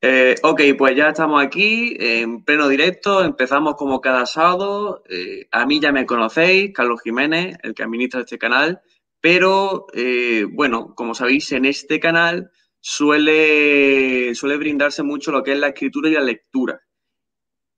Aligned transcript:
Eh, 0.00 0.36
ok, 0.44 0.60
pues 0.76 0.96
ya 0.96 1.08
estamos 1.08 1.42
aquí 1.42 1.96
en 1.98 2.44
pleno 2.44 2.68
directo, 2.68 3.24
empezamos 3.24 3.74
como 3.74 4.00
cada 4.00 4.26
sábado. 4.26 5.02
Eh, 5.08 5.48
a 5.50 5.66
mí 5.66 5.80
ya 5.80 5.90
me 5.90 6.06
conocéis, 6.06 6.72
Carlos 6.72 7.00
Jiménez, 7.02 7.56
el 7.62 7.74
que 7.74 7.82
administra 7.82 8.20
este 8.20 8.38
canal, 8.38 8.80
pero 9.20 9.86
eh, 9.94 10.44
bueno, 10.48 10.94
como 10.94 11.14
sabéis, 11.14 11.50
en 11.52 11.64
este 11.64 11.98
canal 11.98 12.50
suele, 12.80 14.34
suele 14.36 14.56
brindarse 14.56 15.02
mucho 15.02 15.32
lo 15.32 15.42
que 15.42 15.52
es 15.52 15.58
la 15.58 15.68
escritura 15.68 16.08
y 16.08 16.12
la 16.12 16.20
lectura. 16.20 16.80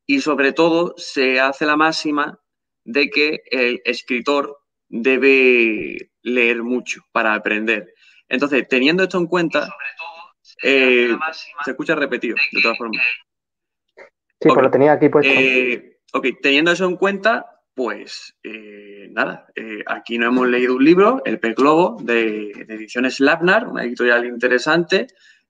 Y 0.06 0.20
sobre 0.20 0.52
todo 0.52 0.94
se 0.98 1.40
hace 1.40 1.64
la 1.64 1.76
máxima 1.76 2.38
de 2.84 3.08
que 3.08 3.40
el 3.50 3.80
escritor 3.84 4.58
debe 4.88 6.10
leer 6.22 6.62
mucho 6.62 7.00
para 7.12 7.34
aprender. 7.34 7.94
Entonces, 8.28 8.66
teniendo 8.68 9.04
esto 9.04 9.18
en 9.18 9.26
cuenta, 9.26 9.74
eh, 10.62 11.16
se 11.64 11.70
escucha 11.70 11.94
repetido, 11.94 12.36
de 12.52 12.62
todas 12.62 12.78
formas. 12.78 13.02
Sí, 13.96 14.48
pues 14.48 14.62
lo 14.62 14.70
tenía 14.70 14.92
aquí 14.92 15.08
puesto. 15.08 15.32
Eh, 15.32 15.98
ok, 16.12 16.26
teniendo 16.42 16.72
eso 16.72 16.86
en 16.86 16.96
cuenta, 16.96 17.62
pues 17.74 18.36
eh, 18.42 19.08
nada, 19.10 19.46
aquí 19.86 20.18
no 20.18 20.28
hemos 20.28 20.48
leído 20.48 20.76
un 20.76 20.84
libro, 20.84 21.22
El 21.24 21.38
Pez 21.38 21.54
Globo, 21.54 21.96
de, 22.00 22.50
Ediciones 22.68 23.20
Labnar, 23.20 23.68
una 23.68 23.84
editorial 23.84 24.26
interesante. 24.26 25.06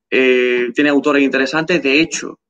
tiene 0.09 0.89
autores 0.89 1.23
interesantes. 1.23 1.83
De 1.83 2.01
hecho, 2.01 2.41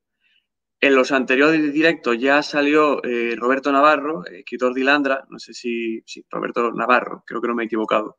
en 0.79 0.95
los 0.95 1.11
anteriores 1.11 1.71
directos 1.71 2.17
ya 2.17 2.41
salió 2.41 3.01
Roberto 3.37 3.71
Navarro, 3.71 4.25
escritor 4.25 4.73
de 4.73 4.81
Ilandra, 4.81 5.25
no 5.29 5.37
sé 5.37 5.53
si, 5.53 6.01
sí, 6.05 6.25
Roberto 6.29 6.71
Navarro, 6.71 7.23
creo 7.25 7.39
que 7.39 7.47
no 7.47 7.55
me 7.55 7.63
he 7.63 7.65
equivocado, 7.67 8.17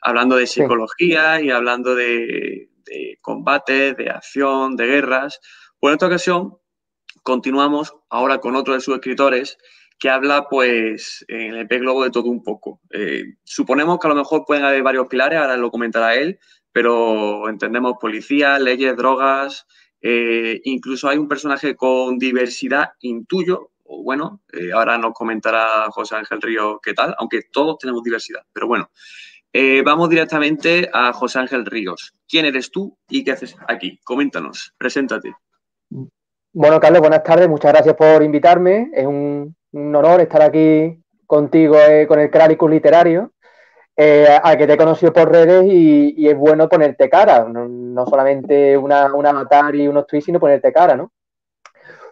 hablando 0.00 0.36
de 0.36 0.46
psicología 0.46 1.40
y 1.40 1.50
hablando 1.50 1.94
de, 1.94 2.70
de 2.84 3.18
combate, 3.20 3.94
de 3.94 4.10
acción, 4.10 4.76
de 4.76 4.86
guerras. 4.86 5.40
Pues 5.78 5.92
en 5.92 5.94
esta 5.94 6.06
ocasión 6.06 6.58
continuamos 7.22 7.94
ahora 8.08 8.38
con 8.38 8.56
otro 8.56 8.74
de 8.74 8.80
sus 8.80 8.94
escritores 8.94 9.58
que 10.00 10.08
habla, 10.08 10.48
pues, 10.48 11.24
en 11.28 11.54
el 11.54 11.68
pez 11.68 11.80
globo 11.80 12.02
de 12.02 12.10
todo 12.10 12.30
un 12.30 12.42
poco. 12.42 12.80
Eh, 12.90 13.22
suponemos 13.44 13.98
que 13.98 14.06
a 14.06 14.10
lo 14.10 14.16
mejor 14.16 14.44
pueden 14.46 14.64
haber 14.64 14.82
varios 14.82 15.06
pilares, 15.08 15.38
ahora 15.38 15.58
lo 15.58 15.70
comentará 15.70 16.14
él, 16.14 16.38
pero 16.72 17.48
entendemos 17.50 17.94
policía, 18.00 18.58
leyes, 18.58 18.96
drogas, 18.96 19.66
eh, 20.00 20.58
incluso 20.64 21.06
hay 21.08 21.18
un 21.18 21.28
personaje 21.28 21.76
con 21.76 22.18
diversidad, 22.18 22.92
intuyo, 23.00 23.72
o 23.84 24.02
bueno, 24.02 24.40
eh, 24.52 24.72
ahora 24.72 24.96
nos 24.96 25.12
comentará 25.12 25.90
José 25.90 26.16
Ángel 26.16 26.40
Río 26.40 26.80
qué 26.82 26.94
tal, 26.94 27.14
aunque 27.18 27.42
todos 27.52 27.76
tenemos 27.78 28.02
diversidad, 28.02 28.40
pero 28.54 28.66
bueno. 28.68 28.90
Eh, 29.52 29.82
vamos 29.84 30.08
directamente 30.08 30.88
a 30.92 31.12
José 31.12 31.40
Ángel 31.40 31.66
Ríos. 31.66 32.14
¿Quién 32.28 32.46
eres 32.46 32.70
tú 32.70 32.96
y 33.08 33.24
qué 33.24 33.32
haces 33.32 33.56
aquí? 33.66 33.98
Coméntanos, 34.04 34.74
preséntate. 34.78 35.34
Bueno, 36.52 36.78
Carlos, 36.78 37.00
buenas 37.00 37.24
tardes. 37.24 37.48
Muchas 37.48 37.72
gracias 37.72 37.96
por 37.96 38.22
invitarme. 38.22 38.90
Es 38.92 39.06
un, 39.06 39.56
honor 39.72 40.20
estar 40.20 40.42
aquí 40.42 41.02
contigo 41.26 41.76
eh, 41.76 42.06
con 42.06 42.20
el 42.20 42.30
Crálicus 42.30 42.70
Literario, 42.70 43.32
eh, 43.96 44.38
que 44.56 44.66
te 44.68 44.72
he 44.74 44.76
conocido 44.76 45.12
por 45.12 45.30
redes 45.30 45.64
y, 45.66 46.28
es 46.28 46.36
bueno 46.36 46.68
ponerte 46.68 47.10
cara. 47.10 47.44
No, 47.44 48.06
solamente 48.06 48.76
una, 48.76 49.12
un 49.12 49.26
avatar 49.26 49.74
y 49.74 49.88
unos 49.88 50.06
tweets, 50.06 50.26
sino 50.26 50.38
ponerte 50.38 50.72
cara, 50.72 50.94
¿no? 50.94 51.10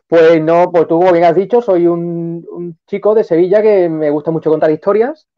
Pues 0.08 0.42
no, 0.42 0.72
pues 0.72 0.88
tú, 0.88 0.98
como 0.98 1.12
bien 1.12 1.24
has 1.24 1.36
dicho, 1.36 1.60
soy 1.62 1.86
un, 1.86 2.78
chico 2.86 3.14
de 3.14 3.22
Sevilla 3.22 3.62
que 3.62 3.88
me 3.88 4.10
gusta 4.10 4.32
mucho 4.32 4.50
contar 4.50 4.72
historias 4.72 5.28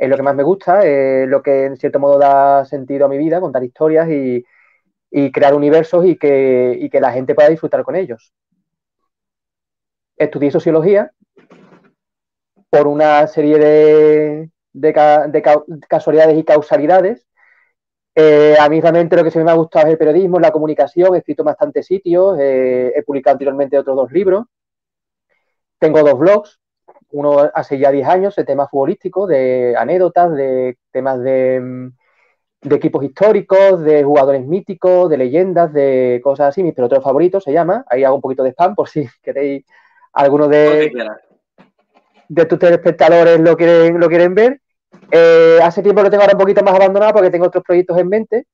es 0.00 0.08
lo 0.08 0.16
que 0.16 0.22
más 0.22 0.34
me 0.34 0.42
gusta, 0.42 0.82
es 0.82 1.28
lo 1.28 1.42
que 1.42 1.66
en 1.66 1.76
cierto 1.76 1.98
modo 2.00 2.18
da 2.18 2.64
sentido 2.64 3.04
a 3.04 3.08
mi 3.08 3.18
vida, 3.18 3.40
contar 3.40 3.62
historias 3.62 4.08
y, 4.08 4.44
crear 5.32 5.54
universos 5.54 6.06
y 6.06 6.16
que, 6.16 6.88
que, 6.90 7.00
la 7.00 7.12
gente 7.12 7.34
pueda 7.34 7.50
disfrutar 7.50 7.84
con 7.84 7.96
ellos. 7.96 8.32
Estudié 10.16 10.50
sociología 10.50 11.12
por 12.70 12.86
una 12.86 13.26
serie 13.26 13.58
de, 14.72 14.92
casualidades 15.88 16.38
y 16.38 16.44
causalidades. 16.44 17.26
Eh, 18.14 18.56
a 18.58 18.68
mí 18.70 18.80
realmente 18.80 19.16
lo 19.16 19.24
que 19.24 19.30
se 19.30 19.44
me 19.44 19.50
ha 19.50 19.54
gustado 19.54 19.86
es 19.86 19.92
el 19.92 19.98
periodismo, 19.98 20.40
la 20.40 20.50
comunicación, 20.50 21.14
he 21.14 21.18
escrito 21.18 21.42
en 21.42 21.46
bastantes 21.46 21.86
sitios, 21.86 22.38
eh, 22.40 22.92
he 22.96 23.02
publicado 23.02 23.34
anteriormente 23.34 23.78
otros 23.78 23.96
dos 23.96 24.12
libros. 24.12 24.46
Tengo 25.78 26.02
dos 26.02 26.18
blogs, 26.18 26.59
uno 27.12 27.50
hace 27.54 27.78
ya 27.78 27.90
10 27.90 28.08
años 28.08 28.36
de 28.36 28.44
temas 28.44 28.70
futbolísticos, 28.70 29.28
de 29.28 29.74
anécdotas, 29.76 30.34
de 30.34 30.78
temas 30.90 31.20
de, 31.22 31.90
equipos 32.62 33.04
históricos, 33.04 33.82
de 33.82 34.04
jugadores 34.04 34.46
míticos, 34.46 35.08
de 35.10 35.16
leyendas, 35.16 35.72
de 35.72 36.20
cosas 36.22 36.48
así. 36.48 36.62
Mis 36.62 36.74
peloteros 36.74 37.04
favoritos 37.04 37.44
se 37.44 37.52
llama. 37.52 37.84
Ahí 37.88 38.04
hago 38.04 38.16
un 38.16 38.22
poquito 38.22 38.42
de 38.42 38.50
spam 38.50 38.74
por 38.74 38.88
si 38.88 39.08
queréis 39.22 39.64
alguno 40.12 40.48
de, 40.48 40.92
de 42.28 42.44
tus 42.46 42.58
telespectadores 42.58 43.40
lo 43.40 43.56
quieren, 43.56 43.98
lo 43.98 44.08
quieren 44.08 44.34
ver. 44.34 44.60
Eh, 45.10 45.58
hace 45.62 45.82
tiempo 45.82 46.02
lo 46.02 46.10
tengo 46.10 46.22
ahora 46.22 46.34
un 46.34 46.40
poquito 46.40 46.62
más 46.62 46.74
abandonado 46.74 47.14
porque 47.14 47.30
tengo 47.30 47.46
otros 47.46 47.64
proyectos 47.64 47.98
en 47.98 48.08
mente, 48.08 48.46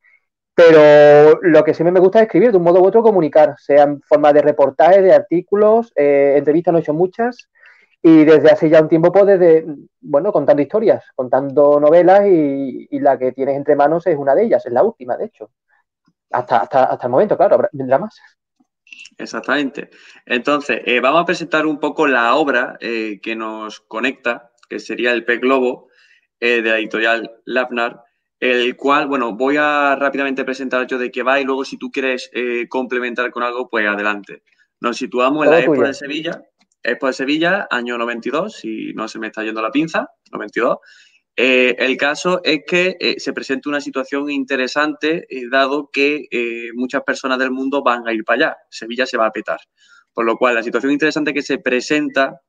pero 0.55 1.39
lo 1.43 1.63
que 1.63 1.75
siempre 1.75 1.93
me 1.93 2.01
gusta 2.01 2.19
es 2.19 2.25
escribir, 2.25 2.51
de 2.51 2.57
un 2.57 2.65
modo 2.65 2.81
u 2.81 2.87
otro 2.87 3.03
comunicar, 3.03 3.55
sea 3.59 3.85
en 3.85 4.01
forma 4.03 4.33
de 4.33 4.41
reportajes, 4.41 5.03
de 5.03 5.13
artículos, 5.13 5.93
eh, 5.97 6.35
entrevistas 6.39 6.73
no 6.73 6.79
he 6.79 6.83
hecho 6.83 6.95
muchas, 6.95 7.51
y 8.09 8.25
desde 8.25 8.53
hace 8.53 8.71
ya 8.71 8.81
un 8.81 8.89
tiempo, 8.89 9.11
pues 9.11 9.27
desde, 9.27 9.67
bueno, 10.01 10.31
contando 10.31 10.63
historias, 10.63 11.05
contando 11.17 11.81
novelas 11.81 12.25
y, 12.29 12.87
la 13.01 13.19
que 13.19 13.33
tienes 13.33 13.57
entre 13.57 13.75
manos 13.75 14.07
es 14.07 14.17
una 14.17 14.33
de 14.33 14.45
ellas, 14.45 14.65
es 14.65 14.73
la 14.73 14.85
última, 14.85 15.17
de 15.17 15.25
hecho. 15.25 15.51
Hasta, 16.31 16.59
hasta, 16.59 16.85
hasta 16.85 17.07
el 17.09 17.11
momento, 17.11 17.37
claro, 17.37 17.69
vendrá 17.73 17.99
más. 17.99 18.17
Exactamente. 19.19 19.91
Entonces, 20.25 20.83
eh, 20.85 21.01
vamos 21.01 21.23
a 21.23 21.25
presentar 21.25 21.67
un 21.67 21.81
poco 21.81 22.07
la 22.07 22.37
obra 22.37 22.77
eh, 22.79 23.19
que 23.21 23.35
nos 23.35 23.81
conecta, 23.81 24.53
que 24.69 24.79
sería 24.79 25.11
El 25.11 25.25
Pez 25.25 25.41
Globo, 25.41 25.89
eh, 26.39 26.63
de 26.63 26.71
la 26.71 26.79
editorial 26.79 27.29
Lapnar, 27.45 28.05
el 28.39 28.77
cual, 28.77 29.09
bueno, 29.09 29.35
voy 29.35 29.57
a 29.59 29.97
rápidamente 29.97 30.45
presentar 30.45 30.87
yo 30.87 30.97
de 30.97 31.11
qué 31.11 31.25
va 31.25 31.41
y 31.41 31.45
luego 31.45 31.65
si 31.65 31.77
tú 31.77 31.91
quieres 31.91 32.31
complementar 32.69 33.33
con 33.33 33.43
algo, 33.43 33.69
pues 33.69 33.85
adelante. 33.85 34.45
Nos 34.79 34.97
situamos 34.97 35.45
en 35.45 35.51
la 35.51 35.59
época 35.59 35.89
de 35.89 35.95
Sevilla, 35.95 36.41
Expo 36.87 37.09
de 37.09 37.13
Sevilla, 37.13 37.67
año 37.71 37.99
92, 37.99 38.55
si 38.55 38.93
no 38.95 39.09
se 39.09 39.19
me 39.19 39.27
está 39.27 39.43
yendo 39.43 39.61
la 39.61 39.71
pinza, 39.71 40.09
92. 40.31 40.79
Eh, 41.39 41.77
el 41.79 41.99
caso 41.99 42.41
es 42.43 42.61
que 42.67 42.97
eh, 42.99 43.17
se 43.19 43.35
presenta 43.35 43.69
una 43.69 43.83
situación 43.83 44.31
interesante, 44.31 45.27
eh, 45.29 45.49
dado 45.51 45.91
que 45.93 46.29
muchas 46.75 47.03
personas 47.03 47.39
del 47.39 47.51
mundo 47.51 47.83
van 47.83 48.09
a 48.09 48.13
ir 48.15 48.25
para 48.25 48.47
allá. 48.47 48.57
Sevilla 48.71 49.05
se 49.05 49.19
va 49.19 49.27
a 49.27 49.33
petar. 49.33 49.61
Por 50.15 50.25
lo 50.25 50.39
cual, 50.39 50.55
la 50.55 50.63
situación 50.63 50.93
interesante 50.93 51.35
que 51.35 51.43
se 51.43 51.59
presenta, 51.59 52.41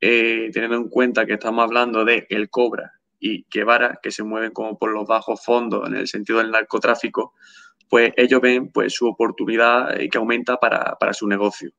teniendo 0.00 0.76
en 0.76 0.88
cuenta 0.88 1.26
que 1.26 1.34
estamos 1.34 1.62
hablando 1.62 2.06
de 2.06 2.26
El 2.30 2.48
Cobra 2.48 2.92
y 3.20 3.44
Guevara, 3.52 3.98
que 4.02 4.10
se 4.10 4.22
mueven 4.22 4.52
como 4.52 4.78
por 4.78 4.92
los 4.92 5.06
bajos 5.06 5.44
fondos 5.44 5.86
en 5.86 5.94
el 5.94 6.08
sentido 6.08 6.38
del 6.38 6.50
narcotráfico, 6.50 7.34
pues 7.88 8.12
ellos 8.16 8.40
ven 8.40 8.72
pues, 8.72 8.94
su 8.94 9.06
oportunidad 9.06 9.94
que 10.10 10.18
aumenta 10.18 10.56
para, 10.56 10.96
para 10.98 11.12
su 11.12 11.28
negocio. 11.28 11.70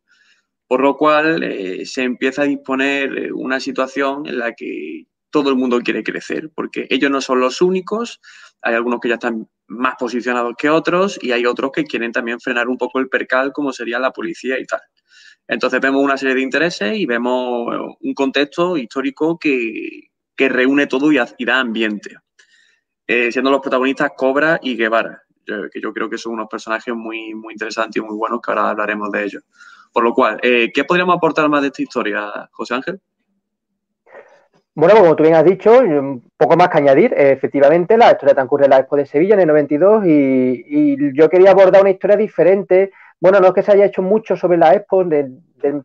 Por 0.73 0.81
lo 0.81 0.97
cual 0.97 1.43
eh, 1.43 1.85
se 1.85 2.01
empieza 2.01 2.41
a 2.41 2.45
disponer 2.45 3.15
eh, 3.15 3.31
una 3.31 3.59
situación 3.59 4.25
en 4.25 4.39
la 4.39 4.53
que 4.53 5.05
todo 5.29 5.51
el 5.51 5.55
mundo 5.55 5.79
quiere 5.81 6.01
crecer, 6.01 6.49
porque 6.55 6.87
ellos 6.89 7.11
no 7.11 7.21
son 7.21 7.39
los 7.39 7.61
únicos, 7.61 8.19
hay 8.59 8.73
algunos 8.73 8.99
que 8.99 9.09
ya 9.09 9.13
están 9.13 9.47
más 9.67 9.93
posicionados 9.99 10.55
que 10.57 10.71
otros 10.71 11.19
y 11.21 11.31
hay 11.31 11.45
otros 11.45 11.71
que 11.71 11.83
quieren 11.83 12.11
también 12.11 12.39
frenar 12.39 12.69
un 12.69 12.79
poco 12.79 12.97
el 12.97 13.07
percal, 13.07 13.53
como 13.53 13.71
sería 13.71 13.99
la 13.99 14.09
policía 14.09 14.59
y 14.59 14.65
tal. 14.65 14.81
Entonces 15.47 15.79
vemos 15.79 16.03
una 16.03 16.17
serie 16.17 16.33
de 16.33 16.41
intereses 16.41 16.97
y 16.97 17.05
vemos 17.05 17.95
un 17.99 18.13
contexto 18.15 18.75
histórico 18.75 19.37
que, 19.37 20.09
reúne 20.35 20.87
todo 20.87 21.11
y, 21.11 21.45
da 21.45 21.59
ambiente. 21.59 22.17
Eh, 23.05 23.31
siendo 23.31 23.51
los 23.51 23.61
protagonistas 23.61 24.13
Cobra 24.17 24.59
y 24.59 24.75
Guevara, 24.75 25.21
que 25.45 25.79
yo 25.79 25.93
creo 25.93 26.09
que 26.09 26.17
son 26.17 26.33
unos 26.33 26.47
personajes 26.49 26.95
muy, 26.95 27.35
muy 27.35 27.53
interesantes 27.53 28.01
y 28.01 28.03
muy 28.03 28.17
buenos 28.17 28.41
que 28.41 28.49
ahora 28.49 28.71
hablaremos 28.71 29.11
de 29.11 29.23
ellos. 29.23 29.43
Por 29.93 30.03
lo 30.03 30.13
cual, 30.13 30.39
eh, 30.41 30.71
¿qué 30.73 30.83
podríamos 30.83 31.15
aportar 31.15 31.47
más 31.47 31.61
de 31.61 31.67
esta 31.67 31.83
historia, 31.83 32.49
José 32.51 32.73
Ángel? 32.73 32.99
Bueno, 34.75 34.95
como 34.95 35.15
tú 35.15 35.21
bien 35.21 35.35
has 35.35 35.45
dicho, 35.45 35.79
un 35.81 36.31
poco 36.35 36.57
más 36.57 36.69
que 36.69 36.79
añadir. 36.79 37.13
efectivamente, 37.15 37.95
la 37.95 38.11
historia 38.11 38.33
transcurre 38.33 38.65
en 38.65 38.71
la 38.71 38.79
Expo 38.79 38.95
de 38.95 39.05
Sevilla 39.05 39.35
en 39.35 39.41
el 39.41 39.47
92 39.47 40.03
y, 40.07 41.13
yo 41.15 41.29
quería 41.29 41.51
abordar 41.51 41.81
una 41.81 41.91
historia 41.91 42.17
diferente. 42.17 42.91
Bueno, 43.19 43.39
no 43.39 43.47
es 43.47 43.53
que 43.53 43.61
se 43.61 43.71
haya 43.71 43.85
hecho 43.85 44.01
mucho 44.01 44.35
sobre 44.35 44.57
la 44.57 44.73
Expo, 44.73 45.03
de, 45.03 45.29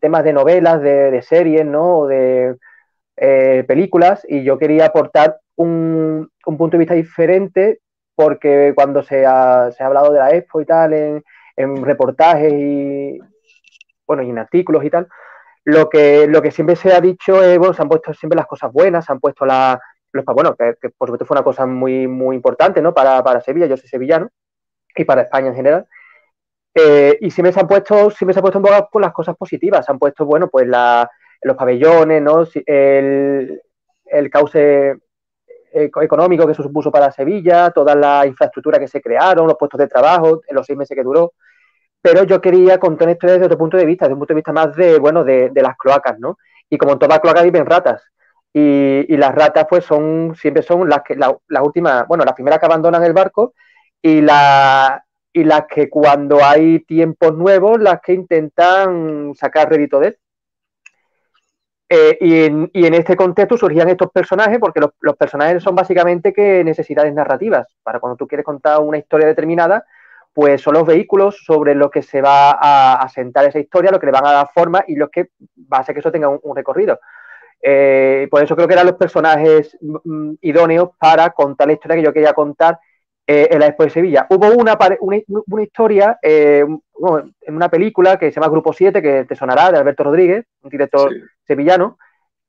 temas 0.01 0.23
de 0.23 0.33
novelas, 0.33 0.81
de, 0.81 1.21
series, 1.21 1.65
¿no? 1.65 1.99
O 1.99 2.07
de 2.07 2.55
eh, 3.15 3.63
películas, 3.67 4.25
y 4.27 4.43
yo 4.43 4.57
quería 4.57 4.87
aportar 4.87 5.37
un, 5.55 6.31
punto 6.43 6.71
de 6.71 6.77
vista 6.79 6.95
diferente 6.95 7.81
porque 8.15 8.73
cuando 8.75 9.03
se 9.03 9.25
ha, 9.25 9.67
hablado 9.79 10.11
de 10.11 10.19
la 10.19 10.31
Expo 10.31 10.61
y 10.61 10.65
tal 10.65 10.93
en, 10.93 11.23
en 11.55 11.83
reportajes 11.83 12.51
y, 12.51 13.19
bueno, 14.09 14.23
y 14.23 14.29
en 14.31 14.39
artículos 14.39 14.83
y 14.83 14.89
tal, 14.89 15.07
lo 15.65 15.87
que, 15.87 16.25
lo 16.27 16.41
que 16.41 16.49
siempre 16.49 16.75
se 16.75 16.91
ha 16.91 16.99
dicho 16.99 17.43
es, 17.43 17.59
bueno, 17.59 17.75
se 17.75 17.83
han 17.83 17.89
puesto 17.89 18.11
siempre 18.13 18.35
las 18.35 18.47
cosas 18.47 18.73
buenas, 18.73 19.05
se 19.05 19.11
han 19.11 19.19
puesto 19.19 19.45
la, 19.45 19.79
los, 20.11 20.25
bueno, 20.25 20.55
que, 20.55 20.89
por 20.97 21.09
supuesto 21.09 21.25
fue 21.25 21.35
una 21.35 21.43
cosa 21.43 21.67
muy, 21.67 22.07
muy 22.07 22.35
importante, 22.35 22.81
¿no? 22.81 22.91
Para, 22.91 23.39
Sevilla, 23.41 23.67
yo 23.67 23.77
soy 23.77 23.87
sevillano, 23.87 24.29
y 24.95 25.05
para 25.05 25.21
España 25.21 25.49
en 25.49 25.55
general. 25.55 25.87
Eh, 26.73 27.19
y 27.21 27.29
siempre 27.29 27.53
se 27.53 27.59
han 27.59 27.67
puesto, 27.67 28.09
siempre 28.09 28.33
se 28.33 28.39
han 28.39 28.41
puesto 28.41 28.57
en 28.57 28.63
boga 28.63 28.87
por 28.87 29.01
las 29.01 29.13
cosas 29.13 29.37
positivas. 29.37 29.85
Se 29.85 29.91
han 29.91 29.99
puesto, 29.99 30.25
bueno, 30.25 30.49
pues 30.49 30.67
los 30.67 31.55
pabellones, 31.55 32.21
¿no? 32.21 32.47
El, 32.65 33.61
el 34.05 34.29
cauce 34.31 34.97
económico 35.71 36.47
que 36.47 36.55
se 36.55 36.63
supuso 36.63 36.91
para 36.91 37.11
Sevilla, 37.11 37.69
toda 37.69 37.93
la 37.93 38.25
infraestructura 38.25 38.79
que 38.79 38.87
se 38.87 39.01
crearon, 39.01 39.45
los 39.45 39.57
puestos 39.57 39.77
de 39.77 39.87
trabajo, 39.87 40.41
en 40.47 40.55
los 40.55 40.65
seis 40.65 40.77
meses 40.77 40.95
que 40.95 41.03
duró. 41.03 41.33
Pero 42.01 42.23
yo 42.23 42.39
quería 42.41 42.79
contar 42.79 43.09
esto 43.09 43.27
desde 43.27 43.45
otro 43.45 43.57
punto 43.57 43.77
de 43.77 43.85
vista, 43.85 44.05
desde 44.05 44.13
un 44.13 44.19
punto 44.19 44.33
de 44.33 44.37
vista 44.37 44.53
más 44.53 44.75
de, 44.75 44.99
bueno, 44.99 45.23
de, 45.23 45.51
las 45.55 45.77
cloacas, 45.77 46.17
¿no? 46.19 46.37
Y 46.69 46.77
como 46.77 46.93
en 46.93 46.99
todas 46.99 47.19
cloacas 47.19 47.43
viven 47.43 47.65
ratas. 47.65 48.03
Y, 48.53 49.15
las 49.17 49.35
ratas, 49.35 49.65
pues, 49.69 49.85
son, 49.85 50.35
siempre 50.35 50.63
son 50.63 50.87
las 50.89 51.01
que, 51.03 51.15
las 51.15 51.63
últimas, 51.63 52.07
bueno, 52.07 52.23
las 52.23 52.33
primeras 52.33 52.59
que 52.59 52.65
abandonan 52.65 53.03
el 53.03 53.13
barco 53.13 53.53
y, 54.01 54.21
la, 54.21 55.03
y 55.33 55.43
las 55.43 55.65
que 55.67 55.89
cuando 55.89 56.43
hay 56.43 56.79
tiempos 56.81 57.35
nuevos, 57.35 57.79
las 57.79 58.01
que 58.01 58.13
intentan 58.13 59.33
sacar 59.35 59.69
rédito 59.69 59.99
de 59.99 60.07
él. 60.07 60.17
Eh, 61.91 62.17
y, 62.71 62.85
en, 62.85 62.93
este 62.93 63.15
contexto 63.15 63.57
surgían 63.57 63.89
estos 63.89 64.11
personajes, 64.11 64.59
porque 64.59 64.79
los, 64.79 65.17
personajes 65.17 65.63
son 65.63 65.75
básicamente 65.75 66.31
que 66.33 66.63
necesidades 66.63 67.13
narrativas. 67.13 67.67
Para 67.83 67.99
cuando 67.99 68.15
tú 68.15 68.27
quieres 68.27 68.45
contar 68.45 68.79
una 68.79 68.99
historia 68.99 69.27
determinada, 69.27 69.83
pues 70.33 70.61
son 70.61 70.75
los 70.75 70.85
vehículos 70.85 71.43
sobre 71.43 71.75
los 71.75 71.91
que 71.91 72.01
se 72.01 72.21
va 72.21 72.51
a 72.51 72.95
asentar 73.01 73.45
esa 73.45 73.59
historia, 73.59 73.91
lo 73.91 73.99
que 73.99 74.05
le 74.05 74.11
van 74.11 74.25
a 74.25 74.31
dar 74.31 74.49
forma 74.53 74.83
y 74.87 74.95
los 74.95 75.09
que 75.09 75.29
va 75.71 75.77
a 75.77 75.79
hacer 75.81 75.93
que 75.95 75.99
eso 75.99 76.11
tenga 76.11 76.29
un, 76.29 76.55
recorrido. 76.55 76.99
Eh, 77.61 78.27
por 78.31 78.43
eso 78.43 78.55
creo 78.55 78.67
que 78.67 78.73
eran 78.73 78.85
los 78.85 78.95
personajes 78.95 79.77
mm, 79.81 79.97
mm, 80.03 80.37
idóneos 80.41 80.91
para 80.97 81.31
contar 81.31 81.67
la 81.67 81.73
historia 81.73 81.97
que 81.97 82.03
yo 82.03 82.13
quería 82.13 82.33
contar 82.33 82.79
eh, 83.27 83.49
en 83.51 83.59
la 83.59 83.67
Expo 83.67 83.83
de 83.83 83.89
Sevilla. 83.89 84.27
Hubo 84.29 84.47
una, 84.55 84.77
una, 85.01 85.63
historia 85.63 86.17
eh, 86.21 86.65
en 87.41 87.55
una 87.55 87.69
película 87.69 88.17
que 88.17 88.31
se 88.31 88.39
llama 88.39 88.51
Grupo 88.51 88.71
7, 88.71 89.01
que 89.01 89.25
te 89.25 89.35
sonará, 89.35 89.71
de 89.71 89.77
Alberto 89.77 90.03
Rodríguez, 90.03 90.45
un 90.61 90.69
director 90.69 91.11
sevillano. 91.45 91.97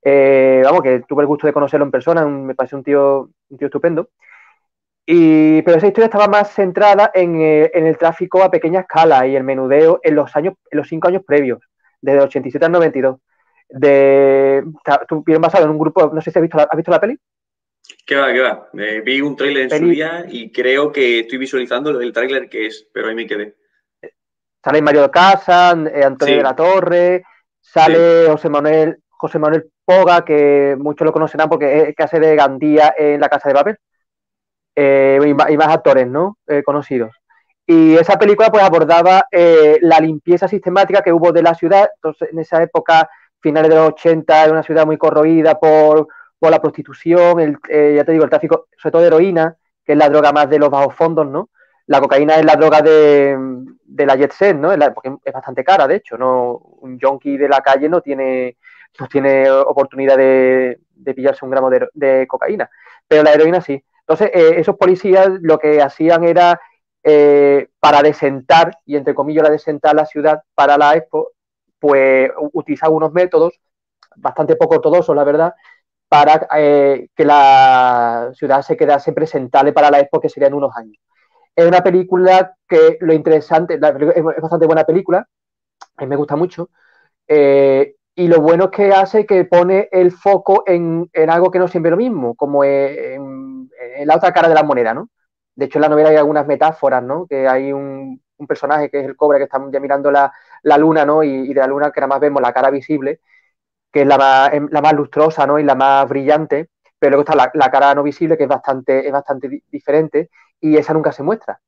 Vamos, 0.03 0.82
que 0.82 1.03
tuve 1.09 1.23
el 1.23 1.27
gusto 1.27 1.47
de 1.47 1.53
conocerlo 1.53 1.85
en 1.85 1.91
persona, 1.91 2.25
me 2.25 2.55
parece 2.55 2.77
un 2.77 2.85
tío, 2.85 3.31
un 3.49 3.59
tío 3.59 3.67
estupendo. 3.67 4.09
Y, 5.12 5.62
pero 5.62 5.78
esa 5.78 5.88
historia 5.88 6.04
estaba 6.04 6.28
más 6.28 6.54
centrada 6.54 7.10
en, 7.12 7.40
el 7.40 7.98
tráfico 7.98 8.44
a 8.44 8.50
pequeña 8.50 8.82
escala 8.82 9.26
y 9.26 9.34
el 9.34 9.42
menudeo 9.42 9.98
en 10.04 10.14
los 10.14 10.36
años, 10.36 10.54
en 10.70 10.78
los 10.78 10.86
cinco 10.86 11.08
años 11.08 11.24
previos, 11.26 11.58
desde 12.00 12.20
87 12.20 12.64
al 12.64 12.70
92. 12.70 13.16
De, 13.70 14.62
bien 15.26 15.40
basado 15.40 15.64
en 15.64 15.70
un 15.70 15.80
grupo, 15.80 16.12
no 16.14 16.20
sé 16.20 16.30
si 16.30 16.38
has 16.38 16.42
visto 16.42 16.60
has 16.60 16.76
visto 16.76 16.92
la 16.92 17.00
peli. 17.00 17.18
¿Qué 18.06 18.14
va, 18.14 18.32
qué 18.32 18.40
va? 18.40 18.68
Vi 18.72 19.20
un 19.20 19.34
tráiler 19.34 19.64
en 19.64 19.78
su 19.80 19.88
día 19.88 20.26
y 20.28 20.52
creo 20.52 20.92
que 20.92 21.20
estoy 21.20 21.38
visualizando 21.38 21.90
el 22.00 22.12
tráiler 22.12 22.48
que 22.48 22.66
es, 22.66 22.88
pero 22.94 23.08
ahí 23.08 23.16
me 23.16 23.26
quedé. 23.26 23.56
Sale 24.62 24.80
Mario 24.80 25.10
Casas, 25.10 25.76
eh, 25.92 26.04
Antonio 26.04 26.36
de 26.36 26.42
la 26.44 26.54
Torre, 26.54 27.24
sale 27.60 28.28
José 28.28 28.48
Manuel 28.48 28.96
José 29.08 29.40
Manuel 29.40 29.72
Poga, 29.84 30.24
que 30.24 30.76
muchos 30.78 31.04
lo 31.04 31.12
conocerán 31.12 31.48
porque 31.48 31.88
es 31.88 31.96
que 31.96 32.02
hace 32.04 32.20
de 32.20 32.36
Gandía 32.36 32.94
en 32.96 33.20
La 33.20 33.28
Casa 33.28 33.48
de 33.48 33.54
Papel. 33.56 33.76
Eh, 34.75 35.19
y, 35.26 35.34
más, 35.34 35.69
actores, 35.69 36.06
¿no? 36.06 36.38
Eh, 36.46 36.62
conocidos. 36.62 37.14
Y 37.67 37.96
esa 37.96 38.19
película 38.19 38.50
pues 38.50 38.64
abordaba 38.64 39.25
la 39.31 40.00
limpieza 40.00 40.49
sistemática 40.49 41.02
que 41.02 41.12
hubo 41.12 41.31
de 41.31 41.43
la 41.43 41.55
ciudad. 41.55 41.88
Entonces, 41.96 42.31
en 42.32 42.40
esa 42.40 42.61
época, 42.62 43.08
finales 43.40 43.70
de 43.70 43.76
los 43.76 43.88
80, 43.90 44.43
era 44.43 44.52
una 44.52 44.62
ciudad 44.64 44.87
muy 44.87 44.99
corroída 44.99 45.58
por 45.58 46.08
por 46.40 46.50
la 46.50 46.61
prostitución, 46.61 47.38
el, 47.38 47.58
eh, 47.69 47.94
ya 47.96 48.05
te 48.05 48.12
digo, 48.12 48.25
el 48.25 48.31
tráfico, 48.31 48.67
sobre 48.76 48.93
todo 48.93 49.02
de 49.02 49.08
heroína, 49.08 49.56
que 49.84 49.93
es 49.93 49.99
la 49.99 50.08
droga 50.08 50.32
más 50.32 50.49
de 50.49 50.58
los 50.58 50.70
bajos 50.70 50.94
fondos, 50.94 51.26
¿no? 51.26 51.50
La 51.87 52.00
cocaína 52.00 52.37
es 52.37 52.44
la 52.44 52.56
droga 52.56 52.81
de, 52.81 53.37
la 54.06 54.17
jet 54.17 54.32
set, 54.32 54.56
¿no? 54.56 54.70
porque 54.94 55.12
es 55.22 55.32
bastante 55.32 55.62
cara, 55.62 55.87
de 55.87 55.96
hecho, 55.96 56.17
¿no? 56.17 56.52
Un 56.52 56.99
junkie 56.99 57.37
de 57.37 57.49
la 57.49 57.61
calle 57.61 57.88
no 57.88 58.00
tiene, 58.00 58.56
no 58.99 59.06
tiene 59.06 59.50
oportunidad 59.50 60.17
de, 60.17 60.78
pillarse 61.14 61.44
un 61.44 61.50
gramo 61.50 61.69
de, 61.70 62.26
cocaína, 62.26 62.70
pero 63.06 63.22
la 63.22 63.32
heroína 63.32 63.61
sí. 63.61 63.82
Entonces, 64.10 64.30
eh, 64.34 64.54
esos 64.58 64.76
policías 64.76 65.28
lo 65.40 65.58
que 65.58 65.80
hacían 65.80 66.24
era, 66.24 66.60
eh, 67.04 67.68
para 67.78 68.02
desentar, 68.02 68.76
y 68.84 68.96
entre 68.96 69.14
comillas 69.14 69.44
la 69.44 69.50
desentar 69.50 69.94
la 69.94 70.04
ciudad 70.04 70.42
para 70.56 70.76
la 70.76 70.96
expo, 70.96 71.30
pues 71.78 72.28
utilizaban 72.52 72.96
unos 72.96 73.12
métodos 73.12 73.54
bastante 74.16 74.56
poco 74.56 74.74
ortodoxos, 74.76 75.14
la 75.14 75.22
verdad, 75.22 75.54
para 76.08 76.48
eh, 76.56 77.08
que 77.14 77.24
la 77.24 78.32
ciudad 78.34 78.62
se 78.62 78.76
quedase 78.76 79.12
presentable 79.12 79.72
para 79.72 79.92
la 79.92 80.00
Expo, 80.00 80.20
que 80.20 80.28
sería 80.28 80.48
en 80.48 80.54
unos 80.54 80.76
años. 80.76 80.96
Es 81.54 81.66
una 81.66 81.82
película 81.82 82.56
que 82.68 82.98
lo 83.00 83.12
interesante, 83.12 83.74
es 83.74 83.80
bastante 84.42 84.66
buena 84.66 84.82
película, 84.84 85.28
a 85.96 86.02
mí 86.02 86.08
me 86.08 86.16
gusta 86.16 86.34
mucho, 86.34 86.68
y 88.20 88.28
lo 88.28 88.43
bueno 88.43 88.64
es 88.64 88.70
que 88.70 88.93
hace 88.93 89.25
que 89.25 89.46
pone 89.46 89.88
el 89.90 90.12
foco 90.12 90.62
en, 90.67 91.08
algo 91.26 91.50
que 91.50 91.58
no 91.58 91.69
siempre 91.69 91.88
es 91.88 91.93
lo 91.93 91.96
mismo, 91.96 92.34
como 92.34 92.64
en, 92.64 93.70
la 94.05 94.17
otra 94.17 94.31
cara 94.31 94.46
de 94.46 94.55
la 94.55 94.62
moneda, 94.62 94.93
¿no? 94.93 95.08
De 95.55 95.64
hecho, 95.64 95.78
en 95.78 95.82
la 95.82 95.88
novela 95.88 96.11
hay 96.11 96.17
algunas 96.17 96.46
metáforas, 96.46 97.02
¿no? 97.02 97.26
Que 97.26 97.49
hay 97.49 97.72
un, 97.72 98.20
personaje 98.46 98.90
que 98.90 99.00
es 99.00 99.06
el 99.06 99.17
cobra 99.17 99.38
que 99.38 99.44
está 99.44 99.58
mirando 99.58 100.11
la, 100.11 100.31
luna, 100.76 101.06
¿no? 101.06 101.22
Y, 101.22 101.49
de 101.49 101.61
la 101.61 101.67
luna 101.67 101.93
que 101.93 102.00
nada 102.00 102.08
más 102.08 102.20
vemos 102.20 102.43
la 102.43 102.52
cara 102.52 102.70
visible 102.70 103.20
que 103.90 104.02
es 104.02 104.06
la 104.06 104.19
más, 104.19 104.52
em, 104.52 104.69
la 104.70 104.82
más 104.82 104.93
lustrosa 104.93 105.46
¿no? 105.46 105.58
y 105.58 105.64
la 105.64 105.75
más 105.75 106.08
brillante, 106.08 106.69
pero 106.99 107.17
luego 107.17 107.22
está 107.22 107.50
la, 107.55 107.70
cara 107.70 107.94
no 107.94 108.02
visible, 108.02 108.37
que 108.37 108.44
es 108.44 108.49
bastante, 108.49 109.06
es 109.06 109.12
bastante 109.12 109.62
diferente, 109.70 110.31
y 110.61 110.76
esa 110.76 110.93
nunca 110.93 111.12
se 111.12 111.22
muestra. 111.22 111.61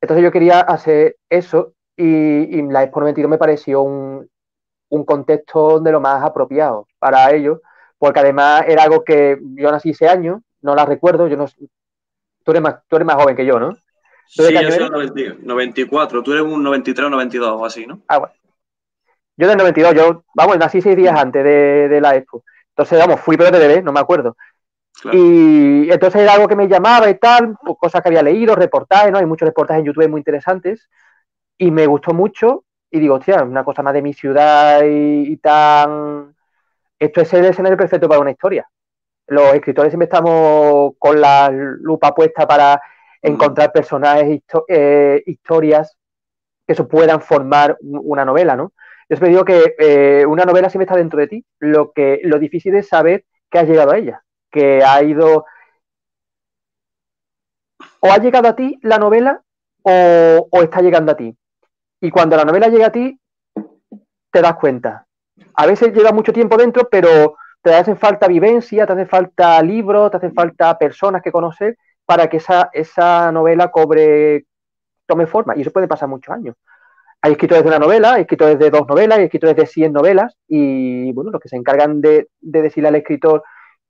Entonces 0.00 0.24
yo 0.24 0.32
quería 0.32 0.60
hacer 0.60 1.16
eso 1.28 1.74
y, 1.96 2.62
la 2.62 2.84
Expo 2.84 3.00
92 3.00 3.30
me 3.30 3.38
pareció 3.38 3.82
un, 3.82 4.30
contexto 5.04 5.80
de 5.80 5.92
lo 5.92 6.00
más 6.00 6.22
apropiado 6.22 6.86
para 6.98 7.30
ello, 7.32 7.62
porque 7.98 8.20
además 8.20 8.64
era 8.66 8.82
algo 8.82 9.04
que 9.04 9.38
yo 9.54 9.70
nací 9.70 9.90
ese 9.90 10.08
año, 10.08 10.42
no 10.62 10.74
la 10.74 10.84
recuerdo, 10.84 11.28
yo 11.28 11.36
no 11.36 11.46
tú 12.44 12.50
eres 12.50 12.62
más, 12.62 12.76
tú 12.88 12.96
eres 12.96 13.06
más 13.06 13.16
joven 13.16 13.36
que 13.36 13.46
yo, 13.46 13.58
¿no? 13.58 13.76
Sí, 14.26 14.42
yo 14.52 14.70
soy 14.70 15.38
94, 15.42 16.22
tú 16.22 16.32
eres 16.32 16.44
un 16.44 16.62
93 16.62 17.06
o 17.06 17.10
92 17.10 17.60
o 17.60 17.64
así, 17.64 17.86
¿no? 17.86 18.00
Ah, 18.06 18.18
bueno. 18.18 18.34
Yo 19.36 19.48
del 19.48 19.56
92, 19.56 19.94
yo, 19.94 20.24
vamos, 20.34 20.58
nací 20.58 20.82
seis 20.82 20.96
días 20.96 21.18
antes 21.18 21.42
de, 21.42 21.98
la 22.00 22.14
expo. 22.14 22.44
Entonces, 22.68 22.98
vamos, 22.98 23.20
fui 23.20 23.36
pero 23.36 23.50
de 23.50 23.58
bebé, 23.58 23.82
no 23.82 23.90
me 23.90 24.00
acuerdo. 24.00 24.36
Y 25.12 25.90
entonces 25.90 26.20
era 26.20 26.34
algo 26.34 26.46
que 26.46 26.56
me 26.56 26.68
llamaba 26.68 27.08
y 27.08 27.18
tal, 27.18 27.56
pues, 27.64 27.76
cosas 27.80 28.02
que 28.02 28.08
había 28.08 28.22
leído, 28.22 28.54
reportajes, 28.54 29.10
¿no? 29.10 29.18
Hay 29.18 29.26
muchos 29.26 29.46
reportajes 29.46 29.80
en 29.80 29.86
YouTube 29.86 30.08
muy 30.08 30.20
interesantes. 30.20 30.90
Y 31.56 31.70
me 31.70 31.86
gustó 31.86 32.12
mucho. 32.12 32.64
Y 32.90 32.98
digo, 33.00 33.16
hostia, 33.16 33.42
una 33.42 33.64
cosa 33.64 33.82
más 33.82 33.94
de 33.94 34.02
mi 34.02 34.12
ciudad 34.12 34.82
y, 34.84 35.36
tan. 35.36 36.34
Esto 36.98 37.20
es 37.20 37.32
el 37.34 37.46
escenario 37.46 37.78
perfecto 37.78 38.08
para 38.08 38.20
una 38.20 38.32
historia. 38.32 38.68
Los 39.28 39.54
escritores 39.54 39.92
siempre 39.92 40.06
estamos 40.06 40.92
con 40.98 41.20
la 41.20 41.50
lupa 41.50 42.14
puesta 42.14 42.46
para 42.46 42.76
mm. 42.76 43.28
encontrar 43.28 43.72
personajes, 43.72 44.42
eh, 44.68 45.22
historias 45.26 45.96
que 46.66 46.74
se 46.74 46.84
puedan 46.84 47.20
formar 47.20 47.76
una 47.80 48.24
novela, 48.24 48.56
¿no? 48.56 48.72
Yo 49.08 49.16
siempre 49.16 49.30
digo 49.30 49.44
que 49.44 49.74
eh, 49.76 50.24
una 50.24 50.44
novela 50.44 50.70
siempre 50.70 50.84
está 50.84 50.96
dentro 50.96 51.18
de 51.18 51.26
ti. 51.26 51.44
Lo, 51.58 51.92
que, 51.92 52.20
lo 52.22 52.38
difícil 52.38 52.76
es 52.76 52.86
saber 52.86 53.24
que 53.50 53.58
has 53.58 53.68
llegado 53.68 53.90
a 53.90 53.98
ella, 53.98 54.22
que 54.50 54.84
ha 54.84 55.02
ido... 55.02 55.46
O 57.98 58.12
ha 58.12 58.18
llegado 58.18 58.48
a 58.48 58.54
ti 58.54 58.78
la 58.82 58.98
novela 58.98 59.42
o, 59.82 60.48
está 60.62 60.80
llegando 60.80 61.10
a 61.12 61.16
ti. 61.16 61.36
Y 62.00 62.10
cuando 62.10 62.36
la 62.36 62.44
novela 62.44 62.68
llega 62.68 62.86
a 62.86 62.92
ti, 62.92 63.18
te 64.30 64.40
das 64.40 64.54
cuenta. 64.56 65.06
A 65.54 65.66
veces 65.66 65.92
lleva 65.92 66.12
mucho 66.12 66.32
tiempo 66.32 66.56
dentro, 66.56 66.88
pero 66.90 67.36
te 67.62 67.74
hacen 67.74 67.96
falta 67.96 68.26
vivencia, 68.28 68.86
te 68.86 68.92
hace 68.92 69.06
falta 69.06 69.62
libros, 69.62 70.10
te 70.10 70.16
hacen 70.18 70.34
falta 70.34 70.78
personas 70.78 71.22
que 71.22 71.32
conocer 71.32 71.76
para 72.06 72.28
que 72.28 72.38
esa, 72.38 72.70
esa 72.72 73.30
novela 73.32 73.70
cobre, 73.70 74.46
tome 75.06 75.26
forma. 75.26 75.56
Y 75.56 75.62
eso 75.62 75.70
puede 75.70 75.88
pasar 75.88 76.08
muchos 76.08 76.34
años 76.34 76.56
hay 77.22 77.32
escritores 77.32 77.62
de 77.62 77.68
una 77.68 77.78
novela, 77.78 78.14
hay 78.14 78.22
escritores 78.22 78.58
de 78.58 78.70
dos 78.70 78.86
novelas, 78.88 79.18
hay 79.18 79.24
escritores 79.24 79.56
de 79.56 79.66
100 79.66 79.92
novelas 79.92 80.34
y, 80.48 81.12
bueno, 81.12 81.30
los 81.30 81.40
que 81.40 81.48
se 81.48 81.56
encargan 81.56 82.00
de, 82.00 82.28
decirle 82.40 82.88
al 82.88 82.96
escritor 82.96 83.42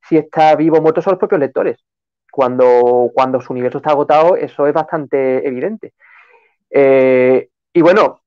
si 0.09 0.17
está 0.17 0.55
vivo 0.57 0.79
o 0.79 0.83
muerto 0.83 1.00
son 1.00 1.12
los 1.12 1.19
propios 1.19 1.40
lectores. 1.40 1.79
Cuando, 2.33 3.11
cuando 3.14 3.40
su 3.40 3.52
universo 3.52 3.79
está 3.79 3.90
agotado, 3.90 4.37
eso 4.37 4.67
es 4.67 4.75
bastante 4.75 5.47
evidente. 5.47 5.93
Eh, 6.71 7.50
y 7.73 7.81
bueno, 7.81 8.23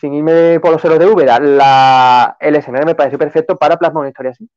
sin 0.00 0.14
irme 0.14 0.58
por 0.60 0.72
los 0.72 0.82
ceros 0.82 0.98
de 0.98 1.06
Úbeda, 1.06 1.38
la, 1.38 2.36
el 2.40 2.56
escenario 2.56 2.86
me 2.86 2.94
parece 2.94 3.18
perfecto 3.18 3.56
para 3.56 3.76
plasmar 3.76 4.02
una 4.02 4.08
historia 4.08 4.32
así. 4.32 4.48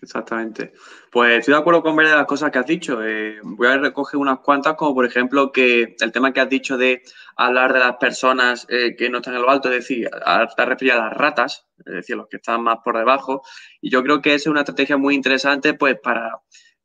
Exactamente. 0.00 0.72
Pues 1.10 1.40
estoy 1.40 1.54
de 1.54 1.60
acuerdo 1.60 1.82
con 1.82 1.96
varias 1.96 2.12
de 2.12 2.18
las 2.18 2.26
cosas 2.26 2.50
que 2.50 2.58
has 2.58 2.66
dicho. 2.66 3.04
Eh, 3.04 3.40
voy 3.42 3.66
a 3.66 3.76
recoger 3.76 4.18
unas 4.18 4.38
cuantas, 4.38 4.74
como 4.74 4.94
por 4.94 5.04
ejemplo 5.04 5.50
que 5.50 5.96
el 5.98 6.12
tema 6.12 6.32
que 6.32 6.40
has 6.40 6.48
dicho 6.48 6.78
de 6.78 7.02
hablar 7.36 7.72
de 7.72 7.80
las 7.80 7.96
personas 7.96 8.66
eh, 8.68 8.94
que 8.96 9.10
no 9.10 9.18
están 9.18 9.34
en 9.34 9.42
lo 9.42 9.50
alto, 9.50 9.68
es 9.68 9.80
decir, 9.80 10.08
te 10.56 10.64
refieres 10.64 10.98
a 10.98 11.06
las 11.06 11.16
ratas, 11.16 11.66
es 11.78 11.92
decir, 11.92 12.16
los 12.16 12.28
que 12.28 12.36
están 12.36 12.62
más 12.62 12.78
por 12.84 12.96
debajo. 12.96 13.42
Y 13.80 13.90
yo 13.90 14.02
creo 14.02 14.22
que 14.22 14.34
es 14.34 14.46
una 14.46 14.60
estrategia 14.60 14.96
muy 14.96 15.14
interesante, 15.14 15.74
pues, 15.74 15.98
para 16.00 16.40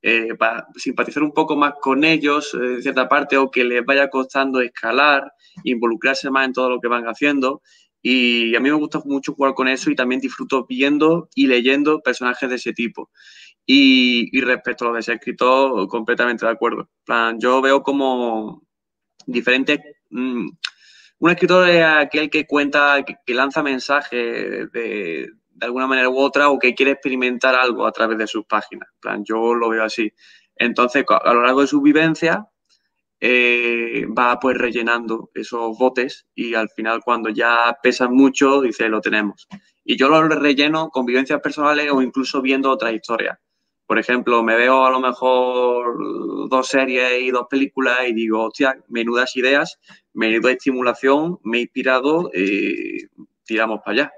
eh, 0.08 0.36
para 0.38 0.68
simpatizar 0.76 1.24
un 1.24 1.32
poco 1.32 1.56
más 1.56 1.74
con 1.82 2.04
ellos 2.04 2.54
en 2.54 2.80
cierta 2.80 3.10
parte 3.10 3.38
o 3.38 3.50
que 3.50 3.64
les 3.64 3.84
vaya 3.84 4.08
costando 4.08 4.62
escalar, 4.62 5.34
involucrarse 5.64 6.30
más 6.30 6.46
en 6.46 6.54
todo 6.54 6.70
lo 6.70 6.80
que 6.80 6.88
van 6.88 7.06
haciendo. 7.06 7.64
Y 8.04 8.56
a 8.56 8.60
mí 8.60 8.70
me 8.70 8.76
gusta 8.76 9.02
mucho 9.04 9.34
jugar 9.34 9.56
con 9.56 9.68
eso 9.68 9.90
y 9.90 9.96
también 9.96 10.22
disfruto 10.22 10.68
viendo 10.70 11.28
y 11.34 11.48
leyendo 11.48 12.02
personajes 12.02 12.48
de 12.48 12.58
ese 12.58 12.72
tipo. 12.72 13.10
Y, 13.66 14.40
respecto 14.42 14.86
a 14.86 14.90
lo 14.90 14.94
de 14.94 15.02
ser 15.02 15.16
escritor, 15.16 15.88
completamente 15.88 16.46
de 16.46 16.52
acuerdo. 16.52 16.88
plan, 17.04 17.40
yo 17.40 17.60
veo 17.60 17.82
como 17.82 18.62
diferentes... 19.26 19.80
Mm, 20.12 20.50
un 21.18 21.30
escritor 21.32 21.68
es 21.68 21.84
aquel 21.84 22.30
que 22.30 22.46
cuenta, 22.46 23.04
que, 23.04 23.34
lanza 23.34 23.64
mensajes 23.64 24.72
de, 24.72 25.32
alguna 25.62 25.88
manera 25.88 26.10
u 26.10 26.18
otra 26.18 26.50
o 26.50 26.60
que 26.60 26.76
quiere 26.76 26.92
experimentar 26.92 27.56
algo 27.56 27.86
a 27.86 27.92
través 27.92 28.18
de 28.18 28.28
sus 28.28 28.46
páginas. 28.46 28.90
plan, 29.00 29.24
yo 29.24 29.54
lo 29.54 29.70
veo 29.70 29.84
así. 29.84 30.12
Entonces, 30.56 31.06
a 31.10 31.34
lo 31.34 31.42
largo 31.44 31.62
de 31.62 31.68
su 31.68 31.82
vivencia, 31.82 32.48
eh, 33.20 34.06
va 34.08 34.40
pues 34.40 34.58
rellenando 34.58 35.32
esos 35.34 35.78
botes 35.78 36.28
y 36.36 36.54
al 36.54 36.70
final 36.70 37.02
cuando 37.04 37.30
ya 37.30 37.78
pesan 37.82 38.14
mucho, 38.14 38.62
dice, 38.62 38.90
lo 38.90 39.02
tenemos. 39.02 39.48
Y 39.84 39.98
yo 39.98 40.10
lo 40.10 40.22
relleno 40.28 40.90
con 40.90 41.06
vivencias 41.06 41.42
personales 41.42 41.92
o 41.92 42.02
incluso 42.02 42.42
viendo 42.42 42.70
otras 42.70 42.94
historias. 42.94 43.38
Por 43.88 44.00
ejemplo, 44.00 44.42
me 44.44 44.56
veo 44.56 44.86
a 44.86 44.90
lo 44.90 45.00
mejor 45.00 46.50
dos 46.50 46.68
series 46.68 47.22
y 47.22 47.30
dos 47.32 47.46
películas 47.50 48.00
y 48.08 48.14
digo, 48.14 48.46
hostia, 48.46 48.78
menudas 48.90 49.36
ideas, 49.36 49.80
menuda 50.14 50.52
estimulación, 50.52 51.40
me 51.44 51.60
he 51.60 51.62
inspirado, 51.62 52.32
eh, 52.34 53.08
tiramos 53.44 53.82
para 53.86 53.92
allá. 53.92 54.14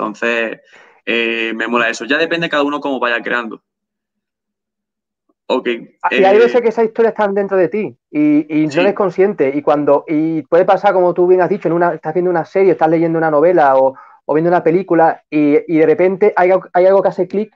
Entonces, 0.00 0.60
eh, 1.04 1.52
me 1.54 1.68
mola 1.68 1.90
eso. 1.90 2.06
Ya 2.06 2.16
depende 2.16 2.48
cada 2.48 2.62
uno 2.62 2.80
cómo 2.80 2.98
vaya 2.98 3.20
creando. 3.22 3.62
Ok. 5.46 5.66
y 6.12 6.24
hay 6.24 6.38
veces 6.38 6.60
que 6.60 6.68
esas 6.68 6.84
historias 6.84 7.12
están 7.12 7.34
dentro 7.34 7.56
de 7.56 7.66
ti 7.68 7.96
y, 8.08 8.66
no 8.72 8.80
eres 8.80 8.94
consciente. 8.94 9.52
Y 9.54 9.62
cuando 9.62 10.04
y 10.06 10.42
puede 10.42 10.64
pasar, 10.64 10.94
como 10.94 11.12
tú 11.12 11.26
bien 11.26 11.42
has 11.42 11.50
dicho, 11.50 11.68
en 11.68 11.74
una, 11.74 11.92
estás 11.92 12.14
viendo 12.14 12.30
una 12.30 12.44
serie, 12.44 12.72
estás 12.72 12.88
leyendo 12.88 13.18
una 13.18 13.30
novela 13.30 13.76
o, 13.76 13.94
viendo 14.32 14.48
una 14.48 14.62
película 14.62 15.24
y, 15.28 15.56
de 15.56 15.86
repente 15.86 16.32
hay, 16.36 16.52
algo 16.52 17.02
que 17.02 17.08
hace 17.08 17.26
clic 17.26 17.52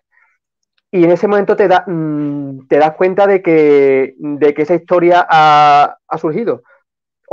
y 0.90 1.04
en 1.04 1.12
ese 1.12 1.28
momento 1.28 1.54
te, 1.54 1.68
da, 1.68 1.84
mm, 1.86 2.66
te 2.66 2.78
das 2.78 2.94
cuenta 2.96 3.28
de 3.28 3.40
que, 3.40 4.16
de 4.18 4.54
que 4.54 4.62
esa 4.62 4.74
historia 4.74 5.24
ha, 5.30 5.96
surgido 6.18 6.64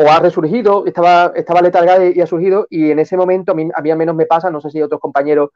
o 0.01 0.11
ha 0.11 0.19
resurgido, 0.19 0.85
estaba, 0.85 1.31
estaba 1.35 1.61
letargada 1.61 2.05
y 2.05 2.19
ha 2.21 2.27
surgido 2.27 2.67
y 2.69 2.91
en 2.91 2.99
ese 2.99 3.17
momento 3.17 3.51
a 3.51 3.55
mí, 3.55 3.69
al 3.73 3.97
menos 3.97 4.15
me 4.15 4.25
pasa, 4.25 4.49
no 4.49 4.61
sé 4.61 4.69
si 4.71 4.81
otros 4.81 4.99
compañeros 5.01 5.49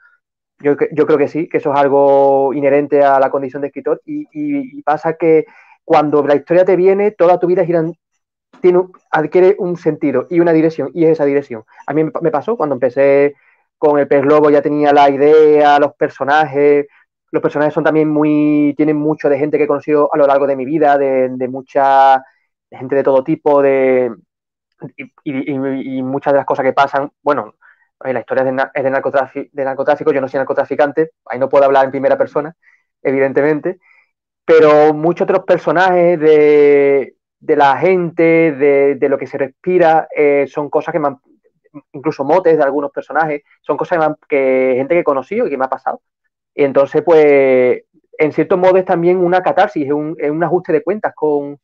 yo, 0.60 0.78
creo 0.78 1.18
que 1.18 1.28
sí, 1.28 1.50
que 1.50 1.58
eso 1.58 1.74
es 1.74 1.80
algo 1.80 2.54
inherente 2.54 3.04
a 3.04 3.20
la 3.20 3.30
condición 3.30 3.62
de 3.62 3.68
escritor 3.68 4.02
y, 4.06 4.82
pasa 4.84 5.14
que 5.14 5.46
cuando 5.84 6.26
la 6.26 6.36
historia 6.36 6.66
te 6.66 6.76
viene, 6.76 7.12
toda 7.12 7.40
tu 7.40 7.48
vida 7.48 7.66
tiene, 7.66 8.82
adquiere 9.12 9.56
un 9.60 9.78
sentido 9.78 10.28
y 10.30 10.40
una 10.40 10.54
dirección 10.54 10.92
y 10.94 11.06
es 11.06 11.12
esa 11.12 11.26
dirección. 11.26 11.64
A 11.88 11.94
mí 11.94 12.04
me 12.04 12.32
pasó 12.32 12.56
cuando 12.56 12.76
empecé 12.76 13.36
con 13.78 14.00
el 14.00 14.08
pez 14.08 14.22
globo, 14.22 14.50
ya 14.50 14.62
tenía 14.62 14.94
la 14.94 15.10
idea, 15.10 15.78
los 15.80 15.94
personajes, 15.96 16.88
los 17.32 17.42
personajes 17.42 17.74
son 17.74 17.84
también 17.84 18.10
muy, 18.10 18.74
tienen 18.78 18.98
mucho 18.98 19.30
de 19.30 19.38
gente 19.38 19.58
que 19.58 19.66
he 19.66 19.68
conocido 19.68 20.10
a 20.14 20.18
lo 20.18 20.26
largo 20.26 20.48
de 20.48 20.56
mi 20.56 20.66
vida, 20.66 20.98
de, 20.98 21.48
mucha 21.50 22.24
gente 22.72 22.96
de 22.96 23.04
todo 23.04 23.24
tipo, 23.24 23.62
de, 23.62 24.12
y, 25.24 26.04
muchas 26.04 26.34
de 26.34 26.38
las 26.38 26.46
cosas 26.46 26.64
que 26.64 26.74
pasan, 26.74 27.12
bueno, 27.22 27.56
la 28.00 28.20
historia 28.20 28.44
es 28.74 28.84
de, 28.84 29.64
narcotráfico, 29.64 30.12
yo 30.12 30.22
no 30.22 30.28
soy 30.28 30.38
narcotraficante, 30.40 31.12
ahí 31.26 31.40
no 31.40 31.50
puedo 31.50 31.66
hablar 31.66 31.86
en 31.86 31.92
primera 31.92 32.18
persona, 32.18 32.56
evidentemente, 33.02 33.80
pero 34.46 34.94
muchos 34.94 35.26
otros 35.26 35.46
personajes 35.46 36.20
de, 36.20 37.16
la 37.40 37.78
gente, 37.78 38.52
de, 38.54 39.10
lo 39.10 39.18
que 39.18 39.28
se 39.28 39.38
respira, 39.38 40.08
eh, 40.16 40.46
son 40.48 40.70
cosas 40.70 40.92
que 40.92 41.00
me 41.00 41.08
han, 41.08 41.20
incluso 41.94 42.24
motes 42.24 42.58
de 42.58 42.64
algunos 42.64 42.92
personajes, 42.92 43.44
son 43.62 43.78
cosas 43.78 44.16
que, 44.28 44.74
gente 44.78 44.96
que 44.96 45.02
he 45.02 45.04
conocido 45.04 45.48
y 45.48 45.50
que 45.50 45.58
me 45.58 45.66
ha 45.66 45.70
pasado. 45.70 46.02
Y 46.54 46.64
entonces, 46.64 47.02
pues, 47.04 47.84
en 48.18 48.32
cierto 48.34 48.58
modo 48.58 48.78
es 48.78 48.86
también 48.86 49.18
una 49.18 49.44
catarsis, 49.44 49.86
es 49.86 49.92
un, 49.92 50.44
ajuste 50.44 50.74
de 50.74 50.84
cuentas 50.84 51.14
con 51.16 51.60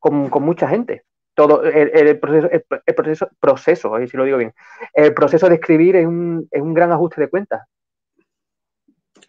mucha 0.00 0.68
gente 0.68 1.04
todo 1.38 1.62
el, 1.62 2.18
proceso, 2.18 2.50
el, 2.50 2.94
proceso, 2.96 3.28
proceso 3.38 3.92
si 4.08 4.16
lo 4.16 4.24
digo 4.24 4.38
bien, 4.38 4.52
el 4.92 5.14
proceso 5.14 5.48
de 5.48 5.54
escribir 5.54 5.94
es 5.94 6.04
un, 6.04 6.48
es 6.50 6.60
un 6.60 6.74
gran 6.74 6.90
ajuste 6.90 7.20
de 7.20 7.28
cuentas. 7.28 7.60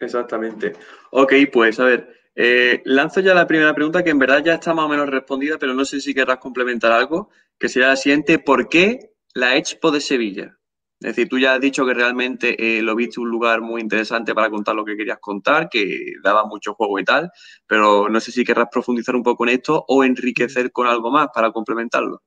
Exactamente. 0.00 0.72
Ok, 1.12 1.34
pues 1.52 1.78
a 1.78 1.84
ver, 1.84 2.08
eh, 2.34 2.82
lanzo 2.84 3.20
ya 3.20 3.32
la 3.32 3.46
primera 3.46 3.72
pregunta 3.76 4.02
que 4.02 4.10
en 4.10 4.18
verdad 4.18 4.42
ya 4.42 4.54
está 4.54 4.74
más 4.74 4.86
o 4.86 4.88
menos 4.88 5.08
respondida, 5.08 5.56
pero 5.56 5.72
no 5.72 5.84
sé 5.84 6.00
si 6.00 6.12
querrás 6.12 6.38
complementar 6.38 6.90
algo, 6.90 7.30
que 7.56 7.68
sería 7.68 7.90
la 7.90 7.96
siguiente, 7.96 8.40
¿por 8.40 8.68
qué 8.68 9.12
la 9.32 9.54
Expo 9.54 9.92
de 9.92 10.00
Sevilla? 10.00 10.58
Es 11.00 11.16
decir, 11.16 11.30
tú 11.30 11.38
ya 11.38 11.54
has 11.54 11.60
dicho 11.60 11.86
que 11.86 11.94
realmente 11.94 12.78
eh, 12.78 12.82
lo 12.82 12.94
viste 12.94 13.20
un 13.20 13.30
lugar 13.30 13.62
muy 13.62 13.80
interesante 13.80 14.34
para 14.34 14.50
contar 14.50 14.74
lo 14.74 14.84
que 14.84 14.98
querías 14.98 15.18
contar, 15.18 15.70
que 15.70 16.12
daba 16.22 16.44
mucho 16.44 16.74
juego 16.74 16.98
y 16.98 17.04
tal, 17.04 17.30
pero 17.66 18.10
no 18.10 18.20
sé 18.20 18.30
si 18.30 18.44
querrás 18.44 18.68
profundizar 18.70 19.16
un 19.16 19.22
poco 19.22 19.44
en 19.44 19.54
esto 19.54 19.82
o 19.88 20.04
enriquecer 20.04 20.70
con 20.72 20.86
algo 20.86 21.10
más 21.10 21.28
para 21.34 21.52
complementarlo. 21.52 22.20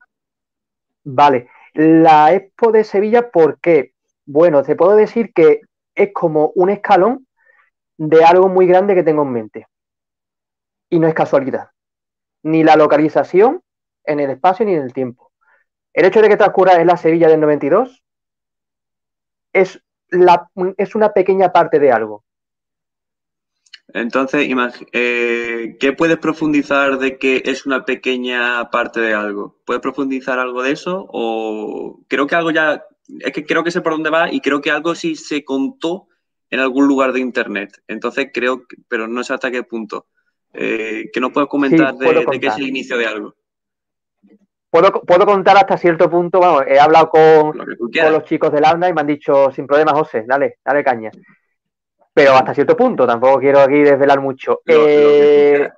Vale, 1.04 1.50
la 1.76 2.34
Expo 2.34 2.72
de 2.72 2.84
Sevilla, 2.84 3.30
¿por 3.30 3.60
qué? 3.60 3.94
Bueno, 4.26 4.64
te 4.64 4.76
puedo 4.76 4.96
decir 4.96 5.34
que 5.34 5.62
es 5.94 6.10
como 6.12 6.52
un 6.56 6.72
escalón 6.72 7.28
de 7.98 8.24
algo 8.24 8.50
muy 8.50 8.66
grande 8.66 8.96
que 8.96 9.04
tengo 9.04 9.22
en 9.22 9.34
mente. 9.34 9.68
Y 10.90 10.98
no 10.98 11.08
es 11.08 11.14
casualidad. 11.14 11.70
Ni 12.42 12.64
la 12.64 12.76
localización 12.76 13.62
en 14.04 14.20
el 14.20 14.32
espacio 14.32 14.66
ni 14.66 14.74
en 14.74 14.82
el 14.82 14.94
tiempo. 14.94 15.32
El 15.94 16.06
hecho 16.06 16.24
de 16.24 16.30
que 16.30 16.38
transcurra 16.38 16.82
en 16.82 16.88
la 16.88 16.98
Sevilla 16.98 17.28
del 17.28 17.40
92 17.40 18.03
es, 19.54 19.82
la, 20.10 20.50
es 20.78 20.96
una 20.96 21.14
pequeña 21.14 21.52
parte 21.52 21.80
de 21.80 21.92
algo. 21.92 22.24
Entonces, 23.94 24.48
eh, 24.92 25.78
¿qué 25.80 25.94
puedes 25.94 26.18
profundizar 26.18 26.98
de 26.98 27.18
que 27.20 27.44
es 27.46 27.66
una 27.66 27.86
pequeña 27.86 28.70
parte 28.72 29.00
de 29.00 29.14
algo? 29.14 29.60
¿Puedes 29.66 29.82
profundizar 29.82 30.40
algo 30.40 30.64
de 30.64 30.72
eso? 30.72 31.06
O 31.10 32.02
creo 32.08 32.26
que 32.26 32.36
algo 32.36 32.50
ya, 32.50 32.84
es 33.20 33.32
que 33.32 33.46
creo 33.46 33.64
que 33.64 33.72
sé 33.72 33.82
por 33.82 33.94
dónde 33.94 34.10
va 34.10 34.32
y 34.32 34.40
creo 34.40 34.62
que 34.62 34.72
algo 34.72 34.96
sí 34.96 35.16
se 35.16 35.46
contó 35.46 36.08
en 36.50 36.60
algún 36.60 36.88
lugar 36.88 37.14
de 37.14 37.20
internet. 37.20 37.84
Entonces 37.88 38.30
creo, 38.34 38.64
pero 38.88 39.08
no 39.08 39.24
sé 39.24 39.34
hasta 39.34 39.52
qué 39.52 39.64
punto. 39.64 40.08
Eh, 40.54 41.10
¿Qué 41.14 41.20
nos 41.20 41.32
puedes 41.32 41.50
comentar 41.50 41.96
de, 41.96 42.14
de, 42.14 42.40
qué 42.40 42.48
es 42.48 42.58
el 42.58 42.68
inicio 42.68 42.98
de 42.98 43.06
algo? 43.06 43.36
Puedo, 44.74 45.26
contar 45.28 45.56
hasta 45.56 45.78
cierto 45.78 46.10
punto, 46.10 46.40
vamos, 46.40 46.64
he 46.66 46.80
hablado 46.80 47.12
con, 47.12 47.56
los 47.56 48.24
chicos 48.24 48.52
del 48.52 48.66
AUNA 48.66 48.90
y 48.90 48.94
me 48.94 49.02
han 49.02 49.08
dicho, 49.08 49.52
sin 49.52 49.68
problema, 49.68 49.92
José, 49.92 50.24
dale, 50.26 50.58
dale 50.66 50.84
caña. 50.84 51.12
Pero 52.12 52.34
hasta 52.34 52.56
cierto 52.56 52.76
punto, 52.76 53.06
tampoco 53.06 53.38
quiero 53.40 53.60
aquí 53.60 53.84
desvelar 53.84 54.20
mucho. 54.20 54.62
Eh, 54.66 55.70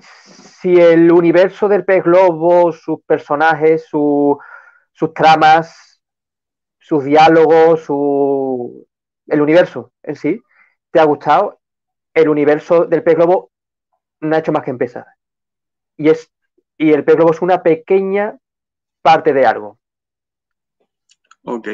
si 0.00 0.74
el 0.80 1.12
universo 1.12 1.68
del 1.68 1.84
pez 1.84 2.02
globo, 2.02 2.72
sus 2.72 3.00
personajes, 3.04 3.86
sus 3.86 5.14
tramas, 5.14 6.02
sus 6.80 7.04
diálogos, 7.04 7.84
su, 7.84 8.88
el 9.28 9.40
universo 9.40 9.92
en 10.02 10.16
sí, 10.16 10.42
te 10.90 10.98
ha 10.98 11.04
gustado, 11.04 11.60
el 12.12 12.28
universo 12.28 12.86
del 12.86 13.04
pez 13.04 13.14
globo 13.14 13.52
no 14.18 14.34
ha 14.34 14.40
hecho 14.40 14.50
más 14.50 14.64
que 14.64 14.72
empezar. 14.72 15.06
Y 15.96 16.08
es 16.08 16.32
y 16.78 16.92
el 16.92 17.04
pez 17.04 17.16
globo 17.16 17.32
es 17.32 17.42
una 17.42 17.62
pequeña 17.62 18.38
parte 19.02 19.32
de 19.34 19.44
algo. 19.44 19.78
Ok. 21.44 21.68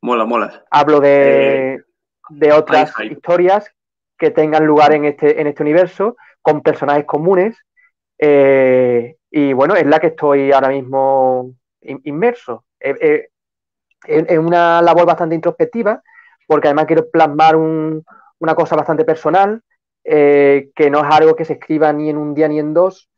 Mola, 0.00 0.24
mola. 0.24 0.64
Hablo 0.70 1.00
de, 1.00 1.74
eh, 1.74 2.52
otras 2.52 2.92
historias 3.00 3.70
que 4.16 4.30
tengan 4.30 4.64
lugar 4.64 4.92
en 4.92 5.04
este, 5.04 5.40
en 5.40 5.48
este 5.48 5.62
universo, 5.62 6.16
con 6.40 6.62
personajes 6.62 7.04
comunes. 7.04 7.58
Eh, 8.18 9.16
y 9.30 9.52
bueno, 9.52 9.74
es 9.74 9.86
la 9.86 9.98
que 9.98 10.08
estoy 10.08 10.52
ahora 10.52 10.68
mismo 10.68 11.52
inmerso. 11.80 12.64
Es 12.78 14.38
una 14.38 14.80
labor 14.80 15.06
bastante 15.06 15.34
introspectiva, 15.34 16.02
porque 16.46 16.68
además 16.68 16.86
quiero 16.86 17.10
plasmar 17.10 17.56
una 17.56 18.54
cosa 18.54 18.76
bastante 18.76 19.04
personal, 19.04 19.62
eh, 20.04 20.70
que 20.74 20.90
no 20.90 21.04
es 21.04 21.14
algo 21.14 21.34
que 21.34 21.44
se 21.44 21.54
escriba 21.54 21.92
ni 21.92 22.10
en 22.10 22.18
un 22.18 22.34
día 22.34 22.46
ni 22.46 22.58
en 22.58 22.74
dos, 22.74 23.08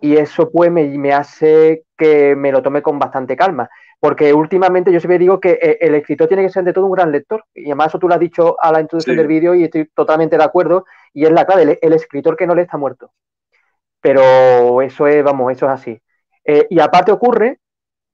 y 0.00 0.16
eso 0.16 0.50
pues 0.50 0.70
me, 0.70 1.12
hace 1.12 1.84
que 1.96 2.36
me 2.36 2.52
lo 2.52 2.62
tome 2.62 2.82
con 2.82 2.98
bastante 2.98 3.36
calma. 3.36 3.68
Porque 4.00 4.32
últimamente 4.32 4.92
yo 4.92 5.00
siempre 5.00 5.18
digo 5.18 5.40
que 5.40 5.58
eh, 5.60 5.78
el 5.80 5.96
escritor 5.96 6.28
tiene 6.28 6.44
que 6.44 6.50
ser 6.50 6.62
de 6.62 6.72
todo 6.72 6.86
un 6.86 6.92
gran 6.92 7.10
lector. 7.10 7.44
Y 7.52 7.66
además 7.66 7.88
eso 7.88 7.98
tú 7.98 8.08
lo 8.08 8.14
has 8.14 8.20
dicho 8.20 8.56
a 8.60 8.70
la 8.70 8.80
introducción 8.80 9.16
del 9.16 9.26
vídeo 9.26 9.54
y 9.54 9.64
estoy 9.64 9.88
totalmente 9.88 10.36
de 10.36 10.44
acuerdo. 10.44 10.84
Y 11.12 11.24
es 11.24 11.32
la 11.32 11.44
clave, 11.44 11.78
el, 11.82 11.92
escritor 11.92 12.36
que 12.36 12.46
no 12.46 12.54
le 12.54 12.62
está 12.62 12.76
muerto. 12.76 13.12
Pero 14.00 14.82
eso 14.82 15.08
es, 15.08 15.24
vamos, 15.24 15.50
eso 15.50 15.66
es 15.66 15.72
así. 15.72 16.00
Eh, 16.44 16.66
y 16.70 16.78
aparte 16.78 17.10
ocurre 17.10 17.58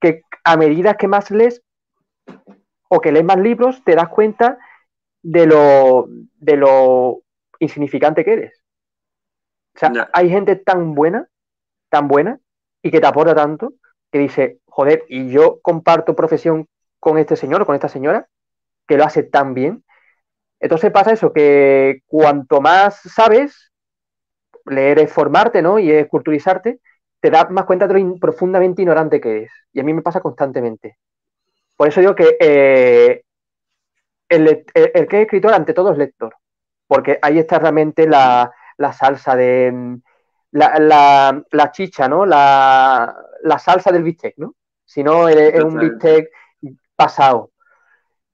que 0.01 0.23
a 0.43 0.57
medida 0.57 0.95
que 0.95 1.07
más 1.07 1.31
lees 1.31 1.63
o 2.89 3.01
que 3.01 3.13
lees 3.13 3.25
más 3.25 3.39
libros, 3.39 3.83
te 3.85 3.95
das 3.95 4.09
cuenta 4.09 4.59
de 5.23 5.47
lo, 5.47 6.07
de 6.39 6.57
lo 6.57 7.23
insignificante 7.59 8.25
que 8.25 8.33
eres. 8.33 8.63
O 9.75 9.79
sea, 9.79 10.09
hay 10.13 10.31
gente 10.31 10.57
tan 10.57 10.95
buena, 10.95 11.29
tan 11.95 12.09
buena, 12.09 12.41
y 12.83 12.91
que 12.91 13.01
te 13.01 13.07
aporta 13.07 13.37
tanto, 13.37 13.75
que 14.11 14.19
dice, 14.19 14.59
joder, 14.67 15.05
y 15.09 15.31
yo 15.31 15.61
comparto 15.63 16.17
profesión 16.17 16.67
con 16.99 17.19
este 17.19 17.37
señor 17.37 17.63
o 17.63 17.67
con 17.67 17.77
esta 17.77 17.89
señora, 17.89 18.27
que 18.89 18.97
lo 18.97 19.05
hace 19.05 19.23
tan 19.23 19.55
bien. 19.55 19.85
Entonces 20.59 20.91
pasa 20.91 21.13
eso, 21.13 21.33
que 21.33 22.01
cuanto 22.07 22.61
más 22.61 23.01
sabes, 23.15 23.73
leer 24.67 24.99
es 24.99 25.13
formarte, 25.13 25.63
¿no? 25.63 25.79
Y 25.79 25.93
es 25.93 26.09
culturizarte, 26.09 26.81
te 27.21 27.31
das 27.31 27.49
más 27.51 27.65
cuenta 27.65 27.87
de 27.87 28.01
lo 28.01 28.17
profundamente 28.19 28.83
ignorante 28.83 29.21
que 29.21 29.31
eres. 29.37 29.53
Y 29.73 29.81
a 29.81 29.85
mí 29.85 29.95
me 29.95 30.03
pasa 30.03 30.21
constantemente. 30.21 30.99
Por 31.77 31.89
eso 31.89 32.01
digo 32.01 32.15
que 32.15 32.37
eh, 32.41 33.23
el, 34.29 34.65
que 34.65 35.17
es 35.17 35.23
escritor 35.23 35.55
ante 35.55 35.75
todo 35.75 35.93
es 35.93 35.99
lector, 35.99 36.35
porque 36.87 37.19
ahí 37.23 37.39
está 37.39 37.59
realmente 37.59 38.07
la, 38.09 38.51
salsa 38.93 39.37
de 39.37 40.01
la, 40.55 41.43
la, 41.51 41.73
chicha, 41.73 42.09
¿no? 42.09 42.25
La, 42.25 43.15
salsa 43.59 43.91
del 43.91 44.05
bistec, 44.05 44.35
¿no? 44.39 44.55
Si 44.85 45.03
no, 45.03 45.29
es, 45.29 45.63
un 45.63 45.79
bistec 45.79 46.31
pasado. 46.95 47.51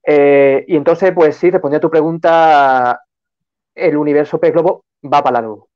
Eh, 0.05 0.63
y 0.67 0.75
entonces, 0.75 1.11
pues 1.13 1.35
sí, 1.35 1.49
respondiendo 1.49 1.85
a 1.85 1.89
tu 1.89 1.91
pregunta, 1.91 3.01
el 3.73 3.97
universo 3.97 4.39
pez 4.39 4.53
globo 4.53 4.85
va 5.03 5.23
para 5.23 5.41
largo. 5.41 5.69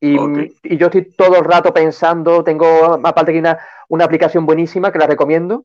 Y, 0.00 0.16
y, 0.62 0.76
yo 0.76 0.86
estoy 0.86 1.12
todo 1.12 1.38
el 1.38 1.44
rato 1.44 1.72
pensando, 1.72 2.44
tengo 2.44 2.66
aparte 3.04 3.32
que 3.32 3.38
una, 3.38 3.58
una 3.88 4.04
aplicación 4.04 4.44
buenísima 4.44 4.92
que 4.92 4.98
la 4.98 5.06
recomiendo, 5.06 5.64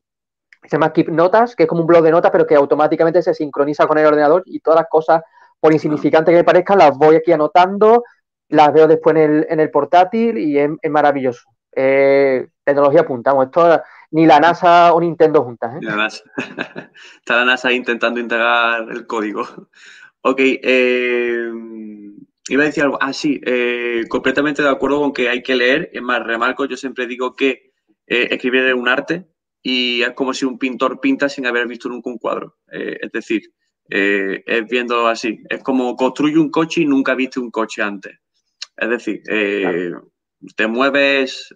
se 0.62 0.70
llama 0.70 0.92
Keep 0.92 1.10
Notas, 1.10 1.54
que 1.54 1.64
es 1.64 1.68
como 1.68 1.82
un 1.82 1.86
blog 1.86 2.02
de 2.02 2.10
notas, 2.10 2.30
pero 2.30 2.46
que 2.46 2.54
automáticamente 2.54 3.22
se 3.22 3.34
sincroniza 3.34 3.86
con 3.86 3.98
el 3.98 4.06
ordenador 4.06 4.42
y 4.46 4.60
todas 4.60 4.80
las 4.80 4.88
cosas, 4.88 5.22
por 5.60 5.72
insignificantes 5.72 6.32
que 6.32 6.38
me 6.38 6.44
parezcan, 6.44 6.78
las 6.78 6.96
voy 6.96 7.16
aquí 7.16 7.32
anotando, 7.32 8.02
las 8.50 8.72
veo 8.72 8.86
después 8.86 9.16
en 9.16 9.22
el, 9.22 9.46
en 9.48 9.60
el 9.60 9.70
portátil 9.70 10.38
y 10.38 10.58
es, 10.58 10.70
maravilloso. 10.90 11.48
Eh, 11.74 12.48
tecnología 12.64 13.00
apuntamos, 13.00 13.46
esto 13.46 13.82
ni 14.10 14.26
la 14.26 14.40
NASA 14.40 14.92
o 14.92 15.00
Nintendo 15.00 15.42
juntas. 15.42 15.76
¿eh? 15.76 15.80
Está 17.18 17.36
la 17.36 17.44
NASA 17.44 17.72
intentando 17.72 18.20
integrar 18.20 18.86
el 18.90 19.06
código. 19.06 19.46
Ok, 20.22 20.38
eh, 20.38 21.50
iba 22.50 22.62
a 22.62 22.66
decir 22.66 22.82
algo. 22.82 22.98
Ah, 23.00 23.14
sí, 23.14 23.40
completamente 24.10 24.62
de 24.62 24.68
acuerdo 24.68 25.00
con 25.00 25.14
que 25.14 25.30
hay 25.30 25.42
que 25.42 25.56
leer. 25.56 25.88
Es 25.94 26.02
más, 26.02 26.22
remarco, 26.22 26.66
yo 26.66 26.76
siempre 26.76 27.06
digo 27.06 27.34
que 27.34 27.72
escribir 28.06 28.66
es 28.66 28.74
un 28.74 28.86
arte 28.86 29.30
y 29.62 30.02
es 30.02 30.10
como 30.10 30.32
si 30.32 30.44
un 30.44 30.58
pintor 30.58 31.00
pinta 31.00 31.28
sin 31.28 31.46
haber 31.46 31.66
visto 31.66 31.88
nunca 31.88 32.10
un 32.10 32.18
cuadro. 32.18 32.56
Eh, 32.72 32.98
es 33.00 33.12
decir, 33.12 33.42
eh, 33.88 34.42
es 34.46 34.66
viendo 34.66 35.06
así. 35.06 35.42
Es 35.48 35.62
como 35.62 35.96
construye 35.96 36.38
un 36.38 36.50
coche 36.50 36.82
y 36.82 36.86
nunca 36.86 37.14
viste 37.14 37.40
un 37.40 37.50
coche 37.50 37.82
antes. 37.82 38.18
Es 38.80 38.88
decir, 38.88 39.22
eh, 39.28 39.92
te 40.56 40.66
mueves 40.66 41.54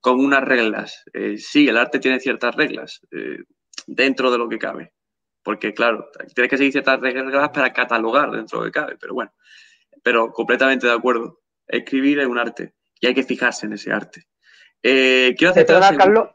con 0.00 0.20
unas 0.20 0.42
reglas. 0.42 1.04
sí, 1.36 1.68
el 1.68 1.76
arte 1.76 1.98
tiene 1.98 2.20
ciertas 2.20 2.54
reglas 2.54 3.00
dentro 3.86 4.30
de 4.30 4.38
lo 4.38 4.48
que 4.48 4.58
cabe. 4.58 4.92
Porque, 5.42 5.72
claro, 5.72 6.10
tienes 6.34 6.50
que 6.50 6.58
seguir 6.58 6.72
ciertas 6.72 7.00
reglas 7.00 7.50
para 7.50 7.72
catalogar 7.72 8.30
dentro 8.30 8.58
de 8.58 8.66
lo 8.66 8.72
que 8.72 8.78
cabe. 8.78 8.96
Pero 9.00 9.14
bueno, 9.14 9.32
pero 10.02 10.32
completamente 10.32 10.86
de 10.86 10.92
acuerdo. 10.92 11.40
Escribir 11.66 12.18
es 12.20 12.26
un 12.26 12.38
arte 12.38 12.74
y 13.00 13.06
hay 13.06 13.14
que 13.14 13.22
fijarse 13.22 13.66
en 13.66 13.74
ese 13.74 13.92
arte. 13.92 14.24
quiero 14.82 15.50
hacer 15.50 15.66
Carlos, 15.66 16.30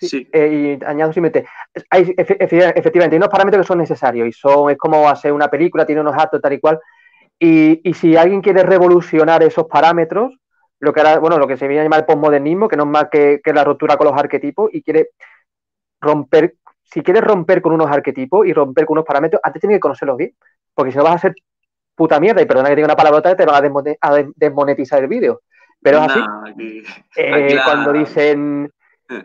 Sí, 0.00 0.28
eh, 0.32 0.78
y 0.80 0.84
añado 0.84 1.12
simplemente, 1.12 1.48
hay, 1.90 2.14
efectivamente, 2.16 3.14
hay 3.14 3.18
unos 3.18 3.28
parámetros 3.28 3.64
que 3.64 3.68
son 3.68 3.78
necesarios 3.78 4.28
y 4.28 4.32
son, 4.32 4.70
es 4.70 4.78
como 4.78 5.08
hacer 5.08 5.32
una 5.32 5.48
película, 5.48 5.86
tiene 5.86 6.00
unos 6.00 6.16
actos 6.16 6.40
tal 6.40 6.52
y 6.54 6.60
cual. 6.60 6.78
Y, 7.44 7.80
y 7.82 7.94
si 7.94 8.16
alguien 8.16 8.40
quiere 8.40 8.62
revolucionar 8.62 9.42
esos 9.42 9.66
parámetros, 9.66 10.32
lo 10.78 10.92
que 10.92 11.00
era, 11.00 11.18
bueno, 11.18 11.38
lo 11.38 11.48
que 11.48 11.56
se 11.56 11.66
viene 11.66 11.80
a 11.80 11.84
llamar 11.84 11.98
el 11.98 12.06
postmodernismo, 12.06 12.68
que 12.68 12.76
no 12.76 12.84
es 12.84 12.88
más 12.88 13.08
que, 13.10 13.40
que, 13.42 13.52
la 13.52 13.64
ruptura 13.64 13.96
con 13.96 14.06
los 14.06 14.16
arquetipos, 14.16 14.70
y 14.72 14.80
quiere 14.80 15.08
romper, 16.00 16.54
si 16.84 17.02
quieres 17.02 17.24
romper 17.24 17.60
con 17.60 17.72
unos 17.72 17.90
arquetipos 17.90 18.46
y 18.46 18.52
romper 18.52 18.86
con 18.86 18.94
unos 18.94 19.04
parámetros, 19.04 19.40
antes 19.42 19.58
tienes 19.58 19.78
que 19.78 19.80
conocerlos 19.80 20.18
bien, 20.18 20.36
porque 20.72 20.92
si 20.92 20.98
no 20.98 21.02
vas 21.02 21.16
a 21.16 21.18
ser 21.18 21.34
puta 21.96 22.20
mierda, 22.20 22.42
y 22.42 22.46
perdona 22.46 22.68
que 22.68 22.76
diga 22.76 22.86
una 22.86 22.94
palabrota, 22.94 23.34
te 23.36 23.44
van 23.44 23.64
a, 24.00 24.24
desmonetizar 24.36 25.02
el 25.02 25.08
vídeo. 25.08 25.40
Pero 25.80 25.98
es 25.98 26.12
así. 26.12 26.84
Eh, 27.16 27.58
cuando 27.64 27.92
dicen 27.92 28.72
eh. 29.08 29.24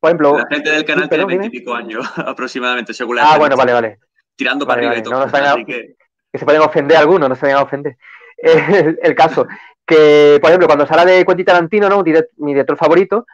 Por 0.00 0.08
ejemplo. 0.08 0.36
La 0.36 0.46
gente 0.50 0.68
del 0.68 0.84
canal 0.84 1.08
tiene 1.08 1.26
20 1.26 1.46
y 1.46 1.50
pico 1.50 1.74
años 1.74 2.04
aproximadamente, 2.16 2.92
según 2.92 3.14
la 3.14 3.34
Ah, 3.34 3.38
bueno, 3.38 3.56
vale, 3.56 3.72
vale. 3.72 3.98
Tirando 4.34 4.66
para 4.66 4.80
arriba 4.80 4.98
y 4.98 5.02
todo. 5.04 5.64
que... 5.64 5.94
se 6.38 6.44
pueden 6.44 6.62
ofender 6.62 6.96
algunos, 6.96 7.28
no 7.28 7.34
se 7.34 7.46
vayan 7.46 7.60
a 7.60 7.64
ofender. 7.64 7.96
el, 8.42 9.14
caso, 9.14 9.46
que, 9.86 10.38
por 10.40 10.50
ejemplo, 10.50 10.66
cuando 10.66 10.86
se 10.86 10.92
habla 10.92 11.04
de 11.04 11.24
Quentin 11.24 11.46
Tarantino, 11.46 11.88
¿no? 11.88 12.02
mi 12.02 12.52
director 12.52 12.76
favorito, 12.76 13.26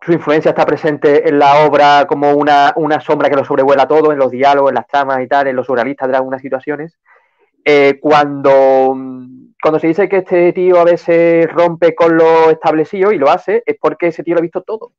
su 0.00 0.12
influencia 0.12 0.50
está 0.50 0.66
presente 0.66 1.28
en 1.28 1.38
la 1.38 1.66
obra 1.66 2.06
como 2.06 2.32
una, 2.32 2.74
sombra 3.00 3.28
que 3.28 3.36
lo 3.36 3.44
sobrevuela 3.44 3.88
todo, 3.88 4.12
en 4.12 4.18
los 4.18 4.30
diálogos, 4.30 4.70
en 4.70 4.76
las 4.76 4.86
tramas 4.86 5.20
y 5.22 5.26
tal, 5.26 5.46
en 5.46 5.56
los 5.56 5.66
surrealistas 5.66 6.08
de 6.08 6.16
algunas 6.16 6.40
situaciones. 6.40 6.98
Eh, 7.64 7.98
cuando 8.00 8.96
cuando 9.60 9.80
se 9.80 9.88
dice 9.88 10.08
que 10.08 10.18
este 10.18 10.52
tío 10.52 10.78
a 10.78 10.84
veces 10.84 11.50
rompe 11.52 11.94
con 11.94 12.16
lo 12.16 12.50
establecido 12.50 13.10
y 13.12 13.18
lo 13.18 13.28
hace, 13.28 13.62
es 13.66 13.76
porque 13.80 14.08
ese 14.08 14.22
tío 14.22 14.34
lo 14.34 14.38
ha 14.38 14.42
visto 14.42 14.62
todo. 14.62 14.92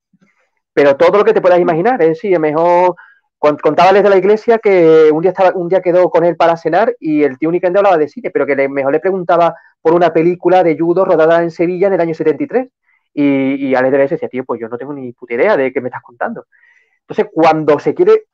Pero 0.74 0.98
todo 0.98 1.20
lo 1.20 1.24
que 1.24 1.34
te 1.34 1.42
puedas 1.42 1.60
imaginar, 1.60 2.02
es 2.02 2.10
decir, 2.10 2.38
mejor 2.40 2.96
contábales 3.40 4.04
de 4.04 4.10
la 4.10 4.18
iglesia 4.18 4.60
que 4.60 5.10
un 5.12 5.22
día 5.22 5.34
un 5.56 5.70
día 5.70 5.82
quedó 5.82 6.10
con 6.10 6.26
él 6.26 6.36
para 6.36 6.58
cenar 6.58 6.96
y 7.00 7.24
el 7.24 7.38
tío 7.38 7.50
únicamente 7.50 7.80
hablaba 7.80 7.98
de 7.98 8.10
cine, 8.10 8.32
pero 8.32 8.46
que 8.46 8.68
mejor 8.68 8.92
le 8.92 9.00
preguntaba 9.00 9.56
por 9.82 9.94
una 9.94 10.12
película 10.12 10.64
de 10.64 10.78
judo 10.78 11.06
rodada 11.06 11.42
en 11.42 11.52
Sevilla 11.52 11.88
en 11.88 11.94
el 11.94 12.02
año 12.02 12.14
73. 12.14 12.70
Y, 13.14 13.68
y 13.68 13.76
Alex 13.76 13.92
de 13.92 14.08
decía, 14.08 14.30
tío, 14.30 14.46
pues 14.46 14.62
yo 14.62 14.68
no 14.68 14.78
tengo 14.78 14.94
ni 14.94 15.14
puta 15.14 15.34
idea 15.34 15.58
de 15.58 15.74
qué 15.74 15.82
me 15.82 15.88
estás 15.88 16.04
contando. 16.04 16.46
Entonces, 17.02 17.32
cuando 17.34 17.80
se 17.80 17.96
quiere 17.96 18.26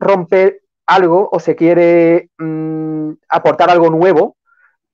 romper 0.00 0.62
algo 0.86 1.28
o 1.30 1.38
se 1.38 1.54
quiere 1.54 2.30
mm, 2.38 3.12
aportar 3.28 3.70
algo 3.70 3.90
nuevo, 3.90 4.36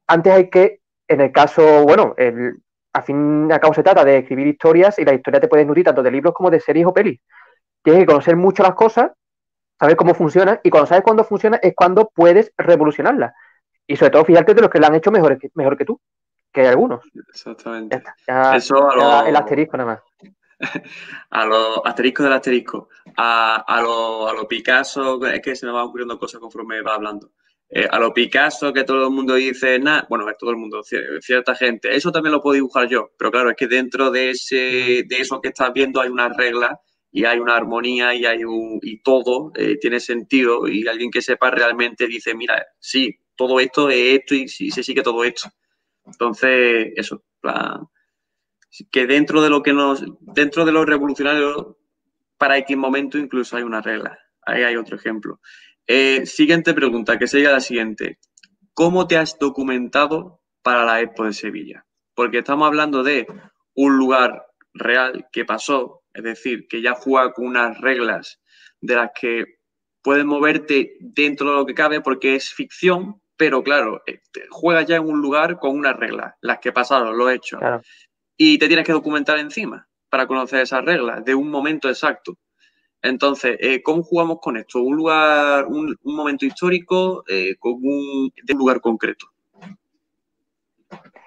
antes 0.07 0.33
hay 0.33 0.51
que, 0.51 0.81
en 1.09 1.21
el 1.21 1.33
caso, 1.33 1.85
bueno, 1.85 2.15
el, 2.19 2.57
a 2.93 3.03
fin 3.03 3.49
y 3.49 3.53
al 3.53 3.61
cabo 3.61 3.75
se 3.75 3.83
trata 3.83 4.05
de 4.05 4.19
escribir 4.19 4.47
historias 4.47 4.99
y 4.99 5.05
la 5.05 5.15
historia 5.15 5.41
te 5.41 5.49
puede 5.49 5.65
nutrir 5.65 5.85
tanto 5.85 6.03
de 6.03 6.11
libros 6.11 6.35
como 6.35 6.51
de 6.51 6.61
series 6.61 6.87
o 6.87 6.93
pelis. 6.93 7.21
Tienes 7.83 8.03
que 8.03 8.07
conocer 8.07 8.37
mucho 8.37 8.63
las 8.63 8.75
cosas, 8.75 9.13
saber 9.83 9.97
cómo 9.97 10.15
funcionan 10.15 10.61
y 10.63 10.71
cuando 10.71 10.87
sabes 10.87 11.03
cuándo 11.03 11.25
funciona 11.25 11.57
es 11.57 11.73
cuando 11.75 12.09
puedes 12.15 12.53
revolucionarlas. 12.57 13.35
Y 13.85 13.97
sobre 13.97 14.13
todo 14.13 14.25
fijarte 14.25 14.55
de 14.55 14.61
los 14.61 14.71
que 14.71 14.79
la 14.79 14.87
han 14.87 14.95
hecho 14.95 15.11
mejor 15.11 15.37
que, 15.41 15.51
mejor 15.55 15.77
que 15.77 15.85
tú, 15.85 16.01
que 16.53 16.61
hay 16.61 16.69
algunos. 16.69 17.01
Exactamente. 17.29 18.01
Eso 18.55 18.89
a 18.93 19.29
el 19.29 19.35
asterisco 19.35 19.77
nada 19.77 19.95
más. 19.95 20.03
A 21.31 21.45
los 21.45 21.81
asteriscos 21.85 22.23
del 22.23 22.35
asterisco, 22.35 22.89
a, 23.17 23.65
a 23.67 23.83
los 23.83 24.31
a 24.31 24.33
lo 24.33 24.47
Picasso, 24.47 25.27
es 25.27 25.41
que 25.41 25.57
se 25.57 25.67
me 25.67 25.73
van 25.73 25.87
ocurriendo 25.87 26.17
cosas 26.17 26.41
conforme 26.41 26.81
va 26.83 26.95
hablando. 26.95 27.33
Eh, 27.69 27.89
a 27.91 27.99
lo 27.99 28.15
Picasso, 28.15 28.73
que 28.73 28.85
todo 28.85 29.09
el 29.09 29.13
mundo 29.13 29.35
dice, 29.35 29.81
nada, 29.81 30.07
bueno, 30.09 30.31
es 30.31 30.39
todo 30.39 30.51
el 30.51 30.59
mundo, 30.59 30.85
cierta 30.85 31.57
gente, 31.57 31.97
eso 31.97 32.13
también 32.13 32.31
lo 32.31 32.41
puedo 32.41 32.55
dibujar 32.55 32.87
yo, 32.87 33.11
pero 33.19 33.33
claro, 33.33 33.51
es 33.51 33.57
que 33.57 33.67
dentro 33.67 34.13
de, 34.13 34.31
ese, 34.31 35.03
de 35.05 35.17
eso 35.19 35.41
que 35.41 35.49
estás 35.49 35.73
viendo 35.73 36.01
hay 36.01 36.11
una 36.11 36.29
regla 36.29 36.81
y 37.13 37.27
hay 37.27 37.39
una 37.39 37.55
armonía 37.55 38.15
y 38.15 38.25
hay 38.25 38.43
un, 38.43 38.81
y 38.83 39.03
todo 39.03 39.53
eh, 39.55 39.77
tiene 39.79 40.01
sentido 40.01 40.67
y 40.67 40.89
alguien 40.89 41.11
que 41.11 41.21
sepa 41.21 41.51
realmente 41.51 42.07
dice, 42.07 42.35
mira, 42.35 42.67
sí, 42.81 43.15
todo 43.37 43.61
esto 43.61 43.91
es 43.91 44.21
esto 44.21 44.35
y, 44.35 44.49
sí, 44.49 44.71
se 44.71 44.83
sigue 44.83 45.03
todo 45.03 45.23
esto. 45.23 45.51
Entonces, 46.07 46.93
eso, 46.97 47.23
que 48.91 49.07
dentro 49.07 49.43
de 49.43 49.51
lo 49.51 49.63
que 49.63 49.75
nos, 49.75 50.03
dentro 50.21 50.65
de 50.65 50.73
lo 50.73 50.87
revolucionario, 50.87 51.79
para 52.39 52.57
X 52.59 52.77
momento 52.77 53.19
incluso 53.19 53.57
hay 53.57 53.63
una 53.63 53.83
regla. 53.83 54.19
Ahí 54.45 54.63
hay 54.63 54.77
otro 54.77 54.97
ejemplo. 54.97 55.41
Eh, 55.87 56.25
siguiente 56.25 56.73
pregunta, 56.73 57.19
que 57.19 57.29
sería 57.29 57.53
la 57.53 57.61
siguiente. 57.61 58.19
¿Cómo 58.73 59.07
te 59.07 59.19
has 59.19 59.39
documentado 59.39 60.41
para 60.63 60.85
la 60.85 61.03
Expo 61.03 61.25
de 61.25 61.35
Sevilla? 61.35 61.87
Porque 62.15 62.39
estamos 62.39 62.67
hablando 62.67 63.03
de 63.03 63.27
un 63.75 63.99
lugar 63.99 64.47
real 64.73 65.29
que 65.31 65.45
pasó, 65.45 66.02
es 66.15 66.23
decir, 66.23 66.67
que 66.69 66.83
ya 66.83 66.95
juega 66.95 67.33
con 67.33 67.47
unas 67.47 67.81
reglas 67.81 68.41
de 68.81 68.97
las 68.97 69.11
que 69.19 69.45
puedes 70.03 70.25
moverte 70.25 70.97
dentro 71.01 71.51
de 71.51 71.57
lo 71.57 71.67
que 71.67 71.75
cabe 71.75 72.01
porque 72.01 72.35
es 72.35 72.53
ficción, 72.53 73.21
pero 73.37 73.63
claro, 73.63 74.03
eh, 74.07 74.21
juegas 74.51 74.87
ya 74.87 74.97
en 74.97 75.09
un 75.09 75.21
lugar 75.21 75.59
con 75.59 75.77
unas 75.77 75.97
reglas, 75.97 76.35
las 76.41 76.59
que 76.59 76.73
pasaron, 76.73 77.17
lo 77.17 77.31
hechos. 77.31 77.61
Y 78.37 78.59
te 78.59 78.67
tienes 78.67 78.85
que 78.85 78.93
documentar 78.93 79.39
encima 79.39 79.89
para 80.09 80.27
conocer 80.27 80.61
esas 80.61 80.85
reglas 80.85 81.25
de 81.25 81.35
un 81.35 81.49
momento 81.51 81.89
exacto. 81.89 82.39
Entonces, 83.01 83.57
eh, 83.61 83.83
¿cómo 83.83 84.03
jugamos 84.03 84.39
con 84.41 84.57
esto? 84.57 84.81
¿Un 84.81 84.97
lugar, 84.97 85.67
un, 85.67 85.97
momento 86.05 86.47
histórico 86.47 87.25
eh, 87.27 87.57
con 87.59 87.75
un, 87.83 88.31
de 88.43 88.53
un 88.53 88.59
lugar 88.59 88.81
concreto? 88.81 89.32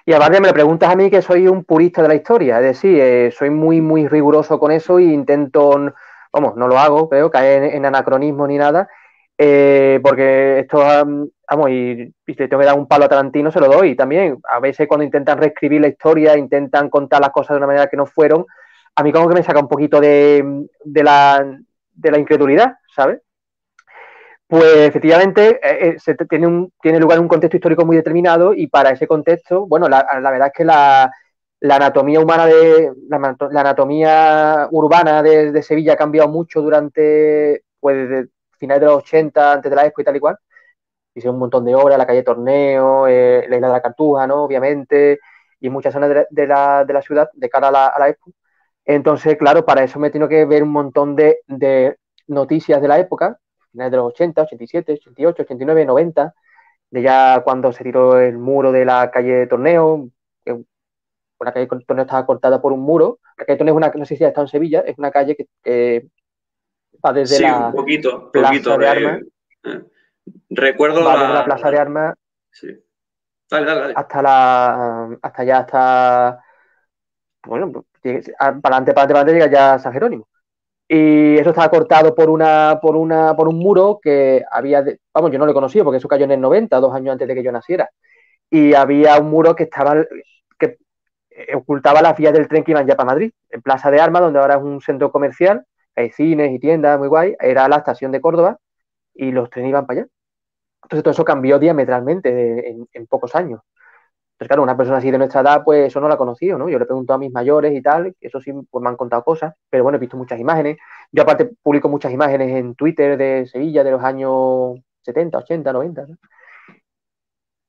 Y 0.05 0.13
aparte 0.13 0.39
me 0.39 0.53
preguntas 0.53 0.89
a 0.91 0.95
mí 0.95 1.09
que 1.09 1.21
soy 1.21 1.47
un 1.47 1.63
purista 1.63 2.01
de 2.01 2.07
la 2.07 2.15
historia, 2.15 2.59
es 2.59 2.65
decir, 2.65 2.99
eh, 2.99 3.31
soy 3.31 3.49
muy, 3.49 3.81
muy 3.81 4.07
riguroso 4.07 4.59
con 4.59 4.71
eso 4.71 4.99
e 4.99 5.03
intento, 5.03 5.91
vamos, 6.31 6.55
no 6.55 6.67
lo 6.67 6.77
hago, 6.77 7.09
creo, 7.09 7.31
caer 7.31 7.75
en, 7.75 7.85
anacronismo 7.85 8.45
ni 8.45 8.57
nada, 8.57 8.87
porque 9.35 10.59
estos 10.59 10.83
vamos, 11.49 11.69
y, 11.69 12.13
y 12.27 12.35
te 12.35 12.47
tengo 12.47 12.59
que 12.59 12.67
dar 12.67 12.77
un 12.77 12.87
palo 12.87 13.05
a 13.05 13.09
Tarantino, 13.09 13.51
se 13.51 13.59
lo 13.59 13.67
doy 13.67 13.95
también. 13.95 14.39
A 14.49 14.59
veces 14.59 14.87
cuando 14.87 15.03
intentan 15.03 15.39
reescribir 15.39 15.81
la 15.81 15.87
historia, 15.87 16.37
intentan 16.37 16.89
contar 16.89 17.21
las 17.21 17.31
cosas 17.31 17.55
de 17.55 17.57
una 17.57 17.67
manera 17.67 17.87
que 17.87 17.97
no 17.97 18.05
fueron, 18.05 18.45
a 18.95 19.03
mí 19.03 19.11
como 19.11 19.27
que 19.27 19.35
me 19.35 19.43
saca 19.43 19.59
un 19.59 19.67
poquito 19.67 19.99
de, 19.99 20.67
de, 20.83 21.03
la, 21.03 21.45
de 21.93 22.11
la 22.11 22.19
incredulidad, 22.19 22.75
¿sabes? 22.95 23.19
Pues 24.47 24.63
efectivamente 24.77 25.59
eh, 25.63 25.97
eh, 26.05 26.15
tiene, 26.29 26.45
un, 26.45 26.71
tiene 26.79 26.99
lugar 26.99 27.19
un 27.19 27.27
contexto 27.27 27.57
histórico 27.57 27.83
muy 27.85 27.97
determinado 27.97 28.53
y 28.53 28.67
para 28.67 28.91
ese 28.91 29.07
contexto, 29.07 29.65
bueno, 29.65 29.89
la, 29.89 30.05
verdad 30.13 30.47
es 30.47 30.53
que 30.53 30.63
la, 30.65 31.11
anatomía 31.61 32.19
humana 32.19 32.45
de 32.45 32.91
la, 33.09 33.35
anatomía 33.61 34.67
urbana 34.71 35.23
de, 35.23 35.63
Sevilla 35.63 35.93
ha 35.93 35.97
cambiado 35.97 36.29
mucho 36.29 36.61
durante 36.61 37.63
pues 37.79 38.07
desde 38.07 38.29
finales 38.59 38.81
de 38.81 38.87
los 38.87 38.97
80, 38.97 39.53
antes 39.53 39.69
de 39.69 39.75
la 39.75 39.85
Expo 39.85 40.01
y 40.01 40.03
tal 40.05 40.15
y 40.15 40.19
cual. 40.19 40.37
Un 41.25 41.39
montón 41.39 41.65
de 41.65 41.75
obras, 41.75 41.97
la 41.97 42.05
calle 42.07 42.23
Torneo, 42.23 43.07
eh, 43.07 43.45
la 43.49 43.55
isla 43.55 43.67
de 43.67 43.73
la 43.73 43.81
Cartuja, 43.81 44.27
¿no? 44.27 44.43
Obviamente, 44.43 45.19
y 45.59 45.69
muchas 45.69 45.93
zonas 45.93 46.09
de, 46.09 46.47
la, 46.47 46.85
de 46.85 46.93
la, 46.93 47.01
ciudad 47.01 47.29
de 47.33 47.49
cara 47.49 47.69
a 47.69 47.71
la, 47.71 47.93
a 47.95 48.09
Expo. 48.09 48.31
Entonces, 48.85 49.37
claro, 49.37 49.65
para 49.65 49.83
eso 49.83 49.99
me 49.99 50.11
tengo 50.11 50.27
que 50.27 50.45
ver 50.45 50.63
un 50.63 50.71
montón 50.71 51.15
de 51.15 51.39
noticias 52.27 52.81
de 52.81 52.87
la 52.87 52.99
época, 52.99 53.39
finales 53.75 53.91
de 53.91 53.97
los 53.97 54.07
80, 54.07 54.41
87, 54.41 54.93
88, 54.93 55.43
89, 55.43 55.85
90, 55.85 56.33
de 56.91 57.01
ya 57.01 57.41
cuando 57.43 57.71
se 57.71 57.83
tiró 57.83 58.19
el 58.19 58.37
muro 58.37 58.71
de 58.71 58.85
la 58.85 59.11
calle 59.11 59.47
Torneo, 59.47 60.09
que 60.43 60.63
la 61.39 61.53
calle 61.53 61.67
Torneo 61.67 62.05
estaba 62.05 62.25
cortada 62.25 62.61
por 62.61 62.71
un 62.71 62.79
muro. 62.81 63.19
La 63.37 63.45
calle 63.45 63.57
Torneo 63.57 63.73
es 63.73 63.77
una, 63.77 63.91
no 63.93 64.05
sé 64.05 64.15
si 64.15 64.23
ha 64.23 64.29
estado 64.29 64.45
en 64.45 64.51
Sevilla, 64.51 64.79
es 64.81 64.97
una 64.97 65.11
calle 65.11 65.35
que, 65.35 65.47
que 65.61 66.07
va 67.05 67.11
desde 67.13 67.35
sí, 67.35 67.43
la 67.43 67.67
un 67.67 67.73
poquito, 67.73 68.31
Plaza 68.31 68.47
poquito, 68.49 68.77
de 68.77 68.87
Armas. 68.87 69.21
Eh, 69.63 69.81
recuerdo 70.49 71.03
va 71.03 71.13
la... 71.13 71.19
desde 71.21 71.33
la 71.33 71.45
Plaza 71.45 71.71
de 71.71 71.77
Armas 71.77 72.15
sí. 72.51 72.67
dale, 73.49 73.65
dale, 73.65 73.81
dale. 73.81 73.93
hasta 73.95 74.21
la 74.21 75.17
hasta 75.21 75.41
allá 75.41 75.57
hasta 75.59 76.43
bueno 77.45 77.71
pues, 77.71 77.85
para 78.37 78.49
adelante, 78.49 78.61
para 78.61 78.75
adelante, 78.75 78.93
para 78.93 79.01
adelante 79.01 79.33
llega 79.33 79.51
ya 79.51 79.79
San 79.79 79.93
Jerónimo. 79.93 80.27
Y 80.87 81.37
eso 81.37 81.49
estaba 81.49 81.69
cortado 81.69 82.13
por 82.13 82.29
una, 82.29 82.79
por 82.81 82.95
una, 82.95 83.35
por 83.35 83.47
un 83.47 83.57
muro 83.57 83.99
que 84.01 84.43
había, 84.51 84.83
de, 84.83 84.99
vamos, 85.13 85.31
yo 85.31 85.39
no 85.39 85.45
lo 85.45 85.51
he 85.51 85.55
conocido 85.55 85.83
porque 85.83 85.97
eso 85.97 86.07
cayó 86.07 86.25
en 86.25 86.31
el 86.31 86.41
90, 86.41 86.79
dos 86.79 86.93
años 86.93 87.13
antes 87.13 87.27
de 87.27 87.35
que 87.35 87.43
yo 87.43 87.51
naciera. 87.51 87.89
Y 88.49 88.73
había 88.75 89.17
un 89.19 89.29
muro 89.29 89.55
que 89.55 89.63
estaba, 89.63 89.95
que 90.59 90.77
ocultaba 91.55 92.01
las 92.01 92.15
vías 92.17 92.33
del 92.33 92.47
tren 92.47 92.63
que 92.63 92.71
iban 92.71 92.87
ya 92.87 92.95
para 92.95 93.07
Madrid. 93.07 93.31
En 93.49 93.61
Plaza 93.61 93.89
de 93.91 93.99
Armas, 93.99 94.21
donde 94.21 94.39
ahora 94.39 94.55
es 94.55 94.61
un 94.61 94.79
centro 94.81 95.11
comercial, 95.11 95.65
hay 95.95 96.11
cines 96.11 96.51
y 96.51 96.59
tiendas 96.59 96.99
muy 96.99 97.07
guay, 97.07 97.35
era 97.39 97.67
la 97.67 97.77
estación 97.77 98.11
de 98.11 98.21
Córdoba 98.21 98.59
y 99.13 99.31
los 99.31 99.49
trenes 99.49 99.69
iban 99.69 99.85
para 99.85 100.01
allá. 100.01 100.09
Entonces 100.83 101.03
todo 101.03 101.11
eso 101.13 101.25
cambió 101.25 101.57
diametralmente 101.57 102.69
en, 102.69 102.87
en, 102.93 103.07
pocos 103.07 103.33
años. 103.35 103.61
Entonces, 104.35 104.49
claro, 104.49 104.63
una 104.63 104.75
persona 104.75 104.97
así 104.97 105.09
de 105.11 105.17
nuestra 105.17 105.39
edad, 105.39 105.63
pues 105.63 105.87
eso 105.87 106.01
no 106.01 106.09
la 106.09 106.15
ha 106.15 106.17
conocido, 106.17 106.57
¿no? 106.57 106.67
Yo 106.67 106.77
le 106.77 106.85
pregunto 106.85 107.13
a 107.13 107.17
mis 107.17 107.31
mayores 107.31 107.73
y 107.73 107.81
tal, 107.81 108.13
eso 108.19 108.41
sí, 108.41 108.51
pues 108.69 108.83
me 108.83 108.89
han 108.89 108.97
contado 108.97 109.23
cosas, 109.23 109.53
pero 109.69 109.83
bueno, 109.83 109.95
he 109.95 109.99
visto 109.99 110.17
muchas 110.17 110.37
imágenes. 110.41 110.77
Yo 111.09 111.23
aparte 111.23 111.51
publico 111.63 111.87
muchas 111.87 112.11
imágenes 112.11 112.51
en 112.51 112.75
Twitter 112.75 113.17
de 113.17 113.47
Sevilla 113.47 113.81
de 113.85 113.91
los 113.91 114.03
años 114.03 114.77
70, 115.03 115.37
80, 115.37 115.71
90, 115.71 116.07
¿no? 116.07 116.17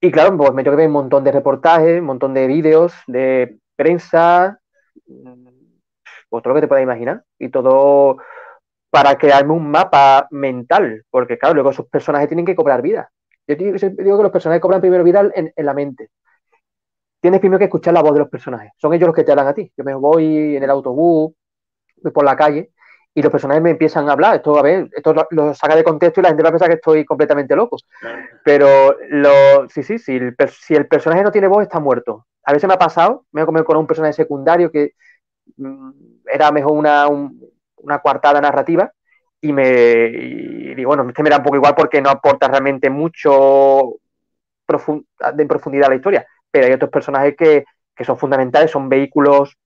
Y 0.01 0.11
claro, 0.11 0.37
pues 0.37 0.53
me 0.53 0.65
tengo 0.65 0.77
que 0.77 0.81
ver 0.83 0.89
un 0.89 0.95
montón 0.95 1.23
de 1.23 1.31
reportajes, 1.31 2.01
un 2.01 2.07
montón 2.07 2.35
de 2.35 2.49
vídeos, 2.49 2.93
de 3.07 3.59
prensa, 3.77 4.59
pues 6.29 6.43
todo 6.43 6.49
lo 6.49 6.55
que 6.57 6.63
te 6.63 6.69
puedas 6.69 6.83
imaginar. 6.83 7.23
Y 7.39 7.49
todo 7.49 8.17
para 8.91 9.17
crearme 9.17 9.53
un 9.53 9.71
mapa 9.71 10.27
mental, 10.33 11.05
porque 11.11 11.39
claro, 11.39 11.55
luego 11.55 11.71
esos 11.71 11.87
personajes 11.87 12.29
tienen 12.29 12.45
que 12.45 12.57
cobrar 12.57 12.83
vida. 12.83 13.09
Yo 13.47 13.55
digo 13.55 13.79
que 13.79 14.23
los 14.25 14.33
personajes 14.33 14.61
cobran 14.61 14.81
primero 14.81 15.05
vida 15.05 15.31
en 15.33 15.53
la 15.65 15.73
mente 15.73 16.11
tienes 17.27 17.41
primero 17.41 17.59
que 17.59 17.65
escuchar 17.65 17.93
la 17.93 18.03
voz 18.03 18.13
de 18.13 18.21
los 18.21 18.29
personajes. 18.29 18.71
Son 18.77 18.95
ellos 18.95 19.09
los 19.09 19.17
que 19.17 19.25
te 19.25 19.33
hablan 19.33 19.49
a 19.49 19.53
ti. 19.53 19.73
Yo 19.77 19.83
me 19.83 19.95
voy 19.95 20.57
en 20.57 20.63
el 20.63 20.71
autobús, 20.71 21.33
voy 22.01 22.13
por 22.13 22.25
la 22.25 22.37
calle 22.37 22.71
y 23.13 23.21
los 23.21 23.33
personajes 23.33 23.61
me 23.61 23.71
empiezan 23.71 24.09
a 24.09 24.13
hablar. 24.13 24.37
Esto, 24.37 24.57
a 24.57 24.63
ver, 24.63 24.89
esto 24.93 25.13
lo, 25.31 25.53
saca 25.53 25.75
de 25.75 25.83
contexto 25.83 26.21
y 26.21 26.23
la 26.23 26.29
gente 26.29 26.45
va 26.45 26.51
a 26.51 26.53
pensar 26.53 26.69
que 26.69 26.77
estoy 26.77 27.05
completamente 27.05 27.57
loco. 27.57 27.79
Pero 28.45 28.97
sí, 29.71 29.83
sí, 29.83 29.99
sí, 29.99 30.21
si 30.51 30.75
el 30.77 30.87
personaje 30.87 31.25
no 31.25 31.33
tiene 31.33 31.49
voz, 31.49 31.63
está 31.65 31.81
muerto. 31.81 32.27
A 32.45 32.53
veces 32.53 32.69
me 32.69 32.75
ha 32.75 32.79
pasado, 32.79 33.25
me 33.33 33.43
he 33.43 33.45
comido 33.47 33.65
con 33.65 33.77
un 33.77 33.89
personaje 33.89 34.13
secundario 34.13 34.71
que 34.71 34.93
mmm, 35.57 35.91
era 36.33 36.53
mejor 36.53 36.75
una, 36.75 37.09
un, 37.09 37.41
una 37.79 37.99
coartada 37.99 38.41
narrativa 38.41 38.93
y 39.41 39.53
me 39.53 40.11
y 40.13 40.75
digo, 40.77 40.91
bueno, 40.91 41.09
este 41.09 41.25
me 41.25 41.31
da 41.31 41.39
un 41.39 41.43
poco 41.43 41.57
igual 41.57 41.75
porque 41.75 42.01
no 42.01 42.11
aporta 42.11 42.47
realmente 42.47 42.89
mucho 42.89 43.97
profund, 44.65 45.05
de 45.35 45.47
profundidad 45.47 45.87
a 45.87 45.91
la 45.91 45.97
historia 45.97 46.27
hay 46.65 46.73
otros 46.73 46.91
personajes 46.91 47.37
que, 47.37 47.65
que 47.95 48.05
son 48.05 48.19
fundamentales, 48.19 48.71
son 48.71 48.89
vehículos 48.89 49.57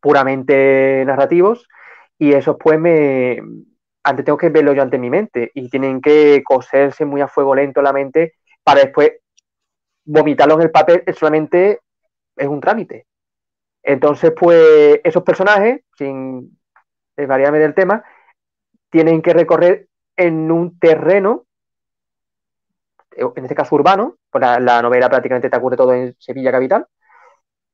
puramente 0.00 1.02
narrativos 1.06 1.68
y 2.18 2.32
esos 2.32 2.56
pues 2.58 2.78
me 2.78 3.40
antes 4.02 4.24
tengo 4.24 4.38
que 4.38 4.48
verlo 4.48 4.72
yo 4.72 4.82
ante 4.82 4.98
mi 4.98 5.10
mente 5.10 5.50
y 5.54 5.68
tienen 5.68 6.00
que 6.00 6.42
coserse 6.44 7.04
muy 7.04 7.20
a 7.20 7.28
fuego 7.28 7.54
lento 7.54 7.82
la 7.82 7.92
mente 7.92 8.34
para 8.62 8.80
después 8.80 9.12
vomitarlo 10.04 10.54
en 10.54 10.62
el 10.62 10.70
papel 10.70 11.04
solamente 11.18 11.80
es 12.36 12.48
un 12.48 12.60
trámite. 12.60 13.06
Entonces 13.82 14.32
pues 14.38 15.00
esos 15.04 15.22
personajes 15.22 15.82
sin 15.96 16.58
variarme 17.16 17.58
del 17.58 17.74
tema 17.74 18.04
tienen 18.90 19.22
que 19.22 19.34
recorrer 19.34 19.88
en 20.16 20.50
un 20.50 20.78
terreno 20.78 21.46
en 23.16 23.44
este 23.44 23.54
caso 23.54 23.74
urbano, 23.74 24.16
pues 24.30 24.40
la, 24.42 24.60
la, 24.60 24.82
novela 24.82 25.08
prácticamente 25.08 25.50
te 25.50 25.56
ocurre 25.56 25.76
todo 25.76 25.92
en 25.92 26.14
Sevilla 26.18 26.52
capital, 26.52 26.86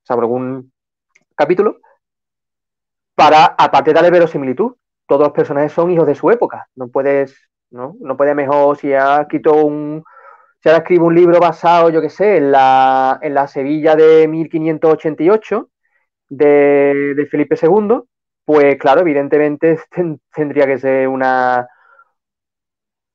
salvo 0.03 0.22
algún 0.22 0.72
capítulo, 1.35 1.81
para, 3.14 3.46
aparte 3.59 3.90
de 3.90 3.94
darle 3.94 4.11
verosimilitud, 4.11 4.77
todos 5.07 5.22
los 5.22 5.33
personajes 5.33 5.72
son 5.72 5.90
hijos 5.90 6.07
de 6.07 6.14
su 6.14 6.31
época, 6.31 6.68
no 6.75 6.88
puedes, 6.88 7.37
no, 7.70 7.96
no 8.01 8.16
puedes 8.16 8.35
mejor, 8.35 8.77
si 8.77 8.92
ha 8.92 9.22
escrito 9.22 9.55
un, 9.64 10.05
si 10.62 10.68
ahora 10.68 10.83
escribe 10.83 11.05
un 11.05 11.14
libro 11.14 11.38
basado, 11.40 11.90
yo 11.90 12.01
qué 12.01 12.11
sé, 12.11 12.38
en 12.38 12.53
la, 12.53 13.18
en 13.22 13.35
la 13.35 13.46
Sevilla 13.49 13.96
de 13.96 14.29
1588, 14.29 15.70
de, 16.29 17.29
Felipe 17.31 17.57
II, 17.61 18.03
pues 18.44 18.77
claro, 18.77 19.01
evidentemente 19.03 19.79
ten, 19.90 20.20
tendría 20.35 20.66
que 20.66 20.79
ser 20.79 21.09
una, 21.09 21.68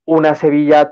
una 0.05 0.35
Sevilla 0.35 0.91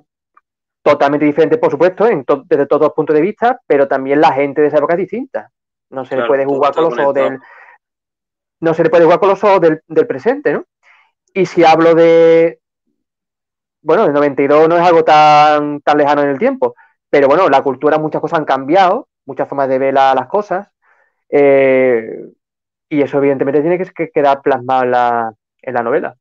totalmente 0.91 1.25
diferente, 1.25 1.57
por 1.57 1.71
supuesto, 1.71 2.07
en 2.07 2.25
to 2.25 2.43
desde 2.45 2.65
todos 2.65 2.83
los 2.83 2.93
puntos 2.93 3.15
de 3.15 3.21
vista, 3.21 3.59
pero 3.67 3.87
también 3.87 4.21
la 4.21 4.33
gente 4.33 4.61
de 4.61 4.67
esa 4.67 4.77
época 4.77 4.93
es 4.93 4.99
distinta. 4.99 5.51
No 5.89 6.05
se 6.05 6.15
claro, 6.15 6.23
le 6.23 6.27
puede 6.27 6.45
jugar 6.45 6.73
con 6.73 6.83
los 6.85 6.97
ojos 6.97 7.13
del. 7.13 7.39
No 8.61 8.73
se 8.73 8.83
le 8.83 8.89
puede 8.89 9.05
jugar 9.05 9.19
con 9.19 9.29
los 9.29 9.43
ojos 9.43 9.61
del, 9.61 9.81
del, 9.87 10.07
presente, 10.07 10.53
¿no? 10.53 10.65
Y 11.33 11.45
si 11.45 11.63
hablo 11.63 11.95
de. 11.95 12.59
Bueno, 13.81 14.05
el 14.05 14.13
92 14.13 14.67
no 14.67 14.75
es 14.75 14.81
algo 14.81 15.03
tan, 15.03 15.79
tan 15.81 15.97
lejano 15.97 16.21
en 16.23 16.29
el 16.29 16.37
tiempo, 16.37 16.75
pero 17.09 17.27
bueno, 17.27 17.47
la 17.47 17.61
cultura, 17.61 17.97
muchas 17.97 18.21
cosas 18.21 18.39
han 18.39 18.45
cambiado, 18.45 19.07
muchas 19.25 19.47
formas 19.47 19.69
de 19.69 19.79
ver 19.79 19.93
la, 19.93 20.13
las 20.13 20.27
cosas, 20.27 20.67
eh, 21.29 22.25
y 22.89 23.01
eso 23.01 23.19
evidentemente 23.19 23.61
tiene 23.61 23.77
que 23.77 24.11
quedar 24.11 24.41
plasmado 24.41 24.83
en 24.83 24.91
la, 24.91 25.33
en 25.61 25.73
la 25.73 25.83
novela. 25.83 26.15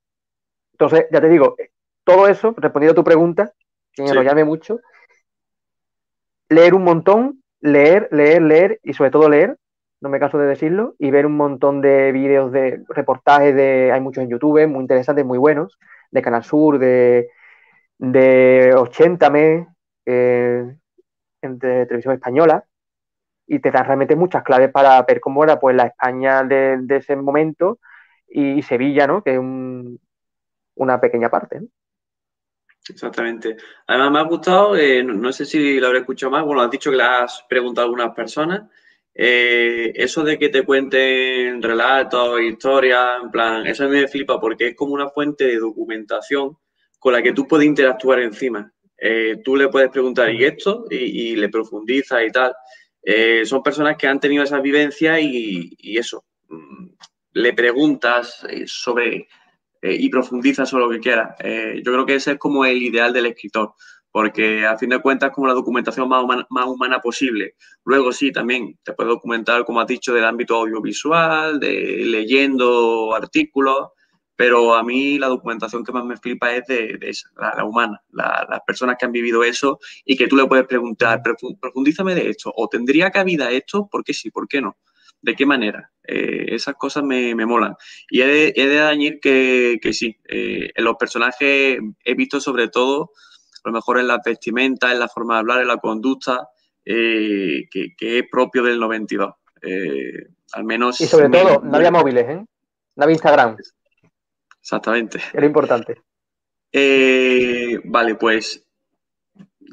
Entonces, 0.72 1.06
ya 1.10 1.20
te 1.20 1.28
digo, 1.28 1.56
todo 2.04 2.28
eso, 2.28 2.54
respondiendo 2.56 2.92
a 2.92 3.02
tu 3.02 3.04
pregunta, 3.04 3.52
sin 3.98 4.06
sí. 4.06 4.12
enrollarme 4.12 4.44
mucho, 4.44 4.80
leer 6.48 6.74
un 6.74 6.84
montón, 6.84 7.42
leer, 7.60 8.08
leer, 8.12 8.42
leer 8.42 8.80
y 8.84 8.94
sobre 8.94 9.10
todo 9.10 9.28
leer, 9.28 9.56
no 10.00 10.08
me 10.08 10.20
canso 10.20 10.38
de 10.38 10.46
decirlo, 10.46 10.94
y 10.98 11.10
ver 11.10 11.26
un 11.26 11.36
montón 11.36 11.80
de 11.80 12.12
vídeos 12.12 12.52
de 12.52 12.84
reportajes, 12.88 13.54
de, 13.54 13.90
hay 13.92 14.00
muchos 14.00 14.22
en 14.22 14.30
YouTube, 14.30 14.66
muy 14.68 14.80
interesantes, 14.82 15.24
muy 15.24 15.38
buenos, 15.38 15.78
de 16.12 16.22
Canal 16.22 16.44
Sur, 16.44 16.78
de, 16.78 17.28
de 17.98 18.72
80me, 18.74 19.66
eh, 20.06 20.76
de 21.42 21.86
televisión 21.86 22.14
española, 22.14 22.64
y 23.46 23.58
te 23.58 23.72
dan 23.72 23.86
realmente 23.86 24.14
muchas 24.14 24.44
claves 24.44 24.70
para 24.70 25.02
ver 25.02 25.20
cómo 25.20 25.42
era 25.42 25.58
pues 25.58 25.74
la 25.74 25.86
España 25.86 26.44
de, 26.44 26.78
de 26.82 26.96
ese 26.96 27.16
momento 27.16 27.80
y 28.28 28.62
Sevilla, 28.62 29.06
¿no? 29.06 29.22
Que 29.22 29.32
es 29.32 29.38
un, 29.38 29.98
una 30.76 31.00
pequeña 31.00 31.30
parte. 31.30 31.60
¿no? 31.60 31.66
Exactamente. 32.90 33.56
Además, 33.86 34.10
me 34.12 34.18
ha 34.18 34.22
gustado, 34.22 34.76
eh, 34.76 35.02
no, 35.02 35.14
no, 35.14 35.32
sé 35.32 35.44
si 35.44 35.78
lo 35.80 35.88
habré 35.88 36.00
escuchado 36.00 36.32
más, 36.32 36.44
bueno, 36.44 36.62
has 36.62 36.70
dicho 36.70 36.90
que 36.90 36.96
le 36.96 37.02
has 37.02 37.44
preguntado 37.48 37.84
a 37.84 37.88
algunas 37.88 38.14
personas, 38.14 38.62
eh, 39.14 39.92
eso 39.94 40.22
de 40.22 40.38
que 40.38 40.48
te 40.48 40.64
cuenten 40.64 41.62
relatos, 41.62 42.40
historias, 42.40 43.22
en 43.22 43.30
plan, 43.30 43.66
eso 43.66 43.84
a 43.84 43.88
mí 43.88 43.96
me 43.96 44.08
flipa 44.08 44.40
porque 44.40 44.68
es 44.68 44.76
como 44.76 44.94
una 44.94 45.08
fuente 45.08 45.44
de 45.44 45.58
documentación 45.58 46.56
con 46.98 47.12
la 47.12 47.22
que 47.22 47.32
tú 47.32 47.46
puedes 47.46 47.66
interactuar 47.66 48.20
encima. 48.20 48.72
Eh, 48.96 49.40
tú 49.44 49.56
le 49.56 49.68
puedes 49.68 49.90
preguntar, 49.90 50.32
¿y 50.32 50.44
esto? 50.44 50.84
Y, 50.90 51.32
y 51.32 51.36
le 51.36 51.48
profundiza 51.48 52.22
y 52.24 52.30
tal. 52.30 52.54
Son 53.44 53.62
personas 53.62 53.96
que 53.96 54.06
han 54.06 54.20
tenido 54.20 54.44
esa 54.44 54.60
vivencia 54.60 55.18
y, 55.18 55.72
y 55.78 55.96
eso, 55.96 56.24
mm, 56.48 56.88
le 57.32 57.52
preguntas 57.54 58.44
sobre 58.66 59.28
eh, 59.80 59.96
y 59.98 60.08
profundiza 60.08 60.66
sobre 60.66 60.84
lo 60.84 60.90
que 60.90 61.00
quiera. 61.00 61.36
Eh, 61.38 61.82
yo 61.84 61.92
creo 61.92 62.06
que 62.06 62.16
ese 62.16 62.32
es 62.32 62.38
como 62.38 62.64
el 62.64 62.82
ideal 62.82 63.12
del 63.12 63.26
escritor, 63.26 63.74
porque 64.10 64.66
a 64.66 64.76
fin 64.76 64.90
de 64.90 65.00
cuentas 65.00 65.30
como 65.30 65.46
la 65.46 65.54
documentación 65.54 66.08
más 66.08 66.24
humana, 66.24 66.46
más 66.50 66.66
humana 66.66 67.00
posible. 67.00 67.54
Luego 67.84 68.12
sí, 68.12 68.32
también 68.32 68.78
te 68.82 68.92
puedes 68.92 69.10
documentar, 69.10 69.64
como 69.64 69.80
has 69.80 69.86
dicho, 69.86 70.12
del 70.12 70.24
ámbito 70.24 70.56
audiovisual, 70.56 71.60
de 71.60 72.02
leyendo 72.04 73.14
artículos, 73.14 73.88
pero 74.38 74.74
a 74.74 74.84
mí 74.84 75.18
la 75.18 75.26
documentación 75.26 75.84
que 75.84 75.92
más 75.92 76.04
me 76.04 76.16
flipa 76.16 76.54
es 76.54 76.66
de, 76.66 76.96
esa, 77.02 77.28
la, 77.56 77.64
humana, 77.64 78.00
las 78.12 78.60
personas 78.66 78.96
que 78.98 79.04
han 79.04 79.12
vivido 79.12 79.42
eso 79.42 79.80
y 80.04 80.16
que 80.16 80.28
tú 80.28 80.36
le 80.36 80.46
puedes 80.46 80.66
preguntar, 80.66 81.22
profundízame 81.60 82.14
de 82.14 82.30
esto, 82.30 82.52
o 82.54 82.68
tendría 82.68 83.10
cabida 83.10 83.50
esto, 83.50 83.88
¿por 83.90 84.04
qué 84.04 84.14
sí, 84.14 84.30
por 84.30 84.46
qué 84.46 84.60
no? 84.60 84.76
¿De 85.20 85.34
qué 85.34 85.46
manera? 85.46 85.90
Eh, 86.04 86.54
esas 86.54 86.74
cosas 86.76 87.02
me, 87.02 87.34
molan. 87.34 87.74
Y 88.08 88.22
he 88.22 88.52
de, 88.52 88.80
añadir 88.80 89.20
que, 89.20 89.92
sí, 89.92 90.16
eh, 90.28 90.70
en 90.74 90.84
los 90.84 90.96
personajes 90.96 91.78
he 92.04 92.14
visto 92.14 92.40
sobre 92.40 92.68
todo, 92.68 93.10
a 93.64 93.68
lo 93.68 93.72
mejor 93.72 93.98
en 93.98 94.06
la 94.06 94.20
vestimenta, 94.24 94.92
en 94.92 95.00
la 95.00 95.08
forma 95.08 95.34
de 95.34 95.40
hablar, 95.40 95.60
en 95.60 95.68
la 95.68 95.78
conducta, 95.78 96.48
eh, 96.84 97.68
que, 97.70 97.94
es 97.98 98.24
propio 98.30 98.62
del 98.62 98.78
92. 98.78 99.34
al 100.52 100.64
menos... 100.64 101.00
Y 101.00 101.06
sobre 101.06 101.28
todo, 101.28 101.60
no 101.62 101.76
había 101.76 101.90
móviles, 101.90 102.24
¿eh? 102.28 102.44
No 102.96 103.04
había 103.04 103.14
Instagram. 103.14 103.56
Exactamente. 104.60 105.20
Era 105.32 105.46
importante. 105.46 106.00
Vale, 107.84 108.14
pues 108.14 108.64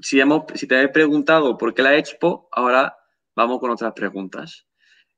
si, 0.01 0.19
hemos, 0.19 0.43
si 0.55 0.67
te 0.67 0.81
he 0.81 0.89
preguntado 0.89 1.57
por 1.57 1.73
qué 1.73 1.81
la 1.81 1.95
Expo, 1.95 2.47
ahora 2.51 2.97
vamos 3.35 3.59
con 3.59 3.71
otras 3.71 3.93
preguntas. 3.93 4.65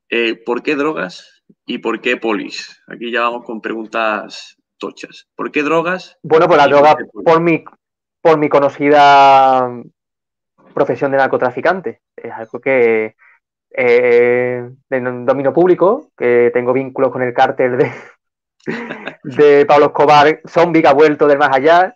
Eh, 0.10 0.36
¿Por 0.36 0.64
qué 0.64 0.76
drogas 0.76 1.44
y 1.66 1.80
por 1.80 2.00
qué 2.02 2.18
polis? 2.18 2.82
Aquí 2.88 3.12
ya 3.12 3.22
vamos 3.22 3.46
con 3.46 3.62
preguntas 3.62 4.56
tochas. 4.78 5.28
¿Por 5.36 5.52
qué 5.52 5.64
drogas? 5.64 6.18
Bueno, 6.24 6.48
pues 6.48 6.58
la 6.58 6.68
droga 6.68 6.96
por, 7.26 7.42
mi, 7.42 7.64
por 8.22 8.38
mi 8.38 8.50
conocida 8.50 9.70
profesión 10.74 11.12
de 11.12 11.18
narcotraficante. 11.18 12.02
Es 12.16 12.32
algo 12.32 12.60
que 12.60 13.16
eh, 13.72 14.70
de 14.90 15.02
dominio 15.02 15.54
público, 15.54 16.12
que 16.18 16.52
tengo 16.54 16.74
vínculos 16.74 17.12
con 17.12 17.22
el 17.22 17.34
cártel 17.34 17.78
de, 17.78 17.92
de 19.24 19.66
Pablo 19.66 19.88
Escobar, 19.88 20.42
zombie 20.48 20.82
que 20.82 20.88
ha 20.88 20.94
vuelto 20.94 21.28
del 21.28 21.38
más 21.38 21.56
allá. 21.56 21.96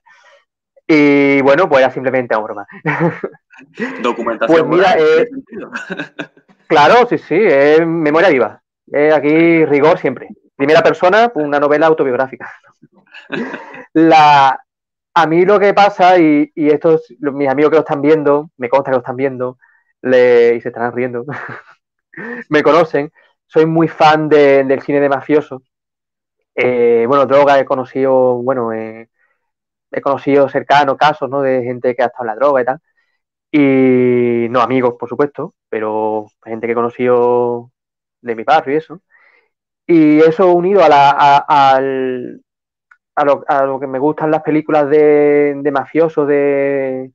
Y 0.86 1.42
bueno, 1.42 1.70
pues 1.70 1.84
era 1.84 1.94
simplemente 1.94 2.36
una 2.36 2.44
broma. 2.44 2.68
Documentación. 4.02 4.68
Pues 4.68 4.78
mira, 4.78 4.96
eh, 4.98 5.30
claro, 6.72 7.06
sí, 7.08 7.18
sí, 7.18 7.36
es 7.38 7.86
memoria 7.86 8.30
viva. 8.30 8.62
aquí 9.14 9.66
rigor 9.66 10.00
siempre. 10.00 10.30
Primera 10.56 10.82
persona, 10.82 11.32
una 11.36 11.60
novela 11.60 11.88
autobiográfica. 11.88 12.52
La, 13.94 14.58
a 15.14 15.28
mí 15.28 15.46
lo 15.46 15.60
que 15.60 15.74
pasa, 15.74 16.18
y, 16.18 16.50
y 16.56 16.70
estos, 16.70 17.14
mis 17.20 17.50
amigos 17.50 17.72
que 17.72 17.76
lo 17.76 17.82
están 17.82 18.02
viendo, 18.02 18.52
me 18.58 18.70
consta 18.70 18.92
que 18.92 18.96
lo 18.96 19.02
están 19.02 19.18
viendo, 19.18 19.58
y 20.02 20.62
se 20.62 20.70
están 20.70 20.94
riendo, 20.94 21.26
me 22.50 22.64
conocen, 22.64 23.12
soy 23.48 23.66
muy 23.66 23.88
fan 23.88 24.30
del 24.30 24.82
cine 24.82 25.02
de 25.02 25.10
mafiosos 25.10 25.62
eh, 26.56 27.06
bueno, 27.08 27.26
droga 27.26 27.60
he 27.60 27.66
conocido, 27.66 28.36
bueno, 28.44 28.74
eh, 28.74 29.10
he 29.92 30.02
conocido 30.02 30.50
cercanos 30.50 30.98
casos, 30.98 31.30
¿no? 31.30 31.42
De 31.42 31.64
gente 31.64 31.96
que 31.96 32.04
ha 32.04 32.08
estado 32.08 32.26
en 32.26 32.28
la 32.28 32.36
droga 32.36 32.62
y 32.62 32.66
tal. 32.66 32.82
Y 33.52 34.48
no 34.50 34.62
amigos, 34.62 34.96
por 35.00 35.10
supuesto, 35.10 35.56
pero 35.70 36.28
gente 36.44 36.68
que 36.68 36.74
he 36.74 36.76
conocido 36.76 37.72
de 38.22 38.36
mi 38.36 38.44
barrio 38.44 38.76
y 38.76 38.78
eso. 38.78 39.02
Y 39.88 40.20
eso 40.20 40.54
unido 40.54 40.84
a, 40.84 40.90
la, 40.90 41.10
a, 41.12 41.78
a, 41.78 43.26
lo, 43.26 43.44
a 43.48 43.64
lo, 43.66 43.80
que 43.80 43.88
me 43.88 44.00
gustan 44.00 44.32
las 44.32 44.44
películas 44.44 44.90
de, 44.90 45.54
de 45.58 45.72
mafiosos, 45.72 46.28
de, 46.28 47.12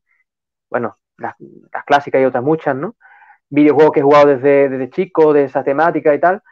bueno, 0.70 0.98
las, 1.18 1.34
clásicas 1.86 2.20
y 2.20 2.24
otras 2.24 2.44
muchas, 2.44 2.76
¿no? 2.76 2.96
Videojuegos 3.50 3.92
que 3.92 4.00
he 4.00 4.02
jugado 4.02 4.26
desde, 4.28 4.68
desde 4.68 4.90
chico, 4.90 5.32
de 5.32 5.44
esa 5.44 5.64
temática 5.64 6.14
y 6.14 6.20
tal 6.20 6.42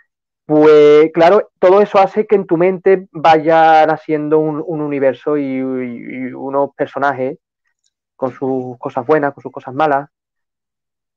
pues 0.46 1.10
claro, 1.12 1.50
todo 1.58 1.80
eso 1.80 1.98
hace 1.98 2.26
que 2.26 2.36
en 2.36 2.46
tu 2.46 2.56
mente 2.56 3.08
vayan 3.12 3.90
haciendo 3.90 4.38
un, 4.38 4.60
universo 4.80 5.38
y, 5.38 5.60
unos 5.62 6.70
personajes 6.76 7.38
con 8.16 8.32
sus 8.32 8.78
cosas 8.78 9.06
buenas, 9.06 9.34
con 9.34 9.42
sus 9.42 9.52
cosas 9.52 9.74
malas, 9.74 10.08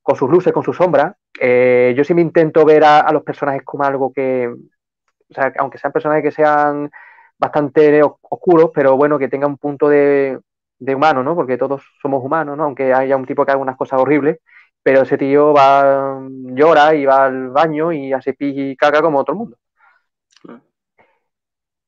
con 0.02 0.16
sus 0.16 0.30
luces, 0.30 0.54
con 0.54 0.64
sus 0.64 0.78
sombras. 0.78 1.16
Eh, 1.40 1.94
yo 1.98 2.04
sí 2.04 2.14
me 2.14 2.22
intento 2.22 2.66
ver 2.66 2.84
a, 2.84 3.12
los 3.12 3.24
personajes 3.24 3.64
como 3.64 3.84
algo 3.84 4.12
que, 4.14 4.48
o 4.48 5.34
sea, 5.34 5.54
aunque 5.60 5.78
sean 5.78 5.92
personajes 5.92 6.24
que 6.24 6.32
sean 6.32 6.90
bastante 7.38 8.02
oscuros, 8.04 8.72
pero 8.74 8.96
bueno, 8.98 9.20
que 9.20 9.28
tengan 9.28 9.52
un 9.52 9.58
punto 9.58 9.90
de, 9.90 10.40
de 10.80 10.96
humano, 10.96 11.24
¿no? 11.24 11.36
Porque 11.36 11.58
todos 11.58 11.84
somos 12.02 12.24
humanos, 12.24 12.58
¿no? 12.58 12.64
Aunque 12.64 12.94
haya 12.94 13.18
un 13.18 13.26
tipo 13.26 13.46
que 13.46 13.52
haga 13.52 13.62
unas 13.62 13.78
cosas 13.78 14.00
horribles, 14.00 14.40
pero 14.84 15.02
ese 15.02 15.18
tío 15.18 15.54
va, 15.54 16.22
llora 16.30 16.96
y 16.96 17.06
va 17.06 17.26
al 17.26 17.50
baño 17.50 17.92
y 17.92 18.14
hace 18.14 18.34
pis 18.34 18.54
y 18.58 18.76
caca 18.78 19.02
como 19.02 19.24
todo 19.24 19.34
el 19.34 19.40
mundo. 19.40 19.58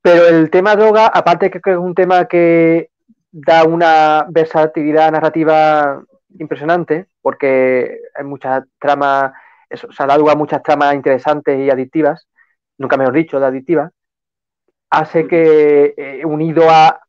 Pero 0.02 0.28
el 0.28 0.50
tema 0.50 0.76
droga, 0.76 1.08
aparte 1.08 1.50
que 1.50 1.60
es 1.64 1.78
un 1.78 1.94
tema 1.94 2.26
que 2.26 2.89
da 3.32 3.64
una 3.64 4.26
versatilidad 4.30 5.12
narrativa 5.12 6.02
impresionante, 6.38 7.08
porque 7.22 8.00
hay 8.16 8.26
muchas 8.26 8.64
tramas, 8.80 9.32
o 9.72 9.92
sea, 9.92 10.06
da 10.06 10.16
a 10.16 10.36
muchas 10.36 10.64
tramas 10.64 10.96
interesantes 10.96 11.60
y 11.60 11.70
adictivas, 11.70 12.28
nunca 12.78 12.98
mejor 12.98 13.14
dicho, 13.14 13.40
de 13.40 13.46
adictivas, 13.46 13.92
hace 14.90 15.28
que, 15.28 15.94
eh, 15.98 16.26
unido 16.26 16.70
a, 16.70 17.00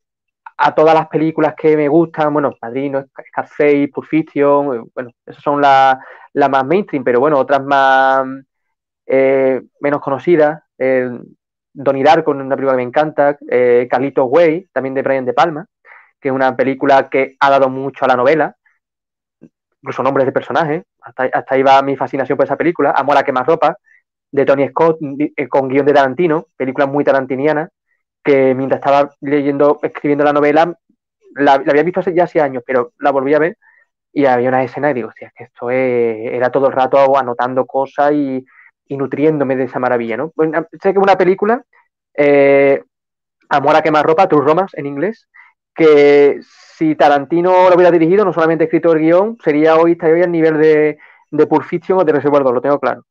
a 0.56 0.74
todas 0.74 0.94
las 0.94 1.09
películas 1.09 1.54
que 1.56 1.76
me 1.76 1.88
gustan, 1.88 2.33
bueno, 2.33 2.52
Padrino, 2.61 3.04
Scarface, 3.28 3.88
Pulp 3.92 4.06
Fiction, 4.06 4.76
eh, 4.76 4.90
bueno, 4.94 5.11
esas 5.24 5.42
son 5.42 5.61
las 5.61 5.96
más 6.50 6.64
mainstream, 6.66 7.04
pero 7.04 7.20
bueno, 7.20 7.38
otras 7.38 7.64
más 7.64 8.26
eh, 9.06 9.62
menos 9.80 10.00
conocidas, 10.00 10.62
eh, 10.78 11.11
Donnie 11.72 12.04
Darko, 12.04 12.33
una 12.33 12.56
película 12.56 12.72
que 12.72 12.76
me 12.76 12.83
encanta, 12.83 13.38
eh, 13.48 13.88
Carlitos 13.90 14.26
Way, 14.28 14.68
también 14.72 14.94
de 14.94 15.02
Brian 15.02 15.24
De 15.24 15.33
Palma, 15.33 15.66
que 16.20 16.28
es 16.28 16.35
una 16.35 16.54
película 16.56 17.09
que 17.09 17.37
ha 17.40 17.50
dado 17.50 17.68
mucho 17.68 18.04
a 18.04 18.09
la 18.09 18.16
novela, 18.16 18.56
incluso 19.83 20.02
nombres 20.02 20.26
de 20.26 20.33
personajes, 20.33 20.83
hasta, 21.00 21.24
hasta 21.24 21.54
ahí 21.54 21.62
va 21.62 21.83
mi 21.83 21.96
fascinación 21.96 22.37
por 22.37 22.44
esa 22.44 22.56
película, 22.56 22.90
Amor 22.90 23.16
a 23.16 23.22
quemar 23.22 23.46
ropa, 23.46 23.76
de 24.33 24.44
Tony 24.44 24.68
Scott, 24.68 24.98
con 25.48 25.68
guion 25.68 25.87
de 25.87 25.92
Tarantino, 25.92 26.46
película 26.56 26.87
muy 26.87 27.04
tarantiniana, 27.04 27.68
que 28.22 28.54
mientras 28.54 28.78
estaba 28.78 29.11
leyendo, 29.20 29.80
escribiendo 29.83 30.24
la 30.24 30.33
novela, 30.33 30.74
la, 31.35 31.54
había 31.54 31.83
visto 31.83 32.00
hace, 32.00 32.14
ya 32.14 32.24
hace 32.24 32.40
años, 32.40 32.62
pero 32.66 32.92
la 32.98 33.11
volví 33.11 33.35
a 33.35 33.38
ver 33.38 33.56
y 34.12 34.26
había 34.26 34.48
una 34.48 34.62
escena 34.62 34.90
y 34.90 34.94
digo, 34.94 35.09
hostia, 35.09 35.28
es 35.28 35.35
que 35.35 35.44
esto 35.44 35.70
era 35.70 36.50
todo 36.50 36.66
el 36.66 36.72
rato 36.72 37.16
anotando 37.16 37.64
cosas 37.66 38.12
y, 38.12 38.44
nutriéndome 38.88 39.54
de 39.54 39.64
esa 39.64 39.78
maravilla, 39.78 40.16
¿no? 40.16 40.33
Bueno, 40.35 40.66
sé 40.83 40.92
que 40.92 40.98
una 40.98 41.16
película, 41.16 41.62
eh, 42.14 42.83
Amor 43.48 43.76
a 43.76 43.83
quemar 43.83 44.04
ropa, 44.04 44.28
True 44.28 44.44
Romance 44.44 44.78
en 44.78 44.87
inglés, 44.87 45.28
que 45.80 46.40
si 46.42 46.94
Tarantino 46.94 47.70
lo 47.70 47.74
hubiera 47.74 47.90
dirigido, 47.90 48.24
no 48.24 48.34
solamente 48.34 48.64
escrito 48.64 48.92
el 48.92 49.00
guion, 49.00 49.38
sería 49.42 49.76
hoy, 49.76 49.92
estaría 49.92 50.16
hoy 50.16 50.22
al 50.22 50.30
nivel 50.30 50.58
de, 50.58 50.98
de 51.30 51.46
Pulp 51.46 51.64
Fiction 51.64 51.98
o 51.98 52.04
de 52.04 52.12
Reservoir 52.12 52.42
lo 52.42 52.60
tengo 52.60 52.78
claro. 52.78 53.06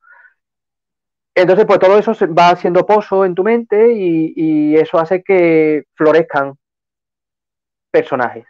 Entonces, 1.33 1.65
pues 1.65 1.79
todo 1.79 1.97
eso 1.97 2.13
va 2.37 2.49
haciendo 2.49 2.85
pozo 2.85 3.25
en 3.25 3.33
tu 3.33 3.43
mente 3.43 3.93
y, 3.93 4.75
eso 4.75 4.99
hace 4.99 5.23
que 5.23 5.85
florezcan 5.95 6.53
personajes. 7.91 8.45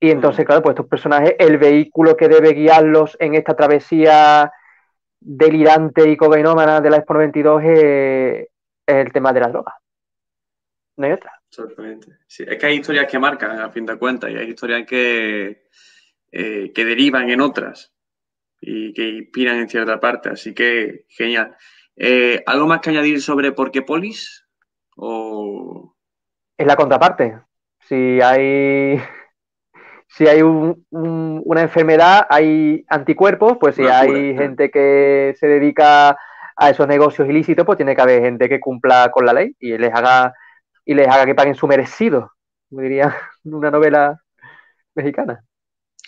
Y 0.00 0.10
entonces, 0.10 0.46
claro, 0.46 0.62
pues 0.62 0.74
estos 0.74 0.86
personajes, 0.88 1.34
el 1.38 1.58
vehículo 1.58 2.16
que 2.16 2.28
debe 2.28 2.54
guiarlos 2.54 3.16
en 3.20 3.34
esta 3.34 3.54
travesía 3.54 4.50
delirante 5.20 6.08
y 6.08 6.16
cocainómana 6.16 6.80
de 6.80 6.90
la 6.90 6.98
Expo 6.98 7.14
92 7.14 7.62
es, 7.64 8.48
el 8.86 9.12
tema 9.12 9.32
de 9.32 9.40
la 9.40 9.48
droga. 9.48 9.74
No 10.96 11.06
hay 11.06 11.12
otra. 11.12 11.37
Exactamente. 11.50 12.18
es 12.28 12.58
que 12.58 12.66
hay 12.66 12.76
historias 12.76 13.10
que 13.10 13.18
marcan, 13.18 13.58
a 13.58 13.70
fin 13.70 13.86
de 13.86 13.96
cuentas, 13.96 14.30
y 14.30 14.36
hay 14.36 14.50
historias 14.50 14.86
que, 14.86 15.66
eh, 16.30 16.72
que 16.74 16.84
derivan 16.84 17.30
en 17.30 17.40
otras 17.40 17.92
y 18.60 18.92
que 18.92 19.08
inspiran 19.08 19.58
en 19.58 19.68
cierta 19.68 19.98
parte. 19.98 20.30
Así 20.30 20.54
que, 20.54 21.06
genial. 21.08 21.56
Eh, 21.96 22.42
¿Algo 22.46 22.66
más 22.66 22.80
que 22.80 22.90
añadir 22.90 23.20
sobre 23.20 23.52
por 23.52 23.70
qué 23.70 23.82
polis? 23.82 24.46
O... 24.96 25.94
Es 26.56 26.66
la 26.66 26.76
contraparte. 26.76 27.40
Si 27.80 28.20
hay, 28.20 29.00
si 30.08 30.26
hay 30.26 30.42
una 30.42 31.62
enfermedad, 31.62 32.26
hay 32.28 32.84
anticuerpos, 32.88 33.56
pues 33.58 33.74
si 33.74 33.86
hay 33.86 34.36
gente 34.36 34.70
que 34.70 35.34
se 35.38 35.46
dedica 35.46 36.16
a 36.56 36.70
esos 36.70 36.88
negocios 36.88 37.28
ilícitos, 37.28 37.64
pues 37.64 37.76
tiene 37.76 37.94
que 37.94 38.02
haber 38.02 38.20
gente 38.20 38.48
que 38.48 38.60
cumpla 38.60 39.10
con 39.12 39.24
la 39.24 39.32
ley 39.32 39.54
y 39.60 39.78
les 39.78 39.94
haga, 39.94 40.34
y 40.88 40.94
les 40.94 41.06
haga 41.06 41.26
que 41.26 41.34
paguen 41.34 41.54
su 41.54 41.66
merecido, 41.66 42.32
como 42.70 42.80
diría 42.80 43.14
una 43.44 43.70
novela 43.70 44.24
mexicana. 44.94 45.44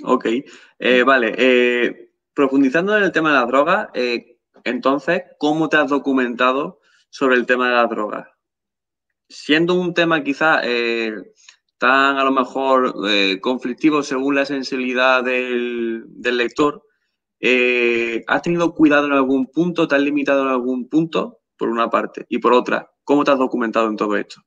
Ok, 0.03 0.27
eh, 0.79 1.03
vale. 1.03 1.35
Eh, 1.37 2.13
profundizando 2.33 2.97
en 2.97 3.03
el 3.03 3.13
tema 3.13 3.29
de 3.29 3.35
la 3.35 3.45
droga, 3.45 3.91
entonces, 4.65 5.25
¿cómo 5.39 5.69
te 5.69 5.77
has 5.77 5.91
documentado 5.91 6.81
sobre 7.11 7.37
el 7.37 7.45
tema 7.45 7.69
de 7.69 7.75
la 7.75 7.87
droga? 7.87 8.37
Siendo 9.29 9.75
un 9.75 9.93
tema 9.93 10.23
quizás 10.25 10.63
eh, 10.65 11.13
tan 11.79 12.17
a 12.17 12.25
lo 12.25 12.33
mejor 12.33 12.95
eh, 13.09 13.39
conflictivos 13.41 14.07
según 14.07 14.35
la 14.35 14.45
sensibilidad 14.45 15.23
del, 15.23 16.07
lector, 16.23 16.83
eh, 17.41 18.25
¿has 18.27 18.43
tenido 18.43 18.75
cuidado 18.75 19.07
en 19.07 19.13
algún 19.13 19.47
punto? 19.47 19.87
¿Te 19.87 19.97
has 19.97 20.03
limitado 20.03 20.43
en 20.43 20.49
algún 20.49 20.89
punto? 20.89 21.41
Por 21.57 21.69
una 21.69 21.91
parte. 21.91 22.25
Y 22.31 22.39
por 22.39 22.55
otra, 22.55 22.91
¿cómo 23.05 23.23
te 23.25 23.33
has 23.33 23.39
documentado 23.39 23.89
en 23.89 23.97
todo 23.97 24.17
esto? 24.17 24.41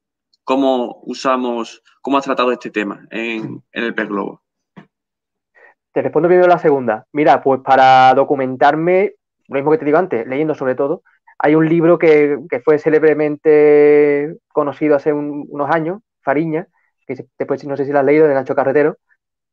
¿Cómo 0.43 0.99
usamos, 1.03 1.82
cómo 2.01 2.17
has 2.17 2.25
tratado 2.25 2.51
este 2.51 2.69
tema 2.69 3.08
en, 3.12 3.63
el 3.71 3.95
pez 3.95 4.10
globo? 4.10 4.41
Te 5.93 6.01
respondo 6.01 6.27
primero 6.27 6.47
la 6.47 6.58
segunda. 6.58 7.06
Mira, 7.13 7.41
pues 7.41 7.62
para 7.62 8.13
documentarme, 8.13 9.13
lo 9.47 9.56
mismo 9.56 9.71
que 9.71 9.77
te 9.77 9.86
digo 9.86 9.97
antes, 9.97 10.27
leyendo 10.27 10.53
sobre 10.53 10.75
todo, 10.75 11.03
hay 11.38 11.56
un 11.56 11.67
libro 11.67 11.97
que, 11.97 12.39
fue 12.63 12.79
célebremente 12.79 14.36
conocido 14.49 14.95
hace 14.95 15.13
unos 15.13 15.69
años, 15.69 16.01
Fariña, 16.21 16.67
que 17.08 17.25
después 17.38 17.63
no 17.65 17.77
sé 17.77 17.86
si 17.86 17.91
lo 17.91 17.99
has 17.99 18.06
leído, 18.06 18.27
de 18.27 18.34
Nacho 18.34 18.56
Carretero. 18.56 18.97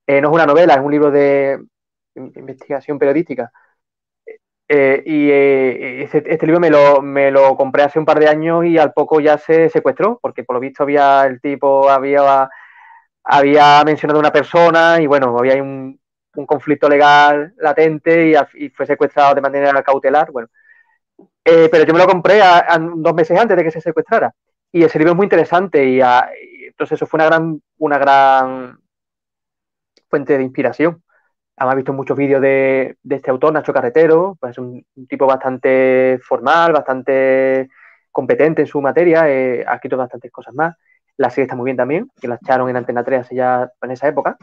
Eh, 0.06 0.20
no 0.20 0.28
es 0.28 0.34
una 0.34 0.46
novela, 0.46 0.74
es 0.74 0.80
un 0.80 0.90
libro 0.90 1.10
de 1.10 1.62
investigación 2.14 2.98
periodística. 2.98 3.52
Eh, 4.72 5.02
y 5.04 5.30
eh, 5.32 6.02
este, 6.04 6.46
libro 6.46 6.60
me 6.60 6.70
lo, 6.70 7.02
me 7.02 7.32
lo, 7.32 7.56
compré 7.56 7.82
hace 7.82 7.98
un 7.98 8.04
par 8.04 8.20
de 8.20 8.28
años 8.28 8.64
y 8.64 8.78
al 8.78 8.92
poco 8.92 9.18
ya 9.20 9.36
se 9.36 9.68
secuestró, 9.68 10.20
porque 10.22 10.44
por 10.44 10.54
lo 10.54 10.60
visto 10.60 10.84
había 10.84 11.26
el 11.26 11.40
tipo 11.40 11.90
había, 11.90 12.48
había 13.24 13.82
mencionado 13.84 14.20
a 14.20 14.22
una 14.22 14.32
persona 14.32 15.00
y 15.00 15.08
bueno, 15.08 15.36
había 15.36 15.60
un, 15.60 15.98
un 16.36 16.46
conflicto 16.46 16.88
legal 16.88 17.52
latente 17.58 18.32
y, 18.54 18.68
fue 18.70 18.86
secuestrado 18.86 19.34
de 19.34 19.40
manera 19.40 19.82
cautelar. 19.82 20.30
Bueno, 20.30 20.48
eh, 21.44 21.68
pero 21.68 21.84
yo 21.84 21.92
me 21.92 21.98
lo 21.98 22.06
compré 22.06 22.40
dos 22.96 23.14
meses 23.14 23.40
antes 23.40 23.56
de 23.56 23.64
que 23.64 23.72
se 23.72 23.80
secuestrara. 23.80 24.32
Y 24.70 24.84
ese 24.84 24.98
libro 25.00 25.14
es 25.14 25.16
muy 25.16 25.24
interesante 25.24 25.84
y, 25.84 26.00
entonces 26.00 26.96
eso 26.96 27.06
fue 27.06 27.18
una 27.18 27.26
gran, 27.26 27.62
una 27.78 27.98
gran 27.98 28.80
fuente 30.08 30.38
de 30.38 30.44
inspiración. 30.44 31.02
Además, 31.60 31.76
visto 31.76 31.92
muchos 31.92 32.16
vídeos 32.16 32.40
de, 32.40 32.96
este 33.06 33.30
autor, 33.30 33.52
Nacho 33.52 33.74
Carretero, 33.74 34.34
pues 34.40 34.52
es 34.52 34.58
un, 34.58 34.82
tipo 35.06 35.26
bastante 35.26 36.18
formal, 36.22 36.72
bastante 36.72 37.68
competente 38.10 38.62
en 38.62 38.66
su 38.66 38.80
materia, 38.80 39.28
eh, 39.28 39.62
ha 39.68 39.74
escrito 39.74 39.98
bastantes 39.98 40.32
cosas 40.32 40.54
más. 40.54 40.74
La 41.18 41.28
serie 41.28 41.42
está 41.42 41.56
muy 41.56 41.66
bien 41.66 41.76
también, 41.76 42.10
que 42.18 42.28
la 42.28 42.36
echaron 42.36 42.70
en 42.70 42.76
Antena 42.76 43.04
3 43.04 43.20
hace 43.20 43.34
ya 43.34 43.70
en 43.82 43.90
esa 43.90 44.08
época. 44.08 44.38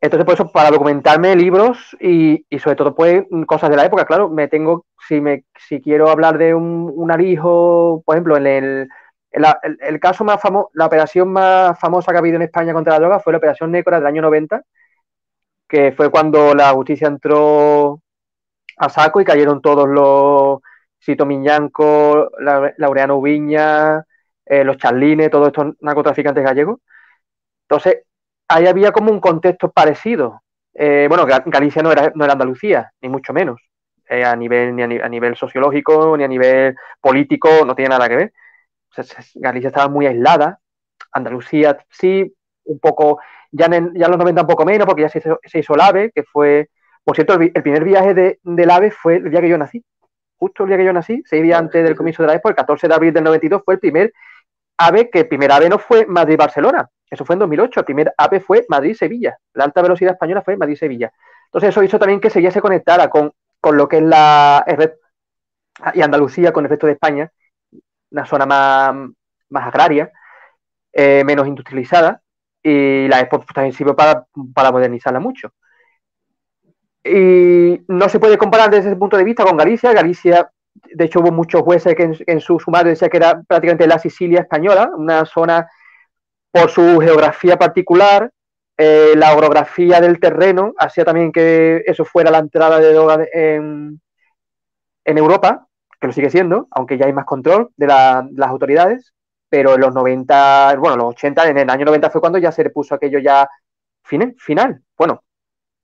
Entonces, 0.00 0.24
por 0.24 0.32
eso, 0.32 0.50
para 0.50 0.70
documentarme 0.70 1.36
libros 1.36 1.94
y, 2.00 2.42
sobre 2.58 2.76
todo, 2.76 2.94
pues, 2.94 3.24
cosas 3.46 3.68
de 3.68 3.76
la 3.76 3.84
época, 3.84 4.06
claro, 4.06 4.30
me 4.30 4.48
tengo, 4.48 4.86
si 5.06 5.20
me 5.20 5.44
si 5.58 5.82
quiero 5.82 6.08
hablar 6.08 6.38
de 6.38 6.54
un, 6.54 6.90
un 6.94 7.12
arijo, 7.12 8.02
por 8.06 8.16
ejemplo, 8.16 8.38
en 8.38 8.46
el, 8.46 8.88
el, 9.30 10.00
caso 10.00 10.24
más 10.24 10.40
famoso, 10.40 10.70
la 10.72 10.86
operación 10.86 11.28
más 11.28 11.78
famosa 11.78 12.12
que 12.12 12.16
ha 12.16 12.20
habido 12.20 12.36
en 12.36 12.42
España 12.42 12.72
contra 12.72 12.94
la 12.94 13.00
droga 13.00 13.20
fue 13.20 13.34
la 13.34 13.38
operación 13.38 13.72
Nécora 13.72 13.98
del 13.98 14.06
año 14.06 14.22
90, 14.22 14.62
que 15.68 15.92
fue 15.92 16.10
cuando 16.10 16.54
la 16.54 16.70
justicia 16.70 17.08
entró 17.08 18.00
a 18.76 18.88
saco 18.88 19.20
y 19.20 19.24
cayeron 19.24 19.60
todos 19.60 19.88
los 19.88 20.60
Sito 20.98 21.26
Miñanco, 21.26 22.30
Laureano 22.76 23.20
Viña, 23.20 24.04
eh, 24.44 24.64
los 24.64 24.78
Charlines, 24.78 25.30
todos 25.30 25.48
estos 25.48 25.74
narcotraficantes 25.80 26.44
gallegos. 26.44 26.80
Entonces, 27.68 28.04
ahí 28.48 28.66
había 28.66 28.92
como 28.92 29.12
un 29.12 29.20
contexto 29.20 29.70
parecido. 29.70 30.42
Eh, 30.74 31.06
bueno, 31.08 31.26
Galicia 31.26 31.82
no 31.82 31.92
era, 31.92 32.12
no 32.14 32.24
era 32.24 32.32
Andalucía, 32.32 32.92
ni 33.00 33.08
mucho 33.08 33.32
menos. 33.32 33.60
Eh, 34.08 34.24
a 34.24 34.34
nivel, 34.34 34.74
ni 34.74 34.82
a, 34.82 35.08
nivel 35.08 35.36
sociológico, 35.36 36.16
ni 36.16 36.24
a 36.24 36.28
nivel 36.28 36.74
político, 37.00 37.48
no 37.66 37.74
tiene 37.74 37.90
nada 37.90 38.08
que 38.08 38.16
ver. 38.16 38.32
Galicia 39.34 39.68
estaba 39.68 39.88
muy 39.88 40.06
aislada. 40.06 40.60
Andalucía 41.12 41.78
sí, 41.90 42.34
un 42.64 42.78
poco, 42.80 43.20
ya 43.50 43.66
en, 43.66 43.92
ya 43.94 44.08
los 44.08 44.18
90 44.18 44.42
un 44.42 44.46
poco 44.46 44.64
menos, 44.64 44.86
porque 44.86 45.02
ya 45.02 45.08
se 45.08 45.18
hizo, 45.18 45.38
se 45.44 45.58
hizo 45.58 45.74
el 45.74 45.80
AVE, 45.80 46.12
que 46.14 46.22
fue, 46.22 46.68
por 47.04 47.14
cierto, 47.16 47.34
el, 47.34 47.52
primer 47.52 47.84
viaje 47.84 48.14
de, 48.14 48.38
del 48.42 48.70
AVE 48.70 48.90
fue 48.90 49.16
el 49.16 49.30
día 49.30 49.40
que 49.40 49.48
yo 49.48 49.58
nací. 49.58 49.84
Justo 50.36 50.64
el 50.64 50.68
día 50.68 50.78
que 50.78 50.84
yo 50.84 50.92
nací, 50.92 51.22
seis 51.26 51.42
días 51.42 51.58
antes 51.58 51.82
del 51.82 51.96
comienzo 51.96 52.22
de 52.22 52.28
la 52.28 52.34
EXPO, 52.34 52.50
el 52.50 52.54
14 52.54 52.88
de 52.88 52.94
abril 52.94 53.12
del 53.12 53.24
92, 53.24 53.62
fue 53.64 53.74
el 53.74 53.80
primer 53.80 54.12
AVE, 54.78 55.10
que 55.10 55.20
el 55.20 55.28
primer 55.28 55.50
AVE 55.50 55.68
no 55.68 55.78
fue 55.78 56.06
Madrid-Barcelona, 56.06 56.88
eso 57.10 57.24
fue 57.24 57.34
en 57.34 57.40
2008. 57.40 57.80
El 57.80 57.86
primer 57.86 58.14
AVE 58.16 58.40
fue 58.40 58.66
Madrid-Sevilla. 58.68 59.38
La 59.54 59.64
alta 59.64 59.82
velocidad 59.82 60.12
española 60.12 60.42
fue 60.42 60.56
Madrid-Sevilla. 60.56 61.12
Entonces, 61.46 61.70
eso 61.70 61.82
hizo 61.82 61.98
también 61.98 62.20
que 62.20 62.30
Sevilla 62.30 62.50
se 62.50 62.60
conectara 62.60 63.08
con, 63.08 63.32
lo 63.72 63.88
que 63.88 63.98
es 63.98 64.02
la 64.02 64.64
y 65.94 66.02
Andalucía 66.02 66.52
con 66.52 66.64
el 66.64 66.70
resto 66.70 66.86
de 66.86 66.94
España, 66.94 67.30
una 68.10 68.26
zona 68.26 68.46
más, 68.46 68.94
más 69.48 69.66
agraria, 69.68 70.10
eh, 70.92 71.22
menos 71.24 71.46
industrializada, 71.46 72.20
y 72.62 73.08
la 73.08 73.20
Expo 73.20 73.44
también 73.54 73.72
sirve 73.72 73.94
para, 73.94 74.26
modernizarla 74.72 75.20
mucho. 75.20 75.52
Y 77.04 77.80
no 77.88 78.08
se 78.08 78.18
puede 78.18 78.36
comparar 78.36 78.70
desde 78.70 78.90
ese 78.90 78.96
punto 78.96 79.16
de 79.16 79.24
vista 79.24 79.44
con 79.44 79.56
Galicia. 79.56 79.92
Galicia, 79.92 80.50
de 80.74 81.04
hecho, 81.04 81.20
hubo 81.20 81.32
muchos 81.32 81.62
jueces 81.62 81.94
que 81.94 82.10
en, 82.26 82.40
su 82.40 82.58
sumario 82.58 82.90
decía 82.90 83.08
que 83.08 83.16
era 83.16 83.42
prácticamente 83.42 83.86
la 83.86 83.98
Sicilia 83.98 84.40
española, 84.40 84.90
una 84.96 85.24
zona 85.24 85.68
por 86.50 86.70
su 86.70 86.98
geografía 86.98 87.56
particular, 87.56 88.30
eh, 88.80 89.14
la 89.16 89.36
orografía 89.36 90.00
del 90.00 90.20
terreno 90.20 90.72
hacía 90.78 91.04
también 91.04 91.32
que 91.32 91.82
eso 91.84 92.04
fuera 92.04 92.30
la 92.30 92.38
entrada 92.38 92.78
de 92.78 92.92
droga 92.92 93.26
en, 93.32 94.00
Europa, 95.04 95.66
que 96.00 96.06
lo 96.06 96.12
sigue 96.12 96.30
siendo, 96.30 96.68
aunque 96.70 96.96
ya 96.96 97.06
hay 97.06 97.12
más 97.12 97.24
control 97.24 97.70
de, 97.76 97.86
las 97.88 98.48
autoridades, 98.48 99.12
pero 99.48 99.74
en 99.74 99.80
los 99.80 99.94
90, 99.94 100.76
bueno, 100.78 100.96
los 100.96 101.08
80, 101.14 101.48
en 101.48 101.58
el 101.58 101.70
año 101.70 101.84
90 101.86 102.10
fue 102.10 102.20
cuando 102.20 102.38
ya 102.38 102.52
se 102.52 102.64
le 102.64 102.70
puso 102.70 102.94
aquello 102.94 103.18
ya 103.18 103.48
final. 104.02 104.82
Bueno, 104.96 105.22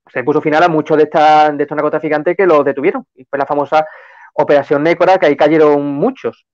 se 0.07 0.23
puso 0.23 0.41
final 0.41 0.63
a 0.63 0.67
muchos 0.67 0.97
de, 0.97 1.03
esta, 1.03 1.51
de 1.51 1.63
estos 1.63 1.75
narcotraficantes 1.75 2.35
que 2.35 2.45
los 2.45 2.63
detuvieron. 2.65 3.05
Y 3.15 3.25
fue 3.25 3.39
la 3.39 3.45
famosa 3.45 3.85
Operación 4.33 4.83
Nécora, 4.83 5.17
que 5.17 5.27
ahí 5.27 5.37
cayeron 5.37 5.85
muchos. 5.85 6.45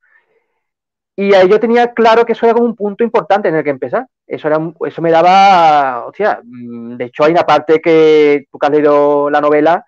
Y 1.16 1.34
ahí 1.34 1.50
yo 1.50 1.60
tenía 1.60 1.94
claro 1.94 2.26
que 2.26 2.34
eso 2.34 2.46
era 2.46 2.54
como 2.54 2.66
un 2.66 2.76
punto 2.76 3.04
importante 3.04 3.50
en 3.50 3.56
el 3.56 3.64
que 3.64 3.70
empezar. 3.70 4.08
Eso, 4.26 4.48
era, 4.48 4.60
eso 4.86 5.02
me 5.02 5.12
daba, 5.12 6.06
hostia, 6.06 6.40
mm, 6.44 6.96
de 6.96 7.06
hecho 7.06 7.24
hay 7.24 7.32
una 7.32 7.44
parte 7.44 7.82
que 7.82 8.46
tú 8.52 8.58
que 8.58 8.68
has 8.68 8.72
leído 8.72 9.30
la 9.30 9.42
novela, 9.42 9.86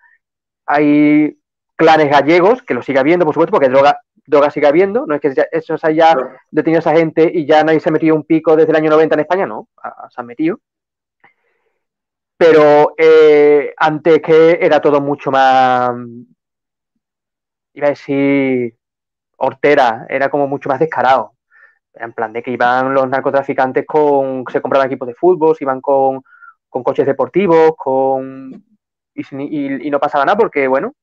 hay 0.66 1.38
clanes 1.76 2.10
gallegos, 2.10 2.62
que 2.62 2.74
lo 2.74 2.82
sigue 2.82 2.98
habiendo, 2.98 3.24
por 3.24 3.34
supuesto, 3.34 3.52
porque 3.52 3.68
droga, 3.68 4.00
droga 4.26 4.50
sigue 4.50 4.66
habiendo, 4.66 5.06
no 5.06 5.14
es 5.14 5.20
que 5.20 5.34
eso 5.52 5.76
se 5.76 5.86
haya 5.86 6.14
detenido 6.50 6.80
esa 6.80 6.94
gente 6.94 7.30
y 7.32 7.46
ya 7.46 7.62
nadie 7.62 7.80
se 7.80 7.88
ha 7.88 7.92
metido 7.92 8.14
un 8.14 8.24
pico 8.24 8.56
desde 8.56 8.70
el 8.70 8.76
año 8.76 8.90
90 8.90 9.14
en 9.14 9.20
España, 9.20 9.46
no, 9.46 9.68
se 10.10 10.20
han 10.20 10.26
metido. 10.26 10.60
Pero 12.36 12.94
eh, 12.98 13.72
antes 13.76 14.20
que 14.20 14.58
era 14.60 14.80
todo 14.80 15.00
mucho 15.00 15.30
más, 15.30 15.92
iba 17.74 17.86
a 17.86 17.90
decir, 17.90 18.76
hortera, 19.36 20.06
era 20.08 20.30
como 20.30 20.46
mucho 20.46 20.68
más 20.68 20.78
descarado. 20.78 21.34
En 21.94 22.12
plan 22.12 22.32
de 22.32 22.42
que 22.42 22.50
iban 22.50 22.92
los 22.92 23.08
narcotraficantes 23.08 23.86
con. 23.86 24.44
se 24.50 24.60
compraban 24.60 24.88
equipos 24.88 25.08
de 25.08 25.14
fútbol, 25.14 25.56
iban 25.60 25.80
con, 25.80 26.22
coches 26.68 27.06
deportivos, 27.06 27.72
con. 27.76 28.64
Y, 29.14 29.90
no 29.90 30.00
pasaba 30.00 30.24
nada 30.24 30.36
porque, 30.36 30.66
bueno, 30.66 30.94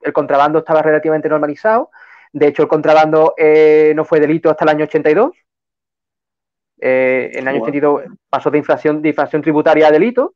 el 0.00 0.12
contrabando 0.12 0.60
estaba 0.60 0.82
relativamente 0.82 1.28
normalizado. 1.28 1.90
De 2.32 2.48
hecho, 2.48 2.62
el 2.62 2.68
contrabando 2.68 3.34
eh, 3.36 3.92
no 3.96 4.04
fue 4.04 4.20
delito 4.20 4.50
hasta 4.50 4.64
el 4.64 4.70
año 4.70 4.84
82. 4.84 5.32
Eh, 6.82 7.30
en 7.34 7.40
el 7.40 7.48
año 7.48 7.62
82 7.62 8.02
pasó 8.28 8.50
de 8.50 8.58
infracción, 8.58 9.02
de 9.02 9.10
infracción 9.10 9.42
tributaria 9.42 9.88
a 9.88 9.90
delito. 9.90 10.34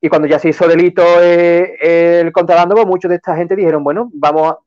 Y 0.00 0.08
cuando 0.08 0.26
ya 0.26 0.38
se 0.38 0.48
hizo 0.48 0.66
delito 0.66 1.02
eh, 1.22 2.20
el 2.20 2.32
contrabando, 2.32 2.74
pues 2.74 2.86
muchos 2.86 3.08
de 3.08 3.16
esta 3.16 3.36
gente 3.36 3.54
dijeron, 3.54 3.84
bueno, 3.84 4.10
vamos 4.12 4.52
a, 4.52 4.58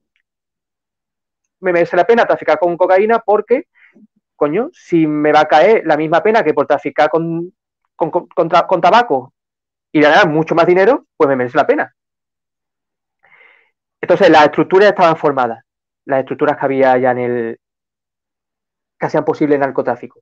me 1.66 1.74
merece 1.74 1.98
la 1.98 2.06
pena 2.06 2.26
traficar 2.26 2.60
con 2.60 2.78
cocaína 2.78 3.20
porque, 3.20 3.68
coño, 4.36 4.70
si 4.72 5.08
me 5.08 5.34
va 5.34 5.42
a 5.42 5.48
caer 5.48 5.86
la 5.86 5.98
misma 5.98 6.22
pena 6.24 6.44
que 6.44 6.54
por 6.54 6.68
traficar 6.68 7.10
con, 7.10 7.52
con, 7.96 8.82
tabaco 8.82 9.34
y 9.92 10.00
ganar 10.00 10.30
mucho 10.30 10.56
más 10.56 10.68
dinero, 10.68 11.08
pues 11.18 11.28
me 11.28 11.36
merece 11.36 11.58
la 11.58 11.68
pena. 11.68 11.94
Entonces, 14.00 14.30
las 14.30 14.46
estructuras 14.46 14.90
estaban 14.90 15.18
formadas, 15.18 15.65
las 16.06 16.20
estructuras 16.20 16.58
que 16.58 16.66
había 16.66 16.98
ya 16.98 17.12
en 17.12 17.18
el. 17.20 17.60
que 19.00 19.06
hacían 19.06 19.26
posible 19.26 19.56
el 19.56 19.62
narcotráfico. 19.62 20.22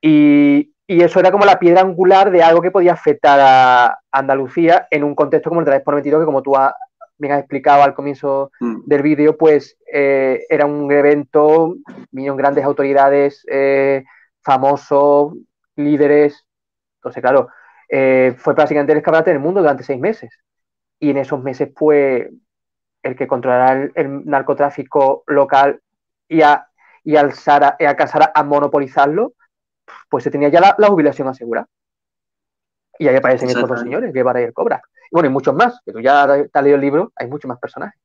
Y, 0.00 0.72
y, 0.86 1.02
eso 1.02 1.20
era 1.20 1.32
como 1.32 1.44
la 1.44 1.58
piedra 1.58 1.80
angular 1.80 2.30
de 2.30 2.42
algo 2.42 2.62
que 2.62 2.70
podía 2.70 2.92
afectar 2.92 3.38
a 3.40 3.98
Andalucía 4.12 4.86
en 4.90 5.04
un 5.04 5.14
contexto 5.14 5.50
como 5.50 5.60
el 5.60 5.64
de 5.64 5.70
la 5.72 5.76
Expo 5.78 5.90
92, 5.90 6.20
que 6.20 6.26
como 6.26 6.42
tú 6.42 6.56
has, 6.56 6.72
bien 7.18 7.32
has 7.32 7.40
explicado 7.40 7.82
al 7.82 7.94
comienzo 7.94 8.50
mm. 8.60 8.82
del 8.86 9.02
vídeo, 9.02 9.36
pues 9.36 9.76
eh, 9.92 10.44
era 10.48 10.66
un 10.66 10.90
evento, 10.90 11.74
vinieron 12.10 12.36
grandes 12.36 12.64
autoridades, 12.64 13.44
eh, 13.50 14.04
famosos, 14.42 15.34
líderes. 15.76 16.46
Entonces, 16.98 17.20
claro, 17.20 17.48
eh, 17.88 18.34
fue 18.38 18.54
prácticamente 18.54 18.92
el 18.92 18.98
escaparate 18.98 19.30
del 19.30 19.40
mundo 19.40 19.60
durante 19.60 19.84
seis 19.84 20.00
meses. 20.00 20.30
Y 21.00 21.10
en 21.10 21.18
esos 21.18 21.42
meses, 21.42 21.70
pues, 21.74 22.28
el 23.08 23.16
que 23.16 23.26
controlara 23.26 23.90
el, 23.94 24.26
narcotráfico 24.26 25.24
local 25.26 25.80
y, 26.28 26.42
a, 26.42 26.68
y 27.02 27.16
alzara, 27.16 27.76
y 27.78 27.84
alcanzara 27.84 28.30
a 28.34 28.42
monopolizarlo, 28.42 29.32
pues 30.08 30.24
se 30.24 30.30
tenía 30.30 30.48
ya 30.48 30.74
la, 30.76 30.86
jubilación 30.88 31.28
asegurada. 31.28 31.66
Y 32.98 33.08
ahí 33.08 33.16
aparecen 33.16 33.48
estos 33.48 33.68
dos 33.68 33.80
señores, 33.80 34.12
Guevara 34.12 34.40
y 34.40 34.44
el 34.44 34.52
Cobra. 34.52 34.82
Y 35.04 35.08
bueno, 35.12 35.28
y 35.28 35.32
muchos 35.32 35.54
más, 35.54 35.80
que 35.84 35.92
tú 35.92 36.00
ya 36.00 36.26
te 36.26 36.50
has 36.52 36.62
leído 36.62 36.76
el 36.76 36.82
libro, 36.82 37.12
hay 37.16 37.28
muchos 37.28 37.48
más 37.48 37.58
personajes. 37.58 37.98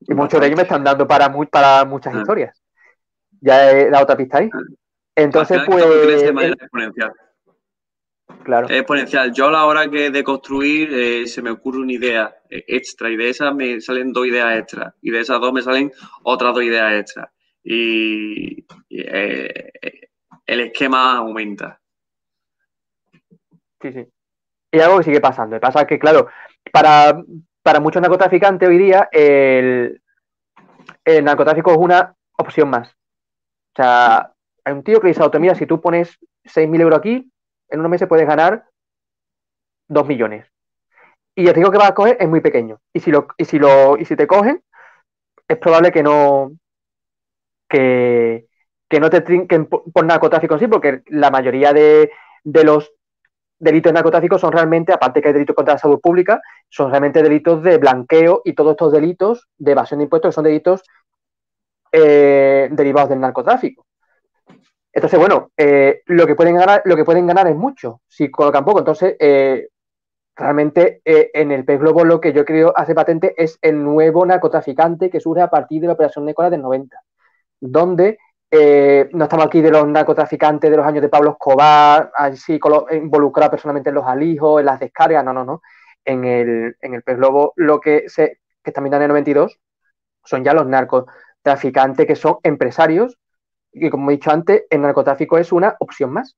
Y 0.00 0.14
muchos 0.14 0.40
de 0.40 0.46
ellos 0.46 0.56
me 0.56 0.62
están 0.64 0.84
dando 0.84 1.06
para, 1.06 1.32
para 1.50 1.84
muchas 1.84 2.14
historias. 2.14 2.62
Ya 3.40 3.70
he 3.70 3.90
dado 3.90 4.04
otra 4.04 4.16
pista 4.16 4.38
ahí. 4.38 4.50
Ah. 4.52 4.58
Entonces, 5.16 5.62
pues. 5.66 6.22
De 6.22 6.32
manera 6.32 6.54
exponencial. 6.54 7.12
Claro. 8.44 8.66
Es 8.68 8.78
exponencial. 8.78 9.32
Yo 9.32 9.48
a 9.48 9.52
la 9.52 9.66
hora 9.66 9.88
que 9.88 10.10
de 10.10 10.24
construir 10.24 10.92
eh, 10.92 11.26
se 11.26 11.42
me 11.42 11.50
ocurre 11.50 11.78
una 11.78 11.92
idea 11.92 12.34
eh, 12.50 12.64
extra 12.66 13.10
y 13.10 13.16
de 13.16 13.28
esas 13.28 13.54
me 13.54 13.80
salen 13.80 14.12
dos 14.12 14.26
ideas 14.26 14.58
extras 14.58 14.94
y 15.00 15.10
de 15.10 15.20
esas 15.20 15.40
dos 15.40 15.52
me 15.52 15.62
salen 15.62 15.92
otras 16.24 16.54
dos 16.54 16.64
ideas 16.64 16.92
extras. 16.92 17.30
Y, 17.64 18.64
eh, 18.90 19.72
el 20.46 20.60
esquema 20.60 21.16
aumenta. 21.16 21.80
Sí, 23.80 23.92
sí. 23.92 24.06
Y 24.72 24.80
algo 24.80 24.98
que 24.98 25.04
sigue 25.04 25.20
pasando. 25.20 25.60
Pasa 25.60 25.86
que, 25.86 25.98
claro, 25.98 26.28
para, 26.72 27.22
para 27.62 27.80
muchos 27.80 28.02
narcotraficantes 28.02 28.68
hoy 28.68 28.78
día 28.78 29.08
el, 29.12 30.00
el 31.04 31.24
narcotráfico 31.24 31.72
es 31.72 31.78
una 31.78 32.14
opción 32.36 32.70
más. 32.70 32.88
O 32.88 33.76
sea, 33.76 34.32
hay 34.64 34.72
un 34.72 34.82
tío 34.82 35.00
que 35.00 35.08
dice, 35.08 35.22
mira, 35.38 35.54
si 35.54 35.66
tú 35.66 35.80
pones 35.80 36.18
6.000 36.44 36.80
euros 36.80 36.98
aquí, 36.98 37.31
en 37.72 37.80
unos 37.80 37.90
meses 37.90 38.08
puedes 38.08 38.26
ganar 38.26 38.66
2 39.88 40.06
millones. 40.06 40.46
Y 41.34 41.48
el 41.48 41.54
riesgo 41.54 41.72
que 41.72 41.78
vas 41.78 41.90
a 41.90 41.94
coger 41.94 42.16
es 42.20 42.28
muy 42.28 42.40
pequeño. 42.40 42.80
Y 42.92 43.00
si 43.00 43.10
lo, 43.10 43.26
y 43.38 43.44
si 43.44 43.58
lo, 43.58 43.96
y 43.96 44.04
si 44.04 44.16
te 44.16 44.26
cogen, 44.26 44.62
es 45.48 45.58
probable 45.58 45.90
que 45.90 46.02
no, 46.02 46.52
que, 47.68 48.46
no 49.00 49.10
te 49.10 49.22
trinquen 49.22 49.66
por, 49.66 50.04
narcotráfico 50.04 50.54
en 50.54 50.60
sí, 50.60 50.66
porque 50.66 51.02
la 51.06 51.30
mayoría 51.30 51.72
de, 51.72 52.10
los 52.44 52.92
delitos 53.58 53.92
narcotráficos 53.92 54.40
son 54.40 54.52
realmente, 54.52 54.92
aparte 54.92 55.22
que 55.22 55.28
hay 55.28 55.34
delitos 55.34 55.56
contra 55.56 55.74
la 55.74 55.78
salud 55.78 56.00
pública, 56.00 56.40
son 56.68 56.90
realmente 56.90 57.22
delitos 57.22 57.62
de 57.62 57.78
blanqueo 57.78 58.42
y 58.44 58.54
todos 58.54 58.72
estos 58.72 58.92
delitos 58.92 59.48
de 59.56 59.72
evasión 59.72 59.98
de 59.98 60.04
impuestos 60.04 60.34
son 60.34 60.44
delitos 60.44 60.82
eh, 61.92 62.68
derivados 62.72 63.10
del 63.10 63.20
narcotráfico. 63.20 63.86
Entonces, 64.92 65.18
bueno, 65.18 65.50
eh, 65.56 66.02
lo, 66.06 66.26
que 66.26 66.34
pueden 66.34 66.56
ganar, 66.56 66.82
lo 66.84 66.96
que 66.96 67.04
pueden 67.04 67.26
ganar 67.26 67.46
es 67.48 67.56
mucho 67.56 68.02
si 68.08 68.30
colocan 68.30 68.64
poco. 68.64 68.80
Entonces, 68.80 69.16
eh, 69.18 69.68
realmente 70.36 71.00
en 71.04 71.52
el 71.52 71.64
pez 71.64 71.78
globo 71.80 72.04
lo 72.04 72.20
que 72.20 72.32
yo 72.32 72.44
creo 72.44 72.72
hace 72.76 72.94
patente 72.94 73.34
es 73.36 73.58
el 73.62 73.82
nuevo 73.82 74.24
narcotraficante 74.24 75.10
que 75.10 75.20
surge 75.20 75.42
a 75.42 75.50
partir 75.50 75.80
de 75.80 75.88
la 75.88 75.92
operación 75.94 76.24
Nicolás 76.24 76.50
del 76.50 76.62
90, 76.62 76.96
donde 77.60 78.18
no 79.12 79.24
estamos 79.24 79.46
aquí 79.46 79.60
de 79.60 79.70
los 79.70 79.86
narcotraficantes 79.86 80.70
de 80.70 80.76
los 80.76 80.86
años 80.86 81.02
de 81.02 81.08
Pablo 81.08 81.32
Escobar, 81.32 82.10
así 82.14 82.58
involucrar 82.92 83.50
personalmente 83.50 83.90
en 83.90 83.94
los 83.94 84.06
alijos, 84.06 84.60
en 84.60 84.66
las 84.66 84.80
descargas, 84.80 85.24
no, 85.24 85.32
no, 85.32 85.44
no. 85.44 85.62
En 86.04 86.24
el, 86.24 86.76
en 86.80 86.94
el 86.94 87.02
globo 87.02 87.52
lo 87.56 87.80
que 87.80 88.08
se, 88.08 88.40
que 88.62 88.72
también 88.72 88.94
en 88.94 89.02
el 89.02 89.08
92, 89.08 89.58
son 90.24 90.44
ya 90.44 90.54
los 90.54 90.66
narcotraficantes 90.66 92.06
que 92.06 92.16
son 92.16 92.38
empresarios 92.42 93.18
y 93.72 93.90
como 93.90 94.10
he 94.10 94.14
dicho 94.14 94.30
antes, 94.30 94.64
el 94.70 94.82
narcotráfico 94.82 95.38
es 95.38 95.52
una 95.52 95.76
opción 95.80 96.12
más, 96.12 96.36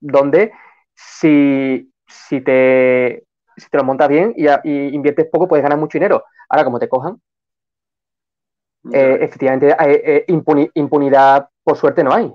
donde 0.00 0.52
si, 0.94 1.92
si, 2.06 2.40
te, 2.40 3.24
si 3.56 3.70
te 3.70 3.78
lo 3.78 3.84
montas 3.84 4.08
bien 4.08 4.34
y, 4.36 4.46
inviertes 4.94 5.26
poco, 5.30 5.48
puedes 5.48 5.62
ganar 5.62 5.78
mucho 5.78 5.98
dinero. 5.98 6.24
Ahora, 6.48 6.64
como 6.64 6.78
te 6.78 6.88
cojan, 6.88 7.20
eh, 8.92 9.18
efectivamente, 9.20 9.74
eh, 9.80 10.24
impunidad, 10.74 11.48
por 11.62 11.76
suerte, 11.76 12.04
no 12.04 12.12
hay. 12.12 12.32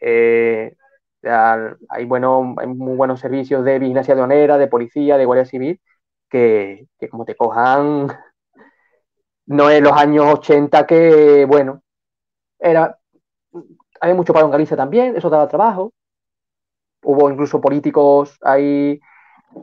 Eh, 0.00 0.74
hay, 1.22 2.04
bueno, 2.06 2.54
hay 2.58 2.66
muy 2.68 2.96
buenos 2.96 3.20
servicios 3.20 3.64
de 3.64 3.78
vigilancia 3.78 4.14
aduanera, 4.14 4.56
de 4.56 4.68
policía, 4.68 5.16
de 5.16 5.24
guardia 5.24 5.44
civil, 5.44 5.80
que, 6.28 6.86
que 6.98 7.08
como 7.08 7.24
te 7.24 7.36
cojan, 7.36 8.08
no 9.46 9.70
es 9.70 9.80
los 9.82 9.92
años 9.92 10.26
80 10.26 10.86
que, 10.86 11.44
bueno, 11.46 11.82
era 12.58 12.97
había 14.00 14.14
mucho 14.14 14.32
paro 14.32 14.46
en 14.46 14.52
Galicia 14.52 14.76
también, 14.76 15.16
eso 15.16 15.30
daba 15.30 15.48
trabajo. 15.48 15.92
Hubo 17.02 17.30
incluso 17.30 17.60
políticos 17.60 18.38
ahí 18.42 19.00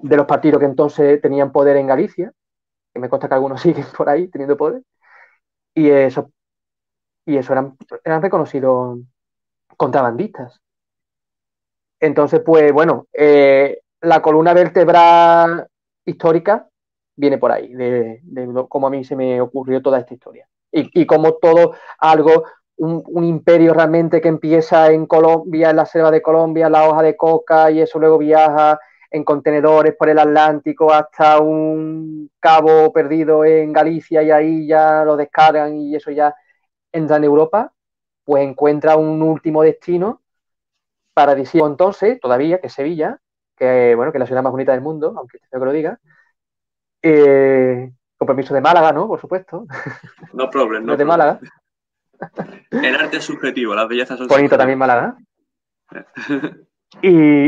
de 0.01 0.17
los 0.17 0.25
partidos 0.25 0.59
que 0.59 0.65
entonces 0.65 1.21
tenían 1.21 1.51
poder 1.51 1.77
en 1.77 1.87
Galicia, 1.87 2.31
que 2.93 2.99
me 2.99 3.09
consta 3.09 3.27
que 3.27 3.35
algunos 3.35 3.61
siguen 3.61 3.85
por 3.95 4.09
ahí 4.09 4.27
teniendo 4.27 4.57
poder. 4.57 4.81
Y 5.73 5.89
eso, 5.89 6.31
y 7.25 7.37
eso 7.37 7.53
eran, 7.53 7.77
eran 8.03 8.21
reconocidos 8.21 8.99
contrabandistas. 9.77 10.61
Entonces, 11.99 12.41
pues 12.45 12.71
bueno, 12.71 13.07
eh, 13.13 13.79
la 14.01 14.21
columna 14.21 14.53
vertebral 14.53 15.67
histórica 16.05 16.69
viene 17.15 17.37
por 17.37 17.51
ahí, 17.51 17.73
de, 17.73 18.21
cómo 18.69 18.87
a 18.87 18.89
mí 18.89 19.03
se 19.03 19.15
me 19.15 19.41
ocurrió 19.41 19.81
toda 19.81 19.99
esta 19.99 20.13
historia. 20.13 20.47
Y, 20.71 21.01
y 21.01 21.05
cómo 21.05 21.35
todo 21.35 21.75
algo 21.99 22.43
un, 22.77 23.23
imperio 23.23 23.73
realmente 23.73 24.21
que 24.21 24.27
empieza 24.27 24.91
en 24.91 25.05
Colombia, 25.05 25.69
en 25.69 25.77
la 25.77 25.85
selva 25.85 26.11
de 26.11 26.21
Colombia, 26.21 26.69
la 26.69 26.87
hoja 26.87 27.01
de 27.01 27.15
coca, 27.15 27.71
y 27.71 27.81
eso 27.81 27.99
luego 27.99 28.17
viaja 28.17 28.79
en 29.11 29.23
contenedores 29.23 29.95
por 29.95 30.09
el 30.09 30.19
Atlántico 30.19 30.91
hasta 30.91 31.39
un 31.39 32.29
cabo 32.39 32.91
perdido 32.91 33.45
en 33.45 33.71
Galicia 33.71 34.21
y 34.23 34.31
ahí 34.31 34.67
ya 34.67 35.05
lo 35.05 35.15
descargan 35.15 35.77
y 35.77 35.95
eso 35.95 36.11
ya 36.11 36.35
entra 36.91 37.17
en 37.17 37.23
Europa, 37.23 37.71
pues 38.23 38.43
encuentra 38.43 38.97
un 38.97 39.21
último 39.21 39.63
destino 39.63 40.21
paradisíaco 41.13 41.67
entonces, 41.67 42.19
todavía, 42.19 42.59
que 42.59 42.67
es 42.67 42.73
Sevilla, 42.73 43.19
que 43.55 43.95
bueno, 43.95 44.11
que 44.11 44.17
es 44.17 44.19
la 44.19 44.25
ciudad 44.27 44.43
más 44.43 44.51
bonita 44.51 44.73
del 44.73 44.81
mundo, 44.81 45.13
aunque 45.17 45.39
tengo 45.49 45.63
que 45.63 45.65
lo 45.65 45.71
diga. 45.71 45.99
Eh, 47.01 47.91
con 48.17 48.27
permiso 48.27 48.53
de 48.53 48.61
Málaga, 48.61 48.91
¿no? 48.91 49.07
Por 49.07 49.19
supuesto. 49.19 49.65
No 50.33 50.49
problem, 50.49 50.85
no. 50.85 50.97
de 50.97 51.05
Málaga. 51.05 51.39
El 52.71 52.95
arte 52.95 53.17
es 53.17 53.23
subjetivo, 53.23 53.75
las 53.75 53.87
bellezas 53.87 54.17
son 54.17 54.27
Bonito 54.27 54.57
también 54.57 54.79
Málaga. 54.79 55.17
y, 57.01 57.45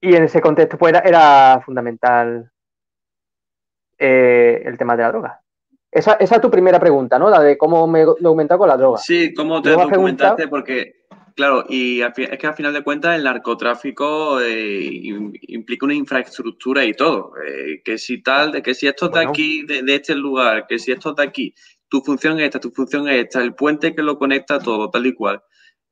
y 0.00 0.14
en 0.14 0.24
ese 0.24 0.40
contexto 0.40 0.76
pues, 0.78 0.92
era, 1.04 1.60
fundamental 1.64 2.50
eh, 3.98 4.62
el 4.64 4.76
tema 4.76 4.96
de 4.96 5.02
la 5.02 5.08
droga. 5.08 5.40
Esa, 5.94 6.14
es 6.14 6.40
tu 6.40 6.50
primera 6.50 6.80
pregunta, 6.80 7.20
¿no? 7.20 7.30
La 7.30 7.40
de 7.40 7.56
cómo 7.56 7.86
me 7.86 8.02
he 8.02 8.04
documentado 8.04 8.58
con 8.58 8.68
la 8.68 8.76
droga. 8.76 8.98
Sí, 8.98 9.32
cómo 9.32 9.62
te 9.62 9.70
documentaste, 9.70 10.48
porque, 10.48 11.04
claro, 11.36 11.64
y 11.68 12.02
es 12.02 12.12
que 12.12 12.46
al 12.48 12.54
final 12.54 12.72
de 12.72 12.82
cuentas 12.82 13.16
el 13.16 13.22
narcotráfico 13.22 14.40
eh, 14.40 14.90
implica 15.42 15.86
una 15.86 15.94
infraestructura 15.94 16.84
y 16.84 16.94
todo. 16.94 17.34
Eh, 17.46 17.80
que 17.84 17.96
si 17.96 18.24
tal, 18.24 18.60
que 18.60 18.74
si 18.74 18.88
esto 18.88 19.08
de 19.08 19.20
aquí, 19.20 19.64
de, 19.64 19.84
este 19.94 20.16
lugar, 20.16 20.66
que 20.66 20.80
si 20.80 20.90
esto 20.90 21.12
de 21.12 21.22
aquí, 21.22 21.54
tu 21.94 22.00
función 22.00 22.40
es 22.40 22.46
esta, 22.46 22.58
tu 22.58 22.72
función 22.72 23.08
es 23.08 23.26
esta, 23.26 23.40
el 23.40 23.54
puente 23.54 23.94
que 23.94 24.02
lo 24.02 24.18
conecta 24.18 24.58
todo, 24.58 24.90
tal 24.90 25.06
y 25.06 25.14
cual. 25.14 25.40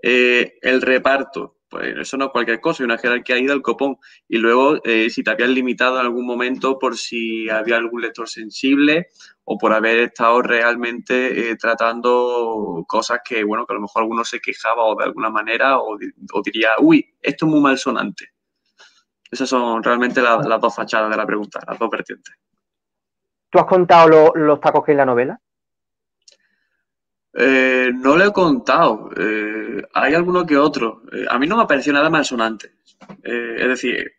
Eh, 0.03 0.59
el 0.61 0.82
reparto, 0.82 1.59
pues 1.68 1.96
eso 1.96 2.16
no 2.16 2.24
es 2.24 2.30
cualquier 2.32 2.61
cosa, 2.61 2.82
hay 2.82 2.86
una 2.86 2.98
jerarquía 2.98 3.36
ahí 3.36 3.46
del 3.46 3.62
copón. 3.62 3.98
Y 4.26 4.38
luego, 4.38 4.80
eh, 4.82 5.11
si 5.11 5.22
te 5.22 5.30
habías 5.30 5.50
limitado 5.50 6.00
en 6.00 6.07
algún 6.07 6.26
momento 6.26 6.76
por 6.76 6.96
si 6.96 7.48
había 7.48 7.76
algún 7.76 8.03
lector 8.03 8.28
sensible 8.28 9.11
o 9.44 9.57
por 9.57 9.72
haber 9.72 9.98
estado 10.00 10.42
realmente 10.42 11.50
eh, 11.50 11.57
tratando 11.57 12.84
cosas 12.88 13.20
que, 13.24 13.44
bueno, 13.44 13.64
que 13.64 13.74
a 13.74 13.76
lo 13.76 13.82
mejor 13.82 14.03
alguno 14.03 14.24
se 14.24 14.40
quejaba 14.40 14.82
o 14.82 14.96
de 14.96 15.05
alguna 15.05 15.30
manera 15.30 15.78
o, 15.78 15.96
diría, 16.44 16.70
uy, 16.80 17.14
esto 17.20 17.46
es 17.46 17.53
muy 17.53 17.61
malsonante. 17.61 18.30
Esas 19.30 19.48
son 19.48 19.84
realmente 19.84 20.20
las 20.20 20.61
dos 20.61 20.74
fachadas 20.74 21.12
de 21.12 21.16
la 21.16 21.26
pregunta, 21.26 21.61
las 21.64 21.78
dos 21.78 21.88
vertientes. 21.88 22.34
¿Tú 23.50 23.61
has 23.61 23.66
contado 23.66 24.32
los 24.34 24.61
tacos 24.61 24.84
que 24.84 24.90
hay 24.90 24.94
en 24.94 24.98
la 24.98 25.07
novela? 25.07 25.40
Eh, 27.35 27.91
no 27.95 28.16
lo 28.16 28.24
he 28.24 28.33
contado. 28.33 29.11
Eh, 29.16 29.83
hay 29.95 30.14
alguno 30.14 30.45
que 30.45 30.57
otro. 30.57 31.03
Eh, 31.12 31.24
a 31.28 31.39
mí 31.39 31.47
no 31.47 31.57
me 31.57 31.62
ha 31.62 31.66
parecido 31.66 31.95
nada 31.95 32.11
malsonante. 32.11 32.72
es 33.22 33.68
decir, 33.68 34.12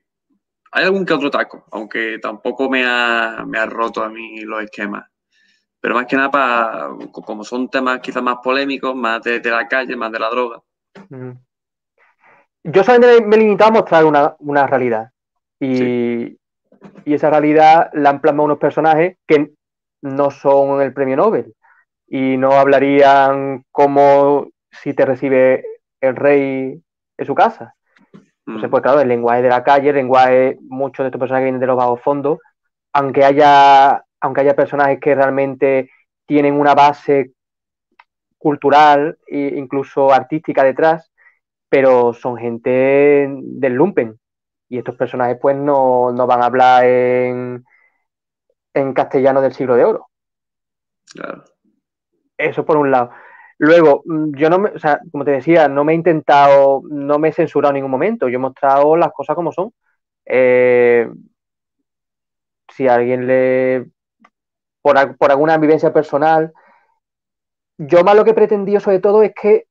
hay 0.71 0.85
algún 0.85 1.05
que 1.05 1.13
otro 1.13 1.29
taco, 1.29 1.65
aunque 1.71 2.19
tampoco 2.19 2.69
me 2.69 2.83
ha, 2.85 3.65
roto 3.67 4.03
a 4.03 4.09
mí 4.09 4.41
los 4.41 4.63
esquemas. 4.63 5.09
Pero 5.79 5.95
más 5.95 6.05
que 6.05 6.15
nada, 6.15 6.31
para, 6.31 6.89
como 7.11 7.43
son 7.43 7.69
temas 7.69 7.99
quizás 7.99 8.23
más 8.23 8.37
polémicos, 8.41 8.95
más 8.95 9.21
de, 9.21 9.41
la 9.43 9.67
calle, 9.67 9.95
más 9.95 10.11
de 10.11 10.19
la 10.19 10.29
droga. 10.29 10.61
Yo 12.63 12.83
solamente 12.83 13.25
me 13.25 13.35
he 13.35 13.39
limitado 13.39 13.69
a 13.69 13.73
mostrar 13.73 14.05
una, 14.05 14.67
realidad. 14.67 15.11
Y, 15.59 16.37
y 17.05 17.13
esa 17.13 17.29
realidad 17.29 17.89
la 17.93 18.11
han 18.11 18.21
plasmado 18.21 18.45
unos 18.45 18.59
personajes 18.59 19.17
que 19.27 19.53
no 20.01 20.31
son 20.31 20.81
el 20.81 20.93
premio 20.93 21.17
Nobel 21.17 21.53
y 22.07 22.37
no 22.37 22.51
hablarían 22.51 23.65
como 23.71 24.47
si 24.71 24.93
te 24.93 25.05
recibe 25.05 25.65
el 26.01 26.15
rey 26.15 26.81
en 27.17 27.25
su 27.25 27.35
casa. 27.35 27.75
Entonces, 28.45 28.67
mm. 28.67 28.71
pues 28.71 28.83
claro, 28.83 28.99
el 28.99 29.07
lenguaje 29.07 29.41
de 29.41 29.49
la 29.49 29.63
calle, 29.63 29.89
el 29.89 29.95
lenguaje, 29.95 30.57
muchos 30.61 31.03
de 31.03 31.07
estos 31.07 31.19
personajes 31.19 31.45
vienen 31.45 31.61
de 31.61 31.67
los 31.67 31.77
bajos 31.77 32.01
fondos, 32.01 32.39
aunque 32.93 33.23
haya, 33.23 34.03
aunque 34.21 34.41
haya 34.41 34.55
personajes 34.55 34.99
que 34.99 35.15
realmente 35.15 35.89
tienen 36.25 36.59
una 36.59 36.73
base 36.75 37.33
cultural 38.37 39.17
e 39.25 39.53
incluso 39.55 40.11
artística 40.11 40.63
detrás, 40.63 41.11
pero 41.69 42.13
son 42.13 42.37
gente 42.37 43.27
del 43.29 43.73
lumpen. 43.73 44.19
Y 44.69 44.77
estos 44.77 44.95
personajes 44.95 45.37
pues 45.41 45.55
no, 45.55 46.11
no 46.11 46.27
van 46.27 46.41
a 46.41 46.45
hablar 46.45 46.85
en, 46.85 47.63
en 48.73 48.93
castellano 48.93 49.41
del 49.41 49.53
siglo 49.53 49.75
de 49.75 49.85
oro. 49.85 50.07
Claro. 51.13 51.43
Eso 52.43 52.65
por 52.65 52.77
un 52.77 52.91
lado. 52.91 53.11
Luego, 53.57 54.03
mm, 54.05 54.35
yo 54.35 54.49
no 54.49 54.59
me, 54.59 54.69
o 54.71 54.79
sea, 54.79 54.99
como 55.11 55.23
te 55.25 55.31
decía, 55.31 55.67
no 55.69 55.83
me 55.83 55.93
he 55.93 55.95
intentado, 55.95 56.81
no 56.89 57.19
me 57.19 57.29
he 57.29 57.33
censurado 57.33 57.71
en 57.71 57.75
ningún 57.75 57.91
momento. 57.91 58.27
Yo 58.27 58.35
he 58.35 58.39
mostrado 58.39 58.97
las 58.97 59.13
cosas 59.13 59.35
como 59.35 59.51
son. 59.51 59.71
Eh, 60.25 61.09
si 62.75 62.87
alguien 62.87 63.27
le. 63.27 63.87
Por, 64.81 65.17
por, 65.17 65.31
alguna 65.31 65.57
vivencia 65.57 65.93
personal. 65.93 66.53
Yo 67.77 68.03
más 68.03 68.15
lo 68.15 68.23
que 68.23 68.31
he 68.31 68.33
pretendido, 68.33 68.79
sobre 68.79 68.99
todo, 68.99 69.23
es 69.23 69.33
que 69.33 69.67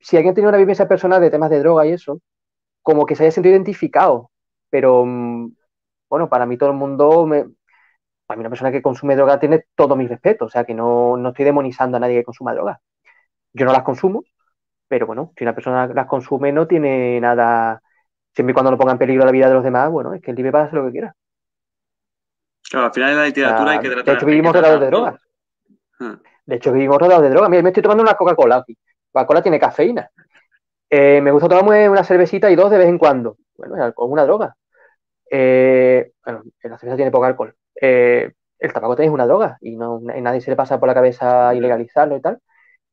si 0.00 0.16
alguien 0.16 0.34
tiene 0.34 0.48
una 0.48 0.58
vivencia 0.58 0.88
personal 0.88 1.20
de 1.20 1.30
temas 1.30 1.50
de 1.50 1.60
droga 1.60 1.86
y 1.86 1.92
eso, 1.92 2.20
como 2.82 3.06
que 3.06 3.16
se 3.16 3.24
haya 3.24 3.32
sentido 3.32 3.54
identificado. 3.54 4.30
Pero, 4.70 5.04
mm, 5.06 5.52
bueno, 6.10 6.28
para 6.28 6.46
mí 6.46 6.58
todo 6.58 6.70
el 6.70 6.76
mundo, 6.76 7.26
me, 7.26 7.46
para 8.28 8.36
mí 8.36 8.42
una 8.42 8.50
persona 8.50 8.70
que 8.70 8.82
consume 8.82 9.16
droga 9.16 9.40
tiene 9.40 9.64
todo 9.74 9.96
mi 9.96 10.06
respeto, 10.06 10.44
o 10.44 10.48
sea 10.50 10.64
que 10.64 10.74
no, 10.74 11.16
no 11.16 11.30
estoy 11.30 11.46
demonizando 11.46 11.96
a 11.96 12.00
nadie 12.00 12.16
que 12.16 12.24
consuma 12.24 12.52
droga. 12.52 12.78
Yo 13.54 13.64
no 13.64 13.72
las 13.72 13.82
consumo, 13.82 14.22
pero 14.86 15.06
bueno, 15.06 15.32
si 15.34 15.44
una 15.44 15.54
persona 15.54 15.86
las 15.86 16.06
consume 16.06 16.52
no 16.52 16.66
tiene 16.66 17.18
nada, 17.22 17.80
siempre 18.34 18.50
y 18.50 18.54
cuando 18.54 18.70
no 18.70 18.76
ponga 18.76 18.92
en 18.92 18.98
peligro 18.98 19.24
la 19.24 19.32
vida 19.32 19.48
de 19.48 19.54
los 19.54 19.64
demás, 19.64 19.90
bueno, 19.90 20.12
es 20.12 20.20
que 20.20 20.32
el 20.32 20.36
libre 20.36 20.52
para 20.52 20.64
hacer 20.64 20.78
lo 20.78 20.84
que 20.84 20.92
quiera. 20.92 21.14
Claro, 22.70 22.86
al 22.88 22.92
final 22.92 23.10
de 23.10 23.16
la 23.16 23.24
literatura 23.24 23.70
hay 23.70 23.80
que 23.80 23.88
tratar 23.88 24.04
De 24.04 24.12
hecho, 24.12 24.26
vivimos 24.26 24.52
rodeados 24.52 24.80
de 24.80 24.86
drogas. 24.88 25.14
Hmm. 25.98 26.14
De 26.44 26.56
hecho, 26.56 26.72
vivimos 26.74 26.98
rodeados 26.98 27.22
de 27.22 27.30
drogas. 27.30 27.48
Mira, 27.48 27.62
me 27.62 27.70
estoy 27.70 27.82
tomando 27.82 28.02
una 28.02 28.12
Coca-Cola 28.12 28.56
aquí. 28.56 28.76
Coca-Cola 29.10 29.40
tiene 29.40 29.58
cafeína. 29.58 30.10
Eh, 30.90 31.22
me 31.22 31.30
gusta 31.30 31.48
tomarme 31.48 31.88
una 31.88 32.04
cervecita 32.04 32.50
y 32.50 32.56
dos 32.56 32.70
de 32.70 32.76
vez 32.76 32.88
en 32.88 32.98
cuando. 32.98 33.38
Bueno, 33.56 33.86
es 33.86 33.94
una 33.96 34.24
droga. 34.24 34.54
Eh, 35.30 36.12
bueno, 36.22 36.42
la 36.62 36.78
cerveza 36.78 36.96
tiene 36.96 37.10
poco 37.10 37.24
alcohol. 37.24 37.54
Eh, 37.80 38.32
el 38.58 38.72
tabaco 38.72 38.96
también 38.96 39.10
es 39.10 39.14
una 39.14 39.26
droga 39.26 39.58
y 39.60 39.76
no, 39.76 40.00
nadie 40.00 40.40
se 40.40 40.50
le 40.50 40.56
pasa 40.56 40.80
por 40.80 40.88
la 40.88 40.94
cabeza 40.94 41.54
ilegalizarlo 41.54 42.16
y 42.16 42.20
tal. 42.20 42.40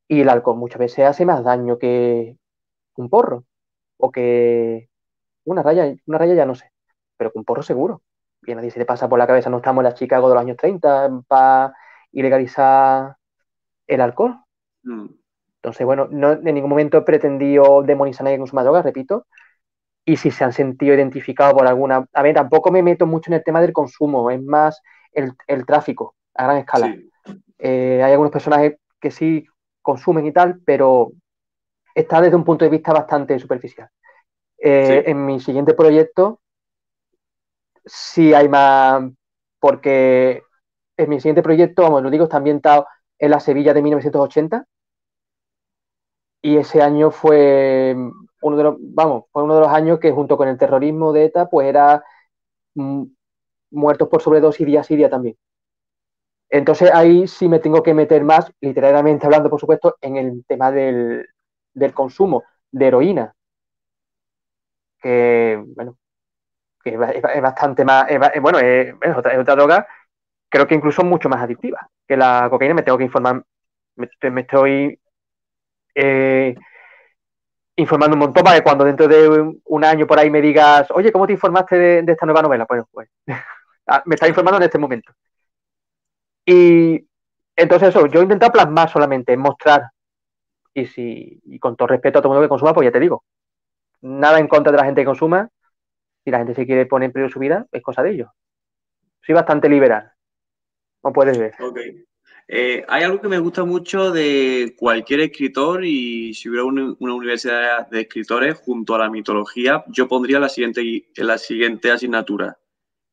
Y 0.08 0.22
el 0.22 0.30
alcohol 0.30 0.58
muchas 0.58 0.80
veces 0.80 1.06
hace 1.06 1.26
más 1.26 1.44
daño 1.44 1.78
que 1.80 2.38
un 2.98 3.10
porro 3.10 3.46
o 3.98 4.12
que 4.12 4.90
una 5.46 5.64
raya, 5.64 5.96
una 6.06 6.18
raya 6.18 6.36
ya 6.36 6.46
no 6.46 6.56
sé, 6.56 6.72
pero 7.18 7.32
que 7.32 7.40
un 7.40 7.46
porro 7.46 7.64
seguro. 7.64 8.04
Y 8.44 8.52
a 8.52 8.56
nadie 8.56 8.72
se 8.72 8.80
le 8.80 8.86
pasa 8.86 9.10
por 9.10 9.20
la 9.20 9.28
cabeza, 9.28 9.50
no 9.50 9.58
estamos 9.58 9.82
en 9.82 9.86
la 9.86 9.94
Chicago 9.96 10.30
de 10.30 10.36
los 10.36 10.42
años 10.42 10.58
30 10.58 11.22
para 11.28 11.74
ilegalizar 12.12 13.18
el 13.88 14.02
alcohol. 14.02 14.40
Mm. 14.84 15.08
Entonces, 15.58 15.86
bueno, 15.86 16.08
no 16.12 16.34
en 16.34 16.44
ningún 16.44 16.70
momento 16.70 17.00
he 17.00 17.02
pretendido 17.02 17.82
demonizar 17.82 18.22
a 18.22 18.24
nadie 18.26 18.38
que 18.38 18.42
consuma 18.42 18.64
drogas, 18.64 18.86
repito, 18.86 19.26
y 20.06 20.18
si 20.18 20.30
se 20.30 20.44
han 20.44 20.54
sentido 20.54 20.94
identificados 20.94 21.56
por 21.56 21.68
alguna... 21.68 22.06
A 22.14 22.22
ver, 22.22 22.36
tampoco 22.36 22.72
me 22.72 22.84
meto 22.84 23.08
mucho 23.08 23.32
en 23.32 23.36
el 23.36 23.44
tema 23.44 23.60
del 23.60 23.74
consumo, 23.74 24.30
es 24.30 24.42
más 24.42 24.82
el, 25.12 25.66
tráfico 25.66 26.16
a 26.36 26.44
gran 26.44 26.58
escala. 26.58 26.96
Eh, 27.58 28.02
hay 28.04 28.12
algunos 28.12 28.32
personajes 28.32 28.78
que 29.00 29.10
sí 29.10 29.48
consumen 29.82 30.26
y 30.26 30.32
tal, 30.32 30.62
pero 30.64 31.12
está 31.96 32.22
desde 32.22 32.36
un 32.36 32.44
punto 32.44 32.66
de 32.66 32.72
vista 32.72 32.94
bastante 32.94 33.40
superficial. 33.40 33.90
Eh, 34.58 35.04
en 35.08 35.26
mi 35.26 35.40
siguiente 35.40 35.74
proyecto 35.74 36.40
sí 37.84 38.34
hay 38.34 38.48
más, 38.48 39.04
porque 39.60 40.44
en 40.98 41.10
mi 41.10 41.20
siguiente 41.20 41.44
proyecto, 41.44 41.84
vamos, 41.84 42.04
lo 42.04 42.10
digo, 42.10 42.26
está 42.26 42.38
ambientado 42.38 42.88
en 43.18 43.32
la 43.32 43.40
Sevilla 43.40 43.74
de 43.74 43.82
1980 43.82 44.66
y 46.42 46.58
ese 46.58 46.82
año 46.82 47.12
fue 47.12 47.96
uno 48.46 48.58
de 48.58 48.64
los, 48.64 48.76
vamos, 48.80 49.26
fue 49.32 49.44
uno 49.44 49.56
de 49.56 49.62
los 49.62 49.70
años 49.70 50.00
que 50.00 50.12
junto 50.12 50.38
con 50.38 50.48
el 50.48 50.58
terrorismo 50.58 51.12
de 51.14 51.26
ETA, 51.26 51.50
pues 51.50 51.68
era 51.68 52.04
mm, 52.76 53.04
muertos 53.72 54.08
por 54.08 54.22
sobredosis 54.22 54.68
día 54.68 54.84
sí 54.84 54.96
día 54.96 55.10
también. 55.10 55.36
Entonces 56.50 56.92
ahí 56.94 57.28
sí 57.28 57.50
me 57.50 57.60
tengo 57.60 57.82
que 57.82 57.94
meter 57.96 58.24
más, 58.24 58.52
literalmente 58.62 59.26
hablando, 59.26 59.50
por 59.50 59.60
supuesto, 59.60 59.98
en 60.02 60.18
el 60.18 60.46
tema 60.48 60.72
del, 60.72 61.28
consumo 61.94 62.44
de 62.72 62.88
heroína. 62.88 63.34
Que, 65.02 65.64
bueno, 65.76 65.98
que 66.84 66.92
es, 66.94 67.42
bastante 67.42 67.84
más, 67.84 68.06
bueno, 68.42 68.60
es, 68.60 68.94
otra, 69.18 69.56
droga, 69.56 69.88
creo 70.50 70.68
que 70.68 70.76
incluso 70.76 71.04
mucho 71.04 71.30
más 71.30 71.42
adictiva 71.42 71.90
que 72.08 72.16
la 72.18 72.48
cocaína. 72.50 72.76
Me 72.76 72.84
tengo 72.84 72.98
que 73.00 73.06
informar, 73.06 73.44
me, 73.96 74.10
me 74.32 74.42
estoy 74.42 75.00
eh, 75.96 76.56
informando 77.76 78.16
un 78.16 78.20
montón 78.20 78.44
para 78.44 78.58
que 78.58 78.64
cuando 78.64 78.86
dentro 78.86 79.08
de 79.08 79.54
un, 79.64 79.84
año 79.84 80.08
por 80.08 80.20
ahí 80.20 80.30
me 80.30 80.42
digas, 80.42 80.90
oye, 80.92 81.12
¿cómo 81.12 81.28
te 81.28 81.34
informaste 81.34 81.78
de, 81.78 82.12
esta 82.12 82.26
nueva 82.26 82.42
novela? 82.42 82.66
Pues, 82.66 82.84
pues 82.92 83.10
ah, 83.88 84.04
me 84.06 84.16
está 84.16 84.28
informando 84.28 84.58
en 84.58 84.64
este 84.64 84.78
momento. 84.78 85.12
Y 86.46 87.08
entonces 87.56 87.90
eso, 87.90 88.06
yo 88.08 88.20
he 88.20 88.24
intentado 88.24 88.52
plasmar 88.52 88.90
solamente, 88.90 89.36
mostrar, 89.36 89.90
y 90.74 90.86
si 90.86 91.42
con 91.60 91.76
todo 91.76 91.88
respeto 91.88 92.20
a 92.20 92.22
todo 92.22 92.34
el 92.34 92.36
mundo 92.36 92.46
que 92.46 92.50
consuma, 92.50 92.74
pues 92.74 92.86
ya 92.86 92.92
te 92.92 93.00
digo, 93.00 93.24
nada 94.02 94.40
en 94.40 94.48
contra 94.48 94.72
de 94.72 94.78
la 94.78 94.86
gente 94.86 95.02
que 95.02 95.06
consuma, 95.06 95.50
si 96.24 96.32
la 96.32 96.40
gente 96.40 96.54
se 96.54 96.66
quiere 96.66 96.86
poner 96.86 97.08
en 97.08 97.14
peligro 97.14 97.32
su 97.32 97.40
vida, 97.40 97.66
es 97.72 97.82
cosa 97.82 98.04
de 98.04 98.12
ellos. 98.12 98.30
Soy 99.22 99.34
bastante 99.34 99.70
liberal, 99.70 100.12
como 101.02 101.14
puedes 101.14 101.38
ver. 101.38 101.56
Eh, 102.48 102.86
hay 102.88 103.04
algo 103.04 103.20
que 103.20 103.28
me 103.28 103.40
gusta 103.40 103.64
mucho 103.64 104.12
de 104.12 104.76
cualquier 104.78 105.22
escritor 105.22 105.84
y 105.84 106.34
si 106.36 106.48
hubiera 106.48 106.66
una, 106.66 106.96
universidad 107.00 107.90
de 107.90 108.02
escritores 108.02 108.56
junto 108.60 108.94
a 108.94 109.00
la 109.00 109.10
mitología, 109.10 109.84
yo 109.88 110.08
pondría 110.08 110.40
la 110.40 110.50
siguiente, 110.50 111.08
la 111.16 111.40
siguiente 111.40 111.90
asignatura, 111.90 112.60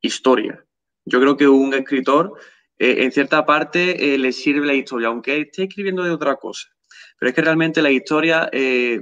historia. 0.01 0.63
Yo 1.05 1.19
creo 1.19 1.35
que 1.35 1.47
un 1.47 1.73
escritor 1.73 2.33
eh, 2.77 3.03
en 3.03 3.11
cierta 3.11 3.45
parte 3.45 4.13
eh, 4.13 4.17
le 4.19 4.31
sirve 4.31 4.67
la 4.67 4.75
historia, 4.75 5.07
aunque 5.07 5.41
esté 5.41 5.63
escribiendo 5.63 6.03
de 6.03 6.11
otra 6.11 6.35
cosa. 6.35 6.69
Pero 7.17 7.29
es 7.29 7.35
que 7.35 7.41
realmente 7.41 7.81
la 7.81 7.91
historia 7.91 8.49
es 8.51 9.01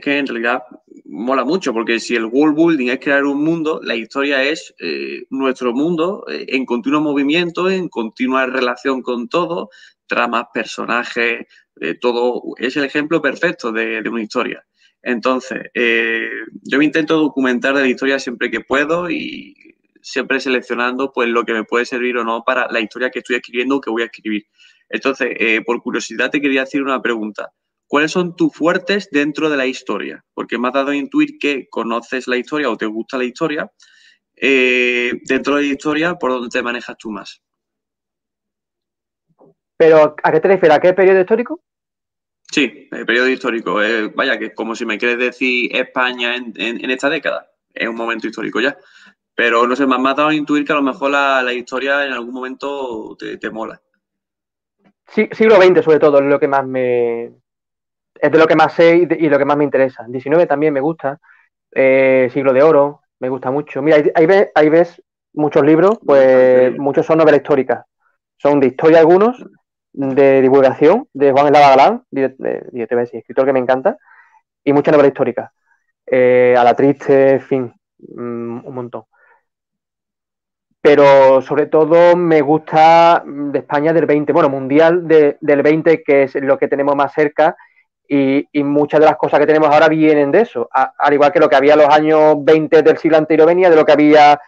que 0.00 0.18
en 0.18 0.26
realidad 0.26 0.62
mola 1.10 1.44
mucho, 1.44 1.72
porque 1.72 1.98
si 1.98 2.14
el 2.14 2.26
world 2.26 2.56
building 2.56 2.88
es 2.88 3.00
crear 3.00 3.24
un 3.24 3.42
mundo, 3.42 3.80
la 3.82 3.96
historia 3.96 4.44
es 4.44 4.72
eh, 4.78 5.24
nuestro 5.30 5.72
mundo 5.72 6.24
eh, 6.28 6.46
en 6.48 6.64
continuo 6.64 7.00
movimiento, 7.00 7.68
en 7.68 7.88
continua 7.88 8.46
relación 8.46 9.02
con 9.02 9.28
todo, 9.28 9.70
tramas, 10.06 10.44
personajes, 10.54 11.46
eh, 11.80 11.94
todo. 12.00 12.42
Es 12.58 12.76
el 12.76 12.84
ejemplo 12.84 13.20
perfecto 13.20 13.72
de, 13.72 14.02
una 14.08 14.22
historia. 14.22 14.64
Entonces, 15.02 15.70
yo 16.62 16.78
me 16.78 16.84
intento 16.84 17.16
documentar 17.16 17.74
de 17.74 17.80
la 17.80 17.88
historia 17.88 18.18
siempre 18.18 18.50
que 18.50 18.60
puedo 18.60 19.10
y 19.10 19.54
siempre 20.02 20.40
seleccionando 20.40 21.10
pues 21.12 21.28
lo 21.28 21.44
que 21.44 21.54
me 21.54 21.64
puede 21.64 21.86
servir 21.86 22.18
o 22.18 22.24
no 22.24 22.44
para 22.44 22.70
la 22.70 22.80
historia 22.80 23.10
que 23.10 23.20
estoy 23.20 23.36
escribiendo 23.36 23.76
o 23.76 23.80
que 23.80 23.90
voy 23.90 24.02
a 24.02 24.06
escribir. 24.06 24.44
Entonces, 24.90 25.30
por 25.64 25.82
curiosidad 25.82 26.30
te 26.30 26.40
quería 26.40 26.62
hacer 26.62 26.82
una 26.82 27.00
pregunta. 27.00 27.50
¿Cuáles 27.90 28.12
son 28.12 28.36
tus 28.36 28.54
fuertes 28.54 29.08
dentro 29.10 29.50
de 29.50 29.56
la 29.56 29.66
historia? 29.66 30.24
Porque 30.32 30.58
me 30.58 30.68
has 30.68 30.74
dado 30.74 30.90
a 30.90 30.96
intuir 30.96 31.40
que 31.40 31.68
conoces 31.68 32.28
la 32.28 32.36
historia 32.36 32.70
o 32.70 32.76
te 32.76 32.86
gusta 32.86 33.18
la 33.18 33.24
historia. 33.24 33.68
Eh, 34.36 35.10
dentro 35.24 35.56
de 35.56 35.62
la 35.62 35.72
historia, 35.72 36.14
¿por 36.14 36.30
dónde 36.30 36.50
te 36.50 36.62
manejas 36.62 36.96
tú 36.96 37.10
más? 37.10 37.42
¿Pero 39.76 40.14
a 40.22 40.30
qué 40.30 40.38
te 40.38 40.46
refieres? 40.46 40.78
¿A 40.78 40.80
qué 40.80 40.92
periodo 40.92 41.18
histórico? 41.18 41.64
Sí, 42.48 42.88
el 42.92 43.04
periodo 43.04 43.26
histórico. 43.26 43.82
Eh, 43.82 44.06
vaya, 44.14 44.38
que 44.38 44.46
es 44.46 44.54
como 44.54 44.76
si 44.76 44.86
me 44.86 44.96
quieres 44.96 45.18
decir 45.18 45.74
España 45.74 46.36
en, 46.36 46.90
esta 46.92 47.10
década. 47.10 47.50
Es 47.74 47.88
un 47.88 47.96
momento 47.96 48.28
histórico 48.28 48.60
ya. 48.60 48.78
Pero 49.34 49.66
no 49.66 49.74
sé, 49.74 49.84
me 49.88 49.96
has 49.96 50.16
dado 50.16 50.28
a 50.28 50.34
intuir 50.34 50.64
que 50.64 50.72
a 50.72 50.76
lo 50.76 50.82
mejor 50.82 51.10
la, 51.10 51.52
historia 51.52 52.06
en 52.06 52.12
algún 52.12 52.34
momento 52.34 53.16
te, 53.18 53.36
te 53.36 53.50
mola. 53.50 53.82
Sí, 55.08 55.28
siglo 55.32 55.60
XX, 55.60 55.82
sobre 55.82 55.98
todo, 55.98 56.20
es 56.20 56.26
lo 56.26 56.38
que 56.38 56.46
más 56.46 56.64
me, 56.64 57.32
es 58.14 58.30
de 58.30 58.38
lo 58.38 58.46
que 58.46 58.56
más 58.56 58.72
sé 58.74 58.96
y, 58.96 59.28
lo 59.28 59.38
que 59.38 59.44
más 59.44 59.56
me 59.56 59.64
interesa. 59.64 60.04
19 60.08 60.46
también 60.46 60.72
me 60.72 60.80
gusta. 60.80 61.18
Eh, 61.72 62.28
Siglo 62.32 62.52
de 62.52 62.62
Oro, 62.62 63.02
me 63.18 63.28
gusta 63.28 63.50
mucho. 63.50 63.82
Mira, 63.82 63.98
ahí, 64.14 64.26
ves, 64.26 64.50
ahí 64.54 64.68
ves 64.68 65.02
muchos 65.32 65.64
libros, 65.64 65.98
pues 66.04 66.76
muchos 66.78 67.06
son 67.06 67.18
novelas 67.18 67.40
históricas. 67.40 67.84
Son 68.36 68.58
de 68.60 68.68
historia 68.68 68.98
algunos, 68.98 69.44
de 69.92 70.40
divulgación, 70.40 71.08
de 71.12 71.32
Juan 71.32 71.46
Eslava 71.46 71.76
Galán, 71.76 72.04
escritor 72.10 73.46
que 73.46 73.52
me 73.52 73.58
encanta, 73.58 73.98
y 74.64 74.72
muchas 74.72 74.92
novelas 74.92 75.12
históricas. 75.12 75.50
Eh, 76.06 76.54
a 76.58 76.64
la 76.64 76.74
triste, 76.74 77.32
en 77.32 77.40
fin, 77.40 77.74
mm, 77.98 78.66
un 78.66 78.74
montón. 78.74 79.04
Pero 80.82 81.42
sobre 81.42 81.66
todo 81.66 82.16
me 82.16 82.40
gusta 82.40 83.22
de 83.26 83.58
España 83.58 83.92
del 83.92 84.06
20, 84.06 84.32
bueno, 84.32 84.48
mundial 84.48 85.06
del 85.06 85.62
20, 85.62 86.02
que 86.02 86.22
es 86.22 86.34
lo 86.36 86.58
que 86.58 86.68
tenemos 86.68 86.96
más 86.96 87.12
cerca 87.12 87.54
y, 88.12 88.64
muchas 88.64 88.98
de 88.98 89.06
las 89.06 89.16
cosas 89.16 89.38
que 89.38 89.46
tenemos 89.46 89.68
ahora 89.68 89.88
vienen 89.88 90.32
de 90.32 90.40
eso, 90.40 90.68
al 90.72 91.14
igual 91.14 91.30
que 91.30 91.38
lo 91.38 91.48
que 91.48 91.54
había 91.54 91.74
en 91.74 91.78
los 91.78 91.88
años 91.88 92.44
20 92.44 92.82
del 92.82 92.98
siglo 92.98 93.16
anterior 93.16 93.46
venía 93.46 93.70
de 93.70 93.76
lo 93.76 93.84
que 93.84 93.92
había 93.92 94.40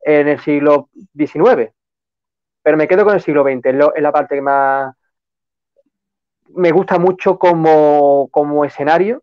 en 0.00 0.28
el 0.28 0.40
siglo 0.40 0.88
XIX. 1.14 1.70
Pero 2.62 2.76
me 2.78 2.88
quedo 2.88 3.04
con 3.04 3.14
el 3.14 3.20
siglo 3.20 3.42
XX, 3.42 3.66
es, 3.66 4.02
la 4.02 4.12
parte 4.12 4.36
que 4.36 4.40
más 4.40 4.94
me 6.54 6.72
gusta 6.72 6.98
mucho 6.98 7.38
como, 7.38 8.64
escenario 8.64 9.22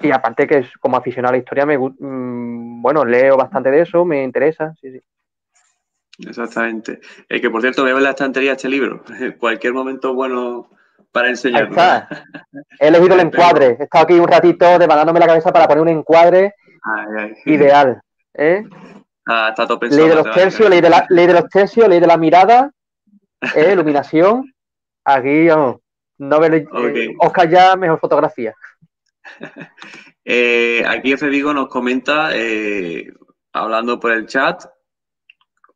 y 0.00 0.12
aparte 0.12 0.46
que 0.46 0.64
como 0.78 0.96
aficionado 0.96 1.30
a 1.30 1.36
la 1.36 1.38
historia, 1.38 1.66
me, 1.66 1.76
mm, 1.78 2.82
bueno, 2.82 3.04
leo 3.04 3.36
bastante 3.36 3.72
de 3.72 3.80
eso, 3.80 4.04
me 4.04 4.22
interesa, 4.22 4.74
sí, 4.80 4.92
sí. 4.92 5.02
Exactamente. 6.18 7.00
Es 7.28 7.40
que, 7.40 7.50
por 7.50 7.60
cierto, 7.60 7.82
veo 7.82 7.96
en 7.96 8.04
la 8.04 8.10
estantería 8.10 8.52
este 8.52 8.68
libro. 8.68 9.02
Cualquier 9.40 9.74
momento 9.74 10.14
bueno 10.14 10.70
para 11.16 11.30
enseñar. 11.30 11.70
He 12.78 12.88
elegido 12.88 13.14
el 13.14 13.20
encuadre. 13.20 13.76
He 13.80 13.84
estado 13.84 14.04
aquí 14.04 14.14
un 14.18 14.28
ratito 14.28 14.78
devanándome 14.78 15.18
la 15.18 15.26
cabeza 15.26 15.50
para 15.50 15.66
poner 15.66 15.80
un 15.80 15.88
encuadre 15.88 16.54
ideal. 17.46 18.02
¿eh? 18.34 18.62
Ah, 19.24 19.46
está 19.48 19.66
todo 19.66 19.80
pensado. 19.80 20.02
Ley 20.02 20.10
de 20.10 20.22
los 20.22 20.34
tercios, 20.34 20.68
ley 20.68 20.82
de, 20.82 20.90
la, 20.90 21.06
ley 21.08 21.26
de 21.26 21.32
los 21.32 21.48
tercios, 21.48 21.88
ley 21.88 22.00
de 22.00 22.06
la 22.06 22.18
mirada, 22.18 22.70
¿eh? 23.54 23.70
iluminación. 23.72 24.52
Aquí, 25.06 25.48
vamos, 25.48 25.76
no 26.18 26.44
eh, 26.44 26.66
Oscar 27.18 27.48
ya, 27.48 27.76
mejor 27.76 27.98
fotografía. 27.98 28.54
Eh, 30.28 30.84
aquí 30.84 31.12
F. 31.12 31.28
Vigo 31.28 31.54
nos 31.54 31.68
comenta, 31.68 32.30
hablando 33.52 34.00
por 34.00 34.10
el 34.10 34.26
chat, 34.26 34.64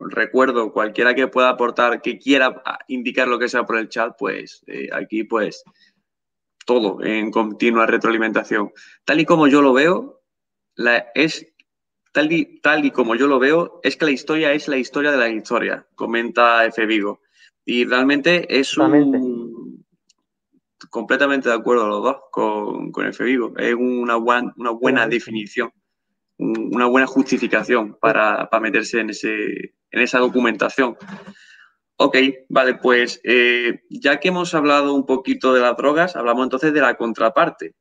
recuerdo, 0.01 0.73
cualquiera 0.73 1.15
que 1.15 1.29
pueda 1.29 1.51
aportar, 1.51 2.01
que 2.01 2.19
quiera 2.19 2.63
indicar 2.89 3.29
lo 3.29 3.39
que 3.39 3.49
sea 3.49 3.65
por 3.65 3.77
el 3.79 3.89
chat, 3.89 4.15
pues 4.19 4.65
aquí 4.93 5.25
pues 5.25 5.63
todo 6.65 7.03
en 7.03 7.31
continua 7.31 7.87
retroalimentación. 7.87 8.73
Tal 9.05 9.21
y 9.21 9.25
como 9.25 9.47
yo 9.49 9.61
lo 9.61 9.73
veo, 9.73 10.23
la, 10.77 11.09
es 11.15 11.47
tal 12.13 12.33
y, 12.33 12.61
tal 12.61 12.85
y 12.85 12.91
como 12.91 13.15
yo 13.15 13.27
lo 13.27 13.39
veo, 13.39 13.81
es 13.83 13.97
que 13.97 14.05
la 14.05 14.11
historia 14.13 14.53
es 14.53 14.69
la 14.69 14.77
historia 14.77 15.11
de 15.11 15.19
la 15.19 15.29
historia, 15.29 15.87
comenta 15.95 16.65
F. 16.67 16.87
Vigo. 16.87 17.21
Y 17.65 17.85
realmente 17.85 18.59
es 18.59 18.77
un... 18.77 19.85
Completamente 20.89 21.49
de 21.49 21.55
acuerdo 21.55 21.87
los 21.87 22.03
dos 22.03 22.17
con, 22.33 22.91
con 22.91 23.07
F. 23.07 23.23
Vigo. 23.23 23.53
Es 23.57 23.75
una, 23.75 24.17
una 24.17 24.71
buena 24.71 25.07
definición, 25.07 25.71
una 26.39 26.87
buena 26.87 27.07
justificación 27.07 27.97
para, 28.01 28.49
meterse 28.61 29.01
en, 29.01 29.11
ese, 29.11 29.75
en 29.91 30.01
esa 30.03 30.19
documentación. 30.19 30.97
Ok, 31.97 32.17
vale, 32.49 32.77
pues 32.77 33.21
eh, 33.25 33.83
ya 33.91 34.21
que 34.21 34.29
hemos 34.29 34.55
hablado 34.55 34.95
un 34.95 35.05
poquito 35.05 35.53
de 35.53 35.61
las 35.61 35.77
drogas, 35.77 36.17
hablamos 36.17 36.45
entonces 36.45 36.73
de 36.73 36.81
la 36.81 36.97
contraparte. 36.97 37.75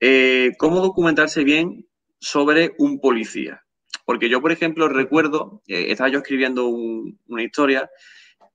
Eh, 0.00 0.52
¿Cómo 0.58 0.80
documentarse 0.80 1.44
bien 1.44 1.86
sobre 2.18 2.74
un 2.78 3.00
policía? 3.00 3.62
Porque 4.04 4.28
yo, 4.28 4.42
por 4.42 4.50
ejemplo, 4.50 4.88
recuerdo, 4.88 5.62
eh, 5.68 5.86
estaba 5.90 6.10
yo 6.10 6.18
escribiendo 6.18 6.66
una 6.66 7.42
historia 7.44 7.88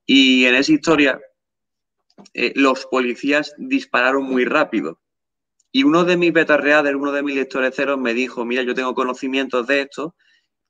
y 0.04 0.44
en 0.44 0.54
esa 0.54 0.72
historia 0.72 1.20
los 2.54 2.84
policías 2.84 3.54
dispararon 3.56 4.24
muy 4.24 4.44
rápido. 4.44 5.00
Y 5.72 5.84
uno 5.84 6.04
de 6.04 6.18
mis 6.18 6.34
beta 6.34 6.58
readers, 6.58 6.96
uno 6.96 7.12
de 7.12 7.22
mis 7.22 7.36
lectores 7.36 7.74
ceros, 7.74 7.98
me 7.98 8.12
dijo, 8.12 8.44
mira, 8.44 8.62
yo 8.64 8.74
tengo 8.74 8.94
conocimientos 8.94 9.66
de 9.66 9.80
esto 9.80 10.14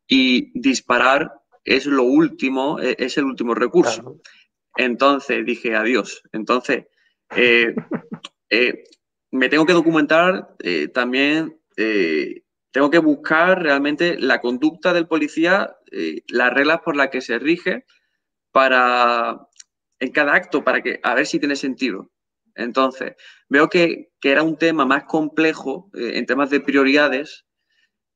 y 0.07 0.53
disparar 0.55 1.40
es 1.65 1.87
lo 1.87 2.05
último, 2.05 2.81
e-, 2.81 2.97
es 2.99 3.19
el 3.19 3.25
último 3.25 3.55
recurso. 3.55 4.21
Entonces 4.77 5.45
dije, 5.45 5.75
adiós. 5.75 6.23
Entonces, 6.33 6.87
eh, 7.37 7.75
eh, 8.51 8.85
me 9.31 9.49
tengo 9.49 9.67
que 9.67 9.73
documentar 9.73 10.57
también, 10.93 11.61
tengo 12.73 12.91
que 12.91 12.99
buscar 12.99 13.63
realmente 13.63 14.19
la 14.19 14.41
conducta 14.41 14.93
del 14.93 15.07
policía, 15.07 15.77
las 16.27 16.53
reglas 16.53 16.81
por 16.81 16.97
las 16.97 17.11
que 17.11 17.21
se 17.21 17.39
rige 17.39 17.85
para, 18.51 19.47
en 20.01 20.11
cada 20.11 20.35
acto, 20.35 20.65
para 20.65 20.83
que, 20.83 20.99
a 21.03 21.15
ver 21.15 21.27
si 21.27 21.39
tiene 21.39 21.57
sentido. 21.57 22.11
Entonces, 22.55 23.15
veo 23.49 23.69
que, 23.69 24.11
era 24.23 24.43
un 24.43 24.57
tema 24.57 24.85
más 24.85 25.05
complejo 25.05 25.91
eh, 25.95 26.13
en 26.15 26.27
temas 26.27 26.51
de 26.51 26.61
prioridades 26.61 27.47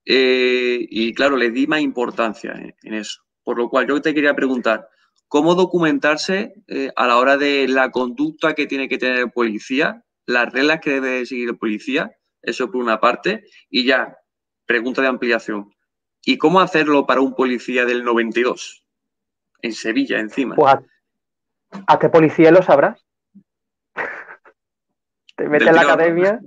eh, 0.05 0.86
y, 0.90 1.14
claro, 1.14 1.36
le 1.36 1.51
di 1.51 1.66
más 1.66 1.80
importancia 1.80 2.53
en, 2.82 2.95
eso. 2.95 3.22
Por 3.45 3.59
lo 3.59 3.68
cual, 3.68 3.86
yo 3.86 4.01
te 4.01 4.14
quería 4.14 4.34
preguntar, 4.34 4.88
¿cómo 5.28 5.55
documentarse 5.55 6.55
eh, 6.66 6.90
a 6.97 7.07
la 7.07 7.18
hora 7.18 7.36
de 7.36 7.68
la 7.68 7.90
conducta 7.90 8.55
que 8.55 8.66
tiene 8.66 8.88
que 8.88 8.99
tener 8.99 9.18
el 9.18 9.30
policía, 9.30 10.03
las 10.26 10.53
reglas 10.53 10.80
que 10.80 11.01
debe 11.01 11.26
seguir 11.26 11.51
el 11.51 11.59
policía? 11.59 12.11
Eso 12.42 12.70
por 12.70 12.82
una 12.82 13.01
parte. 13.01 13.45
Y 13.70 13.84
ya, 13.84 14.16
pregunta 14.66 15.03
de 15.03 15.09
ampliación. 15.09 15.72
¿Y 16.24 16.38
cómo 16.38 16.61
hacerlo 16.61 17.07
para 17.07 17.20
un 17.20 17.34
policía 17.34 17.84
del 17.84 18.03
92? 18.03 18.84
en 19.64 19.72
Sevilla 19.72 20.18
encima. 20.20 20.55
Pues 20.55 20.76
a, 21.86 21.99
qué 21.99 22.09
policía 22.11 22.51
lo 22.51 22.62
sabrás. 22.62 23.03
te 25.36 25.49
metes 25.49 25.68
en 25.68 25.74
la 25.74 25.80
academia, 25.80 26.38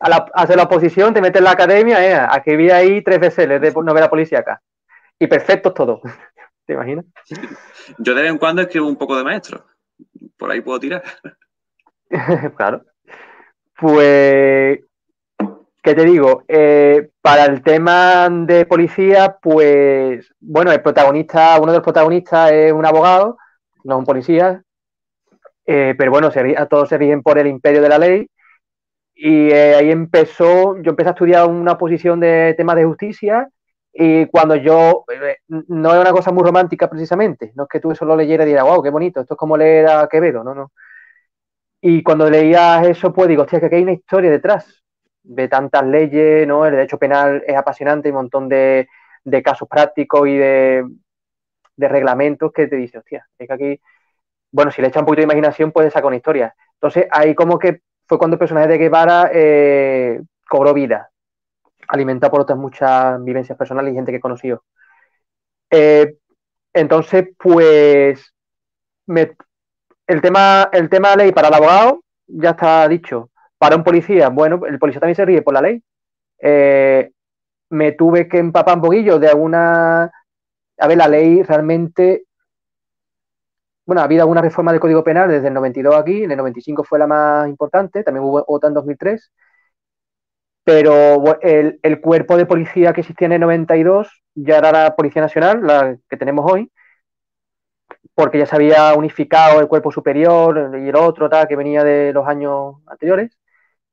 a 0.00 0.08
la, 0.08 0.26
hace 0.34 0.56
la 0.56 0.64
oposición, 0.64 1.14
te 1.14 1.20
metes 1.20 1.38
en 1.38 1.44
la 1.44 1.52
academia, 1.52 2.04
eh, 2.04 2.26
aquí 2.28 2.56
vi 2.56 2.70
ahí 2.70 3.02
tres 3.02 3.20
veces 3.20 3.48
de 3.48 3.72
novela 3.72 4.10
policíaca. 4.10 4.60
Y 5.18 5.28
perfectos 5.28 5.74
todos. 5.74 6.00
¿Te 6.66 6.74
imaginas? 6.74 7.04
Yo 7.98 8.14
de 8.14 8.22
vez 8.22 8.30
en 8.30 8.38
cuando 8.38 8.62
escribo 8.62 8.88
un 8.88 8.96
poco 8.96 9.16
de 9.16 9.24
maestro. 9.24 9.64
Por 10.36 10.50
ahí 10.50 10.60
puedo 10.60 10.80
tirar. 10.80 11.02
claro. 12.56 12.84
Pues 13.78 14.80
¿Qué 15.86 15.94
te 15.94 16.04
digo? 16.04 16.42
Eh, 16.48 17.10
para 17.22 17.44
el 17.44 17.62
tema 17.62 18.28
de 18.28 18.66
policía, 18.66 19.36
pues, 19.40 20.34
bueno, 20.40 20.72
el 20.72 20.82
protagonista, 20.82 21.56
uno 21.60 21.70
de 21.70 21.78
los 21.78 21.84
protagonistas 21.84 22.50
es 22.50 22.72
un 22.72 22.84
abogado, 22.84 23.38
no 23.84 23.96
un 23.96 24.04
policía, 24.04 24.64
eh, 25.64 25.94
pero 25.96 26.10
bueno, 26.10 26.32
se, 26.32 26.56
todos 26.68 26.88
se 26.88 26.98
rigen 26.98 27.22
por 27.22 27.38
el 27.38 27.46
imperio 27.46 27.80
de 27.82 27.88
la 27.88 27.98
ley. 27.98 28.26
Y 29.14 29.50
eh, 29.52 29.76
ahí 29.76 29.92
empezó, 29.92 30.76
yo 30.82 30.90
empecé 30.90 31.10
a 31.10 31.12
estudiar 31.12 31.46
una 31.46 31.78
posición 31.78 32.18
de 32.18 32.54
temas 32.56 32.74
de 32.74 32.84
justicia 32.84 33.48
y 33.98 34.26
cuando 34.26 34.56
yo, 34.56 35.04
no 35.48 35.94
es 35.94 36.00
una 36.00 36.12
cosa 36.12 36.30
muy 36.30 36.44
romántica 36.44 36.90
precisamente, 36.90 37.52
no 37.54 37.62
es 37.62 37.68
que 37.68 37.80
tú 37.80 37.90
eso 37.90 38.04
lo 38.04 38.14
leyeras 38.14 38.46
y 38.46 38.50
dijeras, 38.50 38.66
wow, 38.66 38.82
qué 38.82 38.90
bonito, 38.90 39.20
esto 39.20 39.34
es 39.34 39.38
como 39.38 39.56
leer 39.56 39.88
a 39.88 40.06
Quevedo, 40.08 40.44
no, 40.44 40.54
no. 40.54 40.72
Y 41.80 42.02
cuando 42.02 42.28
leías 42.28 42.86
eso, 42.86 43.12
pues 43.12 43.28
digo, 43.28 43.42
hostia, 43.42 43.60
que 43.60 43.66
aquí 43.66 43.76
hay 43.76 43.82
una 43.84 43.92
historia 43.92 44.30
detrás 44.30 44.84
de 45.22 45.48
tantas 45.48 45.84
leyes, 45.86 46.46
¿no? 46.46 46.66
El 46.66 46.72
derecho 46.72 46.98
penal 46.98 47.42
es 47.46 47.56
apasionante, 47.56 48.08
hay 48.08 48.12
un 48.12 48.16
montón 48.16 48.48
de, 48.48 48.88
casos 49.42 49.68
prácticos 49.68 50.28
y 50.28 50.36
de, 50.36 50.84
reglamentos 51.78 52.52
que 52.52 52.66
te 52.66 52.76
dice, 52.76 52.98
hostia, 52.98 53.26
es 53.38 53.48
que 53.48 53.54
aquí, 53.54 53.80
bueno, 54.52 54.70
si 54.70 54.82
le 54.82 54.88
echa 54.88 55.00
un 55.00 55.06
poquito 55.06 55.20
de 55.20 55.32
imaginación 55.32 55.72
puede 55.72 55.90
sacar 55.90 56.06
una 56.06 56.16
historia. 56.16 56.54
Entonces, 56.74 57.06
ahí 57.10 57.34
como 57.34 57.58
que 57.58 57.80
fue 58.06 58.18
cuando 58.18 58.34
el 58.34 58.40
personaje 58.40 58.68
de 58.68 58.78
Guevara 58.78 59.30
eh, 59.32 60.20
cobró 60.48 60.74
vida, 60.74 61.10
alimentado 61.88 62.30
por 62.30 62.40
otras 62.40 62.58
muchas 62.58 63.22
vivencias 63.24 63.56
personales 63.56 63.92
y 63.92 63.96
gente 63.96 64.12
que 64.12 64.18
he 64.18 64.20
conocido. 64.20 64.64
Eh, 65.70 66.16
entonces, 66.72 67.28
pues, 67.38 68.32
el, 69.06 70.20
tema, 70.20 70.68
el 70.72 70.88
tema 70.88 71.16
ley 71.16 71.32
para 71.32 71.48
el 71.48 71.54
abogado 71.54 72.02
ya 72.26 72.50
está 72.50 72.86
dicho. 72.88 73.30
Para 73.58 73.76
un 73.76 73.84
policía, 73.84 74.28
bueno, 74.28 74.60
el 74.66 74.78
policía 74.78 75.00
también 75.00 75.16
se 75.16 75.24
ríe 75.24 75.42
por 75.42 75.54
la 75.54 75.62
ley. 75.62 75.82
Eh, 76.38 77.10
me 77.70 77.92
tuve 77.92 78.28
que 78.28 78.38
empapar 78.38 78.76
un 78.76 78.82
poquillo 78.82 79.18
de 79.18 79.28
alguna. 79.28 80.04
A 80.78 80.88
ver, 80.88 80.96
la 80.98 81.08
ley 81.08 81.42
realmente. 81.42 82.24
Bueno, 83.86 84.02
ha 84.02 84.04
habido 84.04 84.22
alguna 84.22 84.42
reforma 84.42 84.72
del 84.72 84.80
Código 84.80 85.04
Penal 85.04 85.30
desde 85.30 85.48
el 85.48 85.54
92 85.54 85.94
aquí, 85.94 86.24
en 86.24 86.32
el 86.32 86.36
95 86.36 86.82
fue 86.82 86.98
la 86.98 87.06
más 87.06 87.48
importante, 87.48 88.02
también 88.02 88.24
hubo 88.24 88.44
otra 88.48 88.68
en 88.68 88.74
2003. 88.74 89.32
Pero 90.66 91.40
el, 91.42 91.78
el 91.80 92.00
cuerpo 92.00 92.36
de 92.36 92.44
policía 92.44 92.92
que 92.92 93.02
existía 93.02 93.26
en 93.26 93.34
el 93.34 93.40
92 93.42 94.08
ya 94.34 94.58
era 94.58 94.72
la 94.72 94.96
Policía 94.96 95.22
Nacional, 95.22 95.60
la 95.62 95.96
que 96.10 96.16
tenemos 96.16 96.44
hoy, 96.50 96.72
porque 98.16 98.38
ya 98.38 98.46
se 98.46 98.56
había 98.56 98.92
unificado 98.94 99.60
el 99.60 99.68
cuerpo 99.68 99.92
superior 99.92 100.72
y 100.74 100.88
el 100.88 100.96
otro, 100.96 101.28
tal, 101.28 101.46
que 101.46 101.54
venía 101.54 101.84
de 101.84 102.12
los 102.12 102.26
años 102.26 102.76
anteriores. 102.86 103.38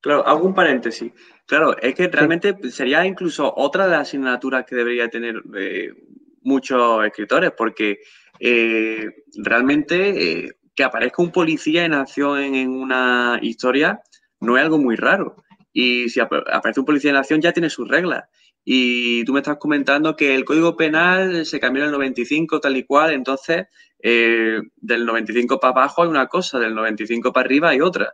Claro, 0.02 0.26
hago 0.26 0.48
un 0.48 0.56
paréntesis. 0.56 1.12
Claro, 1.46 1.78
es 1.78 1.94
que 1.94 2.08
realmente 2.08 2.58
sería 2.72 3.06
incluso 3.06 3.54
otra 3.56 3.86
de 3.86 3.92
las 3.92 4.02
asignaturas 4.02 4.66
que 4.66 4.76
debería 4.76 5.10
tener 5.10 5.44
eh, 5.56 5.94
muchos 6.42 7.06
escritores, 7.06 7.52
porque 7.56 8.00
eh, 8.40 9.24
realmente 9.44 10.46
eh, 10.46 10.58
que 10.74 10.84
aparezca 10.84 11.22
un 11.22 11.32
policía 11.32 11.86
en 11.86 11.94
acción 11.94 12.40
en, 12.40 12.70
una 12.70 13.40
historia 13.42 14.02
no 14.40 14.58
es 14.58 14.64
algo 14.64 14.78
muy 14.78 14.96
raro. 14.96 15.36
Y 15.74 16.10
si 16.10 16.20
aparece 16.20 16.80
un 16.80 16.86
policía 16.86 17.12
en 17.12 17.18
acción 17.18 17.42
ya 17.42 17.52
tiene 17.52 17.70
sus 17.70 17.88
reglas. 17.88 18.26
Y 18.64 19.26
tú 19.26 19.34
me 19.34 19.40
estás 19.40 19.58
comentando 19.58 20.16
que 20.16 20.36
el 20.36 20.46
Código 20.46 20.78
Penal 20.78 21.46
se 21.46 21.60
cambió 21.60 21.84
en 21.84 21.88
el 21.88 21.94
95 21.94 22.62
tal 22.62 22.78
y 22.78 22.84
cual, 22.84 23.12
entonces 23.12 23.66
del 24.00 25.06
95 25.06 25.60
para 25.60 25.72
abajo 25.72 26.04
hay 26.04 26.10
una 26.10 26.28
cosa, 26.28 26.60
del 26.60 26.76
95 26.76 27.34
para 27.34 27.46
arriba 27.46 27.70
hay 27.70 27.82
otra. 27.82 28.14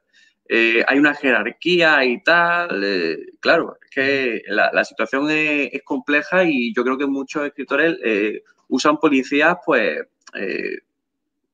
Eh, 0.51 0.83
hay 0.87 0.97
una 0.97 1.13
jerarquía 1.13 2.03
y 2.03 2.23
tal. 2.23 2.83
Eh, 2.83 3.17
claro, 3.39 3.77
es 3.83 3.89
que 3.91 4.41
la, 4.47 4.83
situación 4.83 5.29
es, 5.29 5.83
compleja 5.83 6.43
y 6.43 6.73
yo 6.73 6.83
creo 6.83 6.97
que 6.97 7.05
muchos 7.05 7.45
escritores 7.45 7.97
eh, 8.03 8.41
usan 8.67 8.97
policías 8.97 9.57
pues, 9.63 9.99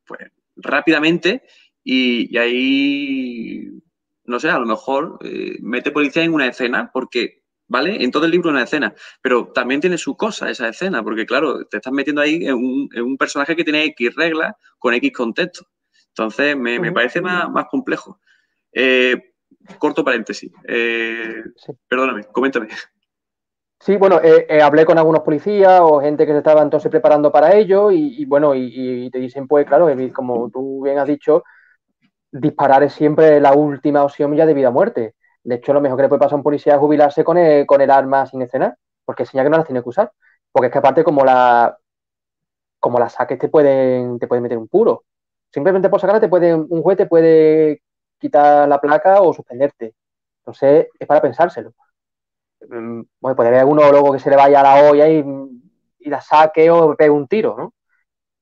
pues 0.06 0.32
rápidamente 0.56 1.44
y, 1.84 2.38
ahí, 2.38 3.70
no 4.26 4.40
sé, 4.40 4.50
a 4.50 4.60
lo 4.60 4.66
mejor 4.66 5.20
mete 5.62 5.92
policía 5.92 6.24
en 6.24 6.34
una 6.34 6.48
escena 6.48 6.90
porque 6.94 7.44
¿vale? 7.68 8.04
En 8.04 8.12
todo 8.12 8.26
el 8.26 8.32
libro 8.32 8.50
una 8.50 8.64
escena, 8.64 8.94
pero 9.22 9.48
también 9.48 9.82
tiene 9.82 9.98
su 9.98 10.16
cosa 10.16 10.50
esa 10.50 10.70
escena, 10.70 11.04
porque 11.04 11.26
claro, 11.26 11.66
te 11.66 11.78
estás 11.78 11.94
metiendo 11.94 12.22
ahí 12.22 12.46
en 12.46 12.56
un, 12.56 13.18
personaje 13.18 13.56
que 13.56 13.64
tiene 13.64 13.86
X 13.86 14.16
reglas 14.16 14.56
con 14.78 14.94
X 14.94 15.12
contexto. 15.14 15.66
Entonces, 16.10 16.56
me, 16.56 16.92
parece 16.92 17.22
más, 17.22 17.50
más 17.50 17.66
complejo. 17.66 18.20
Eh, 18.72 19.34
corto 19.78 20.04
paréntesis. 20.04 20.52
Eh, 20.68 21.44
perdóname, 21.88 22.26
coméntame. 22.26 22.70
Sí, 23.80 23.98
bueno, 23.98 24.22
eh, 24.24 24.62
hablé 24.62 24.86
con 24.86 24.98
algunos 24.98 25.22
policías 25.22 25.82
o 25.82 26.00
gente 26.00 26.26
que 26.26 26.32
se 26.32 26.38
estaba 26.38 26.62
entonces 26.62 26.90
preparando 26.90 27.32
para 27.32 27.54
ello 27.56 27.92
y, 27.92 28.24
bueno, 28.26 28.56
y, 28.56 29.10
te 29.12 29.20
dicen, 29.20 29.48
pues 29.48 29.68
claro, 29.68 29.88
como 30.14 30.50
tú 30.50 30.82
bien 30.84 30.98
has 30.98 31.08
dicho, 31.08 31.44
disparar 32.40 32.84
es 32.84 32.94
siempre 32.94 33.40
la 33.40 33.54
última 33.54 34.04
opción 34.04 34.36
ya 34.36 34.46
de 34.46 34.54
vida 34.54 34.70
o 34.70 34.72
muerte. 34.72 35.16
De 35.44 35.56
hecho, 35.56 35.74
lo 35.74 35.82
mejor 35.82 35.98
que 35.98 36.04
le 36.04 36.10
puede 36.10 36.20
pasar 36.20 36.34
a 36.34 36.38
un 36.38 36.44
policía 36.44 36.74
es 36.74 36.80
jubilarse 36.80 37.24
con 37.24 37.38
el, 37.38 37.66
con 37.66 37.82
el 37.82 37.92
arma 37.92 38.26
sin 38.26 38.42
escena, 38.42 38.76
porque 39.06 39.24
enseña 39.24 39.44
que 39.44 39.50
no 39.50 39.58
las 39.58 39.66
tiene 39.66 39.84
que 39.84 39.90
usar. 39.90 40.12
Porque 40.52 40.68
es 40.68 40.72
que 40.74 40.80
aparte 40.80 41.04
como 41.04 41.24
la 41.26 41.78
como 42.80 43.00
las 43.00 43.14
saques 43.14 43.40
te 43.40 43.50
pueden, 43.50 44.20
te 44.20 44.28
pueden 44.28 44.44
meter 44.44 44.58
un 44.60 44.68
puro. 44.68 45.06
Simplemente 45.52 45.90
por 45.90 46.00
sacarla 46.00 46.22
te 46.22 46.30
puede, 46.30 46.54
un 46.54 46.82
juez 46.84 46.98
te 46.98 47.08
puede 47.08 47.82
quitar 48.20 48.68
la 48.68 48.80
placa 48.80 49.22
o 49.22 49.34
suspenderte. 49.34 49.96
Entonces, 50.42 50.88
es 51.00 51.08
para 51.08 51.22
pensárselo. 51.22 51.74
Mm, 52.70 53.04
bueno, 53.20 53.36
puede 53.36 53.50
haber 53.50 53.62
alguno 53.62 53.90
luego 53.92 54.14
que 54.14 54.20
se 54.20 54.30
le 54.30 54.36
vaya 54.36 54.60
a 54.60 54.64
la 54.64 54.90
olla 54.90 55.10
y, 55.10 55.24
la 56.02 56.22
saque 56.22 56.70
o 56.70 56.96
pegue 56.96 57.10
un 57.10 57.28
tiro, 57.28 57.56
¿no? 57.58 57.74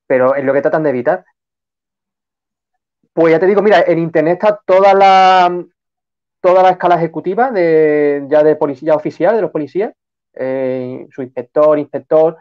Pero 0.07 0.35
es 0.35 0.43
lo 0.43 0.53
que 0.53 0.61
tratan 0.61 0.83
de 0.83 0.89
evitar. 0.91 1.25
Pues 3.13 3.31
ya 3.31 3.39
te 3.39 3.45
digo, 3.45 3.61
mira, 3.61 3.83
en 3.85 3.99
internet 3.99 4.33
está 4.33 4.59
toda 4.65 4.93
la 4.93 5.65
toda 6.41 6.61
la 6.61 6.71
escala 6.71 6.95
ejecutiva 6.95 7.51
de 7.51 8.25
ya 8.27 8.43
de 8.43 8.57
policía 8.57 8.95
oficial, 8.95 9.35
de 9.35 9.41
los 9.41 9.51
policías, 9.51 9.93
eh, 10.33 11.07
su 11.11 11.21
inspector, 11.21 11.79
inspector. 11.79 12.37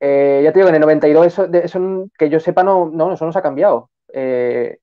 Eh, 0.00 0.40
ya 0.42 0.52
te 0.52 0.58
digo, 0.58 0.70
en 0.70 0.74
el 0.74 0.80
92 0.80 1.26
eso, 1.26 1.44
eso 1.52 2.08
que 2.18 2.28
yo 2.30 2.40
sepa 2.40 2.64
no, 2.64 2.90
no, 2.90 3.12
eso 3.12 3.24
no 3.24 3.32
se 3.32 3.38
ha 3.38 3.42
cambiado. 3.42 3.90
Eh, 4.12 4.78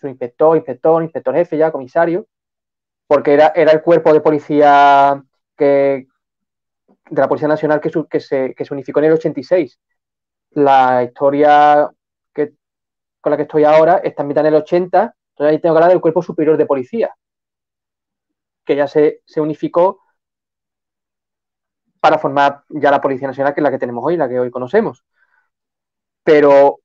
su 0.00 0.08
inspector, 0.08 0.56
inspector, 0.56 1.02
inspector 1.02 1.34
jefe 1.34 1.56
ya, 1.56 1.70
comisario, 1.70 2.26
porque 3.06 3.34
era, 3.34 3.52
era 3.54 3.72
el 3.72 3.82
cuerpo 3.82 4.12
de 4.12 4.20
policía 4.20 5.22
de 5.56 6.06
la 7.10 7.28
Policía 7.28 7.48
Nacional 7.48 7.80
que, 7.80 8.20
se, 8.20 8.54
que 8.54 8.64
se 8.64 8.74
unificó 8.74 9.00
en 9.00 9.06
el 9.06 9.12
86. 9.12 9.78
La 10.50 11.04
historia 11.04 11.90
con 13.24 13.30
la 13.30 13.38
que 13.38 13.44
estoy 13.44 13.64
ahora 13.64 14.02
está 14.04 14.20
en 14.22 14.28
mitad 14.28 14.46
en 14.46 14.52
el 14.54 14.60
80, 14.60 15.16
entonces 15.30 15.50
ahí 15.50 15.58
tengo 15.58 15.74
que 15.74 15.78
hablar 15.78 15.90
del 15.90 16.02
cuerpo 16.02 16.22
superior 16.22 16.58
de 16.58 16.66
policía, 16.66 17.16
que 18.66 18.76
ya 18.76 18.86
se, 18.86 19.22
se 19.24 19.40
unificó 19.40 20.00
para 22.00 22.18
formar 22.18 22.64
ya 22.68 22.90
la 22.90 23.00
Policía 23.00 23.26
Nacional, 23.26 23.54
que 23.54 23.60
es 23.60 23.62
la 23.62 23.70
que 23.70 23.78
tenemos 23.78 24.04
hoy, 24.04 24.18
la 24.18 24.28
que 24.28 24.38
hoy 24.38 24.50
conocemos. 24.50 25.04
Pero 26.22 26.80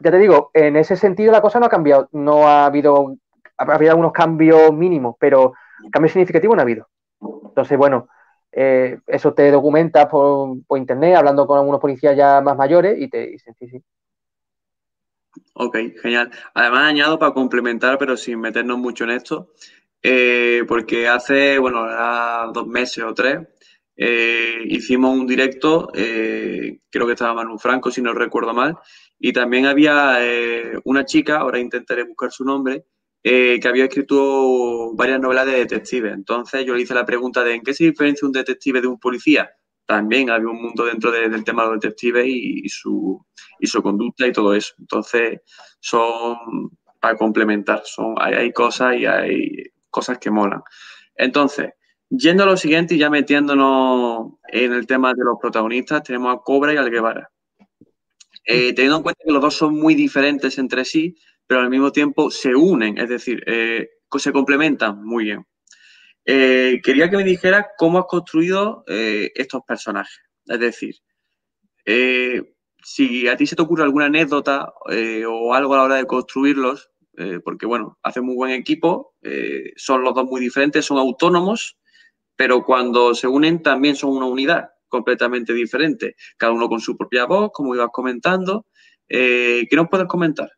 ya 0.00 0.10
te 0.10 0.18
digo, 0.18 0.50
en 0.54 0.76
ese 0.76 0.96
sentido 0.96 1.32
la 1.32 1.42
cosa 1.42 1.60
no 1.60 1.66
ha 1.66 1.68
cambiado. 1.68 2.08
No 2.12 2.48
ha 2.48 2.64
habido, 2.64 3.14
ha 3.58 3.74
habido 3.74 3.90
algunos 3.90 4.12
cambios 4.12 4.72
mínimos, 4.72 5.16
pero 5.20 5.52
cambios 5.92 6.12
significativos 6.12 6.56
no 6.56 6.62
ha 6.62 6.64
habido. 6.64 6.88
Entonces, 7.20 7.76
bueno, 7.76 8.08
eh, 8.52 8.98
eso 9.06 9.34
te 9.34 9.50
documenta 9.50 10.08
por, 10.08 10.56
internet, 10.78 11.16
hablando 11.16 11.46
con 11.46 11.58
algunos 11.58 11.80
policías 11.80 12.16
ya 12.16 12.40
más 12.40 12.56
mayores 12.56 12.98
y 12.98 13.10
te 13.10 13.26
dicen, 13.26 13.54
sí, 13.58 13.68
sí. 13.68 13.84
Ok, 15.60 15.76
genial. 16.00 16.30
Además, 16.54 16.84
añado 16.84 17.18
para 17.18 17.32
complementar, 17.34 17.98
pero 17.98 18.16
sin 18.16 18.38
meternos 18.40 18.78
mucho 18.78 19.02
en 19.04 19.10
esto, 19.10 19.52
eh, 20.00 20.62
porque 20.68 21.08
hace, 21.08 21.58
bueno, 21.58 21.84
dos 22.54 22.66
meses 22.68 23.02
o 23.02 23.12
tres, 23.12 23.40
eh, 23.96 24.60
hicimos 24.66 25.18
un 25.18 25.26
directo, 25.26 25.90
creo 25.92 27.06
que 27.06 27.12
estaba 27.12 27.34
Manu 27.34 27.58
Franco, 27.58 27.90
si 27.90 28.00
no 28.00 28.14
recuerdo 28.14 28.54
mal, 28.54 28.76
y 29.18 29.32
también 29.32 29.66
había 29.66 30.18
eh, 30.20 30.78
una 30.84 31.04
chica, 31.04 31.38
ahora 31.38 31.58
intentaré 31.58 32.04
buscar 32.04 32.30
su 32.30 32.44
nombre, 32.44 32.84
eh, 33.24 33.58
que 33.60 33.68
había 33.68 33.86
escrito 33.86 34.94
varias 34.94 35.20
novelas 35.20 35.46
de 35.46 35.58
detectives. 35.58 36.12
Entonces 36.14 36.64
yo 36.64 36.74
le 36.74 36.82
hice 36.82 36.94
la 36.94 37.04
pregunta 37.04 37.42
de 37.42 37.54
¿en 37.54 37.62
qué 37.62 37.74
se 37.74 37.84
diferencia 37.84 38.26
un 38.26 38.32
detective 38.32 38.80
de 38.80 38.86
un 38.86 39.00
policía? 39.00 39.50
También 39.88 40.28
había 40.28 40.48
un 40.48 40.60
mundo 40.60 40.84
dentro 40.84 41.10
del 41.10 41.44
tema 41.44 41.62
de 41.62 41.70
los 41.70 41.80
detectives 41.80 42.26
y, 42.28 42.68
su, 42.68 43.24
y 43.58 43.66
su 43.66 43.82
conducta 43.82 44.26
y 44.26 44.32
todo 44.32 44.52
eso. 44.52 44.74
Entonces 44.78 45.40
son 45.80 46.36
para 47.00 47.16
complementar, 47.16 47.80
son, 47.86 48.14
hay, 48.18 48.34
hay 48.34 48.52
cosas 48.52 48.96
y 48.98 49.06
hay 49.06 49.62
cosas 49.88 50.18
que 50.18 50.30
molan. 50.30 50.60
Entonces, 51.16 51.70
yendo 52.10 52.42
a 52.42 52.46
lo 52.46 52.58
siguiente 52.58 52.96
y 52.96 52.98
ya 52.98 53.08
metiéndonos 53.08 54.34
en 54.52 54.74
el 54.74 54.86
tema 54.86 55.14
de 55.14 55.24
los 55.24 55.38
protagonistas, 55.40 56.02
tenemos 56.02 56.36
a 56.36 56.40
Cobra 56.44 56.74
y 56.74 56.76
al 56.76 56.90
Guevara. 56.90 57.30
Eh, 58.44 58.74
teniendo 58.74 58.98
en 58.98 59.02
cuenta 59.04 59.22
que 59.24 59.32
los 59.32 59.40
dos 59.40 59.54
son 59.54 59.74
muy 59.74 59.94
diferentes 59.94 60.58
entre 60.58 60.84
sí, 60.84 61.16
pero 61.46 61.60
al 61.60 61.70
mismo 61.70 61.92
tiempo 61.92 62.30
se 62.30 62.54
unen, 62.54 62.98
es 62.98 63.08
decir, 63.08 63.42
eh, 63.46 63.88
se 64.18 64.32
complementan 64.32 65.02
muy 65.02 65.24
bien. 65.24 65.46
Eh, 66.30 66.82
quería 66.84 67.08
que 67.08 67.16
me 67.16 67.24
dijeras 67.24 67.68
cómo 67.78 67.98
has 67.98 68.04
construido 68.04 68.84
estos 68.86 69.62
personajes. 69.66 70.20
Es 70.44 70.60
decir, 70.60 70.94
si 72.84 73.26
a 73.28 73.36
ti 73.36 73.46
se 73.46 73.56
te 73.56 73.62
ocurre 73.62 73.84
alguna 73.84 74.06
anécdota 74.06 74.72
o 75.26 75.54
algo 75.54 75.72
a 75.74 75.76
la 75.78 75.82
hora 75.84 75.94
de 75.94 76.04
construirlos, 76.04 76.90
porque 77.44 77.64
bueno, 77.64 77.98
hacen 78.02 78.24
muy 78.24 78.34
buen 78.34 78.50
equipo, 78.50 79.14
son 79.76 80.02
los 80.04 80.14
dos 80.14 80.26
muy 80.26 80.42
diferentes, 80.42 80.84
son 80.84 80.98
autónomos, 80.98 81.78
pero 82.36 82.62
cuando 82.62 83.14
se 83.14 83.26
unen 83.26 83.62
también 83.62 83.96
son 83.96 84.10
una 84.10 84.26
unidad 84.26 84.68
completamente 84.88 85.52
diferente, 85.54 86.16
cada 86.36 86.52
uno 86.52 86.68
con 86.68 86.80
su 86.80 86.96
propia 86.96 87.26
voz, 87.26 87.50
como 87.52 87.74
ibas 87.74 87.88
comentando. 87.92 88.66
Eh, 89.08 89.66
¿Qué 89.68 89.76
nos 89.76 89.88
puedes 89.88 90.06
comentar? 90.06 90.50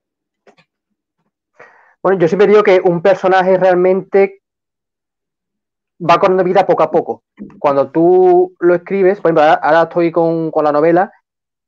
Bueno, 2.03 2.19
yo 2.19 2.29
siempre 2.29 2.49
digo 2.49 2.63
que 2.63 2.81
un 2.83 3.03
personaje 3.03 3.59
realmente 3.59 4.40
va 6.01 6.19
corriendo 6.19 6.45
vida 6.45 6.67
poco 6.67 6.83
a 6.83 6.91
poco. 6.91 7.25
Cuando 7.59 7.91
tú 7.91 8.55
lo 8.61 8.75
escribes, 8.75 9.21
por 9.21 9.31
ejemplo, 9.31 9.43
ahora 9.63 9.83
estoy 9.83 10.11
con, 10.13 10.51
la 10.63 10.73
novela 10.73 11.13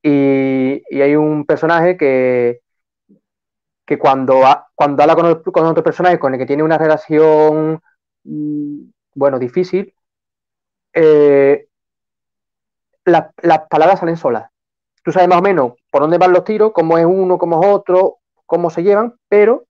y, 0.03 0.83
hay 1.01 1.17
un 1.17 1.45
personaje 1.45 1.97
que, 1.97 2.61
que 3.87 3.99
cuando, 3.99 4.43
cuando 4.75 5.03
habla 5.03 5.15
con, 5.15 5.43
con, 5.53 5.67
otro 5.67 5.83
personaje 5.85 6.19
con 6.19 6.33
el 6.35 6.39
que 6.39 6.47
tiene 6.47 6.63
una 6.63 6.79
relación, 6.79 7.81
mm, 8.25 8.79
bueno, 9.15 9.39
difícil, 9.39 9.95
eh, 10.95 11.67
las 13.05 13.69
palabras 13.69 14.01
salen 14.01 14.17
solas. 14.17 14.51
Tú 15.03 15.11
sabes 15.11 15.29
más 15.29 15.39
o 15.39 15.43
menos 15.43 15.73
por 15.91 16.03
dónde 16.03 16.19
van 16.19 16.33
los 16.33 16.45
tiros, 16.45 16.73
cómo 16.73 16.97
es 16.97 17.05
uno, 17.05 17.39
cómo 17.39 17.61
es 17.61 17.69
otro, 17.69 18.19
cómo 18.47 18.71
se 18.71 18.83
llevan, 18.83 19.15
pero 19.29 19.67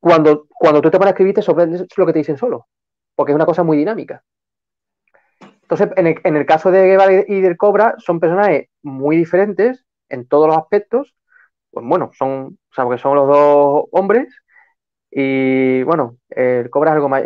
cuando, 0.00 0.46
cuando 0.48 0.80
tú 0.80 0.90
te 0.90 0.98
pones 0.98 1.10
a 1.10 1.14
escribir 1.14 1.34
te 1.34 1.42
sorprendes 1.42 1.86
lo 1.96 2.06
que 2.06 2.12
te 2.12 2.18
dicen 2.18 2.36
solo, 2.38 2.66
porque 3.18 3.32
es 3.32 3.36
una 3.36 3.46
cosa 3.46 3.64
muy 3.64 3.76
dinámica. 3.76 4.22
Entonces, 5.62 5.88
en 5.96 6.36
el, 6.36 6.46
caso 6.46 6.70
de 6.70 6.86
Guevara 6.86 7.24
y 7.26 7.40
del 7.40 7.56
Cobra, 7.56 7.96
son 7.98 8.20
personajes 8.20 8.68
muy 8.80 9.16
diferentes 9.16 9.84
en 10.08 10.28
todos 10.28 10.46
los 10.46 10.56
aspectos. 10.56 11.16
Pues 11.72 11.84
bueno, 11.84 12.12
son, 12.16 12.60
o 12.70 12.74
sea, 12.74 12.84
porque 12.84 13.02
son 13.02 13.16
los 13.16 13.26
dos 13.26 13.86
hombres. 13.90 14.32
Y 15.10 15.82
bueno, 15.82 16.16
el 16.28 16.70
Cobra 16.70 16.92
es 16.92 16.94
algo 16.94 17.08
más, 17.08 17.24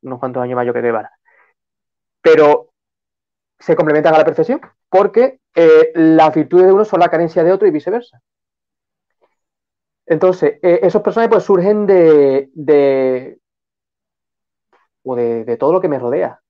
unos 0.00 0.18
cuantos 0.18 0.42
años 0.42 0.56
mayor 0.56 0.72
que 0.72 0.80
Guevara. 0.80 1.12
Pero 2.22 2.70
se 3.58 3.76
complementan 3.76 4.14
a 4.14 4.18
la 4.18 4.24
perfección 4.24 4.62
porque 4.88 5.38
eh, 5.54 5.92
las 5.96 6.34
virtudes 6.34 6.64
de 6.68 6.72
uno 6.72 6.86
son 6.86 7.00
la 7.00 7.10
carencia 7.10 7.44
de 7.44 7.52
otro 7.52 7.68
y 7.68 7.72
viceversa. 7.72 8.22
Entonces, 10.06 10.54
eh, 10.62 10.80
esos 10.82 11.02
personajes 11.02 11.30
pues 11.30 11.44
surgen 11.44 11.84
de, 11.84 12.48
de, 12.54 13.38
o 15.04 15.14
de, 15.14 15.56
todo 15.56 15.72
lo 15.72 15.80
que 15.80 15.88
me 15.88 15.98
rodea. 15.98 16.40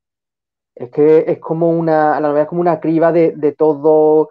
Es 0.74 0.90
que 0.90 1.24
es 1.28 1.38
como 1.38 1.70
una, 1.70 2.20
la 2.20 2.28
novela 2.28 2.42
es 2.42 2.48
como 2.48 2.60
una 2.60 2.80
criba 2.80 3.12
de, 3.12 3.54
todo, 3.56 4.28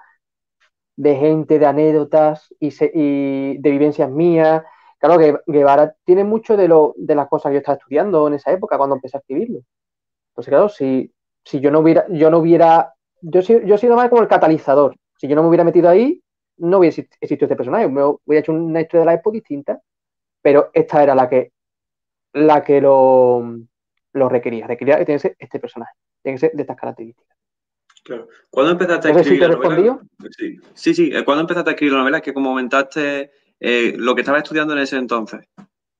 de 0.95 1.15
gente, 1.15 1.59
de 1.59 1.65
anécdotas 1.65 2.53
y, 2.59 2.69
y, 2.93 3.57
de 3.57 3.71
vivencias 3.71 4.09
mías. 4.09 4.63
Claro 4.99 5.19
que 5.19 5.37
Guevara 5.47 5.95
tiene 6.05 6.23
mucho 6.23 6.57
de, 6.57 6.67
lo, 6.67 6.93
de 6.97 7.15
las 7.15 7.27
cosas 7.27 7.49
que 7.49 7.55
yo 7.55 7.59
estaba 7.59 7.77
estudiando 7.77 8.27
en 8.27 8.35
esa 8.35 8.51
época 8.51 8.77
cuando 8.77 8.95
empecé 8.95 9.17
a 9.17 9.19
escribirlo. 9.19 9.59
Entonces, 10.31 10.51
claro, 10.51 10.69
si, 10.69 11.13
si 11.43 11.59
yo 11.59 11.71
no 11.71 11.79
hubiera, 11.79 12.05
yo 12.09 12.29
no 12.29 12.39
hubiera, 12.39 12.93
yo, 13.21 13.41
yo 13.41 13.75
he 13.75 13.77
sido 13.77 13.95
más 13.95 14.09
como 14.09 14.21
el 14.21 14.27
catalizador. 14.27 14.95
Si 15.17 15.27
yo 15.27 15.35
no 15.35 15.43
me 15.43 15.49
hubiera 15.49 15.63
metido 15.63 15.89
ahí, 15.89 16.21
no 16.57 16.79
hubiera 16.79 16.95
existido 16.95 17.45
este 17.45 17.55
personaje. 17.55 17.87
Me 17.87 18.03
hubiera 18.03 18.41
hecho 18.41 18.53
una 18.53 18.81
historia 18.81 19.01
de 19.01 19.05
la 19.05 19.13
Expo 19.15 19.31
distinta, 19.31 19.81
pero 20.41 20.69
esta 20.73 21.03
era 21.03 21.15
la 21.15 21.29
que, 21.29 21.51
la 22.33 22.63
que 22.63 22.81
lo, 22.81 23.43
lo 24.13 24.29
requería. 24.29 24.67
Requería 24.67 25.03
que 25.03 25.15
este 25.15 25.59
personaje, 25.59 25.93
tiene 26.21 26.35
que 26.35 26.39
ser 26.39 26.51
de 26.53 26.61
estas 26.61 26.77
características. 26.77 27.37
Claro. 28.03 28.27
¿Cuándo 28.49 28.73
empezaste 28.73 29.07
a 29.07 29.11
escribir 29.11 29.41
la 29.41 29.55
novela? 29.55 29.99
Sí, 30.37 30.57
sí, 30.73 30.93
sí. 30.93 31.11
¿Cuándo 31.23 31.41
empezaste 31.41 31.69
a 31.69 31.73
escribir 31.73 31.93
la 31.93 31.99
novela? 31.99 32.21
Que 32.21 32.33
como 32.33 32.49
comentaste, 32.49 33.31
eh, 33.59 33.93
lo 33.95 34.13
que 34.13 34.21
estaba 34.21 34.39
estudiando 34.39 34.73
en 34.73 34.79
ese 34.79 34.97
entonces. 34.97 35.41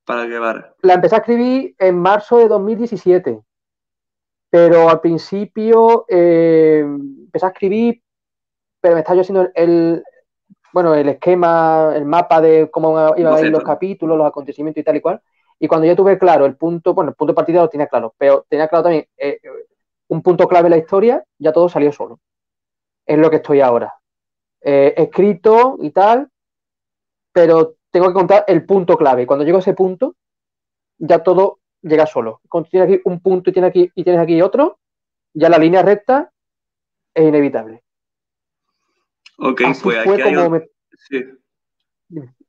para 0.06 0.26
Guevara? 0.26 0.76
La 0.82 0.96
empecé 0.96 1.16
a 1.16 1.20
escribir 1.20 1.76
en 1.80 1.98
marzo 1.98 2.38
de 2.38 2.50
2017, 2.50 3.40
pero 4.50 4.90
al 4.90 5.00
principio 5.00 6.06
eh, 6.10 6.82
empecé 6.82 7.46
a 7.46 7.50
escribir, 7.50 8.02
pero 8.82 8.96
me 8.96 9.00
estaba 9.00 9.16
yo 9.16 9.22
haciendo 9.22 9.50
el, 9.56 10.04
bueno, 10.74 10.94
el 10.94 11.08
esquema, 11.08 11.94
el 11.96 12.04
mapa 12.04 12.42
de 12.42 12.70
cómo 12.70 13.16
iban 13.16 13.34
a 13.34 13.40
ir 13.40 13.50
los 13.50 13.64
capítulos, 13.64 14.18
los 14.18 14.28
acontecimientos 14.28 14.82
y 14.82 14.84
tal 14.84 14.98
y 14.98 15.02
cual. 15.02 15.22
Y 15.64 15.68
cuando 15.70 15.88
yo 15.88 15.96
tuve 15.96 16.20
claro 16.20 16.46
el 16.46 16.58
punto, 16.58 16.94
bueno, 16.94 17.12
el 17.12 17.16
punto 17.16 17.32
de 17.32 17.36
partida 17.36 17.62
lo 17.62 17.70
tenía 17.70 17.88
claro, 17.88 18.14
pero 18.18 18.46
tenía 18.50 18.68
claro 18.68 18.84
también 18.84 19.08
eh, 19.16 19.40
un 20.10 20.22
punto 20.22 20.46
clave 20.46 20.68
en 20.68 20.72
la 20.72 20.78
historia, 20.78 21.24
ya 21.40 21.54
todo 21.54 21.70
salió 21.70 21.90
solo. 21.94 22.20
Es 23.06 23.18
lo 23.18 23.30
que 23.30 23.38
estoy 23.38 23.62
ahora. 23.62 23.94
Eh, 24.60 24.94
escrito 24.98 25.78
y 25.80 25.92
tal, 25.92 26.30
pero 27.32 27.78
tengo 27.92 28.08
que 28.08 28.14
contar 28.14 28.44
el 28.46 28.66
punto 28.66 28.98
clave. 28.98 29.26
Cuando 29.26 29.46
llego 29.46 29.56
a 29.56 29.62
ese 29.62 29.74
punto, 29.74 30.18
ya 30.98 31.24
todo 31.24 31.60
llega 31.82 32.08
solo. 32.08 32.42
Cuando 32.50 32.70
tienes 32.70 32.90
aquí 32.90 33.02
un 33.06 33.22
punto 33.22 33.50
y 33.50 33.54
tienes 33.54 33.70
aquí, 33.70 33.90
y 33.96 34.04
tienes 34.04 34.22
aquí 34.22 34.42
otro, 34.42 34.80
ya 35.34 35.48
la 35.48 35.60
línea 35.60 35.82
recta 35.82 36.30
es 37.14 37.24
inevitable. 37.24 37.82
Ok, 39.38 39.62
pues 39.82 39.98
aquí 39.98 40.22
hay 40.24 40.62
sí. 40.98 41.24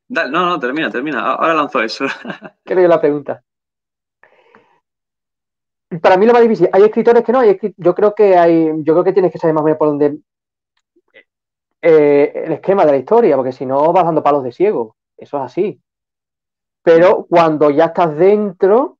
No, 0.08 0.28
no, 0.28 0.60
termina, 0.60 0.90
termina. 0.90 1.34
Ahora 1.34 1.54
lanzo 1.54 1.82
eso. 1.82 2.04
Creo 2.64 2.88
la 2.88 3.00
pregunta. 3.00 3.42
Para 6.00 6.16
mí 6.16 6.26
lo 6.26 6.32
más 6.32 6.42
difícil, 6.42 6.68
hay 6.72 6.82
escritores 6.82 7.22
que 7.22 7.32
no, 7.32 7.38
hay 7.40 7.58
yo 7.76 7.94
creo 7.94 8.14
que 8.14 8.36
hay, 8.36 8.66
yo 8.82 8.94
creo 8.94 9.04
que 9.04 9.12
tienes 9.12 9.32
que 9.32 9.38
saber 9.38 9.54
más 9.54 9.62
o 9.62 9.64
menos 9.64 9.78
por 9.78 9.88
dónde 9.88 10.18
eh, 11.82 12.32
el 12.46 12.52
esquema 12.52 12.84
de 12.84 12.92
la 12.92 12.96
historia, 12.96 13.36
porque 13.36 13.52
si 13.52 13.66
no 13.66 13.92
vas 13.92 14.04
dando 14.04 14.22
palos 14.22 14.42
de 14.42 14.52
ciego. 14.52 14.96
Eso 15.16 15.36
es 15.36 15.42
así. 15.44 15.80
Pero 16.82 17.26
cuando 17.28 17.70
ya 17.70 17.86
estás 17.86 18.16
dentro, 18.16 18.98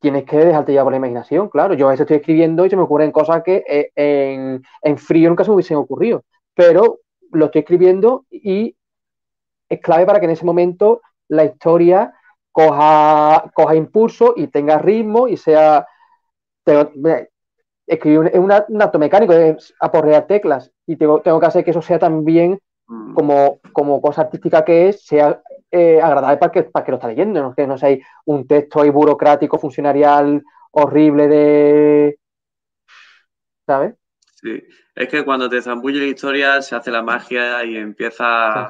tienes 0.00 0.24
que 0.24 0.38
dejarte 0.38 0.72
ya 0.72 0.82
por 0.82 0.92
la 0.92 0.98
imaginación, 0.98 1.48
claro. 1.48 1.74
Yo 1.74 1.88
a 1.88 1.90
veces 1.90 2.02
estoy 2.02 2.18
escribiendo 2.18 2.64
y 2.64 2.70
se 2.70 2.76
me 2.76 2.82
ocurren 2.82 3.12
cosas 3.12 3.42
que 3.42 3.64
eh, 3.68 3.90
en, 3.96 4.62
en, 4.82 4.98
frío 4.98 5.28
nunca 5.28 5.44
se 5.44 5.50
me 5.50 5.56
hubiesen 5.56 5.76
ocurrido. 5.76 6.24
Pero 6.54 7.00
lo 7.32 7.46
estoy 7.46 7.60
escribiendo 7.60 8.24
y 8.30 8.76
es 9.70 9.80
clave 9.80 10.04
para 10.04 10.18
que 10.18 10.26
en 10.26 10.32
ese 10.32 10.44
momento 10.44 11.00
la 11.28 11.44
historia 11.44 12.12
coja, 12.52 13.50
coja 13.54 13.74
impulso 13.76 14.34
y 14.36 14.48
tenga 14.48 14.78
ritmo 14.78 15.28
y 15.28 15.36
sea 15.36 15.86
escribir 17.86 18.30
es 18.32 18.38
un, 18.38 18.52
acto 18.52 18.98
mecánico, 18.98 19.32
es 19.32 19.74
aporrear 19.80 20.26
teclas 20.26 20.70
y 20.86 20.96
tengo, 20.96 21.20
tengo 21.20 21.40
que 21.40 21.46
hacer 21.46 21.64
que 21.64 21.70
eso 21.70 21.82
sea 21.82 21.98
también 21.98 22.60
mm. 22.86 23.14
como, 23.14 23.60
como 23.72 24.00
cosa 24.00 24.22
artística 24.22 24.64
que 24.64 24.88
es, 24.88 25.04
sea 25.04 25.40
eh, 25.70 26.00
agradable 26.00 26.36
para 26.38 26.52
que, 26.52 26.62
para 26.64 26.84
que 26.84 26.90
lo 26.92 26.96
está 26.96 27.08
leyendo, 27.08 27.42
¿no? 27.42 27.54
que 27.54 27.66
no 27.66 27.78
sea 27.78 27.96
un 28.26 28.46
texto 28.46 28.80
ahí 28.80 28.90
burocrático, 28.90 29.58
funcionarial, 29.58 30.42
horrible 30.72 31.28
de... 31.28 32.18
¿Sabes? 33.66 33.94
Sí, 34.34 34.62
es 34.94 35.08
que 35.08 35.24
cuando 35.24 35.48
te 35.48 35.62
zambulle 35.62 36.00
la 36.00 36.06
historia 36.06 36.62
se 36.62 36.74
hace 36.74 36.90
la 36.90 37.02
magia 37.02 37.64
y 37.64 37.76
empieza 37.76 38.68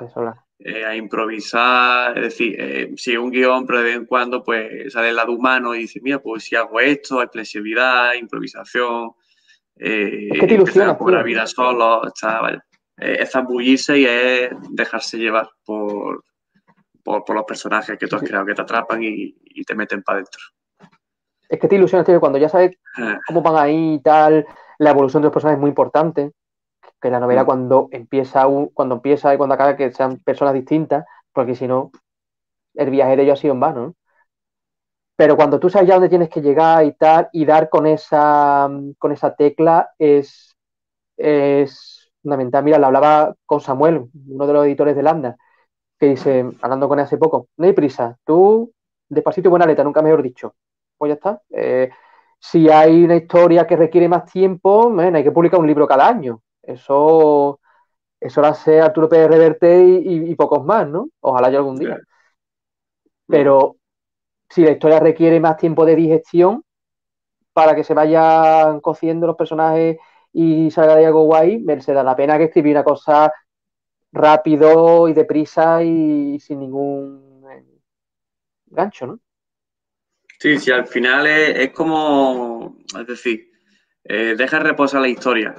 eh, 0.62 0.84
a 0.84 0.94
improvisar, 0.94 2.18
es 2.18 2.24
decir, 2.24 2.54
eh, 2.58 2.92
si 2.94 3.16
un 3.16 3.30
guion, 3.30 3.66
pero 3.66 3.78
de 3.78 3.84
vez 3.84 3.96
en 3.96 4.04
cuando 4.04 4.44
pues 4.44 4.92
sale 4.92 5.08
el 5.08 5.16
lado 5.16 5.32
humano 5.32 5.74
y 5.74 5.80
dice, 5.80 6.00
mira, 6.02 6.18
pues 6.18 6.44
si 6.44 6.54
hago 6.54 6.78
esto, 6.80 7.18
hay 7.18 7.28
flexibilidad, 7.28 8.12
improvisación, 8.12 9.12
eh, 9.76 10.28
es 10.30 10.38
que 10.38 10.46
te 10.46 10.54
ilusiona, 10.54 10.98
por 10.98 11.12
la 11.12 11.22
vida 11.22 11.46
solo, 11.46 12.06
está, 12.06 12.42
vale. 12.42 12.60
es 12.98 13.30
zambullirse 13.30 14.00
y 14.00 14.04
es 14.04 14.50
dejarse 14.72 15.16
llevar 15.16 15.48
por, 15.64 16.24
por, 17.02 17.34
los 17.34 17.44
personajes 17.44 17.96
que 17.98 18.06
tú 18.06 18.16
has 18.16 18.22
creado, 18.22 18.44
que 18.44 18.54
te 18.54 18.60
atrapan 18.60 19.02
y, 19.02 19.32
te 19.64 19.74
meten 19.74 20.02
para 20.02 20.18
adentro. 20.18 20.42
Es 21.48 21.58
que 21.58 21.68
te 21.68 21.76
ilusiona, 21.76 22.04
tío, 22.04 22.20
cuando 22.20 22.38
ya 22.38 22.50
sabes 22.50 22.76
cómo 23.26 23.40
van 23.40 23.56
ahí 23.56 23.94
y 23.94 24.02
tal, 24.02 24.44
la 24.78 24.90
evolución 24.90 25.22
de 25.22 25.28
los 25.28 25.32
personajes 25.32 25.56
es 25.56 25.60
muy 25.60 25.70
importante 25.70 26.32
que 27.00 27.10
la 27.10 27.20
novela 27.20 27.42
mm. 27.42 27.46
cuando 27.46 27.88
empieza 27.92 28.46
cuando 28.74 28.96
empieza 28.96 29.34
y 29.34 29.36
cuando 29.36 29.54
acaba 29.54 29.76
que 29.76 29.92
sean 29.92 30.18
personas 30.18 30.54
distintas, 30.54 31.04
porque 31.32 31.54
si 31.54 31.66
no, 31.66 31.90
el 32.74 32.90
viaje 32.90 33.16
de 33.16 33.22
ellos 33.22 33.38
ha 33.38 33.42
sido 33.42 33.54
en 33.54 33.60
vano. 33.60 33.94
Pero 35.16 35.36
cuando 35.36 35.60
tú 35.60 35.68
sabes 35.68 35.88
ya 35.88 35.94
dónde 35.94 36.08
tienes 36.08 36.30
que 36.30 36.40
llegar 36.40 36.84
y 36.84 36.92
tal, 36.92 37.28
y 37.32 37.44
dar 37.44 37.68
con 37.68 37.86
esa, 37.86 38.70
con 38.98 39.12
esa 39.12 39.34
tecla 39.34 39.90
es, 39.98 40.56
es 41.16 42.10
fundamental. 42.22 42.64
Mira, 42.64 42.78
la 42.78 42.86
hablaba 42.86 43.34
con 43.44 43.60
Samuel, 43.60 44.08
uno 44.28 44.46
de 44.46 44.52
los 44.52 44.66
editores 44.66 44.96
de 44.96 45.02
Landa, 45.02 45.36
que 45.98 46.06
dice, 46.06 46.50
hablando 46.62 46.88
con 46.88 46.98
él 46.98 47.04
hace 47.04 47.18
poco, 47.18 47.48
no 47.58 47.66
hay 47.66 47.74
prisa, 47.74 48.16
tú 48.24 48.72
despacito 49.10 49.48
y 49.48 49.50
buena 49.50 49.66
letra, 49.66 49.84
nunca 49.84 50.02
mejor 50.02 50.22
dicho. 50.22 50.54
Pues 50.96 51.10
ya 51.10 51.14
está. 51.14 51.42
Eh, 51.50 51.90
si 52.38 52.70
hay 52.70 53.04
una 53.04 53.16
historia 53.16 53.66
que 53.66 53.76
requiere 53.76 54.08
más 54.08 54.30
tiempo, 54.30 54.94
hay 54.98 55.22
que 55.22 55.32
publicar 55.32 55.60
un 55.60 55.66
libro 55.66 55.86
cada 55.86 56.08
año. 56.08 56.40
Eso, 56.70 57.60
eso 58.18 58.40
lo 58.40 58.46
hace 58.46 58.80
Arturo 58.80 59.08
Pérez 59.08 59.28
Reverte 59.28 59.82
y, 59.82 60.34
pocos 60.34 60.64
más, 60.64 60.88
¿no? 60.88 61.08
Ojalá 61.20 61.50
yo 61.50 61.58
algún 61.58 61.76
día. 61.76 61.98
Pero 63.26 63.76
si 64.48 64.62
la 64.62 64.72
historia 64.72 65.00
requiere 65.00 65.38
más 65.40 65.56
tiempo 65.56 65.84
de 65.84 65.96
digestión 65.96 66.64
para 67.52 67.74
que 67.74 67.84
se 67.84 67.94
vayan 67.94 68.80
cociendo 68.80 69.26
los 69.26 69.36
personajes 69.36 69.98
y 70.32 70.70
salga 70.70 70.96
de 70.96 71.06
algo 71.06 71.24
guay, 71.24 71.58
me 71.58 71.80
se 71.80 71.92
da 71.92 72.02
la 72.02 72.16
pena 72.16 72.38
que 72.38 72.44
escribir 72.44 72.76
una 72.76 72.84
cosa 72.84 73.32
rápido 74.12 75.08
y 75.08 75.12
deprisa 75.12 75.82
y 75.82 76.38
sin 76.40 76.60
ningún 76.60 77.44
gancho, 78.66 79.06
¿no? 79.06 79.20
Sí, 80.38 80.58
sí, 80.58 80.70
al 80.70 80.86
final 80.86 81.26
es, 81.26 81.70
como, 81.72 82.78
es 82.98 83.06
decir, 83.06 83.50
eh, 84.04 84.34
deja 84.38 84.58
reposar 84.58 85.02
la 85.02 85.08
historia. 85.08 85.54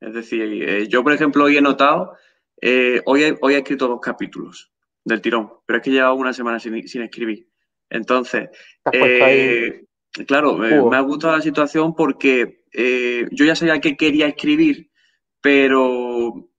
Es 0.00 0.12
decir, 0.12 0.42
eh, 0.42 0.88
yo, 0.88 1.02
por 1.02 1.12
ejemplo, 1.12 1.44
hoy 1.44 1.56
he 1.56 1.62
notado, 1.62 2.16
eh, 2.60 3.00
hoy, 3.06 3.22
he, 3.24 3.38
hoy 3.40 3.54
he 3.54 3.58
escrito 3.58 3.88
dos 3.88 4.00
capítulos 4.00 4.72
del 5.04 5.20
tirón, 5.20 5.50
pero 5.64 5.78
es 5.78 5.82
que 5.82 5.90
he 5.90 5.94
llevado 5.94 6.14
una 6.14 6.32
semana 6.32 6.58
sin, 6.58 6.74
escribir. 6.74 7.48
Entonces, 7.88 8.50
eh, 8.92 9.84
claro, 10.26 10.56
me 10.58 10.96
ha 10.96 11.00
gustado 11.00 11.36
la 11.36 11.42
situación 11.42 11.94
porque 11.94 12.64
yo 13.30 13.44
ya 13.44 13.54
sabía 13.54 13.80
que 13.80 13.96
quería 13.96 14.26
escribir, 14.26 14.90
pero 15.40 16.50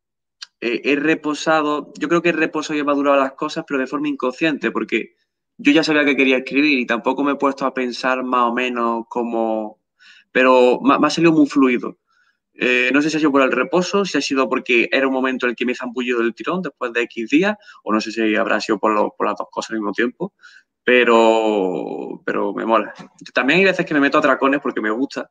he 0.59 0.95
reposado, 0.95 1.91
yo 1.99 2.07
creo 2.07 2.21
que 2.21 2.29
he 2.29 2.33
reposado 2.33 2.75
y 2.77 2.79
he 2.79 2.85
madurado 2.85 3.19
las 3.19 3.33
cosas, 3.33 3.65
pero 3.67 3.79
de 3.79 3.87
forma 3.87 4.07
inconsciente, 4.07 4.71
porque 4.71 5.15
yo 5.57 5.71
ya 5.71 5.83
sabía 5.83 6.05
que 6.05 6.15
quería 6.15 6.37
escribir 6.37 6.79
y 6.79 6.85
tampoco 6.85 7.23
me 7.23 7.33
he 7.33 7.35
puesto 7.35 7.65
a 7.65 7.73
pensar 7.73 8.23
más 8.23 8.49
o 8.49 8.53
menos 8.53 9.05
como, 9.09 9.81
pero 10.31 10.79
me, 10.81 10.97
me 10.97 11.07
ha 11.07 11.09
salido 11.09 11.33
muy 11.33 11.47
fluido. 11.47 11.97
Eh, 12.59 12.89
no 12.91 13.03
sé 13.03 13.11
si 13.11 13.17
ha 13.17 13.19
sido 13.19 13.31
por 13.31 13.43
el 13.43 13.51
reposo, 13.51 14.03
si 14.03 14.17
ha 14.17 14.21
sido 14.21 14.49
porque 14.49 14.89
era 14.91 15.07
un 15.07 15.13
momento 15.13 15.45
en 15.45 15.51
el 15.51 15.55
que 15.55 15.63
me 15.65 15.73
he 15.73 15.75
zambullido 15.75 16.19
del 16.19 16.33
tirón 16.33 16.63
después 16.63 16.91
de 16.91 17.03
X 17.03 17.29
días, 17.29 17.55
o 17.83 17.93
no 17.93 18.01
sé 18.01 18.11
si 18.11 18.35
habrá 18.35 18.59
sido 18.59 18.79
por, 18.79 18.93
las 18.93 19.35
dos 19.37 19.47
cosas 19.51 19.71
al 19.71 19.77
mismo 19.77 19.91
tiempo, 19.91 20.33
pero, 20.83 22.21
pero 22.25 22.53
me 22.53 22.65
mola. 22.65 22.93
También 23.33 23.59
hay 23.59 23.65
veces 23.65 23.85
que 23.85 23.93
me 23.93 23.99
meto 23.99 24.17
a 24.17 24.21
tracones 24.21 24.59
porque 24.59 24.81
me 24.81 24.89
gusta, 24.89 25.29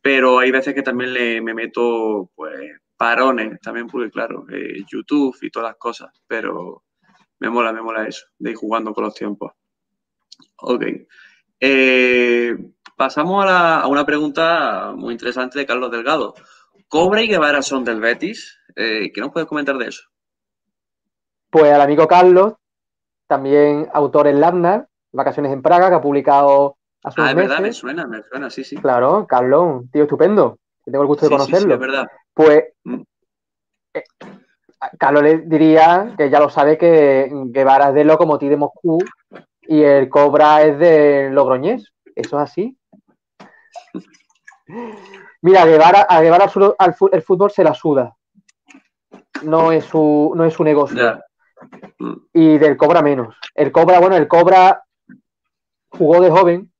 pero 0.00 0.38
hay 0.38 0.50
veces 0.50 0.74
que 0.74 0.82
también 0.82 1.12
le, 1.12 1.42
me 1.42 1.52
meto 1.52 2.30
pues 2.34 2.54
parones, 2.96 3.60
también 3.60 3.86
porque 3.86 4.10
claro, 4.10 4.46
eh, 4.50 4.82
YouTube 4.90 5.36
y 5.42 5.50
todas 5.50 5.70
las 5.70 5.76
cosas, 5.76 6.10
pero 6.26 6.84
me 7.38 7.50
mola, 7.50 7.72
me 7.72 7.82
mola 7.82 8.06
eso, 8.06 8.24
de 8.38 8.52
ir 8.52 8.56
jugando 8.56 8.94
con 8.94 9.04
los 9.04 9.14
tiempos. 9.14 9.52
Ok. 10.56 10.84
Eh, 11.60 12.56
pasamos 12.96 13.44
a, 13.44 13.80
a, 13.80 13.88
una 13.88 14.06
pregunta 14.06 14.92
muy 14.96 15.12
interesante 15.12 15.58
de 15.58 15.66
Carlos 15.66 15.90
Delgado. 15.90 16.34
Cobra 16.92 17.22
y 17.22 17.26
Guevara 17.26 17.62
son 17.62 17.84
del 17.84 18.02
Betis. 18.02 18.60
Eh, 18.76 19.10
¿Qué 19.14 19.20
nos 19.22 19.32
puedes 19.32 19.48
comentar 19.48 19.78
de 19.78 19.86
eso? 19.86 20.02
Pues 21.48 21.72
al 21.72 21.80
amigo 21.80 22.06
Carlos, 22.06 22.52
también 23.26 23.88
autor 23.94 24.26
en 24.26 24.42
Lavnar, 24.42 24.88
Vacaciones 25.10 25.54
en 25.54 25.62
Praga, 25.62 25.88
que 25.88 25.94
ha 25.94 26.02
publicado 26.02 26.76
hace 27.02 27.22
Ah, 27.22 27.30
es 27.30 27.36
verdad, 27.36 27.60
me 27.60 27.72
suena, 27.72 28.06
me 28.06 28.22
suena, 28.22 28.50
sí, 28.50 28.62
sí. 28.62 28.76
Claro, 28.76 29.26
Carlos, 29.26 29.62
un 29.62 29.90
tío 29.90 30.02
estupendo. 30.02 30.58
Tengo 30.84 31.00
el 31.00 31.08
gusto 31.08 31.24
de 31.24 31.30
conocerlo. 31.30 31.60
Sí, 31.60 31.66
sí, 31.66 31.72
es 31.72 31.78
verdad. 31.78 32.10
Pues 32.34 32.64
mm. 32.84 33.00
eh, 33.94 34.04
Carlos 34.98 35.22
le 35.22 35.38
diría 35.38 36.14
que 36.18 36.28
ya 36.28 36.40
lo 36.40 36.50
sabe 36.50 36.76
que 36.76 37.30
Guevara 37.46 37.88
es 37.88 37.94
de 37.94 38.04
Lokomotiv 38.04 38.50
de 38.50 38.56
Moscú 38.58 38.98
y 39.62 39.82
el 39.82 40.10
Cobra 40.10 40.60
es 40.60 40.78
de 40.78 41.30
Logroñés. 41.30 41.90
Eso 42.14 42.36
es 42.36 42.50
así. 42.50 42.76
Mira, 45.42 45.62
a 45.62 45.66
Guevara, 45.66 46.02
a 46.02 46.20
Guevara 46.20 46.50
el 47.12 47.22
fútbol 47.22 47.50
se 47.50 47.64
la 47.64 47.74
suda. 47.74 48.16
No 49.42 49.72
es 49.72 49.84
su, 49.84 50.32
no 50.36 50.44
es 50.44 50.54
su 50.54 50.64
negocio. 50.64 51.20
Y 52.32 52.58
del 52.58 52.76
Cobra 52.76 53.02
menos. 53.02 53.36
El 53.54 53.72
Cobra, 53.72 54.00
bueno, 54.00 54.16
el 54.16 54.28
Cobra 54.28 54.84
jugó 55.90 56.20
de 56.20 56.30
joven 56.30 56.72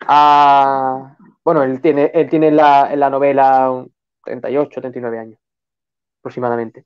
a. 0.00 1.16
Bueno, 1.44 1.62
él 1.62 1.80
tiene, 1.80 2.10
él 2.14 2.28
tiene 2.28 2.48
en, 2.48 2.56
la, 2.56 2.92
en 2.92 3.00
la 3.00 3.10
novela 3.10 3.84
38, 4.24 4.80
39 4.80 5.18
años 5.18 5.38
aproximadamente. 6.20 6.84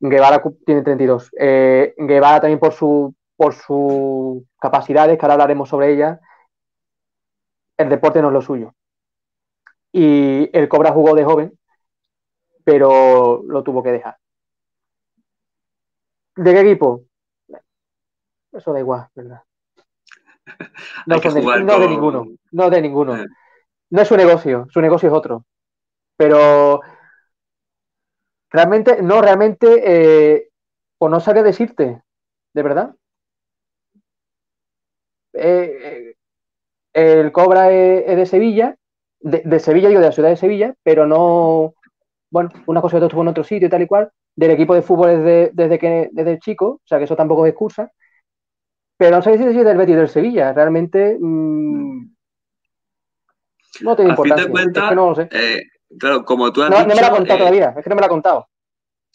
Guevara 0.00 0.42
tiene 0.66 0.82
32. 0.82 1.30
Eh, 1.38 1.94
Guevara 1.96 2.40
también 2.40 2.58
por 2.58 2.72
su, 2.72 3.14
por 3.36 3.54
sus 3.54 4.42
capacidades, 4.60 5.18
que 5.18 5.24
ahora 5.24 5.34
hablaremos 5.34 5.68
sobre 5.68 5.92
ellas, 5.92 6.20
el 7.78 7.88
deporte 7.88 8.20
no 8.20 8.28
es 8.28 8.34
lo 8.34 8.42
suyo. 8.42 8.74
Y 9.92 10.56
el 10.56 10.68
Cobra 10.68 10.92
jugó 10.92 11.14
de 11.14 11.24
joven, 11.24 11.58
pero 12.64 13.42
lo 13.46 13.62
tuvo 13.62 13.82
que 13.82 13.92
dejar. 13.92 14.16
¿De 16.36 16.52
qué 16.52 16.60
equipo? 16.60 17.04
Eso 18.52 18.72
da 18.72 18.80
igual, 18.80 19.08
¿verdad? 19.14 19.42
No, 21.06 21.18
de, 21.18 21.88
ninguno, 21.88 22.26
no 22.52 22.70
de 22.70 22.82
ninguno. 22.82 23.16
Eh. 23.16 23.26
No 23.90 24.02
es 24.02 24.08
su 24.08 24.16
negocio, 24.16 24.66
su 24.70 24.80
negocio 24.80 25.08
es 25.08 25.14
otro. 25.14 25.44
Pero 26.16 26.80
realmente, 28.50 29.02
no, 29.02 29.20
realmente, 29.20 29.82
eh, 29.84 30.50
pues 30.98 31.10
no 31.10 31.20
sabría 31.20 31.42
decirte, 31.42 32.02
de 32.52 32.62
verdad. 32.62 32.94
Eh, 35.32 36.14
el 36.92 37.32
Cobra 37.32 37.70
es, 37.72 38.16
de 38.16 38.26
Sevilla, 38.26 38.76
de, 39.20 39.60
Sevilla, 39.60 39.88
digo, 39.88 40.00
de 40.00 40.06
la 40.06 40.12
ciudad 40.12 40.30
de 40.30 40.36
Sevilla, 40.36 40.74
pero 40.82 41.06
no, 41.06 41.74
bueno, 42.30 42.50
una 42.66 42.80
cosa 42.80 42.98
que 42.98 43.06
estuvo 43.06 43.22
en 43.22 43.28
otro 43.28 43.44
sitio 43.44 43.66
y 43.66 43.70
tal 43.70 43.82
y 43.82 43.86
cual, 43.86 44.10
del 44.34 44.52
equipo 44.52 44.74
de 44.74 44.82
fútbol 44.82 45.10
desde, 45.10 45.50
desde 45.52 45.78
que 45.78 46.08
desde 46.12 46.38
chico, 46.38 46.66
o 46.66 46.86
sea 46.86 46.98
que 46.98 47.04
eso 47.04 47.16
tampoco 47.16 47.44
es 47.44 47.50
excusa, 47.50 47.90
pero 48.96 49.16
no 49.16 49.22
sé 49.22 49.38
si 49.38 49.44
es 49.44 49.64
del 49.64 49.78
Betis 49.78 49.96
del 49.96 50.08
Sevilla, 50.08 50.52
realmente 50.52 51.16
mm, 51.18 52.14
no 53.82 53.96
tiene 53.96 54.10
importancia. 54.10 54.44
es 54.44 54.88
que 54.88 54.94
no 54.94 55.08
lo 55.10 55.14
sé. 55.14 55.28
Eh, 55.32 55.62
claro, 55.98 56.24
como 56.24 56.52
tú 56.52 56.62
has 56.62 56.70
no, 56.70 56.76
dicho... 56.76 56.88
No 56.88 56.94
me 56.94 57.00
lo 57.00 57.06
ha 57.06 57.10
contado 57.10 57.36
eh, 57.36 57.38
todavía, 57.38 57.74
es 57.76 57.84
que 57.84 57.90
no 57.90 57.96
me 57.96 58.00
lo 58.00 58.06
ha 58.06 58.10
contado. 58.10 58.48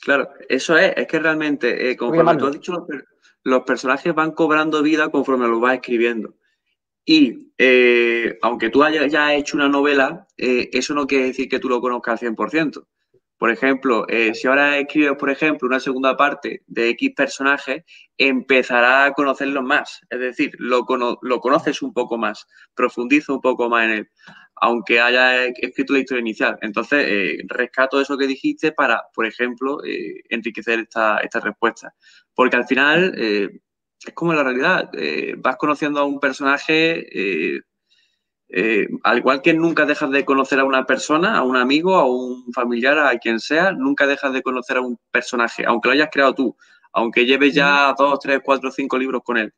Claro, 0.01 0.29
eso 0.49 0.77
es, 0.77 0.93
es 0.95 1.07
que 1.07 1.19
realmente, 1.19 1.89
eh, 1.89 1.97
como 1.97 2.13
tú 2.37 2.47
has 2.47 2.53
dicho, 2.53 2.85
los, 3.43 3.61
personajes 3.63 4.13
van 4.13 4.31
cobrando 4.31 4.81
vida 4.81 5.09
conforme 5.09 5.47
los 5.47 5.59
vas 5.61 5.75
escribiendo. 5.75 6.33
Y 7.05 7.51
aunque 8.41 8.69
tú 8.69 8.83
hayas 8.83 9.11
ya 9.11 9.33
hecho 9.33 9.57
una 9.57 9.69
novela, 9.69 10.27
eso 10.37 10.93
no 10.93 11.07
quiere 11.07 11.27
decir 11.27 11.47
que 11.47 11.59
tú 11.59 11.69
lo 11.69 11.79
conozcas 11.79 12.21
al 12.23 12.35
100%. 12.35 12.85
Por 13.37 13.51
ejemplo, 13.51 14.07
eh, 14.07 14.33
si 14.33 14.47
ahora 14.47 14.77
escribes, 14.77 15.17
por 15.17 15.29
ejemplo, 15.29 15.67
una 15.67 15.81
segunda 15.81 16.15
parte 16.15 16.63
de 16.67 16.89
X 16.89 17.11
personaje, 17.15 17.83
empezará 18.17 19.05
a 19.05 19.11
conocerlo 19.11 19.61
más. 19.61 19.99
Es 20.09 20.19
decir, 20.19 20.55
lo, 20.57 20.85
lo 21.21 21.39
conoces 21.41 21.81
un 21.81 21.93
poco 21.93 22.17
más, 22.17 22.47
profundiza 22.73 23.33
un 23.33 23.41
poco 23.41 23.69
más 23.69 23.85
en 23.85 23.91
él, 23.91 24.09
aunque 24.55 25.01
haya 25.01 25.47
escrito 25.47 25.93
la 25.93 25.99
historia 25.99 26.21
inicial. 26.21 26.57
Entonces, 26.61 27.05
eh, 27.07 27.37
rescato 27.47 27.99
eso 27.99 28.17
que 28.17 28.27
dijiste 28.27 28.71
para, 28.71 29.03
por 29.13 29.25
ejemplo, 29.25 29.83
eh, 29.83 30.21
enriquecer 30.29 30.79
esta, 30.79 31.17
esta, 31.17 31.41
respuesta. 31.41 31.93
Porque 32.33 32.55
al 32.55 32.65
final 32.65 33.13
es 34.07 34.13
como 34.13 34.33
la 34.33 34.43
realidad. 34.43 34.89
vas 35.37 35.57
conociendo 35.57 35.99
a 35.99 36.05
un 36.05 36.19
personaje 36.19 37.61
eh, 38.47 38.87
al 39.03 39.17
igual 39.17 39.41
que 39.41 39.53
nunca 39.53 39.85
dejas 39.85 40.11
de 40.11 40.23
conocer 40.23 40.59
a 40.59 40.65
una 40.65 40.85
persona, 40.85 41.37
a 41.37 41.43
un 41.43 41.57
amigo, 41.57 41.95
a 41.95 42.05
un 42.05 42.53
familiar, 42.53 42.97
a 42.99 43.17
quien 43.17 43.39
sea, 43.39 43.71
nunca 43.71 44.05
dejas 44.05 44.33
de 44.33 44.43
conocer 44.43 44.77
a 44.77 44.81
un 44.81 44.99
personaje, 45.11 45.65
aunque 45.65 45.89
lo 45.89 45.93
hayas 45.93 46.09
creado 46.11 46.35
tú, 46.35 46.57
aunque 46.93 47.25
lleves 47.25 47.53
ya 47.53 47.93
dos, 47.97 48.19
tres, 48.19 48.39
cuatro, 48.43 48.71
cinco 48.71 48.97
libros 48.97 49.23
con 49.23 49.37
él, 49.37 49.53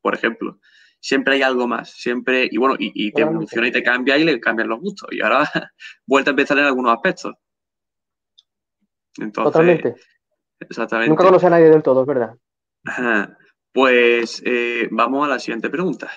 por 0.00 0.14
ejemplo. 0.14 0.58
Siempre 0.98 1.34
hay 1.34 1.42
algo 1.42 1.68
más, 1.68 1.90
siempre, 1.90 2.48
y 2.50 2.56
bueno, 2.56 2.74
y, 2.78 3.12
te 3.12 3.20
evoluciona 3.20 3.68
y 3.68 3.70
te 3.70 3.82
cambia 3.82 4.16
y 4.16 4.24
le 4.24 4.40
cambian 4.40 4.68
los 4.68 4.80
gustos. 4.80 5.08
Y 5.12 5.22
ahora 5.22 5.44
vuelta 6.06 6.30
a 6.30 6.32
empezar 6.32 6.58
en 6.58 6.64
algunos 6.64 6.92
aspectos. 6.92 7.34
Entonces, 9.18 9.52
Totalmente. 9.52 9.94
Exactamente. 10.58 11.10
Nunca 11.10 11.24
conoce 11.24 11.46
a 11.46 11.50
nadie 11.50 11.68
del 11.68 11.82
todo, 11.82 12.00
es 12.00 12.06
verdad. 12.06 12.34
Pues 13.76 14.42
eh, 14.46 14.88
vamos 14.90 15.26
a 15.26 15.28
la 15.28 15.38
siguiente 15.38 15.68
pregunta. 15.68 16.10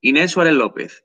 Inés 0.00 0.32
Suárez 0.32 0.54
López. 0.54 1.04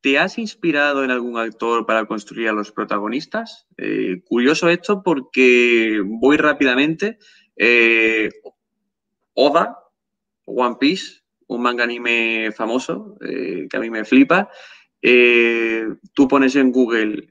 ¿Te 0.00 0.18
has 0.18 0.38
inspirado 0.38 1.04
en 1.04 1.10
algún 1.10 1.36
actor 1.36 1.84
para 1.84 2.06
construir 2.06 2.48
a 2.48 2.54
los 2.54 2.72
protagonistas? 2.72 3.66
Eh, 3.76 4.22
curioso 4.24 4.70
esto 4.70 5.02
porque 5.02 6.00
voy 6.02 6.38
rápidamente. 6.38 7.18
Eh, 7.56 8.30
Oda, 9.34 9.76
One 10.46 10.76
Piece, 10.80 11.24
un 11.46 11.60
manga 11.60 11.84
anime 11.84 12.52
famoso 12.56 13.18
que 13.20 13.68
a 13.70 13.80
mí 13.80 13.90
me 13.90 14.06
flipa. 14.06 14.48
tú 15.02 16.26
pones 16.26 16.56
en 16.56 16.72
Google 16.72 17.28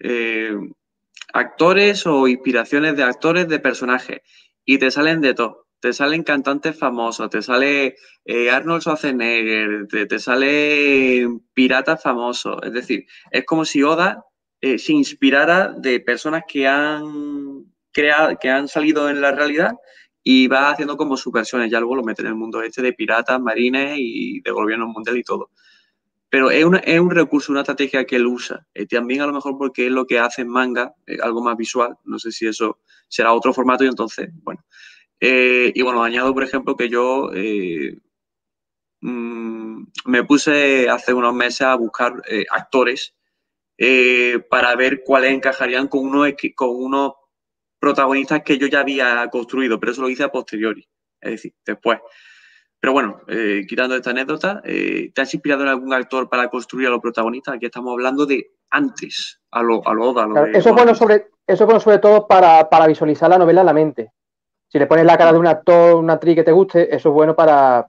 actores 1.33 2.05
o 2.05 2.27
inspiraciones 2.27 2.95
de 2.95 3.01
actores 3.01 3.47
de 3.47 3.57
personajes 3.57 4.21
y 4.65 4.77
te 4.77 4.91
salen 4.91 5.19
de 5.19 5.33
todo 5.33 5.68
te 5.79 5.93
salen 5.93 6.23
cantantes 6.23 6.77
famosos, 6.77 7.29
te 7.29 7.41
sale 7.41 7.95
eh, 8.25 8.49
Arnold 8.49 8.81
Schwarzenegger, 8.81 9.87
te, 9.87 10.19
sale 10.19 11.27
piratas 11.53 12.01
famosos. 12.01 12.57
Es 12.63 12.73
decir, 12.73 13.05
es 13.31 13.45
como 13.45 13.65
si 13.65 13.83
Oda 13.83 14.25
eh, 14.61 14.77
se 14.77 14.93
inspirara 14.93 15.69
de 15.69 15.99
personas 16.01 16.43
que 16.47 16.67
han 16.67 17.65
creado, 17.91 18.37
que 18.39 18.49
han 18.49 18.67
salido 18.67 19.09
en 19.09 19.21
la 19.21 19.31
realidad 19.31 19.73
y 20.23 20.47
va 20.47 20.71
haciendo 20.71 20.97
como 20.97 21.15
sus 21.15 21.31
versiones. 21.31 21.71
Ya 21.71 21.79
luego 21.79 21.95
lo 21.95 22.03
mete 22.03 22.21
en 22.23 22.29
el 22.29 22.35
mundo 22.35 22.61
este 22.61 22.81
de 22.81 22.93
piratas, 22.93 23.39
marines 23.39 23.95
y 23.97 24.41
de 24.41 24.51
gobierno 24.51 24.87
mundial 24.87 25.17
y 25.17 25.23
todo. 25.23 25.51
Pero 26.29 26.51
es, 26.51 26.65
es 26.83 26.99
un 26.99 27.09
recurso, 27.09 27.51
una 27.51 27.61
estrategia 27.61 28.05
que 28.05 28.17
él 28.17 28.27
usa. 28.27 28.67
Eh, 28.73 28.85
también 28.85 29.21
a 29.21 29.27
lo 29.27 29.33
mejor 29.33 29.57
porque 29.57 29.87
es 29.87 29.91
lo 29.91 30.05
que 30.05 30.19
hace 30.19 30.41
en 30.41 30.49
manga, 30.49 30.93
algo 31.23 31.41
más 31.41 31.57
visual. 31.57 31.95
No 32.03 32.19
sé 32.19 32.31
si 32.31 32.45
eso 32.47 32.79
será 33.07 33.33
otro 33.33 33.53
formato 33.53 33.83
y 33.83 33.87
entonces, 33.87 34.29
bueno, 34.43 34.63
eh, 35.19 35.71
y 35.75 35.81
bueno, 35.81 36.03
añado, 36.03 36.33
por 36.33 36.43
ejemplo, 36.43 36.75
que 36.75 36.89
yo 36.89 37.31
eh, 37.33 37.97
mm, 39.01 39.83
me 40.05 40.23
puse 40.23 40.89
hace 40.89 41.13
unos 41.13 41.33
meses 41.33 41.61
a 41.61 41.75
buscar 41.75 42.13
eh, 42.29 42.45
actores 42.49 43.15
para 44.49 44.75
ver 44.75 45.03
cuáles 45.05 45.31
encajarían 45.31 45.87
con 45.87 46.01
unos, 46.01 46.33
con 46.53 46.69
unos 46.69 47.13
protagonistas 47.79 48.41
que 48.43 48.57
yo 48.57 48.67
ya 48.67 48.81
había 48.81 49.25
construido, 49.31 49.79
pero 49.79 49.93
eso 49.93 50.01
lo 50.01 50.09
hice 50.09 50.23
a 50.23 50.31
posteriori, 50.31 50.85
es 51.21 51.31
decir, 51.31 51.53
después. 51.65 51.97
Pero 52.77 52.91
bueno, 52.91 53.21
quitando 53.69 53.95
esta 53.95 54.09
anécdota, 54.09 54.61
¿te 54.61 55.13
has 55.15 55.33
inspirado 55.33 55.63
en 55.63 55.69
algún 55.69 55.93
actor 55.93 56.29
para 56.29 56.49
construir 56.49 56.87
a 56.87 56.89
los 56.89 56.99
protagonistas? 56.99 57.55
Aquí 57.55 57.67
estamos 57.67 57.93
hablando 57.93 58.25
de 58.25 58.51
antes, 58.69 59.39
a 59.51 59.63
lo, 59.63 59.87
a 59.87 59.93
lo, 59.93 60.45
eso, 60.47 60.69
es 60.69 60.75
bueno 60.75 60.93
sobre, 60.93 61.29
eso 61.47 61.63
es 61.63 61.65
bueno 61.65 61.79
sobre 61.79 61.99
todo 61.99 62.27
para, 62.27 62.69
para 62.69 62.85
visualizar 62.85 63.29
la 63.29 63.37
novela 63.37 63.61
en 63.61 63.65
la 63.65 63.73
mente 63.73 64.11
si 64.69 64.79
le 64.79 64.87
pones 64.87 65.05
la 65.05 65.17
cara 65.17 65.33
de 65.33 65.39
un 65.39 65.47
actor, 65.47 65.95
una 65.95 66.13
actriz 66.13 66.35
que 66.35 66.43
te 66.43 66.51
guste, 66.51 66.95
eso 66.95 67.09
es 67.09 67.15
bueno 67.15 67.35
para, 67.35 67.87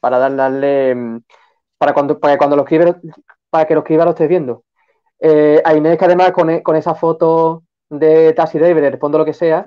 para 0.00 0.18
darle, 0.18 0.94
mm, 0.94 1.20
para 1.78 1.92
cuando, 1.92 2.18
para 2.18 2.38
cuando 2.38 2.56
lo 2.56 2.62
escribe, 2.62 2.94
para 3.50 3.66
que 3.66 3.74
lo 3.74 3.80
escriba 3.80 4.04
lo 4.04 4.12
estés 4.12 4.28
viendo. 4.28 4.64
Eh, 5.20 5.60
a 5.64 5.74
Inés, 5.74 5.98
que 5.98 6.04
además 6.04 6.32
con, 6.32 6.50
e, 6.50 6.62
esa 6.76 6.94
foto 6.94 7.64
de 7.90 8.32
Tassie 8.32 8.60
David, 8.60 8.90
respondo 8.90 9.18
lo 9.18 9.24
que 9.24 9.34
sea, 9.34 9.66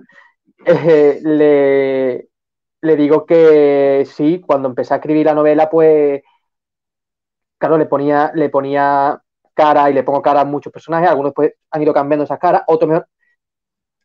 eh, 0.66 1.20
le, 1.24 2.30
le 2.82 2.96
digo 2.96 3.26
que 3.26 4.08
sí, 4.10 4.42
cuando 4.42 4.70
empecé 4.70 4.94
a 4.94 4.98
escribir 4.98 5.26
la 5.26 5.34
novela, 5.34 5.70
pues, 5.70 6.22
claro, 7.58 7.78
le 7.78 7.86
ponía, 7.86 8.32
le 8.36 8.50
ponía 8.50 9.22
cara 9.54 9.90
y 9.90 9.94
le 9.94 10.04
pongo 10.04 10.22
cara 10.22 10.42
a 10.42 10.46
muchos 10.46 10.72
personajes, 10.72 11.10
algunos 11.10 11.34
pues 11.34 11.54
han 11.72 11.82
ido 11.82 11.94
cambiando 11.94 12.24
esas 12.26 12.40
caras, 12.40 12.64
otros 12.68 13.04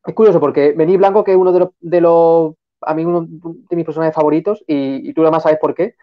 es 0.04 0.14
curioso 0.14 0.40
porque 0.40 0.72
Benny 0.72 0.96
Blanco, 0.96 1.22
que 1.22 1.32
es 1.32 1.36
uno 1.36 1.52
de 1.52 1.60
los, 1.60 1.68
de 1.80 2.00
los 2.00 2.54
a 2.80 2.94
mí 2.94 3.04
uno 3.04 3.26
de 3.28 3.76
mis 3.76 3.84
personajes 3.84 4.14
favoritos, 4.14 4.64
y, 4.66 5.12
tú 5.14 5.22
además 5.22 5.44
sabes 5.44 5.58
por 5.58 5.74
qué. 5.74 5.94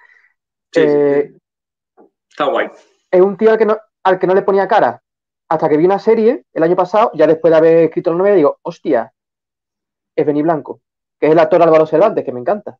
Eh, 0.75 1.33
Está 2.29 2.45
guay. 2.45 2.69
Es 3.11 3.21
un 3.21 3.37
tío 3.37 3.51
al 3.51 3.57
que, 3.57 3.65
no, 3.65 3.77
al 4.03 4.19
que 4.19 4.27
no 4.27 4.33
le 4.33 4.43
ponía 4.43 4.67
cara. 4.67 5.01
Hasta 5.49 5.67
que 5.67 5.77
vi 5.77 5.85
una 5.85 5.99
serie 5.99 6.45
el 6.53 6.63
año 6.63 6.75
pasado, 6.75 7.11
ya 7.15 7.25
después 7.27 7.51
de 7.51 7.57
haber 7.57 7.77
escrito 7.85 8.11
la 8.11 8.17
novela, 8.17 8.35
digo, 8.35 8.59
hostia, 8.61 9.11
es 10.15 10.25
Benny 10.25 10.43
Blanco, 10.43 10.81
que 11.19 11.27
es 11.27 11.31
el 11.31 11.39
actor 11.39 11.61
Álvaro 11.61 11.85
Cervantes, 11.85 12.23
que 12.23 12.31
me 12.31 12.39
encanta. 12.39 12.77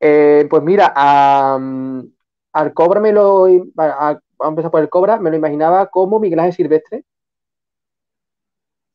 Eh, 0.00 0.46
pues 0.48 0.62
mira, 0.62 0.92
al 0.96 2.74
Cobra 2.74 3.00
me 3.00 3.12
lo. 3.12 3.46
A, 3.76 4.10
a, 4.40 4.48
empezar 4.48 4.70
por 4.70 4.80
el 4.80 4.88
Cobra, 4.88 5.18
me 5.18 5.30
lo 5.30 5.36
imaginaba 5.36 5.86
como 5.86 6.18
Miguel 6.18 6.40
Ángel 6.40 6.54
Silvestre, 6.54 7.04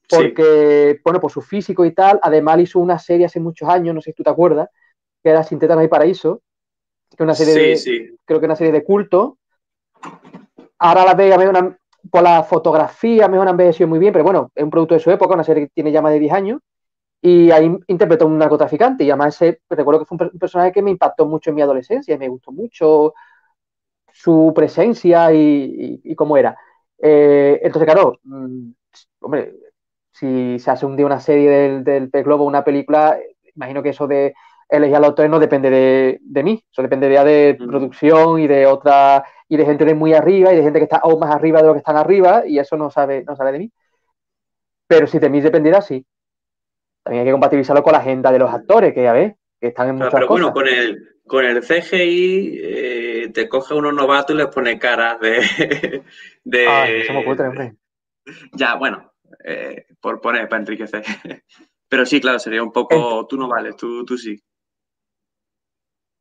porque, 0.10 1.00
bueno, 1.04 1.20
por 1.20 1.32
su 1.32 1.42
físico 1.42 1.86
y 1.86 1.94
tal, 1.94 2.20
además 2.24 2.60
hizo 2.60 2.80
una 2.80 2.98
serie 2.98 3.28
hace 3.28 3.40
muchos 3.40 3.70
años, 3.70 3.94
no 3.94 4.02
sé 4.02 4.12
si 4.12 4.16
tú 4.16 4.24
te 4.24 4.30
acuerdas, 4.30 4.70
que 5.24 5.30
era 5.30 5.44
Sin 5.44 5.60
Tétano 5.60 5.84
y 5.84 5.88
Paraíso, 5.88 6.42
que 7.16 7.24
una 7.24 7.36
serie 7.36 7.54
de, 7.54 8.14
creo 8.26 8.40
que 8.40 8.46
una 8.46 8.56
serie 8.56 8.74
de 8.74 8.84
culto. 8.84 9.38
Ahora 10.80 11.06
la 11.06 11.14
veo 11.14 11.50
una, 11.50 11.78
por 12.10 12.24
la 12.24 12.44
fotografía, 12.44 13.28
mejor 13.28 13.48
han 13.48 13.54
envejecido 13.54 13.88
muy 13.88 14.00
bien, 14.00 14.14
pero 14.14 14.24
bueno, 14.24 14.52
es 14.56 14.64
un 14.64 14.70
producto 14.70 14.96
de 14.96 15.00
su 15.00 15.12
época, 15.12 15.36
una 15.36 15.44
serie 15.44 15.66
que 15.66 15.72
tiene 15.74 15.92
ya 15.92 16.02
más 16.02 16.14
de 16.14 16.20
10 16.20 16.34
años, 16.34 16.62
y 17.22 17.52
ahí 17.52 17.78
interpretó 17.88 18.26
a 18.26 18.28
un 18.28 18.38
narcotraficante, 18.38 19.04
y 19.04 19.10
además 19.10 19.36
ese, 19.36 19.62
recuerdo 19.70 20.00
que 20.00 20.06
fue 20.06 20.18
un 20.32 20.40
personaje 20.40 20.72
que 20.72 20.82
me 20.82 20.92
impactó 20.92 21.26
mucho 21.26 21.50
en 21.50 21.56
mi 21.58 21.62
adolescencia, 21.62 22.18
me 22.18 22.30
gustó 22.30 22.52
mucho 22.52 23.14
su 24.12 24.52
presencia 24.56 25.32
y, 25.34 26.16
cómo 26.16 26.38
era. 26.38 26.58
Eh, 26.98 27.60
entonces, 27.64 27.86
claro, 27.86 28.20
mm, 28.24 28.72
hombre, 29.22 29.54
si 30.20 30.60
se 30.60 30.72
hace 30.72 30.86
un 30.86 30.96
día 30.96 31.06
una 31.06 31.20
serie 31.20 31.50
del, 31.50 31.84
del 31.84 32.10
Pez 32.10 32.26
Globo, 32.26 32.44
una 32.44 32.64
película, 32.64 33.18
imagino 33.56 33.82
que 33.82 33.90
eso 33.90 34.08
de 34.08 34.34
elegir 34.68 34.96
a 34.96 35.00
los 35.00 35.10
autores 35.10 35.32
no 35.32 35.40
depende 35.40 35.70
de, 36.22 36.44
mí, 36.44 36.64
eso 36.72 36.82
dependería 36.82 37.24
de 37.24 37.58
mm. 37.60 37.68
producción 37.68 38.40
y 38.40 38.48
de 38.48 38.68
otra, 38.68 39.24
y 39.48 39.58
de 39.58 39.66
gente 39.66 39.86
de 39.86 39.96
muy 39.96 40.14
arriba 40.14 40.54
y 40.54 40.58
de 40.58 40.64
gente 40.64 40.80
que 40.80 40.84
está 40.84 40.98
aún 40.98 41.20
más 41.20 41.34
arriba 41.34 41.62
de 41.62 41.68
lo 41.68 41.74
que 41.74 41.80
están 41.80 41.98
arriba, 41.98 42.44
y 42.46 42.60
eso 42.60 42.78
no 42.78 42.92
sabe, 42.92 43.24
no 43.24 43.36
sabe 43.36 43.54
de 43.54 43.60
mí. 43.60 43.72
Pero 44.88 45.08
si 45.08 45.20
de 45.20 45.30
mí 45.30 45.42
dependiera, 45.42 45.82
sí. 45.82 46.06
También 47.04 47.22
hay 47.22 47.28
que 47.28 47.32
compatibilizarlo 47.32 47.84
con 47.84 47.94
la 47.94 48.00
agenda 48.00 48.32
de 48.32 48.40
los 48.40 48.52
actores, 48.52 48.94
que 48.94 49.04
ya 49.04 49.14
ves, 49.14 49.34
que 49.60 49.68
están 49.68 49.90
en 49.90 49.96
muchas 49.96 50.14
pero 50.14 50.28
bueno, 50.28 50.52
con 50.52 50.68
el, 50.68 51.20
con 51.26 51.46
el 51.46 51.62
CGI 51.62 52.60
eh, 52.62 53.32
te 53.34 53.48
coge 53.48 53.74
unos 53.74 53.94
novatos 53.94 54.36
y 54.36 54.38
les 54.38 54.48
pone 54.48 54.78
caras 54.78 55.20
de. 55.20 56.04
de 56.44 56.68
ah, 56.68 56.88
hombre. 57.48 57.76
Ya, 58.54 58.76
bueno, 58.76 59.12
eh, 59.44 59.86
por 60.00 60.22
poner, 60.22 60.48
para 60.48 60.62
enriquecer. 60.62 61.04
Pero 61.88 62.06
sí, 62.06 62.22
claro, 62.22 62.40
sería 62.40 62.64
un 62.64 62.72
poco. 62.72 63.26
Tú 63.28 63.38
no 63.38 63.48
vales, 63.48 63.76
tú, 63.76 64.06
tú 64.06 64.18
sí. 64.18 64.40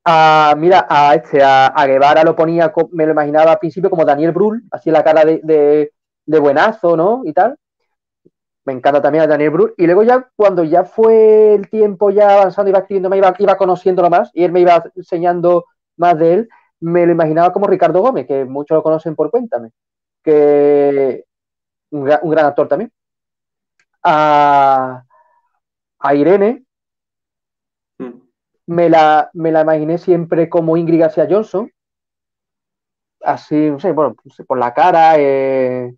Ah, 0.04 0.54
mira, 0.56 0.86
a 0.88 1.14
este, 1.14 1.42
a, 1.42 1.84
Guevara 1.86 2.24
lo 2.24 2.34
ponía, 2.34 2.72
me 2.92 3.04
lo 3.04 3.12
imaginaba 3.12 3.52
al 3.52 3.58
principio 3.58 3.90
como 3.90 4.06
Daniel 4.06 4.32
Brühl, 4.32 4.62
así 4.70 4.90
la 4.90 5.04
cara 5.04 5.24
de, 5.24 5.92
de 6.24 6.38
buenazo, 6.38 6.96
¿no? 6.96 7.22
Y 7.24 7.34
tal 7.34 7.58
me 8.68 8.74
encanta 8.74 9.00
también 9.00 9.24
a 9.24 9.26
Daniel 9.26 9.50
Brühl. 9.50 9.74
Y 9.78 9.86
luego 9.86 10.02
ya, 10.02 10.28
cuando 10.36 10.62
ya 10.62 10.84
fue 10.84 11.54
el 11.54 11.70
tiempo 11.70 12.10
ya 12.10 12.34
avanzando, 12.34 12.68
iba 12.68 12.80
escribiendo, 12.80 13.08
me 13.08 13.16
iba, 13.16 13.34
iba 13.38 13.56
conociéndolo 13.56 14.10
más 14.10 14.30
y 14.34 14.44
él 14.44 14.52
me 14.52 14.60
iba 14.60 14.84
enseñando 14.94 15.64
más 15.96 16.18
de 16.18 16.34
él, 16.34 16.48
me 16.80 17.06
lo 17.06 17.12
imaginaba 17.12 17.50
como 17.50 17.66
Ricardo 17.66 18.02
Gómez, 18.02 18.26
que 18.26 18.44
muchos 18.44 18.76
lo 18.76 18.82
conocen 18.82 19.16
por 19.16 19.30
Cuéntame, 19.30 19.70
que 20.22 21.24
un, 21.92 22.04
gran 22.04 22.44
actor 22.44 22.68
también. 22.68 22.92
A, 24.02 25.04
Irene, 26.14 26.64
mm. 27.98 28.12
me, 28.66 28.88
la, 28.88 29.30
me 29.34 29.52
la 29.52 29.62
imaginé 29.62 29.98
siempre 29.98 30.48
como 30.48 30.76
Ingrid 30.76 31.00
García 31.00 31.26
Johnson, 31.28 31.70
así, 33.22 33.70
no 33.70 33.80
sé, 33.80 33.92
bueno, 33.92 34.16
por 34.46 34.58
la 34.58 34.72
cara, 34.72 35.14
eh, 35.18 35.94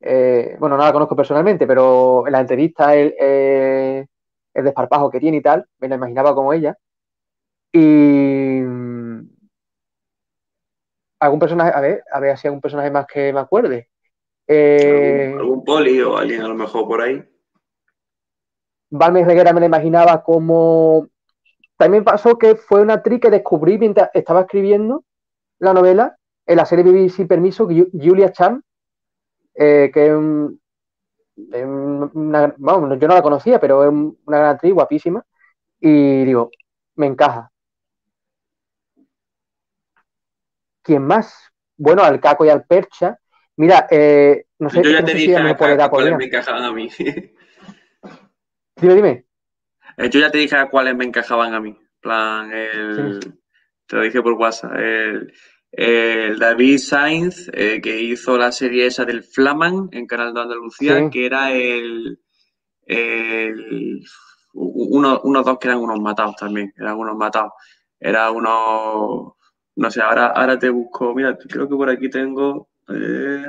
eh, 0.00 0.56
bueno, 0.58 0.76
no 0.76 0.84
la 0.84 0.92
conozco 0.92 1.16
personalmente, 1.16 1.66
pero 1.66 2.26
en 2.26 2.32
la 2.32 2.40
entrevista 2.40 2.94
el, 2.94 3.14
eh, 3.20 4.06
el 4.54 4.64
desparpajo 4.64 5.10
que 5.10 5.20
tiene 5.20 5.38
y 5.38 5.42
tal, 5.42 5.66
me 5.78 5.88
la 5.88 5.96
imaginaba 5.96 6.34
como 6.34 6.52
ella. 6.52 6.76
Y 7.72 7.78
mm, 7.78 9.28
algún 11.20 11.38
personaje, 11.38 11.72
a 11.74 11.80
ver, 11.80 12.02
a 12.10 12.20
ver 12.20 12.36
si 12.36 12.46
hay 12.46 12.50
algún 12.50 12.60
personaje 12.60 12.90
más 12.90 13.06
que 13.06 13.32
me 13.32 13.40
acuerde. 13.40 13.88
Eh, 14.46 15.32
¿Algún, 15.36 15.64
poli 15.64 16.00
o 16.00 16.16
alguien 16.16 16.42
a 16.42 16.48
lo 16.48 16.54
mejor 16.54 16.88
por 16.88 17.00
ahí? 17.02 17.24
Valmes 18.90 19.26
Reguera 19.26 19.52
me 19.52 19.60
la 19.60 19.66
imaginaba 19.66 20.22
como. 20.22 21.08
También 21.76 22.04
pasó 22.04 22.36
que 22.36 22.56
fue 22.56 22.82
una 22.82 22.94
actriz 22.94 23.20
que 23.20 23.30
descubrí 23.30 23.78
mientras 23.78 24.10
estaba 24.12 24.42
escribiendo 24.42 25.04
la 25.58 25.72
novela 25.72 26.16
en 26.46 26.56
la 26.56 26.66
serie 26.66 26.84
Vivir 26.84 27.10
sin 27.10 27.28
permiso, 27.28 27.66
Julia 27.66 28.32
Chan, 28.32 28.62
eh, 29.54 29.90
que 29.94 30.06
es 30.06 30.12
una, 32.12 32.54
bueno, 32.58 32.94
yo 32.96 33.08
no 33.08 33.14
la 33.14 33.22
conocía, 33.22 33.60
pero 33.60 33.84
es 33.84 33.88
una 33.90 34.38
gran 34.38 34.50
actriz, 34.50 34.74
guapísima, 34.74 35.24
y 35.78 36.24
digo, 36.24 36.50
me 36.96 37.06
encaja. 37.06 37.50
¿Quién 40.82 41.04
más? 41.04 41.50
Bueno, 41.76 42.02
al 42.02 42.20
Caco 42.20 42.44
y 42.44 42.48
al 42.48 42.64
Percha. 42.64 43.18
Mira, 43.56 43.86
eh, 43.90 44.46
no 44.58 44.70
sé, 44.70 44.82
yo 44.82 44.90
ya 44.90 45.04
te 45.04 45.14
dije 45.14 45.36
a 45.36 45.88
cuáles 45.88 46.16
me 46.16 46.24
encajaban 46.24 46.64
a 46.64 46.72
mí. 46.72 46.88
dime, 48.80 48.94
dime. 48.94 49.26
Eh, 49.96 50.10
yo 50.10 50.20
ya 50.20 50.30
te 50.30 50.38
dije 50.38 50.56
a 50.56 50.68
cuáles 50.68 50.96
me 50.96 51.04
encajaban 51.04 51.54
a 51.54 51.60
mí. 51.60 51.76
plan, 52.00 52.52
el, 52.52 53.20
te 53.86 53.96
lo 53.96 54.02
dije 54.02 54.22
por 54.22 54.32
WhatsApp. 54.34 54.72
El, 54.76 55.32
el 55.72 56.38
David 56.38 56.78
Sainz, 56.78 57.50
eh, 57.52 57.80
que 57.80 58.00
hizo 58.00 58.36
la 58.36 58.50
serie 58.50 58.86
esa 58.86 59.04
del 59.04 59.22
Flaman 59.22 59.88
en 59.92 60.06
Canal 60.06 60.34
de 60.34 60.40
Andalucía, 60.40 61.08
que 61.10 61.26
era 61.26 61.52
el, 61.52 62.18
uno, 64.52 65.20
unos 65.22 65.44
dos 65.44 65.58
que 65.58 65.68
eran 65.68 65.78
unos 65.78 66.00
matados 66.00 66.36
también, 66.36 66.72
eran 66.76 66.96
unos 66.98 67.16
matados. 67.16 67.52
Era 67.98 68.30
uno, 68.30 69.36
no 69.76 69.90
sé, 69.90 70.00
ahora, 70.00 70.28
ahora 70.28 70.58
te 70.58 70.70
busco, 70.70 71.14
mira, 71.14 71.36
creo 71.36 71.68
que 71.68 71.76
por 71.76 71.90
aquí 71.90 72.08
tengo, 72.08 72.70
eh, 72.88 73.44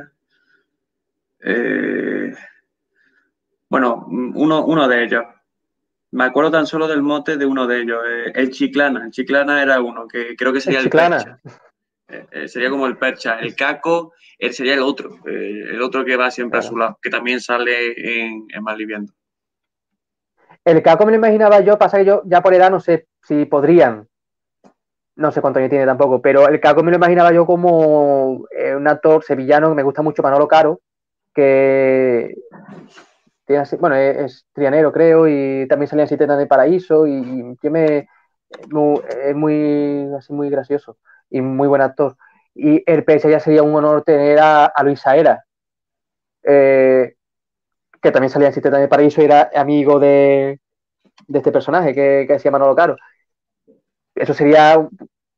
eh, 1.40 2.34
bueno, 3.72 4.06
uno, 4.06 4.66
uno 4.66 4.86
de 4.90 5.04
ellos. 5.06 5.24
Me 6.12 6.26
acuerdo 6.26 6.52
tan 6.52 6.68
solo 6.68 6.90
del 6.90 7.02
mote 7.02 7.38
de 7.38 7.46
uno 7.46 7.68
de 7.68 7.80
ellos, 7.80 8.00
el 8.36 8.52
Chiclana. 8.52 9.06
El 9.06 9.12
Chiclana 9.12 9.64
era 9.64 9.80
uno, 9.80 10.10
que 10.10 10.36
creo 10.36 10.52
que 10.52 10.60
sería 10.60 10.80
el, 10.80 10.86
Chiclana. 10.86 11.40
Eh, 12.10 12.26
eh, 12.32 12.48
sería 12.50 12.70
como 12.70 12.86
el 12.86 12.98
percha. 12.98 13.40
El 13.40 13.56
caco 13.56 14.14
él 14.38 14.54
sería 14.54 14.74
el 14.74 14.82
otro, 14.82 15.20
eh, 15.26 15.64
el 15.72 15.82
otro 15.82 16.04
que 16.04 16.18
va 16.18 16.30
siempre 16.32 16.60
a 16.60 16.64
su 16.64 16.76
lado, 16.76 17.00
que 17.02 17.10
también 17.10 17.40
sale 17.40 17.94
en, 17.96 18.46
en 18.54 18.62
Malviviendo. 18.62 19.14
El 20.66 20.84
caco 20.84 21.06
me 21.06 21.14
lo 21.14 21.18
imaginaba 21.20 21.62
yo, 21.62 21.78
pasa 21.78 21.98
que 21.98 22.06
yo 22.06 22.24
ya 22.26 22.42
por 22.42 22.54
edad 22.54 22.72
no 22.72 22.82
sé 22.82 23.08
si 23.24 23.46
podrían, 23.46 24.06
no 25.16 25.32
sé 25.32 25.40
cuánto 25.40 25.60
años 25.60 25.70
tiene 25.70 25.86
tampoco, 25.86 26.22
pero 26.22 26.46
el 26.50 26.60
caco 26.60 26.84
me 26.84 26.92
lo 26.92 26.98
imaginaba 26.98 27.32
yo 27.32 27.46
como 27.46 28.32
un 28.76 28.88
actor 28.90 29.24
sevillano 29.24 29.70
que 29.70 29.76
me 29.76 29.84
gusta 29.84 30.02
mucho, 30.02 30.22
Manolo 30.22 30.50
Caro, 30.50 30.82
que 31.34 32.36
bueno, 33.80 33.96
es, 33.96 34.46
trianero 34.54 34.92
creo, 34.92 35.28
y 35.28 35.68
también 35.68 35.88
salía 35.88 36.04
en 36.04 36.08
Siete 36.08 36.28
de 36.28 36.48
Paraíso, 36.48 37.08
y, 37.08 37.14
y 37.14 37.56
tiene, 37.58 38.08
es 38.50 39.36
muy, 39.36 40.10
así 40.18 40.34
muy 40.34 40.50
gracioso 40.50 40.98
y 41.30 41.42
muy 41.42 41.68
buen 41.68 41.82
actor. 41.82 42.16
Y 42.54 42.84
el 42.86 43.04
PS 43.04 43.30
ya 43.30 43.40
sería 43.40 43.64
un 43.64 43.74
honor 43.76 44.04
tener 44.04 44.40
a, 44.40 44.74
Luisa 44.84 45.16
Era, 45.16 45.46
eh, 46.44 47.16
que 48.02 48.12
también 48.12 48.30
salía 48.30 48.50
en 48.50 48.54
Sistema 48.54 48.78
de 48.78 48.88
Paraíso 48.88 49.22
y 49.22 49.26
era 49.26 49.52
amigo 49.56 50.00
de, 50.00 50.60
este 51.32 51.52
personaje 51.52 51.94
que, 51.94 52.26
que 52.28 52.40
se 52.40 52.46
llama 52.46 52.60
Manolo 52.60 52.76
Caro. 52.76 52.98
Eso 54.16 54.34
sería, 54.34 54.88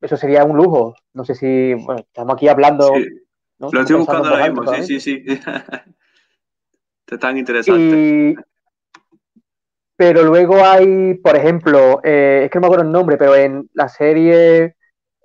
eso 0.00 0.16
sería 0.16 0.44
un 0.44 0.56
lujo. 0.56 0.94
No 1.12 1.24
sé 1.24 1.34
si, 1.34 1.74
bueno, 1.74 2.00
estamos 2.00 2.34
aquí 2.34 2.48
hablando. 2.48 2.92
Lo 3.58 3.80
estoy 3.80 3.96
buscando 3.96 4.28
ahora 4.28 4.48
mismo, 4.48 4.74
sí, 4.74 5.00
sí, 5.00 5.00
sí. 5.00 5.24
Tan 7.06 7.36
interesante. 7.36 8.36
Pero 9.96 10.24
luego 10.24 10.64
hay, 10.64 11.14
por 11.14 11.36
ejemplo, 11.36 12.00
eh, 12.02 12.42
es 12.44 12.50
que 12.50 12.58
no 12.58 12.62
me 12.62 12.66
acuerdo 12.66 12.84
el 12.84 12.92
nombre, 12.92 13.16
pero 13.16 13.36
en 13.36 13.70
la 13.74 13.88
serie 13.88 14.74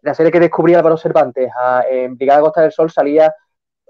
la 0.01 0.13
serie 0.13 0.31
que 0.31 0.39
descubrí 0.39 0.73
Álvaro 0.73 0.97
Cervantes, 0.97 1.51
en 1.89 2.15
Brigada 2.15 2.41
Costa 2.41 2.61
del 2.61 2.71
Sol 2.71 2.89
salía 2.89 3.33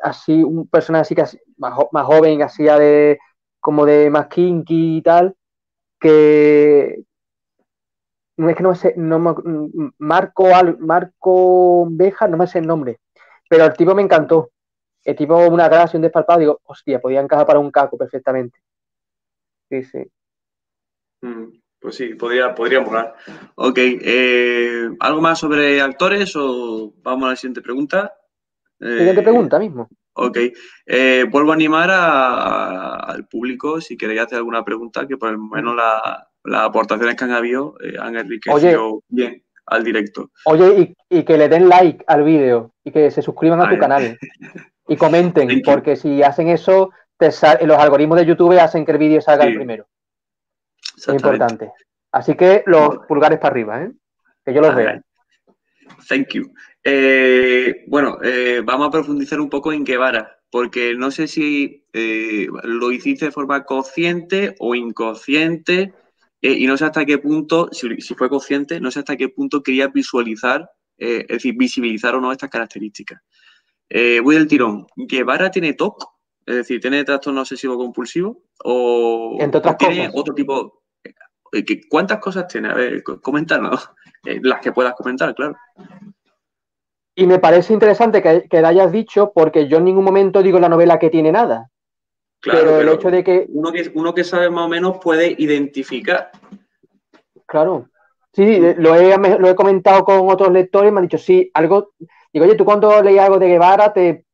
así 0.02 0.44
un 0.44 0.68
personaje 0.68 1.22
así 1.22 1.40
más, 1.58 1.78
más 1.92 2.06
joven, 2.06 2.42
hacía 2.42 2.78
de 2.78 3.20
como 3.60 3.86
de 3.86 4.10
más 4.10 4.28
kinky 4.28 4.98
y 4.98 5.02
tal, 5.02 5.36
que 6.00 7.04
no 8.38 8.50
es 8.50 8.56
que 8.56 8.64
no 8.64 8.74
sé, 8.74 8.94
no 8.96 9.20
Marco 9.98 10.48
Marco 10.80 11.88
Beja, 11.92 12.28
no 12.28 12.38
me 12.38 12.48
sé 12.48 12.60
el 12.60 12.68
nombre, 12.68 13.00
pero 13.50 13.66
el 13.66 13.74
tipo 13.74 13.94
me 13.94 14.02
encantó. 14.02 14.52
El 15.04 15.16
tipo 15.16 15.38
una 15.48 15.70
gracia, 15.70 15.98
un 15.98 16.04
despalpado, 16.04 16.40
digo, 16.40 16.62
hostia, 16.64 17.00
podía 17.00 17.22
encajar 17.22 17.46
para 17.46 17.60
un 17.60 17.72
caco 17.72 17.98
perfectamente. 17.98 18.60
Sí, 19.70 19.84
sí. 19.84 20.04
Mm. 21.22 21.60
Pues 21.80 21.96
sí, 21.96 22.14
podría, 22.16 22.54
podría 22.54 22.82
molar. 22.82 23.16
Ok, 23.56 23.78
eh, 23.78 24.90
¿algo 25.00 25.22
más 25.22 25.40
sobre 25.40 25.80
actores 25.80 26.36
o 26.36 26.94
vamos 27.02 27.28
a 27.28 27.30
la 27.30 27.36
siguiente 27.38 27.62
pregunta? 27.62 28.14
Siguiente 28.80 29.22
eh, 29.22 29.24
pregunta 29.24 29.58
mismo. 29.60 29.88
Ok, 30.14 30.38
eh, 30.86 31.26
vuelvo 31.32 31.52
a 31.52 31.56
animar 31.56 31.90
al 31.90 33.26
público 33.28 33.80
si 33.80 33.96
queréis 33.96 34.22
hacer 34.22 34.40
alguna 34.40 34.66
pregunta, 34.66 35.08
que 35.08 35.16
por 35.16 35.32
lo 35.32 35.40
menos 35.40 35.74
las 36.44 36.62
aportaciones 36.62 37.16
que 37.16 37.24
han 37.24 37.32
habido 37.32 37.76
han 38.00 38.18
enriquecido 38.18 39.02
bien 39.08 39.42
al 39.66 39.84
directo. 39.84 40.32
Oye, 40.46 40.96
y, 41.10 41.24
que 41.24 41.38
le 41.38 41.48
den 41.48 41.70
like 41.70 42.04
al 42.08 42.24
vídeo 42.24 42.74
y 42.84 42.92
que 42.92 43.10
se 43.12 43.22
suscriban 43.22 43.62
a 43.62 43.70
tu 43.70 43.78
canal 43.78 44.18
y 44.90 44.98
comenten, 44.98 45.62
porque 45.64 45.96
si 45.96 46.24
hacen 46.24 46.50
eso, 46.50 46.90
los 47.20 47.78
algoritmos 47.78 48.20
de 48.20 48.26
YouTube 48.26 48.60
hacen 48.60 48.86
que 48.86 48.92
el 48.92 48.98
vídeo 48.98 49.22
salga 49.22 49.46
el 49.46 49.56
primero. 49.56 49.88
Es 50.98 51.08
importante. 51.08 51.72
Así 52.12 52.36
que 52.36 52.64
los 52.66 53.06
pulgares 53.08 53.40
para 53.40 53.52
arriba, 53.52 53.84
¿eh? 53.84 53.92
Que 54.44 54.54
yo 54.54 54.62
los 54.62 54.76
vea. 54.76 55.02
Thank 56.08 56.30
you. 56.34 56.52
Eh, 56.84 57.84
bueno, 57.88 58.18
eh, 58.24 58.62
vamos 58.64 58.88
a 58.88 58.92
profundizar 58.92 59.40
un 59.40 59.50
poco 59.50 59.72
en 59.72 59.84
Guevara, 59.84 60.40
porque 60.50 60.96
no 60.96 61.12
sé 61.12 61.28
si 61.28 61.86
eh, 61.94 62.48
lo 62.64 62.92
hiciste 62.92 63.26
de 63.26 63.32
forma 63.32 63.64
consciente 63.64 64.56
o 64.60 64.74
inconsciente, 64.76 65.94
y 66.42 66.66
no 66.68 66.78
sé 66.78 66.86
hasta 66.86 67.06
qué 67.06 67.18
punto, 67.18 67.70
si, 67.74 68.16
fue 68.16 68.30
consciente, 68.30 68.80
no 68.80 68.92
sé 68.92 69.00
hasta 69.00 69.18
qué 69.18 69.28
punto 69.28 69.62
quería 69.62 69.90
visualizar, 69.90 70.70
es 70.98 71.28
decir, 71.28 71.56
visibilizar 71.58 72.16
o 72.16 72.22
no 72.22 72.32
estas 72.32 72.50
características. 72.50 73.22
Voy 73.90 74.36
del 74.36 74.48
tirón. 74.48 74.88
¿Guevara 74.96 75.52
tiene 75.52 75.74
TOC? 75.74 76.04
Es 76.46 76.56
decir, 76.56 76.80
¿tiene 76.80 77.04
trastorno 77.04 77.42
obsesivo 77.42 77.78
compulsivo? 77.78 78.42
¿O, 78.64 79.38
Entre 79.40 79.60
otras 79.60 79.78
tiene 79.78 80.10
otro 80.14 80.34
tipo, 80.34 80.80
¿Cuántas 81.90 82.20
cosas 82.20 82.48
tiene? 82.48 82.70
A 82.70 82.74
ver, 82.74 83.04
coméntanos. 83.04 83.90
Eh, 84.26 84.42
las 84.44 84.60
que 84.60 84.74
puedas 84.74 84.96
comentar, 84.96 85.34
claro. 85.34 85.56
Y 87.16 87.26
me 87.26 87.40
parece 87.40 87.72
interesante 87.72 88.22
que, 88.22 88.50
que 88.50 88.58
hayas 88.58 88.92
dicho, 88.92 89.32
porque 89.34 89.70
yo 89.70 89.78
en 89.78 89.86
ningún 89.86 90.04
momento 90.04 90.44
digo 90.44 90.58
en 90.58 90.64
la 90.64 90.68
novela 90.68 91.00
que 91.00 91.10
tiene 91.10 91.32
nada. 91.32 91.70
Claro, 92.42 92.60
pero, 92.60 92.82
el 92.82 92.90
hecho 92.90 93.10
de 93.10 93.24
que 93.24 93.46
uno, 93.48 93.72
que. 93.72 93.90
uno 93.96 94.14
que 94.14 94.26
sabe 94.26 94.50
más 94.50 94.66
o 94.66 94.68
menos 94.68 94.98
puede 95.02 95.34
identificar. 95.38 96.32
Claro. 97.46 97.88
Sí, 98.34 98.60
lo 98.76 98.94
he, 98.94 99.18
lo 99.18 99.48
he 99.48 99.56
comentado 99.56 100.04
con 100.04 100.30
otros 100.30 100.52
lectores 100.52 100.90
y 100.90 100.92
me 100.92 101.00
han 101.00 101.06
dicho, 101.06 101.18
sí, 101.18 101.50
algo. 101.54 101.94
Digo, 102.32 102.46
oye, 102.46 102.56
tú 102.56 102.66
cuando 102.66 103.02
lees 103.02 103.20
algo 103.20 103.40
de 103.40 103.48
Guevara 103.48 103.92
te, 103.92 104.26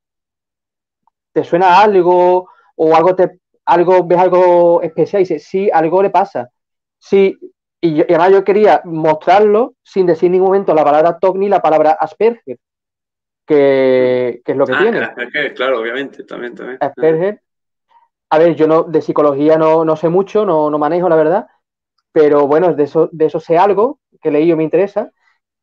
te 1.31 1.43
suena 1.43 1.79
algo 1.79 2.49
o 2.75 2.95
algo 2.95 3.15
te 3.15 3.39
algo 3.65 4.05
ves 4.05 4.19
algo 4.19 4.81
especial 4.81 5.21
y 5.21 5.25
dices, 5.25 5.43
sí, 5.47 5.69
algo 5.71 6.03
le 6.03 6.09
pasa. 6.09 6.49
Sí, 6.99 7.37
y, 7.81 8.01
además 8.01 8.31
yo 8.31 8.43
quería 8.43 8.81
mostrarlo 8.85 9.75
sin 9.83 10.05
decir 10.05 10.27
en 10.27 10.33
ningún 10.33 10.47
momento 10.49 10.73
la 10.73 10.83
palabra 10.83 11.17
TOC 11.19 11.37
ni 11.37 11.49
la 11.49 11.61
palabra 11.61 11.97
Asperger, 11.99 12.59
que, 13.45 14.41
es 14.45 14.55
lo 14.55 14.65
que 14.65 14.73
ah, 14.73 14.79
tiene. 14.79 14.99
Asperger, 14.99 15.53
claro, 15.53 15.79
obviamente, 15.79 16.23
también, 16.23 16.55
también. 16.55 16.77
Asperger. 16.79 17.41
A 18.29 18.39
ver, 18.39 18.55
yo 18.55 18.67
no 18.67 18.83
de 18.83 19.01
psicología 19.01 19.57
no, 19.57 19.85
no 19.85 19.95
sé 19.95 20.09
mucho, 20.09 20.45
no, 20.45 20.69
no, 20.69 20.77
manejo, 20.79 21.07
la 21.09 21.15
verdad, 21.15 21.47
pero 22.11 22.47
bueno, 22.47 22.73
de 22.73 22.83
eso, 22.83 23.09
de 23.11 23.25
eso 23.25 23.39
sé 23.39 23.57
algo 23.57 23.99
que 24.21 24.31
leí 24.31 24.51
y 24.51 24.55
me 24.55 24.63
interesa. 24.63 25.11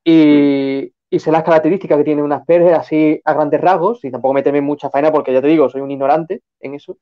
Y, 0.05 0.93
y 1.13 1.19
sé 1.19 1.31
las 1.31 1.45
características 1.45 1.99
que 1.99 2.05
tiene 2.05 2.23
un 2.23 2.33
Asperger 2.33 2.73
así 2.73 3.21
a 3.23 3.35
grandes 3.35 3.61
rasgos, 3.61 4.03
y 4.03 4.11
tampoco 4.11 4.33
me 4.33 4.43
teme 4.43 4.63
mucha 4.63 4.89
faena 4.89 5.13
porque 5.13 5.31
ya 5.31 5.43
te 5.43 5.47
digo, 5.49 5.69
soy 5.69 5.83
un 5.83 5.91
ignorante 5.91 6.41
en 6.59 6.75
eso 6.75 6.97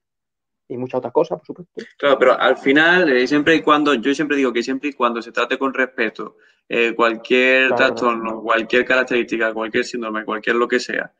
y 0.69 0.77
muchas 0.77 0.99
otras 0.99 1.12
cosas, 1.12 1.39
por 1.39 1.47
supuesto. 1.47 1.73
Claro, 1.97 2.19
pero 2.19 2.41
al 2.41 2.57
final, 2.57 3.09
eh, 3.09 3.28
siempre 3.28 3.55
y 3.55 3.62
cuando, 3.62 3.95
yo 3.95 4.12
siempre 4.12 4.37
digo 4.37 4.53
que 4.53 4.65
siempre 4.65 4.89
y 4.89 4.93
cuando 4.95 5.23
se 5.23 5.31
trate 5.31 5.57
con 5.59 5.73
respeto 5.73 6.39
eh, 6.69 6.93
cualquier 6.97 7.73
trastorno, 7.77 8.43
cualquier 8.43 8.85
característica, 8.85 9.55
cualquier 9.55 9.85
síndrome, 9.85 10.24
cualquier 10.24 10.57
lo 10.57 10.66
que 10.66 10.81
sea, 10.81 11.12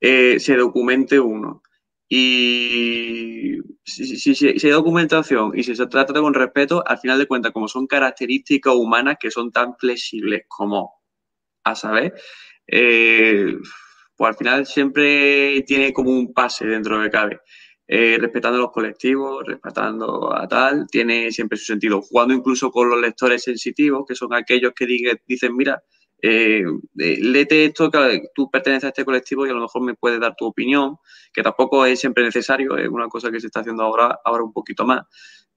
eh, 0.00 0.38
se 0.38 0.56
documente 0.56 1.18
uno. 1.18 1.62
Y 2.08 3.58
si, 3.82 4.34
si, 4.36 4.46
hay 4.46 4.70
documentación 4.70 5.50
y 5.52 5.64
si 5.64 5.74
se 5.74 5.88
trata 5.88 6.12
con 6.20 6.32
respeto, 6.32 6.84
al 6.86 6.98
final 6.98 7.18
de 7.18 7.26
cuentas, 7.26 7.50
como 7.50 7.66
son 7.66 7.88
características 7.88 8.72
humanas 8.72 9.16
que 9.18 9.32
son 9.32 9.50
tan 9.50 9.76
flexibles 9.76 10.44
como, 10.46 10.96
a 11.66 11.74
saber, 11.74 12.14
pues 12.66 14.28
al 14.28 14.36
final 14.36 14.66
siempre 14.66 15.62
tiene 15.66 15.92
como 15.92 16.10
un 16.10 16.32
pase 16.32 16.66
dentro 16.66 16.98
de 17.00 17.10
cabe. 17.10 17.40
Eh, 17.88 18.18
respetando 18.20 18.58
los 18.58 18.72
colectivos, 18.72 19.44
respetando 19.46 20.34
a 20.36 20.48
tal, 20.48 20.88
tiene 20.90 21.30
siempre 21.30 21.56
su 21.56 21.66
sentido. 21.66 22.02
Jugando 22.02 22.34
incluso 22.34 22.70
con 22.70 22.90
los 22.90 23.00
lectores 23.00 23.44
sensitivos, 23.44 24.04
que 24.08 24.16
son 24.16 24.34
aquellos 24.34 24.72
que 24.74 24.86
dicen, 25.26 25.54
mira, 25.54 25.80
eh, 26.20 26.64
eh, 26.98 27.18
léete 27.20 27.66
esto, 27.66 27.90
que 27.90 28.22
tú 28.34 28.50
perteneces 28.50 28.84
a 28.84 28.88
este 28.88 29.04
colectivo 29.04 29.46
y 29.46 29.50
a 29.50 29.52
lo 29.52 29.60
mejor 29.60 29.82
me 29.82 29.94
puedes 29.94 30.18
dar 30.18 30.34
tu 30.36 30.46
opinión, 30.46 30.96
que 31.32 31.42
tampoco 31.42 31.86
es 31.86 32.00
siempre 32.00 32.24
necesario, 32.24 32.76
es 32.76 32.88
una 32.88 33.08
cosa 33.08 33.30
que 33.30 33.40
se 33.40 33.46
está 33.46 33.60
haciendo 33.60 33.84
ahora, 33.84 34.18
ahora 34.24 34.42
un 34.42 34.52
poquito 34.52 34.84
más. 34.84 35.02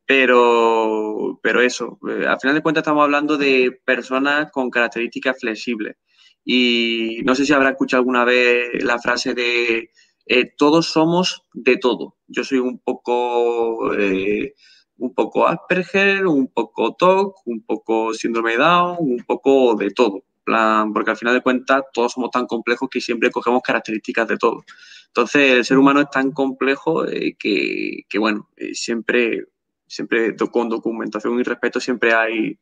Pero, 0.10 1.40
pero 1.44 1.62
eso, 1.62 2.00
al 2.02 2.40
final 2.40 2.56
de 2.56 2.64
cuentas 2.64 2.82
estamos 2.82 3.04
hablando 3.04 3.38
de 3.38 3.80
personas 3.86 4.52
con 4.52 4.72
características 4.72 5.38
flexibles. 5.40 5.98
Y 6.44 7.20
no 7.26 7.36
sé 7.36 7.46
si 7.46 7.54
habrá 7.54 7.70
escuchado 7.70 8.02
alguna 8.02 8.26
vez 8.26 8.84
la 8.84 8.98
frase 8.98 9.36
de 9.36 9.92
eh, 10.26 10.54
todos 10.58 10.88
somos 10.88 11.44
de 11.54 11.78
todo. 11.78 12.16
Yo 12.26 12.44
soy 12.44 12.58
un 12.58 12.80
poco, 12.80 13.94
eh, 13.94 14.56
un 14.98 15.14
poco 15.14 15.48
Asperger, 15.48 16.26
un 16.26 16.48
poco 16.48 16.96
TOC, 16.96 17.46
un 17.46 17.62
poco 17.64 18.12
síndrome 18.16 18.54
de 18.54 18.58
Down, 18.58 18.98
un 19.00 19.24
poco 19.28 19.76
de 19.76 19.92
todo. 19.92 20.24
Plan, 20.44 20.92
porque 20.92 21.12
al 21.12 21.18
final 21.18 21.36
de 21.36 21.44
cuentas 21.44 21.84
todos 21.94 22.14
somos 22.14 22.32
tan 22.32 22.48
complejos 22.48 22.90
que 22.90 23.00
siempre 23.00 23.30
cogemos 23.30 23.62
características 23.62 24.28
de 24.28 24.38
todo. 24.38 24.64
Entonces 25.06 25.52
el 25.52 25.66
ser 25.66 25.78
humano 25.78 26.02
es 26.02 26.10
tan 26.10 26.32
complejo 26.32 27.08
eh, 27.08 27.36
que, 27.38 28.18
bueno, 28.18 28.50
siempre, 28.74 29.46
siempre 29.90 30.36
con 30.52 30.70
documentación 30.70 31.40
y 31.40 31.44
respeto 31.44 31.80
siempre 31.80 32.14
hay, 32.14 32.58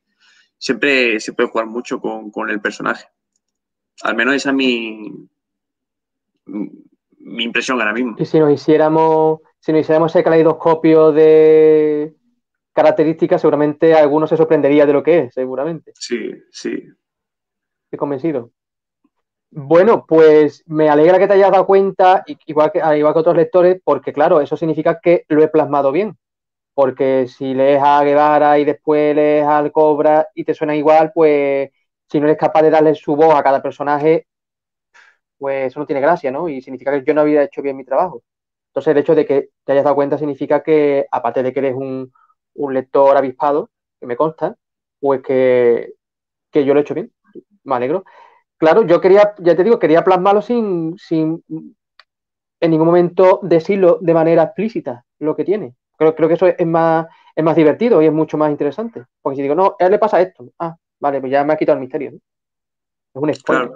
siempre 0.58 1.20
se 1.20 1.34
puede 1.34 1.50
jugar 1.50 1.68
mucho 1.68 2.00
con, 2.00 2.32
con 2.32 2.50
el 2.50 2.62
personaje. 2.62 3.08
Al 4.04 4.16
menos 4.16 4.36
esa 4.36 4.50
es 4.50 4.56
mi, 4.56 5.28
mi 7.20 7.44
impresión 7.44 7.80
ahora 7.80 7.94
mismo. 7.94 8.16
Y 8.18 8.26
si 8.26 8.40
nos 8.40 8.52
hiciéramos, 8.52 9.42
si 9.60 9.72
nos 9.72 9.82
hiciéramos 9.82 10.12
ese 10.12 10.24
caleidoscopio 10.24 11.12
de 11.12 12.16
características, 12.74 13.42
seguramente 13.42 13.94
alguno 13.94 14.28
se 14.28 14.38
sorprendería 14.38 14.86
de 14.86 14.94
lo 14.94 15.04
que 15.04 15.20
es, 15.20 15.34
seguramente. 15.34 15.92
Sí, 15.96 16.32
sí. 16.52 16.72
Estoy 17.86 17.98
convencido. 17.98 18.52
Bueno, 19.50 20.06
pues 20.08 20.64
me 20.68 20.90
alegra 20.90 21.18
que 21.18 21.28
te 21.28 21.34
hayas 21.34 21.52
dado 21.52 21.66
cuenta, 21.66 22.24
igual 22.46 22.72
que, 22.72 22.80
igual 22.80 23.14
que 23.14 23.20
otros 23.20 23.36
lectores, 23.36 23.82
porque 23.84 24.14
claro, 24.14 24.42
eso 24.42 24.56
significa 24.58 25.00
que 25.02 25.26
lo 25.30 25.42
he 25.42 25.48
plasmado 25.48 25.92
bien. 25.92 26.18
Porque 26.78 27.28
si 27.28 27.56
lees 27.56 27.82
a 27.84 28.04
Guevara 28.04 28.60
y 28.60 28.64
después 28.66 29.16
lees 29.16 29.44
al 29.48 29.72
Cobra 29.72 30.28
y 30.36 30.44
te 30.44 30.54
suena 30.54 30.76
igual, 30.76 31.12
pues 31.12 31.72
si 32.08 32.20
no 32.20 32.28
eres 32.28 32.38
capaz 32.38 32.62
de 32.62 32.70
darle 32.70 32.94
su 32.94 33.16
voz 33.16 33.34
a 33.34 33.42
cada 33.42 33.64
personaje, 33.64 34.28
pues 35.40 35.68
eso 35.68 35.80
no 35.80 35.88
tiene 35.88 36.02
gracia, 36.02 36.30
¿no? 36.32 36.48
Y 36.50 36.62
significa 36.62 36.92
que 36.92 37.04
yo 37.04 37.16
no 37.16 37.22
había 37.22 37.42
hecho 37.44 37.64
bien 37.64 37.78
mi 37.78 37.84
trabajo. 37.84 38.22
Entonces, 38.70 38.92
el 38.92 38.98
hecho 39.00 39.16
de 39.16 39.26
que 39.26 39.50
te 39.64 39.72
hayas 39.72 39.86
dado 39.86 39.96
cuenta 39.96 40.20
significa 40.20 40.62
que, 40.62 41.08
aparte 41.12 41.42
de 41.42 41.52
que 41.52 41.60
eres 41.62 41.76
un, 41.76 42.12
lector 42.72 43.18
avispado, 43.18 43.72
que 44.00 44.06
me 44.06 44.16
consta, 44.16 44.56
pues 45.00 45.24
que, 45.24 45.94
yo 46.54 46.74
lo 46.76 46.80
he 46.80 46.84
hecho 46.84 46.94
bien. 46.94 47.12
Me 47.64 47.76
alegro. 47.76 48.06
Claro, 48.58 48.84
yo 48.86 49.02
quería, 49.02 49.34
ya 49.40 49.56
te 49.56 49.64
digo, 49.64 49.80
quería 49.80 50.04
plasmarlo 50.04 50.44
sin, 50.44 50.96
sin 51.00 51.44
en 52.60 52.72
ningún 52.72 52.88
momento 52.88 53.40
decirlo 53.42 53.98
de 54.00 54.14
manera 54.14 54.44
explícita 54.44 55.06
lo 55.18 55.36
que 55.36 55.44
tiene. 55.44 55.76
Creo, 55.98 56.16
creo 56.16 56.28
que 56.28 56.36
eso 56.36 56.48
es 56.48 56.68
más, 56.68 57.08
es 57.36 57.44
más 57.44 57.56
divertido 57.56 58.02
y 58.02 58.06
es 58.06 58.14
mucho 58.14 58.38
más 58.38 58.52
interesante. 58.52 59.04
Porque 59.22 59.38
si 59.38 59.42
digo, 59.42 59.56
no, 59.56 59.76
a 59.80 59.86
él 59.86 59.92
le 59.92 60.00
pasa 60.00 60.22
esto. 60.22 60.52
Ah, 60.60 60.76
vale, 61.00 61.20
pues 61.20 61.32
ya 61.32 61.44
me 61.44 61.54
ha 61.54 61.58
quitado 61.58 61.78
el 61.78 61.82
misterio. 61.82 62.12
Es 62.12 62.22
un 63.22 63.34
spoiler. 63.34 63.72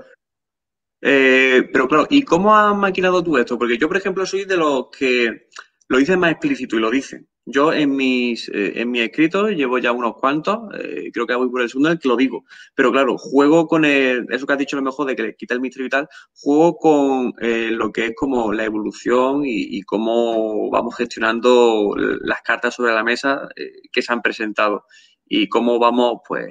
Eh, 1.02 1.68
pero 1.74 1.88
claro, 1.88 2.06
¿y 2.10 2.22
cómo 2.22 2.56
has 2.56 2.78
maquinado 2.78 3.24
tú 3.24 3.38
esto? 3.38 3.58
Porque 3.58 3.78
yo, 3.78 3.88
por 3.88 3.98
ejemplo, 3.98 4.26
soy 4.26 4.46
de 4.46 4.58
los 4.58 4.90
que 4.90 5.48
lo 5.88 5.98
dicen 5.98 6.20
más 6.20 6.32
explícito 6.32 6.76
y 6.76 6.80
lo 6.80 6.92
dicen. 6.92 7.28
Yo 7.46 7.74
en 7.74 7.96
mis, 7.96 8.50
eh, 8.50 8.74
en 8.82 8.92
mis 8.92 9.02
escritos 9.02 9.52
llevo 9.52 9.80
ya 9.80 9.92
unos 9.92 10.16
cuantos, 10.18 10.60
eh, 10.80 11.10
creo 11.12 11.26
que 11.26 11.34
voy 11.36 11.50
por 11.50 11.62
el 11.62 11.70
segundo 11.70 11.98
que 11.98 12.08
lo 12.08 12.16
digo. 12.16 12.46
Pero 12.76 12.92
claro, 12.92 13.18
juego 13.18 13.68
con 13.68 13.84
el, 13.84 14.28
eso 14.30 14.46
que 14.46 14.54
has 14.54 14.60
dicho 14.60 14.76
lo 14.76 14.84
mejor 14.84 15.08
de 15.08 15.16
que 15.16 15.24
le 15.24 15.36
quita 15.36 15.56
el 15.56 15.62
misterio 15.62 15.88
y 15.88 15.90
tal, 15.90 16.08
juego 16.34 16.78
con 16.78 17.34
lo 17.40 17.92
que 17.92 18.08
es 18.08 18.14
como 18.16 18.54
la 18.54 18.66
evolución 18.66 19.42
y, 19.46 19.82
cómo 19.84 20.70
vamos 20.70 20.96
gestionando 20.96 21.96
las 21.98 22.42
cartas 22.44 22.76
sobre 22.76 22.94
la 22.94 23.04
mesa 23.04 23.50
que 23.92 24.02
se 24.02 24.14
han 24.14 24.22
presentado 24.22 24.86
y 25.26 25.48
cómo 25.50 25.80
vamos, 25.80 26.22
pues, 26.28 26.48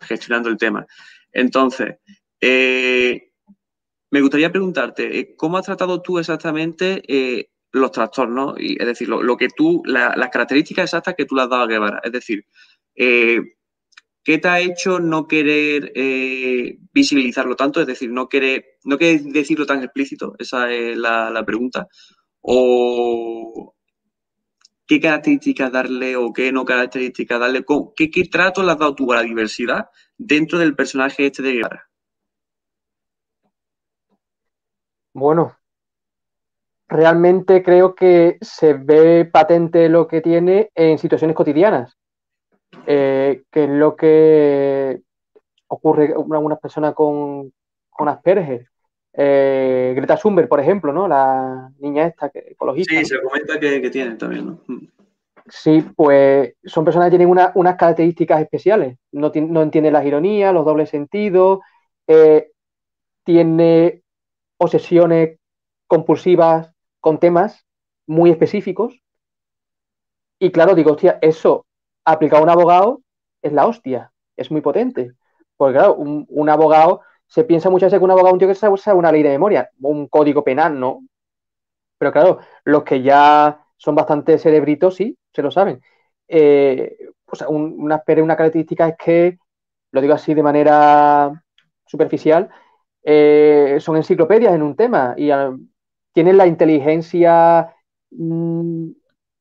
gestionando 0.00 0.48
el 0.48 0.56
tema. 0.56 0.86
Entonces, 1.32 1.96
eh, 2.40 3.32
me 4.10 4.20
gustaría 4.20 4.50
preguntarte, 4.50 5.18
eh, 5.18 5.34
¿cómo 5.36 5.58
has 5.58 5.66
tratado 5.66 6.02
tú 6.02 6.18
exactamente 6.18 7.02
eh, 7.06 7.50
los 7.72 7.92
trastornos? 7.92 8.54
Y, 8.58 8.80
es 8.80 8.86
decir, 8.86 9.08
lo, 9.08 9.36
que 9.36 9.48
tú, 9.48 9.82
las 9.84 10.30
características 10.30 10.84
exactas 10.84 11.14
que 11.16 11.24
tú 11.24 11.34
le 11.34 11.42
has 11.42 11.50
dado 11.50 11.62
a 11.62 11.66
Guevara. 11.66 12.00
Es 12.02 12.12
decir, 12.12 12.44
eh, 12.94 13.40
¿qué 14.22 14.38
te 14.38 14.48
ha 14.48 14.60
hecho 14.60 15.00
no 15.00 15.26
querer 15.26 15.92
visibilizarlo 16.92 17.56
tanto? 17.56 17.80
Es 17.80 17.86
decir, 17.86 18.10
no 18.10 18.28
querer, 18.28 18.78
no 18.84 18.98
querer 18.98 19.22
decirlo 19.22 19.66
tan 19.66 19.82
explícito. 19.82 20.34
Esa 20.38 20.72
es 20.72 20.96
la, 20.96 21.42
pregunta. 21.46 21.86
¿O 22.40 23.74
qué 24.86 25.00
características 25.00 25.70
darle 25.72 26.16
o 26.16 26.32
qué 26.32 26.52
no 26.52 26.64
características 26.64 27.40
darle? 27.40 27.64
¿Qué, 27.96 28.10
qué 28.10 28.24
trato 28.24 28.62
le 28.62 28.72
has 28.72 28.78
dado 28.78 28.94
tú 28.94 29.12
a 29.12 29.16
la 29.16 29.22
diversidad 29.22 29.86
dentro 30.18 30.58
del 30.58 30.74
personaje 30.74 31.26
este 31.26 31.42
de 31.42 31.52
Guevara? 31.52 31.90
Bueno, 35.12 35.56
realmente 36.90 37.62
creo 37.62 37.94
que 37.94 38.36
se 38.40 38.74
ve 38.74 39.24
patente 39.24 39.88
lo 39.88 40.08
que 40.08 40.20
tiene 40.20 40.70
en 40.74 40.98
situaciones 40.98 41.36
cotidianas, 41.36 41.96
eh, 42.86 43.44
que 43.50 43.64
es 43.64 43.70
lo 43.70 43.94
que 43.94 45.00
ocurre 45.68 46.12
con 46.12 46.34
algunas 46.34 46.58
personas 46.58 46.94
con, 46.94 47.52
con 47.88 48.08
Asperger. 48.08 48.66
Eh, 49.12 49.92
Greta 49.96 50.16
Thunberg, 50.16 50.48
por 50.48 50.60
ejemplo, 50.60 50.92
¿no? 50.92 51.06
La 51.06 51.70
niña 51.78 52.06
esta 52.06 52.28
que, 52.28 52.40
ecologista. 52.50 52.94
Sí, 52.96 53.04
se 53.04 53.22
comenta 53.22 53.58
que, 53.58 53.90
tienen 53.90 54.18
también, 54.18 54.46
¿no? 54.46 54.60
Mm. 54.66 54.86
Sí, 55.46 55.84
pues 55.96 56.54
son 56.64 56.84
personas 56.84 57.06
que 57.06 57.16
tienen 57.16 57.28
unas 57.28 57.76
características 57.76 58.42
especiales. 58.42 58.98
No, 59.12 59.32
no 59.34 59.62
entienden 59.62 59.92
las 59.92 60.04
ironías, 60.04 60.54
los 60.54 60.64
dobles 60.64 60.90
sentidos, 60.90 61.60
eh, 62.06 62.50
tiene 63.24 64.02
obsesiones 64.58 65.38
compulsivas 65.88 66.72
con 67.00 67.18
temas 67.18 67.66
muy 68.06 68.30
específicos. 68.30 69.00
Y 70.38 70.50
claro, 70.52 70.74
digo, 70.74 70.92
hostia, 70.92 71.18
eso 71.20 71.66
aplicado 72.04 72.42
a 72.42 72.44
un 72.44 72.50
abogado 72.50 73.02
es 73.42 73.52
la 73.52 73.66
hostia, 73.66 74.12
es 74.36 74.50
muy 74.50 74.60
potente. 74.60 75.12
Porque 75.56 75.78
claro, 75.78 75.94
un, 75.96 76.48
abogado, 76.48 77.02
se 77.26 77.44
piensa 77.44 77.70
muchas 77.70 77.88
veces 77.88 78.00
que 78.00 78.04
un 78.04 78.10
abogado 78.10 78.32
un 78.32 78.38
tío 78.38 78.48
que 78.48 78.54
sabe 78.54 78.98
una 78.98 79.12
ley 79.12 79.22
de 79.22 79.30
memoria, 79.30 79.70
un 79.80 80.08
código 80.08 80.42
penal, 80.42 80.78
¿no? 80.78 81.02
Pero 81.98 82.12
claro, 82.12 82.38
los 82.64 82.82
que 82.82 83.02
ya 83.02 83.64
son 83.76 83.94
bastante 83.94 84.38
cerebritos, 84.38 84.96
sí, 84.96 85.18
se 85.32 85.42
lo 85.42 85.50
saben. 85.50 85.82
Eh, 86.28 86.96
o 87.26 87.36
sea, 87.36 87.48
una, 87.48 88.02
una 88.06 88.36
característica 88.36 88.88
es 88.88 88.96
que, 88.96 89.38
lo 89.92 90.00
digo 90.00 90.14
así 90.14 90.34
de 90.34 90.42
manera 90.42 91.42
superficial, 91.86 92.48
eh, 93.02 93.78
son 93.80 93.96
enciclopedias 93.96 94.54
en 94.54 94.62
un 94.62 94.76
tema 94.76 95.14
y 95.16 95.30
tienen 96.12 96.36
la 96.36 96.46
inteligencia, 96.46 97.74
mm, 98.10 98.90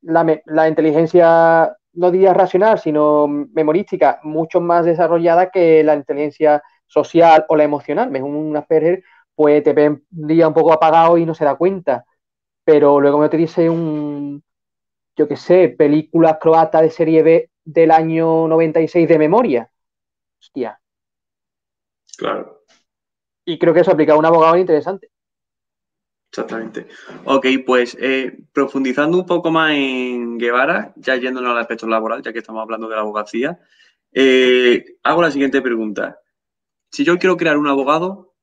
la, 0.01 0.67
inteligencia, 0.67 1.75
no 1.93 2.11
diría 2.11 2.33
racional, 2.33 2.79
sino 2.79 3.27
memorística, 3.27 4.19
mucho 4.23 4.61
más 4.61 4.85
desarrollada 4.85 5.49
que 5.51 5.83
la 5.83 5.95
inteligencia 5.95 6.63
social 6.87 7.45
o 7.49 7.55
la 7.55 7.63
emocional. 7.63 8.09
Un 8.21 8.55
Asperger, 8.57 9.03
pues 9.35 9.63
te 9.63 9.73
ve 9.73 9.89
un 9.89 10.27
día 10.27 10.47
un 10.47 10.53
poco 10.53 10.73
apagado 10.73 11.17
y 11.17 11.25
no 11.25 11.33
se 11.33 11.45
da 11.45 11.55
cuenta, 11.55 12.05
pero 12.63 12.99
luego 12.99 13.19
me 13.19 13.29
te 13.29 13.37
dice 13.37 13.69
un, 13.69 14.43
yo 15.15 15.27
qué 15.27 15.35
sé, 15.35 15.69
película 15.69 16.39
croata 16.39 16.81
de 16.81 16.89
serie 16.91 17.23
B 17.23 17.51
del 17.65 17.91
año 17.91 18.47
96 18.47 19.07
de 19.07 19.19
memoria. 19.19 19.71
Hostia. 20.39 20.79
Claro. 22.17 22.63
Y 23.45 23.57
creo 23.57 23.73
que 23.73 23.81
eso 23.81 23.91
aplica 23.91 24.13
a 24.13 24.17
un 24.17 24.25
abogado 24.25 24.57
interesante. 24.57 25.09
Exactamente. 26.31 26.87
Ok, 27.25 27.47
pues 27.65 27.97
eh, 27.99 28.37
profundizando 28.53 29.17
un 29.17 29.25
poco 29.25 29.49
más 29.49 29.71
en 29.73 30.37
Guevara, 30.37 30.93
ya 30.95 31.15
yéndonos 31.15 31.51
al 31.51 31.57
aspecto 31.57 31.87
laboral, 31.87 32.21
ya 32.21 32.31
que 32.31 32.39
estamos 32.39 32.61
hablando 32.61 32.87
de 32.87 32.95
la 32.95 33.01
abogacía, 33.01 33.59
eh, 34.13 34.85
hago 35.03 35.21
la 35.23 35.31
siguiente 35.31 35.61
pregunta. 35.61 36.19
Si 36.91 37.03
yo 37.03 37.17
quiero 37.17 37.35
crear 37.35 37.57
un 37.57 37.67
abogado, 37.67 38.35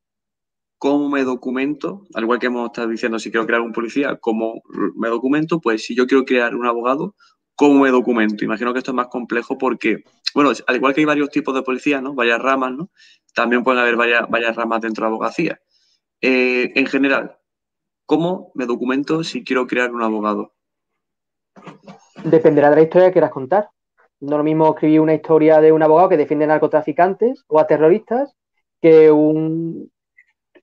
¿cómo 0.78 1.08
me 1.08 1.22
documento? 1.22 2.06
Al 2.14 2.24
igual 2.24 2.40
que 2.40 2.46
hemos 2.46 2.66
estado 2.66 2.88
diciendo, 2.88 3.20
si 3.20 3.30
quiero 3.30 3.46
crear 3.46 3.62
un 3.62 3.72
policía, 3.72 4.16
¿cómo 4.20 4.62
me 4.96 5.08
documento? 5.08 5.60
Pues 5.60 5.84
si 5.84 5.94
yo 5.94 6.06
quiero 6.08 6.24
crear 6.24 6.56
un 6.56 6.66
abogado, 6.66 7.14
¿cómo 7.54 7.80
me 7.82 7.90
documento? 7.90 8.44
Imagino 8.44 8.72
que 8.72 8.80
esto 8.80 8.90
es 8.90 8.96
más 8.96 9.08
complejo 9.08 9.58
porque, 9.58 10.02
bueno, 10.34 10.50
al 10.66 10.76
igual 10.76 10.92
que 10.92 11.02
hay 11.02 11.04
varios 11.06 11.30
tipos 11.30 11.54
de 11.54 11.62
policía, 11.62 12.00
¿no? 12.00 12.14
Varias 12.14 12.40
ramas, 12.40 12.72
¿no? 12.72 12.90
También 13.32 13.62
pueden 13.62 13.80
haber 13.80 13.96
varias, 13.96 14.56
ramas 14.56 14.80
dentro 14.80 15.04
de 15.04 15.10
la 15.10 15.14
abogacía. 15.14 15.60
Eh, 16.20 16.72
en 16.74 16.86
general, 16.86 17.36
¿Cómo 18.06 18.52
me 18.54 18.66
documento 18.66 19.24
si 19.24 19.42
quiero 19.42 19.66
crear 19.66 19.92
un 19.92 20.00
abogado? 20.00 20.52
Dependerá 22.24 22.70
de 22.70 22.76
la 22.76 22.82
historia 22.82 23.08
que 23.08 23.14
quieras 23.14 23.32
contar. 23.32 23.68
No 24.20 24.38
lo 24.38 24.44
mismo 24.44 24.70
escribir 24.70 25.00
una 25.00 25.14
historia 25.14 25.60
de 25.60 25.72
un 25.72 25.82
abogado 25.82 26.08
que 26.08 26.16
defiende 26.16 26.46
narcotraficantes 26.46 27.44
o 27.48 27.58
a 27.58 27.66
terroristas 27.66 28.32
que 28.80 29.10
un, 29.10 29.90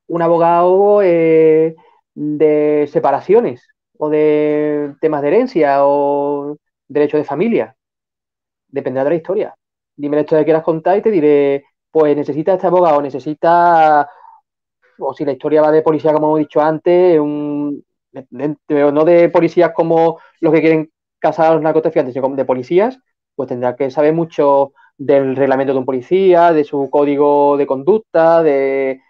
un 0.07 0.22
abogado 0.22 1.02
eh, 1.03 1.76
de 2.15 2.90
separaciones 2.91 3.68
o 3.98 4.10
de 4.10 4.95
temas 5.02 5.22
de 5.22 5.28
herencia 5.28 5.86
o 5.86 6.57
derecho 6.88 7.18
de 7.18 7.26
familia. 7.26 7.76
Dependerá 8.70 9.03
de 9.03 9.10
la 9.10 9.15
historia. 9.18 9.56
Dime 9.95 10.15
la 10.15 10.22
historia 10.22 10.41
que 10.41 10.45
quieras 10.45 10.64
contar 10.64 10.98
y 10.98 11.02
te 11.02 11.11
diré, 11.11 11.65
pues 11.91 12.15
necesita 12.15 12.53
este 12.53 12.68
abogado, 12.68 13.02
necesita 13.02 14.10
o 14.99 15.14
si 15.14 15.26
la 15.26 15.34
historia 15.34 15.61
va 15.61 15.72
de 15.72 15.82
policía, 15.82 16.14
como 16.14 16.28
hemos 16.28 16.40
dicho 16.40 16.61
antes, 16.61 17.20
un, 17.20 17.84
no 18.70 19.06
de 19.06 19.30
policías 19.30 19.72
como 19.74 20.20
los 20.40 20.53
que 20.53 20.61
quieren 20.61 20.91
casar 21.20 21.48
a 21.48 21.53
los 21.53 21.61
narcotraficantes, 21.61 22.14
sino 22.14 22.30
de 22.30 22.45
policías, 22.45 22.99
pues 23.36 23.49
tendrá 23.49 23.76
que 23.76 23.90
saber 23.90 24.14
mucho 24.14 24.74
del 24.98 25.36
reglamento 25.36 25.74
de 25.74 25.80
un 25.80 25.86
policía, 25.86 26.52
de 26.53 26.64
su 26.64 26.90
código 26.90 27.57
de 27.57 27.65
conducta, 27.65 28.44
de, 28.44 29.02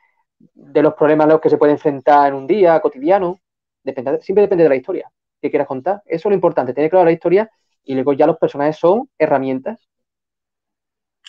los 0.55 0.93
problemas 0.93 1.25
a 1.25 1.31
los 1.31 1.41
que 1.41 1.49
se 1.49 1.57
puede 1.57 1.73
enfrentar 1.73 2.29
en 2.29 2.35
un 2.35 2.47
día 2.47 2.79
cotidiano. 2.79 3.39
Depende, 3.83 4.21
siempre 4.21 4.43
depende 4.43 4.63
de 4.63 4.69
la 4.69 4.75
historia 4.75 5.11
que 5.41 5.49
quieras 5.49 5.67
contar. 5.67 6.01
Eso 6.05 6.27
es 6.27 6.31
lo 6.31 6.35
importante, 6.35 6.73
tener 6.73 6.89
claro 6.89 7.05
la 7.05 7.11
historia 7.11 7.49
y 7.83 7.95
luego 7.95 8.13
ya 8.13 8.27
los 8.27 8.37
personajes 8.37 8.77
son 8.77 9.09
herramientas 9.17 9.89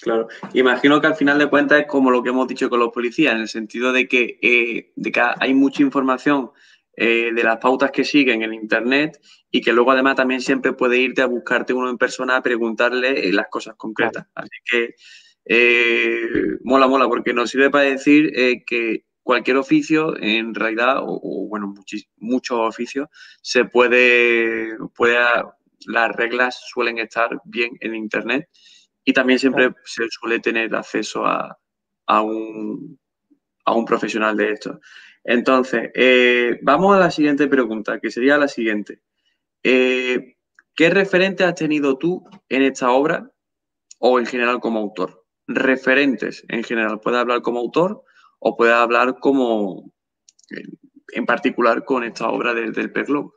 Claro, 0.00 0.28
imagino 0.52 1.00
que 1.00 1.06
al 1.06 1.14
final 1.14 1.38
de 1.38 1.48
cuentas 1.48 1.80
es 1.80 1.86
como 1.86 2.10
lo 2.10 2.22
que 2.22 2.30
hemos 2.30 2.48
dicho 2.48 2.68
con 2.68 2.80
los 2.80 2.90
policías, 2.90 3.34
en 3.34 3.40
el 3.40 3.48
sentido 3.48 3.92
de 3.92 4.08
que, 4.08 4.38
eh, 4.42 4.92
de 4.96 5.12
que 5.12 5.22
hay 5.40 5.54
mucha 5.54 5.82
información 5.82 6.50
eh, 6.96 7.30
de 7.34 7.42
las 7.42 7.58
pautas 7.58 7.90
que 7.90 8.04
siguen 8.04 8.42
en 8.42 8.54
Internet 8.54 9.20
y 9.50 9.60
que 9.60 9.72
luego 9.72 9.92
además 9.92 10.16
también 10.16 10.40
siempre 10.40 10.72
puede 10.72 10.98
irte 10.98 11.22
a 11.22 11.26
buscarte 11.26 11.72
uno 11.72 11.88
en 11.88 11.98
persona 11.98 12.36
a 12.36 12.42
preguntarle 12.42 13.28
eh, 13.28 13.32
las 13.32 13.46
cosas 13.48 13.76
concretas. 13.76 14.26
Así 14.34 14.58
que 14.64 14.94
mola, 16.64 16.86
mola, 16.86 17.06
porque 17.08 17.32
nos 17.32 17.50
sirve 17.50 17.70
para 17.70 17.84
decir 17.84 18.32
que 18.66 19.04
cualquier 19.22 19.56
oficio, 19.56 20.16
en 20.20 20.54
realidad, 20.54 20.98
o, 21.00 21.46
bueno, 21.48 21.74
muchos 22.16 22.58
oficios, 22.58 23.08
se 23.42 23.64
puede, 23.64 24.76
puede, 24.94 25.16
las 25.86 26.14
reglas 26.14 26.60
suelen 26.68 26.98
estar 26.98 27.30
bien 27.44 27.70
en 27.80 27.94
Internet 27.94 28.48
y 29.04 29.12
también 29.12 29.38
siempre 29.38 29.74
se 29.84 30.08
suele 30.08 30.40
tener 30.40 30.74
acceso 30.74 31.24
a, 31.26 31.58
un, 32.22 32.98
profesional 33.86 34.36
de 34.36 34.52
esto. 34.52 34.80
Entonces, 35.22 35.90
eh, 35.94 36.58
vamos 36.62 36.96
a 36.96 36.98
la 36.98 37.10
siguiente 37.10 37.46
pregunta, 37.46 37.98
que 38.00 38.10
sería 38.10 38.38
la 38.38 38.48
siguiente. 38.48 39.00
Eh, 39.62 40.36
¿Qué 40.74 40.90
referentes 40.90 41.46
has 41.46 41.54
tenido 41.54 41.96
tú 41.98 42.24
en 42.48 42.62
esta 42.62 42.90
obra 42.90 43.30
o 43.98 44.18
en 44.18 44.26
general 44.26 44.60
como 44.60 44.80
autor? 44.80 45.24
Referentes 45.46 46.44
en 46.48 46.64
general. 46.64 47.00
Puedes 47.00 47.20
hablar 47.20 47.42
como 47.42 47.60
autor 47.60 48.02
o 48.38 48.56
puedes 48.56 48.74
hablar 48.74 49.18
como, 49.20 49.92
en 51.12 51.26
particular, 51.26 51.84
con 51.84 52.04
esta 52.04 52.28
obra 52.28 52.54
del, 52.54 52.72
del 52.72 52.92
pez 52.92 53.06
globo. 53.06 53.34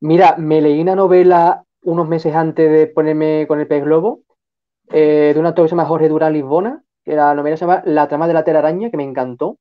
Mira, 0.00 0.36
me 0.36 0.60
leí 0.60 0.80
una 0.80 0.96
novela 0.96 1.64
unos 1.82 2.08
meses 2.08 2.34
antes 2.34 2.70
de 2.70 2.86
ponerme 2.86 3.46
con 3.46 3.60
el 3.60 3.66
pez 3.66 3.84
globo, 3.84 4.22
eh, 4.88 5.32
de 5.34 5.40
un 5.40 5.46
autor 5.46 5.64
que 5.64 5.68
se 5.68 5.72
llama 5.72 5.86
Jorge 5.86 6.08
Durán 6.08 6.32
Lisbona, 6.32 6.82
que 7.04 7.14
la 7.14 7.34
novela 7.34 7.56
se 7.56 7.66
llama 7.66 7.82
La 7.86 8.08
trama 8.08 8.26
de 8.26 8.34
la 8.34 8.44
telaraña, 8.44 8.90
que 8.90 8.96
me 8.96 9.04
encantó. 9.04 9.58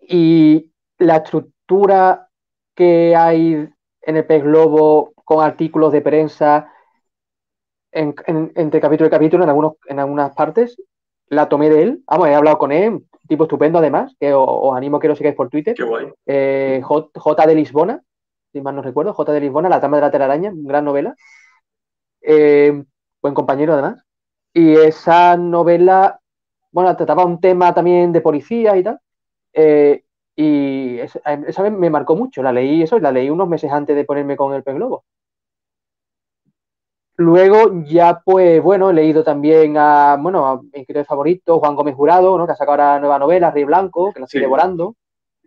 Y 0.00 0.70
la 0.98 1.16
estructura 1.16 2.28
que 2.74 3.14
hay 3.16 3.68
en 4.02 4.16
el 4.16 4.26
pez 4.26 4.42
globo 4.42 5.12
con 5.24 5.44
artículos 5.44 5.92
de 5.92 6.00
prensa 6.00 6.72
entre 7.92 8.80
capítulo 8.80 9.06
y 9.06 9.10
capítulo 9.10 9.44
en, 9.44 9.50
algunos, 9.50 9.74
en 9.86 9.98
algunas 9.98 10.34
partes, 10.34 10.76
la 11.26 11.48
tomé 11.48 11.68
de 11.68 11.82
él. 11.82 12.02
Vamos, 12.06 12.28
he 12.28 12.34
hablado 12.34 12.58
con 12.58 12.72
él, 12.72 13.04
tipo 13.28 13.44
estupendo 13.44 13.78
además, 13.78 14.14
que 14.18 14.32
os, 14.32 14.74
animo 14.76 14.96
a 14.96 15.00
que 15.00 15.08
lo 15.08 15.16
sigáis 15.16 15.36
por 15.36 15.50
Twitter. 15.50 15.74
Qué 15.74 15.82
guay. 15.82 16.12
Eh, 16.26 16.80
J, 16.82 17.46
de 17.46 17.54
Lisbona, 17.54 18.02
si 18.52 18.60
mal 18.60 18.74
no 18.74 18.82
recuerdo, 18.82 19.12
J 19.12 19.32
de 19.32 19.40
Lisbona, 19.40 19.68
La 19.68 19.80
trama 19.80 19.98
de 19.98 20.02
la 20.02 20.10
telaraña, 20.10 20.52
gran 20.54 20.84
novela. 20.84 21.14
Eh, 22.22 22.84
buen 23.20 23.34
compañero 23.34 23.72
además. 23.72 24.04
Y 24.52 24.74
esa 24.74 25.36
novela, 25.36 26.20
bueno, 26.70 26.94
trataba 26.96 27.24
un 27.24 27.40
tema 27.40 27.74
también 27.74 28.12
de 28.12 28.20
policía 28.20 28.76
y 28.76 28.82
tal. 28.82 29.00
Eh, 29.52 30.04
y 30.36 30.98
esa, 30.98 31.62
vez 31.62 31.72
me 31.72 31.90
marcó 31.90 32.16
mucho. 32.16 32.42
La 32.42 32.52
leí 32.52 32.82
eso, 32.82 32.98
la 32.98 33.12
leí 33.12 33.30
unos 33.30 33.48
meses 33.48 33.70
antes 33.70 33.96
de 33.96 34.04
ponerme 34.04 34.36
con 34.36 34.54
el 34.54 34.62
Pen 34.62 34.76
Globo. 34.76 35.04
Luego 37.16 37.82
ya, 37.84 38.20
pues, 38.24 38.62
bueno, 38.62 38.90
he 38.90 38.94
leído 38.94 39.22
también 39.22 39.76
a, 39.76 40.16
bueno, 40.18 40.46
a 40.46 40.62
mi 40.62 40.84
querido 40.86 41.04
favorito, 41.04 41.60
Juan 41.60 41.76
Gómez 41.76 41.94
Jurado, 41.94 42.36
¿no? 42.38 42.46
que 42.46 42.52
ha 42.52 42.56
sacado 42.56 42.82
ahora 42.82 42.98
nueva 43.00 43.18
novela, 43.18 43.50
Rey 43.50 43.64
Blanco, 43.64 44.12
que 44.12 44.20
la 44.20 44.24
estoy 44.24 44.40
devorando. 44.40 44.96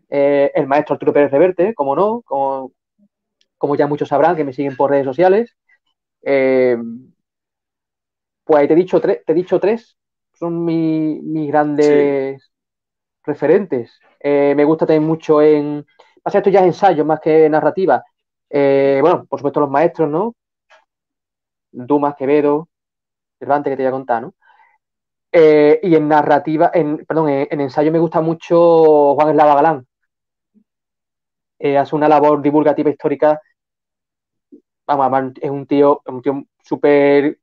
Eh, 0.10 0.52
el 0.54 0.68
maestro 0.68 0.94
Arturo 0.94 1.12
Pérez 1.12 1.32
Reverte, 1.32 1.74
como 1.74 1.96
no, 1.96 2.22
como, 2.22 2.72
como 3.58 3.76
ya 3.76 3.88
muchos 3.88 4.08
sabrán 4.10 4.36
que 4.36 4.44
me 4.44 4.54
siguen 4.54 4.76
por 4.76 4.92
redes 4.92 5.06
sociales. 5.06 5.56
Eh, 6.28 6.76
pues 8.44 8.68
te 8.68 8.74
he 8.74 8.78
dicho 8.78 9.00
tres, 9.00 9.24
te 9.26 9.32
he 9.32 9.36
dicho 9.36 9.60
tres, 9.60 9.96
son 10.34 10.66
mis 10.66 11.48
grandes 11.48 12.52
referentes. 13.24 14.00
Eh, 14.20 14.54
me 14.56 14.66
gusta 14.66 14.86
también 14.86 15.08
mucho 15.08 15.42
en. 15.42 15.86
Pasa 16.24 16.40
esto 16.40 16.50
ya 16.50 16.62
es 16.62 16.68
ensayo 16.68 17.06
más 17.06 17.20
que 17.20 17.48
narrativa. 17.50 18.04
Eh, 18.50 19.00
bueno, 19.02 19.26
por 19.26 19.40
supuesto, 19.40 19.60
los 19.60 19.70
maestros, 19.70 20.10
¿no? 20.10 20.36
Dumas, 21.72 22.16
Quevedo, 22.16 22.70
Cervantes, 23.40 23.72
que 23.72 23.78
te 23.78 23.84
voy 23.84 23.90
a 23.90 23.92
contar, 23.92 24.22
¿no? 24.24 24.34
y 25.38 25.96
en 25.96 26.08
narrativa, 26.08 26.72
en, 26.74 27.06
perdón, 27.06 27.28
en, 27.30 27.60
ensayo 27.60 27.92
me 27.92 28.00
gusta 28.00 28.22
mucho 28.22 29.16
Juan 29.16 29.32
Eslava 29.32 29.56
Galán. 29.56 29.86
hace 31.78 31.96
una 31.96 32.08
labor 32.08 32.42
divulgativa 32.42 32.90
histórica 32.90 33.42
vamos, 34.86 35.34
es 35.42 35.50
un 35.50 35.66
tío, 35.66 36.02
un 36.06 36.22
tío 36.22 36.44
súper 36.64 37.40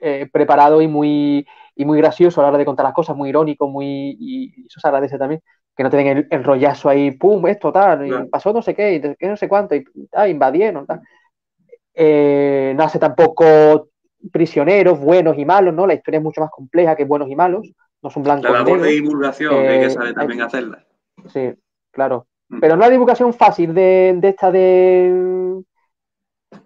eh, 0.00 0.28
preparado 0.32 0.80
y 0.80 0.88
muy, 0.88 1.46
y 1.74 1.84
muy 1.84 1.98
gracioso 1.98 2.40
a 2.40 2.44
la 2.44 2.48
hora 2.48 2.58
de 2.58 2.64
contar 2.64 2.84
las 2.84 2.94
cosas, 2.94 3.16
muy 3.16 3.30
irónico, 3.30 3.68
muy 3.68 4.16
y 4.18 4.66
eso 4.66 4.80
se 4.80 4.88
agradece 4.88 5.18
también, 5.18 5.42
que 5.76 5.82
no 5.82 5.90
tienen 5.90 6.26
el, 6.30 6.44
rollazo 6.44 6.88
ahí, 6.88 7.12
pum, 7.12 7.46
esto, 7.46 7.72
tal, 7.72 8.06
y 8.06 8.28
pasó 8.28 8.52
no 8.52 8.62
sé 8.62 8.74
qué, 8.74 9.16
y 9.20 9.26
no 9.26 9.36
sé 9.36 9.48
cuánto, 9.48 9.74
y 9.74 9.84
ah, 10.12 10.28
invadieron, 10.28 10.86
tal. 10.86 11.00
Eh, 11.94 12.74
no 12.76 12.84
hace 12.84 12.98
tampoco 12.98 13.88
prisioneros 14.30 15.00
buenos 15.00 15.36
y 15.38 15.44
malos, 15.44 15.74
¿no? 15.74 15.86
La 15.86 15.94
historia 15.94 16.18
es 16.18 16.24
mucho 16.24 16.40
más 16.40 16.50
compleja 16.50 16.96
que 16.96 17.04
buenos 17.04 17.28
y 17.28 17.36
malos, 17.36 17.72
no 18.02 18.10
son 18.10 18.22
blancos. 18.22 18.50
La 18.50 18.58
labor 18.58 18.80
de 18.80 18.90
divulgación 18.90 19.54
hay 19.54 19.80
que 19.80 19.86
eh, 19.86 19.90
saber 19.90 20.14
también 20.14 20.42
hacerla. 20.42 20.84
Sí, 21.26 21.52
claro. 21.90 22.26
Mm. 22.48 22.60
Pero 22.60 22.76
no 22.76 22.80
la 22.82 22.90
divulgación 22.90 23.34
fácil 23.34 23.74
de, 23.74 24.18
esta 24.22 24.50
de 24.50 25.62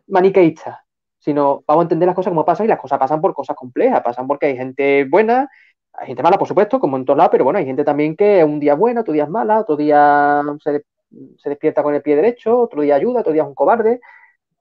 maniqueísta, 0.09 0.85
sino 1.19 1.63
vamos 1.67 1.83
a 1.83 1.85
entender 1.85 2.07
las 2.07 2.17
cosas 2.17 2.31
como 2.31 2.45
pasan 2.45 2.67
y 2.67 2.69
las 2.69 2.81
cosas 2.81 2.99
pasan 2.99 3.21
por 3.21 3.35
cosas 3.35 3.57
complejas, 3.57 4.03
pasan 4.03 4.27
porque 4.27 4.47
hay 4.47 4.57
gente 4.57 5.05
buena, 5.05 5.49
hay 5.93 6.09
gente 6.09 6.23
mala, 6.23 6.39
por 6.39 6.49
supuesto, 6.49 6.81
como 6.81 6.97
en 6.97 7.05
todos 7.05 7.17
lados, 7.17 7.31
pero 7.31 7.45
bueno, 7.45 7.59
hay 7.59 7.67
gente 7.67 7.85
también 7.85 8.17
que 8.17 8.45
un 8.45 8.61
día 8.61 8.75
es 8.75 8.79
buena, 8.79 9.03
otro 9.03 9.13
día 9.13 9.25
es 9.25 9.31
mala, 9.31 9.61
otro 9.61 9.77
día 9.77 10.43
se, 10.63 11.49
despierta 11.49 11.83
con 11.83 11.95
el 11.95 12.03
pie 12.03 12.17
derecho, 12.17 12.59
otro 12.59 12.83
día 12.83 12.97
ayuda, 12.97 13.21
otro 13.21 13.33
día 13.33 13.43
es 13.43 13.49
un 13.49 13.55
cobarde, 13.55 14.01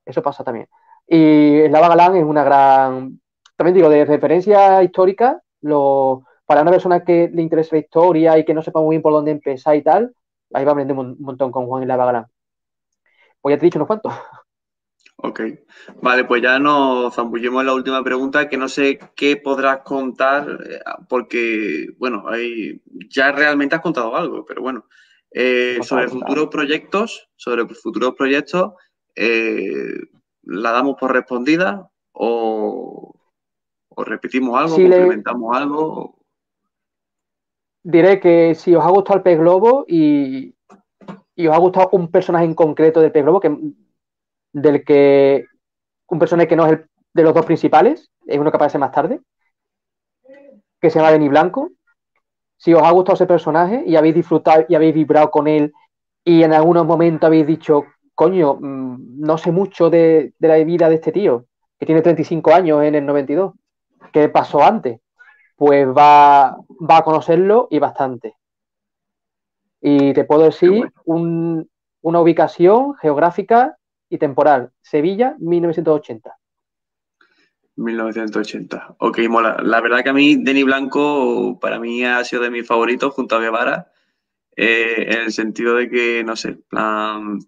eso 0.05 0.21
pasa 0.21 0.43
también. 0.43 0.67
Y 1.07 1.67
Lava 1.69 1.89
Galán 1.89 2.15
es 2.15 2.23
una 2.23 2.43
gran, 2.43 3.19
también 3.55 3.75
digo, 3.75 3.89
de 3.89 4.05
referencia 4.05 4.83
histórica, 4.83 5.41
lo, 5.61 6.23
para 6.45 6.61
una 6.63 6.71
persona 6.71 7.03
que 7.03 7.29
le 7.33 7.41
interesa 7.41 7.75
la 7.75 7.81
historia 7.81 8.37
y 8.37 8.45
que 8.45 8.53
no 8.53 8.61
sepa 8.61 8.81
muy 8.81 8.95
bien 8.95 9.01
por 9.01 9.13
dónde 9.13 9.31
empezar 9.31 9.75
y 9.75 9.83
tal, 9.83 10.15
ahí 10.53 10.65
va 10.65 10.71
a 10.71 10.73
aprender 10.73 10.97
un 10.97 11.17
montón 11.19 11.51
con 11.51 11.67
Juan 11.67 11.83
y 11.83 11.85
Lava 11.85 12.05
Galán. 12.05 12.25
Pues 13.41 13.53
ya 13.55 13.59
te 13.59 13.65
he 13.65 13.67
dicho 13.67 13.79
unos 13.79 13.87
cuantos. 13.87 14.13
Ok, 15.23 15.41
vale, 16.01 16.25
pues 16.25 16.41
ya 16.41 16.57
nos 16.57 17.13
zambullimos 17.13 17.61
en 17.61 17.67
la 17.67 17.75
última 17.75 18.03
pregunta, 18.03 18.49
que 18.49 18.57
no 18.57 18.67
sé 18.67 18.97
qué 19.15 19.37
podrás 19.37 19.81
contar, 19.83 20.47
eh, 20.67 20.79
porque, 21.07 21.93
bueno, 21.99 22.27
ahí 22.27 22.81
ya 23.07 23.31
realmente 23.31 23.75
has 23.75 23.81
contado 23.81 24.15
algo, 24.15 24.43
pero 24.45 24.63
bueno, 24.63 24.85
eh, 25.29 25.77
sobre 25.83 26.07
futuros 26.07 26.47
proyectos, 26.47 27.29
sobre 27.35 27.67
futuros 27.67 28.15
proyectos, 28.15 28.73
eh, 29.15 29.93
¿la 30.43 30.71
damos 30.71 30.95
por 30.99 31.13
respondida 31.13 31.87
o, 32.13 33.13
repetimos 33.97 34.59
algo, 34.59 34.75
complementamos 34.75 35.55
algo? 35.55 36.17
Diré 37.83 38.19
que 38.19 38.55
si 38.55 38.73
os 38.73 38.83
ha 38.83 38.89
gustado 38.89 39.17
el 39.17 39.23
pez 39.23 39.37
globo 39.37 39.85
y, 39.87 40.55
os 41.37 41.55
ha 41.55 41.57
gustado 41.59 41.89
un 41.91 42.09
personaje 42.09 42.45
en 42.45 42.55
concreto 42.55 43.01
del 43.01 43.11
pez 43.11 43.23
globo, 43.23 43.39
que, 43.39 43.55
del 44.53 44.83
que 44.83 45.45
un 46.07 46.19
personaje 46.19 46.47
que 46.47 46.55
no 46.55 46.65
es 46.65 46.73
el 46.73 46.85
de 47.13 47.23
los 47.23 47.33
dos 47.33 47.45
principales, 47.45 48.09
es 48.25 48.39
uno 48.39 48.51
que 48.51 48.57
aparece 48.57 48.77
más 48.77 48.91
tarde, 48.91 49.21
que 50.79 50.89
se 50.89 50.99
llama 50.99 51.11
Benny 51.11 51.29
Blanco. 51.29 51.71
Si 52.57 52.73
os 52.73 52.83
ha 52.83 52.91
gustado 52.91 53.15
ese 53.15 53.25
personaje 53.25 53.83
y 53.85 53.95
habéis 53.95 54.15
disfrutado 54.15 54.65
y 54.69 54.75
habéis 54.75 54.93
vibrado 54.93 55.31
con 55.31 55.47
él 55.47 55.73
y 56.23 56.43
en 56.43 56.53
algunos 56.53 56.85
momentos 56.85 57.27
habéis 57.27 57.47
dicho, 57.47 57.85
coño, 58.13 58.55
mm, 58.59 59.19
no 59.19 59.37
sé 59.37 59.51
mucho 59.51 59.89
de, 59.89 60.33
la 60.39 60.55
vida 60.57 60.89
de 60.89 60.95
este 60.95 61.11
tío, 61.11 61.45
que 61.79 61.85
tiene 61.85 62.01
35 62.01 62.53
años 62.53 62.83
en 62.83 62.95
el 62.95 63.05
92. 63.05 63.53
¿Qué 64.13 64.29
pasó 64.29 64.63
antes? 64.63 64.99
Pues 65.55 65.87
va, 65.87 66.57
va 66.89 66.97
a 66.97 67.03
conocerlo 67.03 67.67
y 67.71 67.79
bastante. 67.79 68.35
Y 69.81 70.13
te 70.13 70.23
puedo 70.25 70.43
decir 70.43 70.91
una 71.05 72.19
ubicación 72.19 72.95
geográfica 72.95 73.77
y 74.11 74.17
temporal. 74.17 74.71
Sevilla, 74.81 75.35
1980. 75.39 76.37
1980. 77.77 78.95
Ok, 78.99 79.19
mola. 79.29 79.57
La 79.63 79.79
verdad 79.79 80.03
que 80.03 80.09
a 80.09 80.13
mí, 80.13 80.35
Denny 80.35 80.63
Blanco, 80.63 81.57
para 81.59 81.79
mí 81.79 82.03
ha 82.03 82.23
sido 82.25 82.43
de 82.43 82.51
mis 82.51 82.67
favoritos 82.67 83.13
junto 83.13 83.37
a 83.37 83.39
Guevara, 83.39 83.91
eh, 84.55 85.05
en 85.07 85.21
el 85.21 85.31
sentido 85.31 85.75
de 85.75 85.89
que, 85.89 86.23
no 86.25 86.35
sé, 86.35 86.59
plan, 86.69 87.39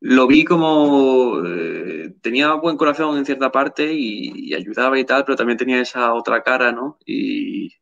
lo 0.00 0.26
vi 0.26 0.44
como 0.44 1.40
eh, 1.46 2.14
tenía 2.20 2.52
buen 2.52 2.76
corazón 2.76 3.16
en 3.16 3.24
cierta 3.24 3.50
parte 3.50 3.90
y, 3.90 4.52
ayudaba 4.52 4.98
y 4.98 5.04
tal, 5.04 5.24
pero 5.24 5.36
también 5.36 5.56
tenía 5.56 5.80
esa 5.80 6.12
otra 6.12 6.42
cara, 6.42 6.72
¿no? 6.72 6.98
Y, 7.06 7.74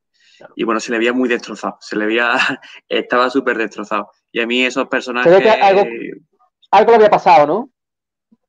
bueno, 0.65 0.79
se 0.79 0.93
le 0.93 0.99
veía 0.99 1.13
muy 1.13 1.29
destrozado, 1.29 1.79
se 1.81 1.97
le 1.97 2.07
veía, 2.07 2.31
estaba 2.89 3.29
súper 3.29 3.59
destrozado. 3.59 4.11
Y 4.31 4.41
a 4.41 4.47
mí 4.47 4.65
esos 4.65 4.87
personajes... 4.87 5.33
algo, 5.61 5.85
algo 6.71 6.91
le 6.91 6.97
había 6.97 7.11
pasado, 7.11 7.47
¿no? 7.49 7.72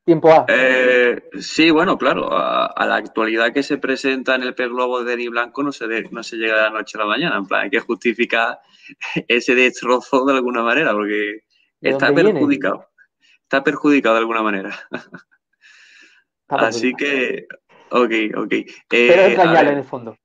Tiempo 0.06 0.32
A. 0.32 0.46
Eh, 0.50 1.30
sí, 1.40 1.72
bueno, 1.72 1.98
claro, 1.98 2.30
a, 2.32 2.86
la 2.86 2.96
actualidad 2.96 3.54
que 3.54 3.64
se 3.64 3.78
presenta 3.78 4.36
en 4.36 4.44
el 4.44 4.54
pez 4.54 4.68
globo 4.68 5.02
de 5.02 5.12
Denis 5.12 5.30
Blanco 5.30 5.64
no 5.64 5.72
se, 5.72 5.88
no 6.12 6.24
se 6.24 6.36
llega 6.36 6.58
de 6.58 6.62
la 6.64 6.70
noche 6.72 6.98
a 6.98 7.02
la 7.02 7.08
mañana, 7.08 7.38
en 7.38 7.46
plan, 7.46 7.64
hay 7.64 7.70
que 7.70 7.80
justificar 7.80 8.60
ese 9.28 9.56
destrozo 9.56 10.26
de 10.26 10.34
alguna 10.34 10.62
manera, 10.62 10.92
porque 10.92 11.44
está 11.82 12.14
perjudicado 12.14 12.88
está 13.54 13.64
perjudicado 13.64 14.16
de 14.16 14.22
alguna 14.22 14.42
manera. 14.42 14.72
Así 16.48 16.94
que, 16.96 17.46
ok, 17.92 18.12
ok. 18.36 18.54
Pero 18.90 19.22
es 19.22 19.38
eh, 19.38 19.60
en 19.60 19.78
el 19.78 19.84
fondo. 19.84 20.18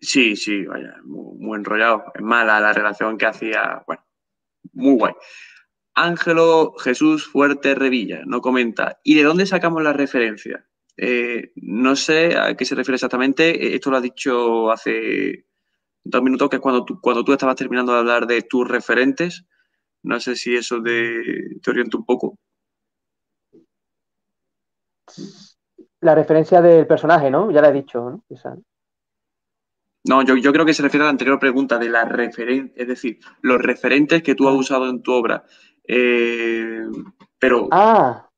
Sí, 0.00 0.36
sí, 0.36 0.64
vaya, 0.64 0.94
muy, 1.02 1.58
enrollado. 1.58 2.04
Es 2.14 2.22
mala 2.22 2.60
la 2.60 2.72
relación 2.72 3.18
que 3.18 3.26
hacía, 3.26 3.82
bueno, 3.84 4.04
muy 4.72 4.96
guay. 4.96 5.14
Ángelo 6.02 6.74
Jesús 6.78 7.26
Fuerte 7.26 7.74
Revilla 7.74 8.22
no 8.24 8.40
comenta. 8.40 9.00
¿Y 9.02 9.14
de 9.14 9.24
dónde 9.24 9.46
sacamos 9.46 9.82
la 9.82 9.92
referencia? 9.92 10.64
Eh, 10.96 11.52
no 11.56 11.96
sé 11.96 12.36
a 12.36 12.56
qué 12.56 12.64
se 12.64 12.74
refiere 12.74 12.96
exactamente. 12.96 13.74
Esto 13.74 13.90
lo 13.90 13.96
ha 13.96 14.00
dicho 14.00 14.70
hace 14.70 15.46
dos 16.04 16.22
minutos, 16.22 16.48
que 16.48 16.56
es 16.56 16.62
cuando 16.62 16.84
tú, 16.84 17.00
cuando 17.00 17.24
tú 17.24 17.32
estabas 17.32 17.56
terminando 17.56 17.92
de 17.92 17.98
hablar 17.98 18.26
de 18.26 18.42
tus 18.42 18.66
referentes. 18.66 19.44
No 20.02 20.20
sé 20.20 20.36
si 20.36 20.56
eso 20.56 20.82
te 20.82 21.70
orienta 21.70 21.96
un 21.96 22.04
poco. 22.04 22.38
La 26.00 26.14
referencia 26.14 26.60
del 26.60 26.86
personaje, 26.86 27.30
¿no? 27.30 27.50
Ya 27.50 27.60
la 27.60 27.70
he 27.70 27.72
dicho, 27.72 27.98
¿no? 28.10 28.24
No, 30.04 30.22
yo, 30.22 30.52
creo 30.52 30.64
que 30.64 30.72
se 30.72 30.82
refiere 30.82 31.04
a 31.04 31.06
la 31.06 31.10
anterior 31.10 31.38
pregunta 31.38 31.76
de 31.78 31.88
la 31.88 32.04
referencia, 32.04 32.72
es 32.76 32.88
decir, 32.88 33.18
los 33.42 33.60
referentes 33.60 34.22
que 34.22 34.34
tú 34.34 34.48
has 34.48 34.54
usado 34.54 34.88
en 34.88 35.02
tu 35.02 35.12
obra. 35.12 35.44
Eh, 35.88 36.82
pero, 37.38 37.68
ah. 37.72 38.28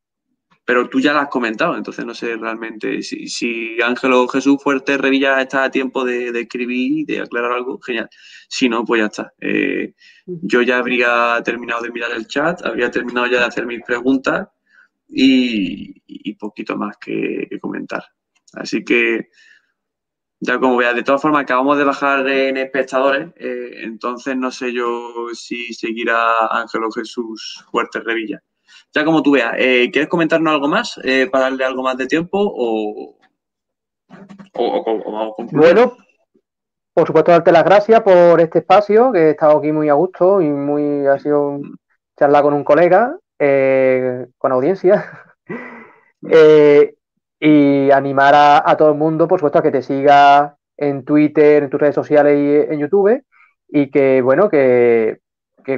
pero 0.64 0.88
tú 0.88 1.00
ya 1.00 1.12
la 1.12 1.22
has 1.22 1.28
comentado, 1.28 1.76
entonces 1.76 2.04
no 2.04 2.14
sé 2.14 2.36
realmente 2.36 3.02
si, 3.02 3.26
si 3.26 3.82
Ángelo 3.82 4.28
Jesús 4.28 4.62
Fuerte 4.62 4.96
Revilla 4.96 5.40
está 5.42 5.64
a 5.64 5.70
tiempo 5.70 6.04
de, 6.04 6.28
escribir 6.28 7.00
y 7.00 7.04
de 7.04 7.20
aclarar 7.20 7.52
algo, 7.52 7.80
genial. 7.80 8.08
Si 8.48 8.68
no, 8.68 8.84
pues 8.84 9.00
ya 9.00 9.06
está. 9.06 9.32
Eh, 9.40 9.94
yo 10.26 10.62
ya 10.62 10.78
habría 10.78 11.42
terminado 11.44 11.82
de 11.82 11.90
mirar 11.90 12.12
el 12.12 12.28
chat, 12.28 12.64
habría 12.64 12.90
terminado 12.90 13.26
ya 13.26 13.40
de 13.40 13.46
hacer 13.46 13.66
mis 13.66 13.82
preguntas 13.82 14.46
y, 15.08 16.34
poquito 16.34 16.76
más 16.76 16.96
que, 16.98 17.48
comentar. 17.60 18.04
Así 18.54 18.84
que, 18.84 19.28
ya 20.40 20.58
como 20.58 20.76
veas, 20.76 20.94
de 20.94 21.02
todas 21.02 21.20
formas, 21.20 21.42
acabamos 21.42 21.76
de 21.76 21.84
bajar 21.84 22.26
en 22.26 22.56
espectadores, 22.56 23.28
eh, 23.36 23.82
entonces 23.82 24.34
no 24.36 24.50
sé 24.50 24.72
yo 24.72 25.28
si 25.34 25.74
seguirá 25.74 26.46
Ángelo 26.50 26.90
Jesús 26.90 27.64
Fuerte 27.70 28.00
Revilla. 28.00 28.42
Ya 28.94 29.04
como 29.04 29.22
tú 29.22 29.32
veas, 29.32 29.52
eh, 29.58 29.90
¿quieres 29.92 30.08
comentarnos 30.08 30.52
algo 30.52 30.66
más 30.66 30.98
eh, 31.04 31.28
para 31.30 31.44
darle 31.44 31.64
algo 31.64 31.82
más 31.82 31.96
de 31.98 32.06
tiempo 32.06 32.38
o, 32.40 33.18
o, 34.54 35.36
Bueno, 35.52 35.96
por 36.94 37.06
supuesto, 37.06 37.32
darte 37.32 37.52
las 37.52 37.64
gracias 37.64 38.00
por 38.00 38.40
este 38.40 38.60
espacio, 38.60 39.12
que 39.12 39.18
he 39.18 39.30
estado 39.30 39.58
aquí 39.58 39.72
muy 39.72 39.90
a 39.90 39.94
gusto 39.94 40.40
y 40.40 40.48
muy 40.48 41.06
ha 41.06 41.18
sido 41.18 41.60
charlar 42.18 42.42
con 42.42 42.54
un 42.54 42.64
colega 42.64 43.18
con 44.38 44.52
audiencia. 44.52 45.36
y 47.90 47.92
animar 47.92 48.34
a, 48.36 48.76
todo 48.76 48.90
el 48.90 48.94
mundo, 48.96 49.26
por 49.26 49.40
supuesto, 49.40 49.58
a 49.58 49.62
que 49.62 49.72
te 49.72 49.82
siga 49.82 50.56
en 50.76 51.04
Twitter, 51.04 51.64
en 51.64 51.70
tus 51.70 51.80
redes 51.80 51.96
sociales 51.96 52.38
y 52.38 52.72
en 52.72 52.78
YouTube. 52.78 53.24
Y 53.68 53.90
que, 53.90 54.22
bueno, 54.22 54.48
que, 54.48 55.18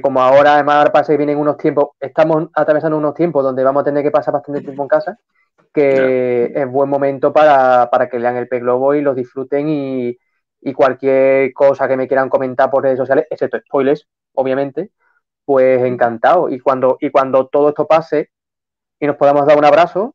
como 0.02 0.20
ahora, 0.20 0.55
además, 0.55 0.90
pasa 0.90 1.12
que 1.12 1.16
vienen 1.16 1.39
unos 1.39 1.56
tiempos, 1.56 1.90
estamos 1.98 2.48
atravesando 2.55 2.98
unos 2.98 3.14
tiempos 3.14 3.43
donde 3.43 3.64
vamos 3.64 3.80
a 3.80 3.84
tener 3.84 4.02
que 4.02 4.10
pasar 4.10 4.34
bastante 4.34 4.60
tiempo 4.60 4.82
en 4.82 4.89
casa, 4.89 5.18
que 5.72 6.52
es 6.55 6.70
buen 6.70 6.90
momento 6.90 7.32
para, 7.32 7.89
que 8.10 8.18
lean 8.18 8.36
el 8.36 8.48
P 8.48 8.60
Globo 8.60 8.94
y 8.94 9.01
los 9.01 9.16
disfruten 9.16 9.68
y, 9.70 10.18
y 10.60 10.72
cualquier 10.74 11.55
cosa 11.55 11.89
que 11.89 11.97
me 11.97 12.09
quieran 12.09 12.28
comentar 12.28 12.70
por 12.70 12.82
redes 12.82 12.98
sociales, 12.98 13.26
excepto 13.30 13.59
spoilers, 13.59 14.06
obviamente, 14.34 14.90
pues 15.47 15.82
encantado. 15.82 16.51
Y 16.51 16.60
cuando, 16.60 16.98
y 17.01 17.10
cuando 17.10 17.47
todo 17.47 17.70
esto 17.70 17.86
pase 17.86 18.30
y 19.01 19.06
nos 19.06 19.16
podamos 19.16 19.47
dar 19.47 19.56
un 19.56 19.64
abrazo, 19.64 20.14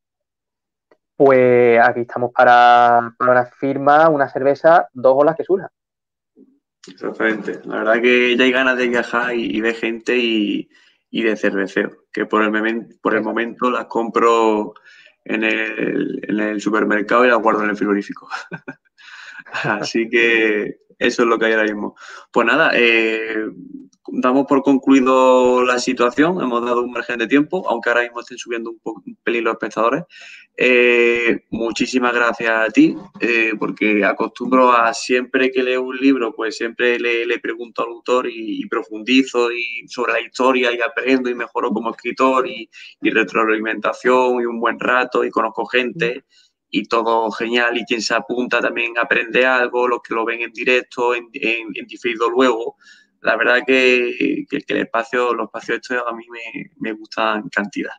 pues 1.18 1.80
aquí 1.84 2.02
estamos 2.02 2.32
para, 2.32 3.12
una 3.20 3.46
firma, 3.46 4.08
una 4.08 4.30
cerveza, 4.30 4.88
dos 4.94 5.16
olas 5.18 5.36
que 5.36 5.44
surjan. 5.44 5.70
Exactamente. 6.88 7.60
La 7.66 7.80
verdad 7.80 8.02
que 8.02 8.38
ya 8.38 8.44
hay 8.44 8.52
ganas 8.52 8.78
de 8.78 8.88
viajar 8.88 9.36
y, 9.36 9.60
de 9.60 9.74
gente 9.74 10.16
y, 10.16 10.70
de 11.12 11.36
cerveceo, 11.36 12.06
que 12.14 12.28
por 12.28 12.44
el, 12.44 13.00
por 13.02 13.16
el 13.16 13.24
momento 13.24 13.72
las 13.72 13.86
compro 13.86 14.76
en 15.26 15.44
el, 15.44 16.20
en 16.22 16.40
el 16.40 16.62
supermercado 16.62 17.26
y 17.26 17.30
las 17.30 17.42
guardo 17.42 17.64
en 17.64 17.72
el 17.72 17.78
frigorífico. 17.78 18.30
Así 19.64 20.08
que 20.10 20.78
eso 21.00 21.24
es 21.24 21.28
lo 21.28 21.40
que 21.40 21.48
hay 21.48 21.54
ahora 21.54 21.64
mismo. 21.64 21.96
Pues 22.32 22.46
nada, 22.46 22.72
eh, 22.76 23.48
damos 24.08 24.46
por 24.48 24.64
concluido 24.64 25.64
la 25.64 25.80
situación, 25.80 26.42
hemos 26.42 26.66
dado 26.66 26.82
un 26.82 26.92
margen 26.92 27.20
de 27.20 27.28
tiempo, 27.28 27.68
aunque 27.70 27.90
ahora 27.90 28.04
mismo 28.04 28.22
estén 28.22 28.38
subiendo 28.38 28.72
un, 28.72 28.80
poco, 28.80 29.04
un 29.06 29.16
pelín 29.24 29.44
los 29.44 29.54
espectadores. 29.54 30.04
Eh, 30.60 31.46
muchísimas 31.52 32.14
gracias 32.14 32.50
a 32.50 32.72
ti, 32.72 32.96
eh, 33.20 33.52
porque 33.60 34.04
acostumbro 34.04 34.72
a 34.72 34.94
siempre 34.94 35.52
que 35.52 35.62
leo 35.62 35.84
un 35.84 35.98
libro, 35.98 36.34
pues 36.34 36.58
siempre 36.58 37.00
le, 37.00 37.26
le 37.28 37.40
pregunto 37.40 37.84
al 37.84 37.90
autor 37.90 38.28
y, 38.28 38.66
profundizo 38.68 39.52
y 39.52 39.88
sobre 39.88 40.14
la 40.14 40.22
historia 40.22 40.72
y 40.74 40.82
aprendo 40.82 41.30
y 41.30 41.36
mejoro 41.36 41.70
como 41.70 41.92
escritor 41.92 42.48
y, 42.48 42.70
y 43.02 43.10
retroalimentación 43.12 44.42
y 44.42 44.46
un 44.46 44.60
buen 44.60 44.80
rato 44.80 45.24
y 45.24 45.30
conozco 45.30 45.66
gente 45.66 46.26
y 46.70 46.88
todo 46.88 47.30
genial 47.32 47.78
y 47.78 47.86
quien 47.86 48.02
se 48.02 48.16
apunta 48.16 48.60
también 48.60 48.98
aprende 48.98 49.46
algo, 49.46 49.88
los 49.88 50.02
que 50.02 50.16
lo 50.16 50.26
ven 50.26 50.42
en 50.42 50.52
directo, 50.52 51.16
en, 51.16 51.30
en, 51.34 51.68
en 51.76 51.86
diferido 51.86 52.30
luego. 52.30 52.76
La 53.22 53.36
verdad 53.36 53.60
que, 53.66 54.46
que, 54.50 54.62
que, 54.62 54.74
el 54.74 54.82
espacio, 54.82 55.34
los 55.34 55.46
espacios 55.46 55.80
estos 55.82 56.04
a 56.08 56.14
mí 56.14 56.26
me, 56.30 56.72
me 56.78 56.94
gustan 56.94 57.50
cantidad. 57.50 57.92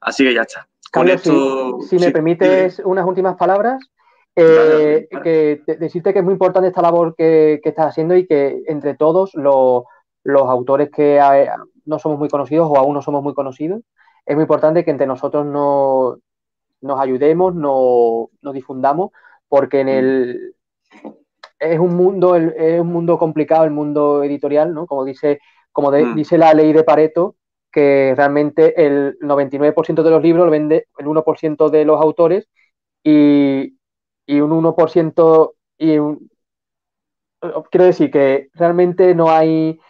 Así 0.00 0.24
que 0.24 0.34
ya 0.34 0.42
está. 0.42 0.66
Con 0.92 1.06
Carlos, 1.06 1.16
esto, 1.16 1.80
si, 1.82 1.98
si, 1.98 2.04
me 2.04 2.10
permites 2.10 2.76
sí. 2.76 2.82
unas 2.84 3.06
últimas 3.06 3.36
palabras, 3.36 3.80
eh, 4.34 5.08
vale, 5.12 5.22
que 5.22 5.62
decirte 5.76 6.12
que 6.12 6.18
es 6.20 6.24
muy 6.24 6.32
importante 6.32 6.68
esta 6.68 6.82
labor 6.82 7.14
que, 7.16 7.60
que 7.62 7.68
estás 7.68 7.88
haciendo 7.88 8.16
y 8.16 8.26
que 8.26 8.62
entre 8.66 8.94
todos 8.94 9.34
los, 9.34 9.84
los 10.24 10.42
autores 10.42 10.90
que 10.90 11.20
no 11.84 11.98
somos 11.98 12.18
muy 12.18 12.28
conocidos 12.28 12.68
o 12.70 12.76
aún 12.76 12.94
no 12.94 13.02
somos 13.02 13.22
muy 13.22 13.34
conocidos, 13.34 13.82
es 14.26 14.34
muy 14.34 14.42
importante 14.42 14.84
que 14.84 14.90
entre 14.90 15.06
nosotros 15.06 15.46
no, 15.46 16.18
nos 16.80 17.00
ayudemos, 17.00 17.54
nos, 17.54 18.28
nos 18.42 18.54
difundamos, 18.54 19.10
porque 19.48 19.80
en 19.80 19.88
el 19.88 20.54
es 21.60 21.78
un 21.78 21.94
mundo, 21.96 22.36
es 22.36 22.80
un 22.80 22.88
mundo 22.88 23.18
complicado, 23.18 23.64
el 23.64 23.70
mundo 23.70 24.24
editorial, 24.24 24.74
¿no? 24.74 24.86
Como 24.86 25.04
dice, 25.04 25.40
como 25.72 25.90
de, 25.90 26.04
mm. 26.04 26.14
dice 26.16 26.38
la 26.38 26.54
ley 26.54 26.72
de 26.72 26.84
Pareto, 26.84 27.36
que 27.70 28.14
realmente 28.16 28.84
el 28.84 29.18
99% 29.20 30.02
de 30.02 30.10
los 30.10 30.22
libros 30.22 30.46
lo 30.46 30.50
vende 30.50 30.86
el 30.98 31.06
1% 31.06 31.70
de 31.70 31.84
los 31.84 32.00
autores 32.00 32.48
y, 33.04 33.76
y 34.26 34.40
un 34.40 34.50
1% 34.50 35.52
y 35.78 35.98
un, 35.98 36.30
quiero 37.70 37.84
decir 37.84 38.10
que 38.10 38.48
realmente 38.54 39.14
no 39.14 39.30
hay 39.30 39.80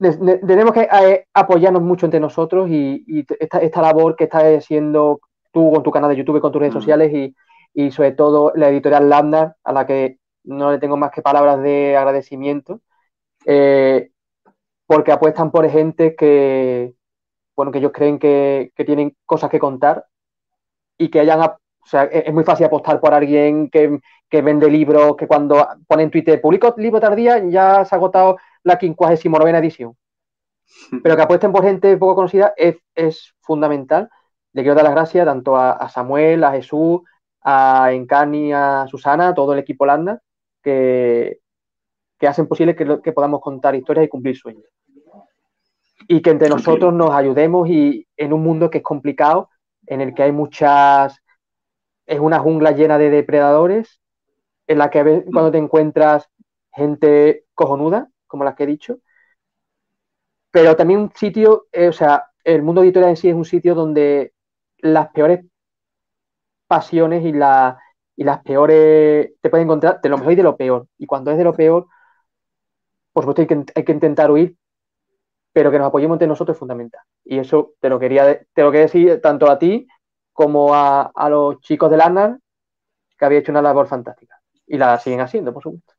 tenemos 0.00 0.72
que 0.72 0.82
eh, 0.82 1.26
apoyarnos 1.34 1.82
mucho 1.82 2.06
entre 2.06 2.20
nosotros 2.20 2.70
y, 2.70 3.04
y 3.06 3.26
esta, 3.40 3.58
esta, 3.58 3.82
labor 3.82 4.14
que 4.14 4.24
estás 4.24 4.44
haciendo 4.44 5.20
tú 5.52 5.72
con 5.72 5.82
tu 5.82 5.90
canal 5.90 6.10
de 6.10 6.16
YouTube, 6.16 6.40
con 6.40 6.52
tus 6.52 6.60
redes 6.60 6.74
mm. 6.74 6.78
sociales 6.78 7.12
y, 7.12 7.34
y, 7.74 7.90
sobre 7.90 8.12
todo 8.12 8.52
la 8.54 8.68
editorial 8.68 9.08
Lambda, 9.08 9.56
a 9.64 9.72
la 9.72 9.86
que 9.86 10.18
no 10.48 10.72
le 10.72 10.78
tengo 10.78 10.96
más 10.96 11.10
que 11.12 11.22
palabras 11.22 11.62
de 11.62 11.96
agradecimiento, 11.96 12.80
eh, 13.46 14.10
porque 14.86 15.12
apuestan 15.12 15.50
por 15.50 15.68
gente 15.70 16.16
que, 16.16 16.94
bueno, 17.56 17.70
que 17.70 17.78
ellos 17.78 17.92
creen 17.94 18.18
que, 18.18 18.72
que, 18.74 18.84
tienen 18.84 19.16
cosas 19.26 19.50
que 19.50 19.58
contar 19.58 20.06
y 20.96 21.10
que 21.10 21.20
hayan, 21.20 21.40
o 21.40 21.58
sea, 21.84 22.04
es 22.04 22.32
muy 22.32 22.44
fácil 22.44 22.66
apostar 22.66 23.00
por 23.00 23.14
alguien 23.14 23.70
que, 23.70 24.00
que 24.28 24.42
vende 24.42 24.70
libros, 24.70 25.16
que 25.16 25.26
cuando 25.26 25.68
pone 25.86 26.04
en 26.04 26.10
Twitter, 26.10 26.40
publico 26.40 26.74
libro 26.78 27.00
tardía, 27.00 27.38
ya 27.48 27.84
se 27.84 27.94
ha 27.94 27.98
agotado 27.98 28.38
la 28.62 28.78
59 28.78 29.58
edición. 29.58 29.96
Pero 31.02 31.16
que 31.16 31.22
apuesten 31.22 31.52
por 31.52 31.64
gente 31.64 31.96
poco 31.98 32.14
conocida 32.14 32.54
es, 32.56 32.78
es 32.94 33.34
fundamental. 33.40 34.08
Le 34.52 34.62
quiero 34.62 34.74
dar 34.74 34.84
las 34.84 34.94
gracias 34.94 35.26
tanto 35.26 35.56
a, 35.56 35.72
a 35.72 35.88
Samuel, 35.88 36.44
a 36.44 36.52
Jesús, 36.52 37.02
a 37.42 37.92
Encani, 37.92 38.52
a 38.52 38.86
Susana, 38.88 39.28
a 39.28 39.34
todo 39.34 39.52
el 39.52 39.58
equipo 39.58 39.86
Landa, 39.86 40.20
que, 40.62 41.38
que 42.18 42.26
hacen 42.26 42.46
posible 42.46 42.74
que, 42.74 43.00
que, 43.02 43.12
podamos 43.12 43.40
contar 43.40 43.74
historias 43.74 44.06
y 44.06 44.08
cumplir 44.08 44.36
sueños. 44.36 44.64
Y 46.08 46.22
que 46.22 46.30
entre 46.30 46.48
nosotros 46.48 46.92
nos 46.94 47.10
ayudemos 47.10 47.68
y 47.68 48.06
en 48.16 48.32
un 48.32 48.42
mundo 48.42 48.70
que 48.70 48.78
es 48.78 48.84
complicado, 48.84 49.50
en 49.86 50.00
el 50.00 50.14
que 50.14 50.22
hay 50.22 50.32
muchas, 50.32 51.18
es 52.06 52.20
una 52.20 52.38
jungla 52.38 52.72
llena 52.72 52.98
de 52.98 53.10
depredadores, 53.10 54.00
en 54.66 54.78
la 54.78 54.90
que 54.90 55.02
veces, 55.02 55.24
cuando 55.32 55.50
te 55.50 55.58
encuentras 55.58 56.28
gente 56.72 57.44
cojonuda, 57.54 58.08
como 58.26 58.44
las 58.44 58.54
que 58.54 58.64
he 58.64 58.66
dicho, 58.66 58.98
pero 60.50 60.76
también 60.76 61.00
un 61.00 61.12
sitio, 61.14 61.66
eh, 61.72 61.88
o 61.88 61.92
sea, 61.92 62.26
el 62.44 62.62
mundo 62.62 62.82
editorial 62.82 63.10
en 63.10 63.16
sí 63.16 63.28
es 63.28 63.34
un 63.34 63.44
sitio 63.44 63.74
donde 63.74 64.32
las 64.78 65.10
peores 65.10 65.44
pasiones 66.66 67.24
y, 67.24 67.32
la, 67.32 67.78
y 68.18 68.24
las 68.24 68.42
peores 68.42 69.30
te 69.40 69.48
pueden 69.48 69.68
encontrar 69.68 70.00
de 70.00 70.08
lo 70.08 70.18
mejor 70.18 70.32
y 70.32 70.36
de 70.36 70.42
lo 70.42 70.56
peor. 70.56 70.88
Y 70.98 71.06
cuando 71.06 71.30
es 71.30 71.38
de 71.38 71.44
lo 71.44 71.54
peor, 71.54 71.86
por 73.12 73.22
supuesto 73.22 73.42
hay 73.42 73.46
que, 73.46 73.72
hay 73.76 73.84
que 73.84 73.92
intentar 73.92 74.28
huir, 74.28 74.56
pero 75.52 75.70
que 75.70 75.78
nos 75.78 75.86
apoyemos 75.86 76.16
entre 76.16 76.26
nosotros 76.26 76.56
es 76.56 76.58
fundamental. 76.58 77.00
Y 77.24 77.38
eso 77.38 77.74
te 77.80 77.88
lo 77.88 78.00
quería, 78.00 78.40
te 78.52 78.62
lo 78.62 78.72
quería 78.72 78.86
decir 78.86 79.20
tanto 79.20 79.48
a 79.48 79.56
ti 79.56 79.86
como 80.32 80.74
a, 80.74 81.12
a 81.14 81.30
los 81.30 81.60
chicos 81.60 81.92
del 81.92 82.00
ANAR, 82.00 82.40
que 83.16 83.24
había 83.24 83.38
hecho 83.38 83.52
una 83.52 83.62
labor 83.62 83.86
fantástica. 83.86 84.40
Y 84.66 84.78
la 84.78 84.98
siguen 84.98 85.20
haciendo, 85.20 85.54
por 85.54 85.62
supuesto. 85.62 85.94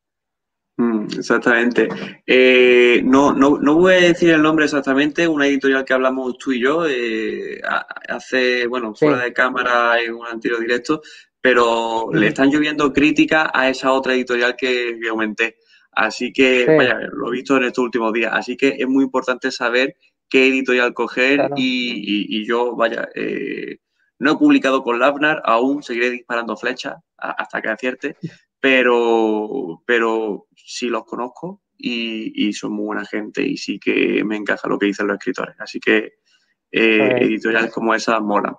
Mm, 0.80 1.08
exactamente. 1.18 1.88
Eh, 2.26 3.02
no, 3.04 3.34
no, 3.34 3.58
no, 3.60 3.76
voy 3.76 3.94
a 3.94 3.98
decir 3.98 4.32
el 4.32 4.42
nombre 4.42 4.64
exactamente, 4.64 5.26
una 5.26 5.46
editorial 5.46 5.84
que 5.84 5.94
hablamos 5.94 6.38
tú 6.38 6.54
y 6.54 6.62
yo 6.62 6.86
eh, 6.86 7.62
hace, 8.10 8.66
bueno, 8.68 8.96
fuera 8.96 9.20
sí. 9.20 9.24
de 9.24 9.34
cámara 9.34 10.02
en 10.02 10.16
un 10.16 10.26
anterior 10.26 10.62
directo, 10.62 11.02
pero 11.42 12.10
le 12.14 12.28
están 12.28 12.52
lloviendo 12.52 12.92
críticas 12.92 13.50
a 13.54 13.70
esa 13.70 13.92
otra 13.92 14.14
editorial 14.14 14.56
que, 14.58 14.98
que 15.02 15.10
aumenté. 15.10 15.58
Así 15.92 16.32
que, 16.32 16.66
sí. 16.66 16.72
vaya, 16.78 17.00
lo 17.12 17.30
he 17.30 17.32
visto 17.32 17.58
en 17.58 17.64
estos 17.64 17.84
últimos 17.84 18.14
días. 18.14 18.32
Así 18.34 18.56
que 18.56 18.76
es 18.78 18.88
muy 18.88 19.04
importante 19.04 19.52
saber 19.52 19.96
qué 20.30 20.48
editorial 20.48 20.94
coger 20.94 21.38
claro. 21.38 21.56
y, 21.58 21.94
y, 21.98 22.42
y, 22.42 22.46
yo, 22.46 22.76
vaya, 22.76 23.10
eh, 23.16 23.80
no 24.20 24.34
he 24.34 24.38
publicado 24.38 24.84
con 24.84 25.00
Labnar, 25.00 25.42
aún 25.46 25.82
seguiré 25.82 26.10
disparando 26.12 26.56
flechas 26.56 26.96
hasta 27.18 27.62
que 27.62 27.70
acierte, 27.70 28.18
pero, 28.60 29.82
pero 29.86 30.48
sí 30.56 30.88
los 30.88 31.06
conozco 31.06 31.62
y, 31.78 32.48
y, 32.48 32.54
son 32.54 32.74
muy 32.74 32.86
buena 32.86 33.06
gente 33.06 33.42
y 33.42 33.58
sí 33.58 33.80
que 33.80 34.24
me 34.24 34.36
encaja 34.36 34.68
lo 34.68 34.78
que 34.78 34.88
dicen 34.88 35.08
los 35.08 35.16
escritores. 35.16 35.56
Así 35.60 35.80
que 35.80 36.20
eh, 36.72 37.18
editoriales 37.22 37.72
como 37.72 37.96
esa 37.96 38.20
mola. 38.20 38.56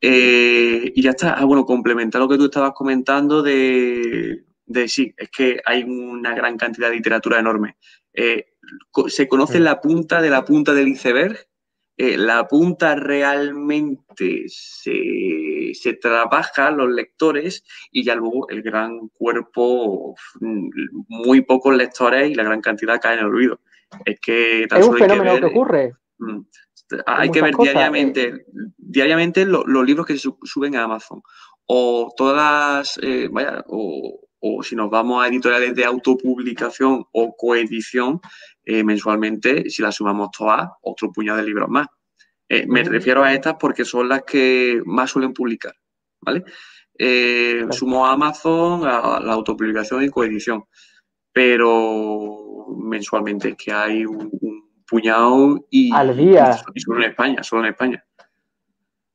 Eh, 0.00 0.92
y 0.94 1.02
ya 1.02 1.10
está. 1.10 1.34
Ah, 1.34 1.44
bueno, 1.44 1.64
complementar 1.64 2.20
lo 2.20 2.28
que 2.28 2.36
tú 2.36 2.46
estabas 2.46 2.72
comentando 2.72 3.42
de, 3.42 4.44
de 4.66 4.88
sí, 4.88 5.14
es 5.16 5.30
que 5.30 5.60
hay 5.64 5.84
una 5.84 6.34
gran 6.34 6.56
cantidad 6.56 6.90
de 6.90 6.96
literatura 6.96 7.38
enorme. 7.38 7.76
Eh, 8.12 8.46
se 9.08 9.28
conoce 9.28 9.60
la 9.60 9.80
punta 9.80 10.20
de 10.20 10.30
la 10.30 10.44
punta 10.44 10.74
del 10.74 10.88
iceberg 10.88 11.46
eh, 11.98 12.18
la 12.18 12.46
punta 12.46 12.94
realmente 12.94 14.44
se, 14.48 15.72
se, 15.72 15.94
trabaja 15.94 16.70
los 16.70 16.90
lectores 16.90 17.64
y 17.90 18.04
ya 18.04 18.14
luego 18.14 18.50
el 18.50 18.62
gran 18.62 19.08
cuerpo, 19.08 20.14
muy 21.08 21.40
pocos 21.40 21.74
lectores 21.74 22.30
y 22.30 22.34
la 22.34 22.42
gran 22.42 22.60
cantidad 22.60 23.00
cae 23.00 23.14
en 23.14 23.20
el 23.20 23.26
olvido. 23.26 23.60
Es 24.04 24.20
que 24.20 24.66
tan 24.68 24.80
es 24.80 24.88
un 24.88 24.98
fenómeno 24.98 25.24
que, 25.24 25.30
ver, 25.30 25.40
que, 25.40 25.46
ocurre. 25.46 25.92
Mm, 26.18 26.40
hay 27.06 27.30
que 27.30 27.42
ver 27.42 27.52
cosas, 27.52 27.74
diariamente, 27.74 28.28
eh. 28.28 28.46
diariamente 28.76 29.44
lo, 29.44 29.64
los 29.66 29.84
libros 29.84 30.06
que 30.06 30.16
se 30.16 30.28
suben 30.44 30.76
a 30.76 30.84
Amazon 30.84 31.22
o 31.66 32.12
todas, 32.16 32.98
eh, 33.02 33.28
vaya, 33.30 33.64
o, 33.68 34.20
o 34.38 34.62
si 34.62 34.76
nos 34.76 34.88
vamos 34.90 35.24
a 35.24 35.28
editoriales 35.28 35.74
de 35.74 35.84
autopublicación 35.84 37.04
o 37.12 37.36
coedición, 37.36 38.20
eh, 38.64 38.84
mensualmente, 38.84 39.68
si 39.68 39.82
las 39.82 39.96
sumamos 39.96 40.30
todas, 40.36 40.68
otro 40.82 41.10
puñado 41.12 41.38
de 41.38 41.44
libros 41.44 41.68
más. 41.68 41.88
Eh, 42.48 42.64
me 42.68 42.84
refiero 42.84 43.24
a 43.24 43.34
estas 43.34 43.56
porque 43.58 43.84
son 43.84 44.08
las 44.08 44.22
que 44.22 44.80
más 44.84 45.10
suelen 45.10 45.32
publicar, 45.32 45.74
¿vale? 46.20 46.44
Claro. 46.98 47.72
Sumo 47.72 48.06
a 48.06 48.12
Amazon, 48.12 48.86
a 48.86 49.20
la 49.20 49.32
autopublicación 49.34 50.04
y 50.04 50.08
coedición, 50.08 50.64
pero 51.30 52.68
mensualmente 52.78 53.50
es 53.50 53.56
que 53.56 53.70
hay 53.70 54.06
un, 54.06 54.30
un 54.40 54.65
puñado 54.88 55.64
y, 55.70 55.92
al 55.92 56.16
día. 56.16 56.56
Y, 56.74 56.80
solo 56.80 57.02
en 57.02 57.10
España, 57.10 57.42
solo 57.42 57.62
en 57.62 57.68
España. 57.70 58.04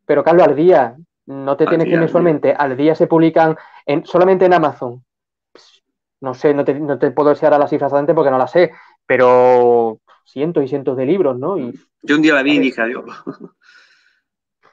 Pero 0.06 0.24
Carlos, 0.24 0.48
al 0.48 0.56
día, 0.56 0.96
no 1.26 1.58
te 1.58 1.64
al 1.64 1.70
tienes 1.70 1.86
día, 1.86 1.96
que 1.96 2.00
mensualmente, 2.00 2.50
al 2.50 2.56
día. 2.56 2.64
al 2.66 2.78
día 2.78 2.96
se 2.96 3.08
publican 3.08 3.58
en, 3.86 4.06
solamente 4.06 4.46
en 4.46 4.54
Amazon. 4.54 5.04
No 6.22 6.34
sé, 6.34 6.54
no 6.54 6.64
te, 6.64 6.76
no 6.76 7.00
te 7.00 7.12
puedo 7.12 7.30
decir 7.30 7.46
ahora 7.46 7.60
las 7.60 7.70
cifras 7.70 7.94
antes 7.94 8.14
porque 8.14 8.30
no 8.30 8.38
las 8.38 8.52
sé, 8.52 8.72
pero 9.06 10.00
cientos 10.26 10.64
y 10.64 10.68
cientos 10.68 10.98
de 10.98 11.06
libros, 11.06 11.38
¿no? 11.38 11.58
Y, 11.58 11.74
Yo 12.04 12.16
un 12.16 12.22
día 12.22 12.34
la 12.34 12.44
vi 12.44 12.56
y 12.56 12.60
dije, 12.60 12.82
adiós. 12.82 13.06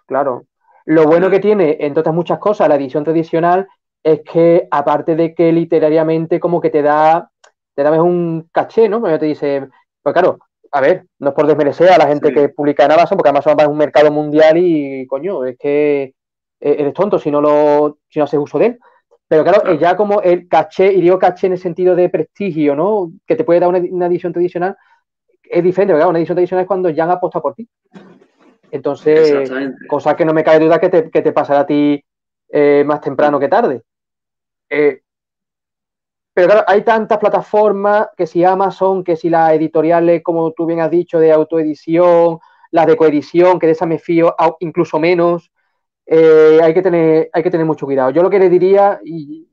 Claro. 0.07 0.47
Lo 0.87 1.05
bueno 1.05 1.29
que 1.29 1.39
tiene, 1.39 1.77
entre 1.81 2.01
otras 2.01 2.15
muchas 2.15 2.39
cosas, 2.39 2.67
la 2.67 2.77
edición 2.77 3.05
tradicional 3.05 3.69
es 4.03 4.23
que, 4.23 4.67
aparte 4.71 5.17
de 5.17 5.35
que 5.35 5.53
literariamente 5.53 6.41
como 6.41 6.63
que 6.63 6.71
te 6.71 6.81
da, 6.81 7.31
te 7.75 7.83
da 7.83 8.03
un 8.03 8.49
caché, 8.51 8.89
¿no? 8.89 8.99
Porque 9.03 9.19
te 9.19 9.27
dice, 9.27 9.69
pues 10.03 10.15
claro, 10.15 10.39
a 10.71 10.81
ver, 10.81 11.07
no 11.19 11.31
es 11.31 11.35
por 11.35 11.47
desmerecer 11.47 11.91
a 11.91 11.99
la 11.99 12.07
gente 12.07 12.29
sí. 12.29 12.35
que 12.35 12.49
publica 12.49 12.85
en 12.85 12.93
Amazon, 12.93 13.17
porque 13.17 13.31
Amazon 13.31 13.59
es 13.61 13.67
un 13.67 13.77
mercado 13.77 14.11
mundial 14.11 14.57
y, 14.57 15.07
coño, 15.07 15.45
es 15.45 15.57
que 15.59 16.15
eres 16.61 16.95
tonto 16.95 17.19
si 17.19 17.31
no 17.31 17.41
lo, 17.41 17.99
si 18.09 18.19
no 18.19 18.25
haces 18.25 18.41
uso 18.41 18.59
de 18.59 18.67
él. 18.67 18.79
Pero 19.29 19.45
claro, 19.45 19.61
claro, 19.61 19.79
ya 19.79 19.97
como 19.97 20.23
el 20.23 20.49
caché, 20.49 20.93
y 20.93 21.03
digo 21.03 21.19
caché 21.19 21.49
en 21.49 21.53
el 21.53 21.59
sentido 21.59 21.95
de 21.95 22.09
prestigio, 22.09 22.75
¿no? 22.75 23.13
Que 23.27 23.37
te 23.37 23.45
puede 23.45 23.61
dar 23.61 23.69
una, 23.69 23.79
una 23.79 24.07
edición 24.07 24.33
tradicional, 24.33 24.77
es 25.43 25.63
diferente, 25.63 25.93
¿verdad? 25.93 26.09
Una 26.09 26.19
edición 26.19 26.37
tradicional 26.37 26.63
es 26.63 26.69
cuando 26.69 26.91
ya 26.91 27.05
han 27.05 27.11
apostado 27.11 27.43
por 27.43 27.55
ti. 27.55 27.69
Entonces, 28.71 29.51
cosa 29.89 30.17
que 30.17 30.25
no 30.25 30.35
me 30.35 30.45
cabe 30.45 30.65
duda 30.65 30.79
que 30.79 30.89
te, 30.89 31.11
que 31.11 31.23
te 31.23 31.33
pasará 31.33 31.61
a 31.61 31.67
ti 31.67 32.03
eh, 32.51 32.85
más 32.87 33.01
temprano 33.01 33.39
que 33.39 33.49
tarde. 33.49 33.83
Eh, 34.69 35.03
pero 36.39 36.51
claro, 36.51 36.65
hay 36.69 36.83
tantas 36.83 37.19
plataformas, 37.19 38.11
que 38.17 38.25
si 38.25 38.45
Amazon, 38.45 39.03
que 39.03 39.17
si 39.17 39.29
las 39.29 39.55
editoriales, 39.55 40.23
como 40.23 40.53
tú 40.53 40.67
bien 40.67 40.79
has 40.79 40.89
dicho, 40.89 41.19
de 41.19 41.33
autoedición, 41.33 42.39
las 42.71 42.87
de 42.87 42.97
coedición, 42.97 43.59
que 43.59 43.67
de 43.67 43.73
esa 43.73 43.87
me 43.87 43.99
fío 43.99 44.37
incluso 44.61 45.01
menos, 45.01 45.51
eh, 46.07 46.61
hay, 46.63 46.73
que 46.73 46.81
tener, 46.81 47.65
mucho 47.65 47.87
cuidado. 47.87 48.11
Yo 48.11 48.23
lo 48.23 48.31
que 48.31 48.39
le 48.39 48.49
diría, 48.49 49.01
y 49.05 49.49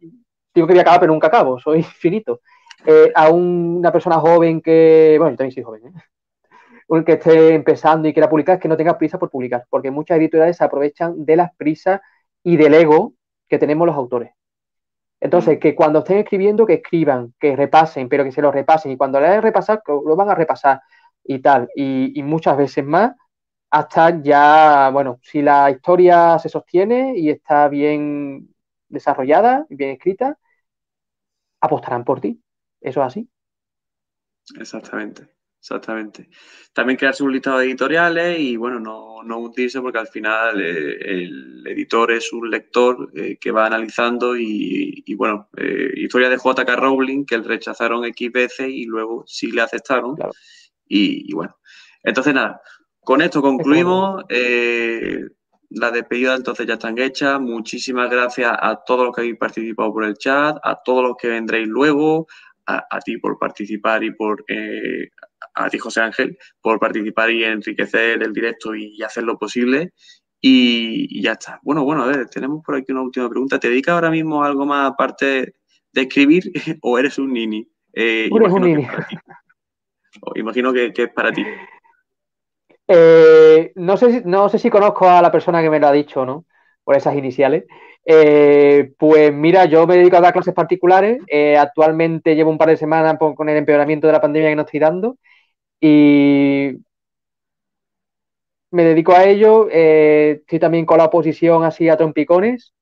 digo 0.53 0.67
que 0.67 0.73
voy 0.73 0.77
a 0.77 0.81
acabar, 0.83 0.99
pero 0.99 1.11
nunca 1.11 1.25
acabo, 1.25 1.57
soy 1.57 1.81
finito, 1.81 2.41
a 3.15 3.29
una 3.29 3.91
persona 3.91 4.19
joven 4.19 4.61
que, 4.61 5.15
bueno, 5.17 5.31
yo 5.31 5.37
también 5.37 5.55
soy 5.55 5.63
joven, 5.63 5.87
¿eh? 5.87 7.03
que 7.03 7.13
esté 7.13 7.55
empezando 7.55 8.07
y 8.07 8.13
quiera 8.13 8.29
publicar, 8.29 8.57
es 8.57 8.61
que 8.61 8.67
no 8.67 8.77
tenga 8.77 8.95
prisa 8.95 9.17
por 9.17 9.31
publicar, 9.31 9.65
porque 9.71 9.89
muchas 9.89 10.19
editoriales 10.19 10.57
se 10.57 10.63
aprovechan 10.63 11.25
de 11.25 11.35
las 11.35 11.49
prisas 11.55 11.99
y 12.43 12.57
del 12.57 12.75
ego 12.75 13.15
que 13.49 13.57
tenemos 13.57 13.87
los 13.87 13.95
autores. 13.95 14.35
Entonces, 15.19 15.59
que 15.59 15.75
cuando 15.75 15.99
estén 15.99 16.19
escribiendo, 16.19 16.65
que 16.65 16.75
escriban, 16.75 17.33
que 17.39 17.55
repasen, 17.55 18.09
pero 18.09 18.23
que 18.23 18.31
se 18.31 18.41
lo 18.41 18.51
repasen. 18.51 18.91
Y 18.91 18.97
cuando 18.97 19.19
le 19.19 19.27
hagan 19.27 19.41
repasar, 19.41 19.81
lo 19.87 20.15
van 20.15 20.29
a 20.29 20.35
repasar 20.35 20.81
y 21.23 21.39
tal. 21.39 21.69
Y, 21.75 22.21
muchas 22.23 22.57
veces 22.57 22.85
más, 22.85 23.13
hasta 23.69 24.21
ya, 24.21 24.89
bueno, 24.91 25.19
si 25.23 25.41
la 25.41 25.71
historia 25.71 26.39
se 26.39 26.49
sostiene 26.49 27.17
y 27.17 27.29
está 27.29 27.67
bien 27.69 28.53
desarrollada 28.89 29.65
y 29.69 29.75
bien 29.75 29.91
escrita, 29.91 30.37
apostarán 31.61 32.03
por 32.03 32.21
ti. 32.21 32.41
Eso 32.81 33.01
es 33.01 33.07
así. 33.07 33.29
Exactamente. 34.59 35.34
Exactamente. 35.65 36.29
También 36.73 36.95
crearse 36.95 37.23
un 37.23 37.33
listado 37.33 37.57
de 37.57 37.65
editoriales 37.65 38.39
y, 38.39 38.55
bueno, 38.55 38.79
no, 38.79 39.23
no 39.23 39.39
hundirse 39.39 39.81
porque 39.81 39.97
al 39.97 40.07
final 40.07 40.61
eh, 40.61 40.95
el 40.99 41.63
editor 41.65 42.11
es 42.11 42.31
un 42.33 42.51
lector 42.51 43.09
eh, 43.15 43.37
que 43.41 43.49
va 43.49 43.65
analizando 43.65 44.37
y, 44.37 45.03
bueno, 45.17 45.49
eh, 45.57 45.91
historia 45.95 46.29
de 46.29 46.37
J.K. 46.37 46.75
Rowling 46.75 47.25
que 47.25 47.39
le 47.39 47.45
rechazaron 47.45 48.05
X 48.05 48.31
veces 48.31 48.67
y 48.69 48.85
luego 48.85 49.23
sí 49.25 49.51
le 49.51 49.63
aceptaron. 49.63 50.15
Y, 50.87 51.33
bueno, 51.33 51.57
entonces 52.03 52.35
nada, 52.35 52.61
con 52.99 53.23
esto 53.23 53.41
concluimos. 53.41 54.23
las 55.71 55.93
despedidas 55.93 56.37
entonces 56.37 56.67
ya 56.67 56.75
están 56.75 56.99
hechas. 56.99 57.41
Muchísimas 57.41 58.11
gracias 58.11 58.55
a 58.55 58.83
todos 58.85 59.05
los 59.05 59.15
que 59.15 59.21
habéis 59.21 59.37
participado 59.39 59.91
por 59.91 60.03
el 60.03 60.15
chat, 60.15 60.57
a 60.61 60.79
todos 60.85 61.01
los 61.01 61.17
que 61.17 61.29
vendréis 61.29 61.67
luego, 61.67 62.27
a, 62.67 62.99
ti 62.99 63.17
por 63.17 63.37
participar 63.37 64.03
y 64.03 64.11
por 64.11 64.43
eh, 64.47 65.09
a 65.53 65.69
ti, 65.69 65.77
José 65.77 66.01
Ángel, 66.01 66.37
por 66.61 66.79
participar 66.79 67.31
y 67.31 67.43
enriquecer 67.43 68.21
el 68.21 68.33
directo 68.33 68.75
y 68.75 69.01
hacer 69.01 69.23
lo 69.23 69.37
posible. 69.37 69.93
Y, 70.41 71.21
ya 71.21 71.33
está. 71.33 71.59
Bueno, 71.63 71.83
bueno, 71.83 72.03
a 72.03 72.07
ver, 72.07 72.29
tenemos 72.29 72.63
por 72.63 72.75
aquí 72.75 72.91
una 72.91 73.01
última 73.01 73.29
pregunta. 73.29 73.59
¿Te 73.59 73.69
dedicas 73.69 73.93
ahora 73.93 74.11
mismo 74.11 74.43
a 74.43 74.47
algo 74.47 74.65
más 74.65 74.91
aparte 74.91 75.55
de 75.91 76.01
escribir 76.01 76.43
o 76.81 76.99
eres 76.99 77.17
un 77.17 77.33
nini? 77.33 77.67
Eh, 77.93 78.29
eres 78.31 78.51
un 78.51 78.61
nini. 78.61 78.87
imagino 80.35 80.71
que, 80.71 80.93
es 80.95 81.13
para 81.13 81.31
ti. 81.31 81.43
Eh, 82.87 83.71
no, 83.75 83.97
sé 83.97 84.11
si, 84.11 84.21
no 84.25 84.47
sé 84.49 84.59
si 84.59 84.69
conozco 84.69 85.09
a 85.09 85.21
la 85.21 85.31
persona 85.31 85.61
que 85.61 85.69
me 85.69 85.79
lo 85.79 85.87
ha 85.87 85.91
dicho, 85.91 86.25
¿no? 86.25 86.45
Por 86.85 86.95
esas 86.95 87.17
iniciales. 87.17 87.65
Eh, 88.05 88.93
pues 88.97 89.33
mira, 89.33 89.65
yo 89.65 89.85
me 89.87 89.97
dedico 89.97 90.17
a 90.17 90.21
dar 90.21 90.33
clases 90.33 90.53
particulares. 90.53 91.19
actualmente 91.59 92.35
llevo 92.35 92.51
un 92.51 92.57
par 92.57 92.69
de 92.69 92.77
semanas 92.77 93.17
con 93.19 93.49
el 93.49 93.57
empeoramiento 93.57 94.07
de 94.07 94.13
la 94.13 94.21
pandemia 94.21 94.49
que 94.51 94.55
nos 94.55 94.65
estoy 94.67 94.79
dando 94.79 95.17
y 95.81 96.77
me 98.71 98.83
dedico 98.83 99.13
a 99.13 99.23
ello. 99.25 99.67
Eh, 99.71 100.39
estoy 100.41 100.59
también 100.59 100.85
con 100.85 100.97
la 100.97 101.05
oposición 101.05 101.63
así 101.63 101.89
a 101.89 101.97
trompicones. 101.97 102.73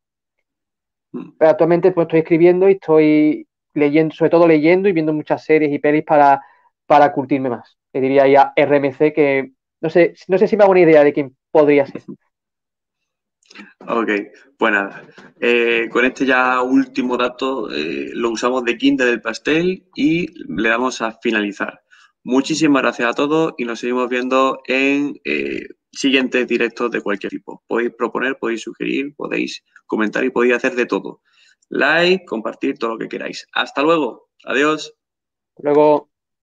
Pero 1.11 1.51
actualmente 1.51 1.91
pues, 1.91 2.05
estoy 2.05 2.19
escribiendo 2.19 2.67
y 2.69 2.73
estoy 2.73 3.47
leyendo, 3.73 4.15
sobre 4.15 4.31
todo 4.31 4.47
leyendo 4.47 4.89
y 4.89 4.93
viendo 4.93 5.13
muchas 5.13 5.43
series 5.43 5.71
y 5.71 5.79
pelis 5.79 6.03
para, 6.03 6.41
para 6.85 7.11
curtirme 7.11 7.49
más. 7.49 7.77
Le 7.93 8.01
diría 8.01 8.27
ya 8.27 8.53
RMC 8.55 9.13
que 9.13 9.51
no 9.81 9.89
sé, 9.89 10.15
no 10.27 10.37
sé 10.37 10.47
si 10.47 10.57
me 10.57 10.63
hago 10.63 10.71
una 10.71 10.81
idea 10.81 11.03
de 11.03 11.13
quién 11.13 11.35
podría 11.51 11.85
ser. 11.85 12.01
Ok, 13.87 14.09
nada. 14.71 15.03
Eh, 15.39 15.89
con 15.91 16.05
este 16.05 16.25
ya 16.25 16.61
último 16.61 17.17
dato 17.17 17.71
eh, 17.71 18.11
lo 18.13 18.31
usamos 18.31 18.63
de 18.63 18.77
quinta 18.77 19.05
del 19.05 19.21
pastel 19.21 19.85
y 19.95 20.27
le 20.47 20.69
damos 20.69 21.01
a 21.01 21.11
finalizar. 21.21 21.81
Muchísimas 22.23 22.81
gracias 22.81 23.09
a 23.09 23.13
todos 23.13 23.53
y 23.57 23.65
nos 23.65 23.79
seguimos 23.79 24.07
viendo 24.09 24.59
en 24.65 25.19
eh, 25.25 25.67
siguientes 25.91 26.47
directos 26.47 26.91
de 26.91 27.01
cualquier 27.01 27.31
tipo. 27.31 27.63
Podéis 27.67 27.91
proponer, 27.97 28.37
podéis 28.39 28.61
sugerir, 28.61 29.13
podéis 29.15 29.63
comentar 29.85 30.23
y 30.23 30.29
podéis 30.29 30.55
hacer 30.55 30.75
de 30.75 30.85
todo. 30.85 31.21
Like, 31.69 32.25
compartir, 32.25 32.77
todo 32.77 32.91
lo 32.91 32.97
que 32.97 33.09
queráis. 33.09 33.45
Hasta 33.53 33.81
luego. 33.81 34.29
Adiós. 34.45 34.93
Luego. 35.57 36.12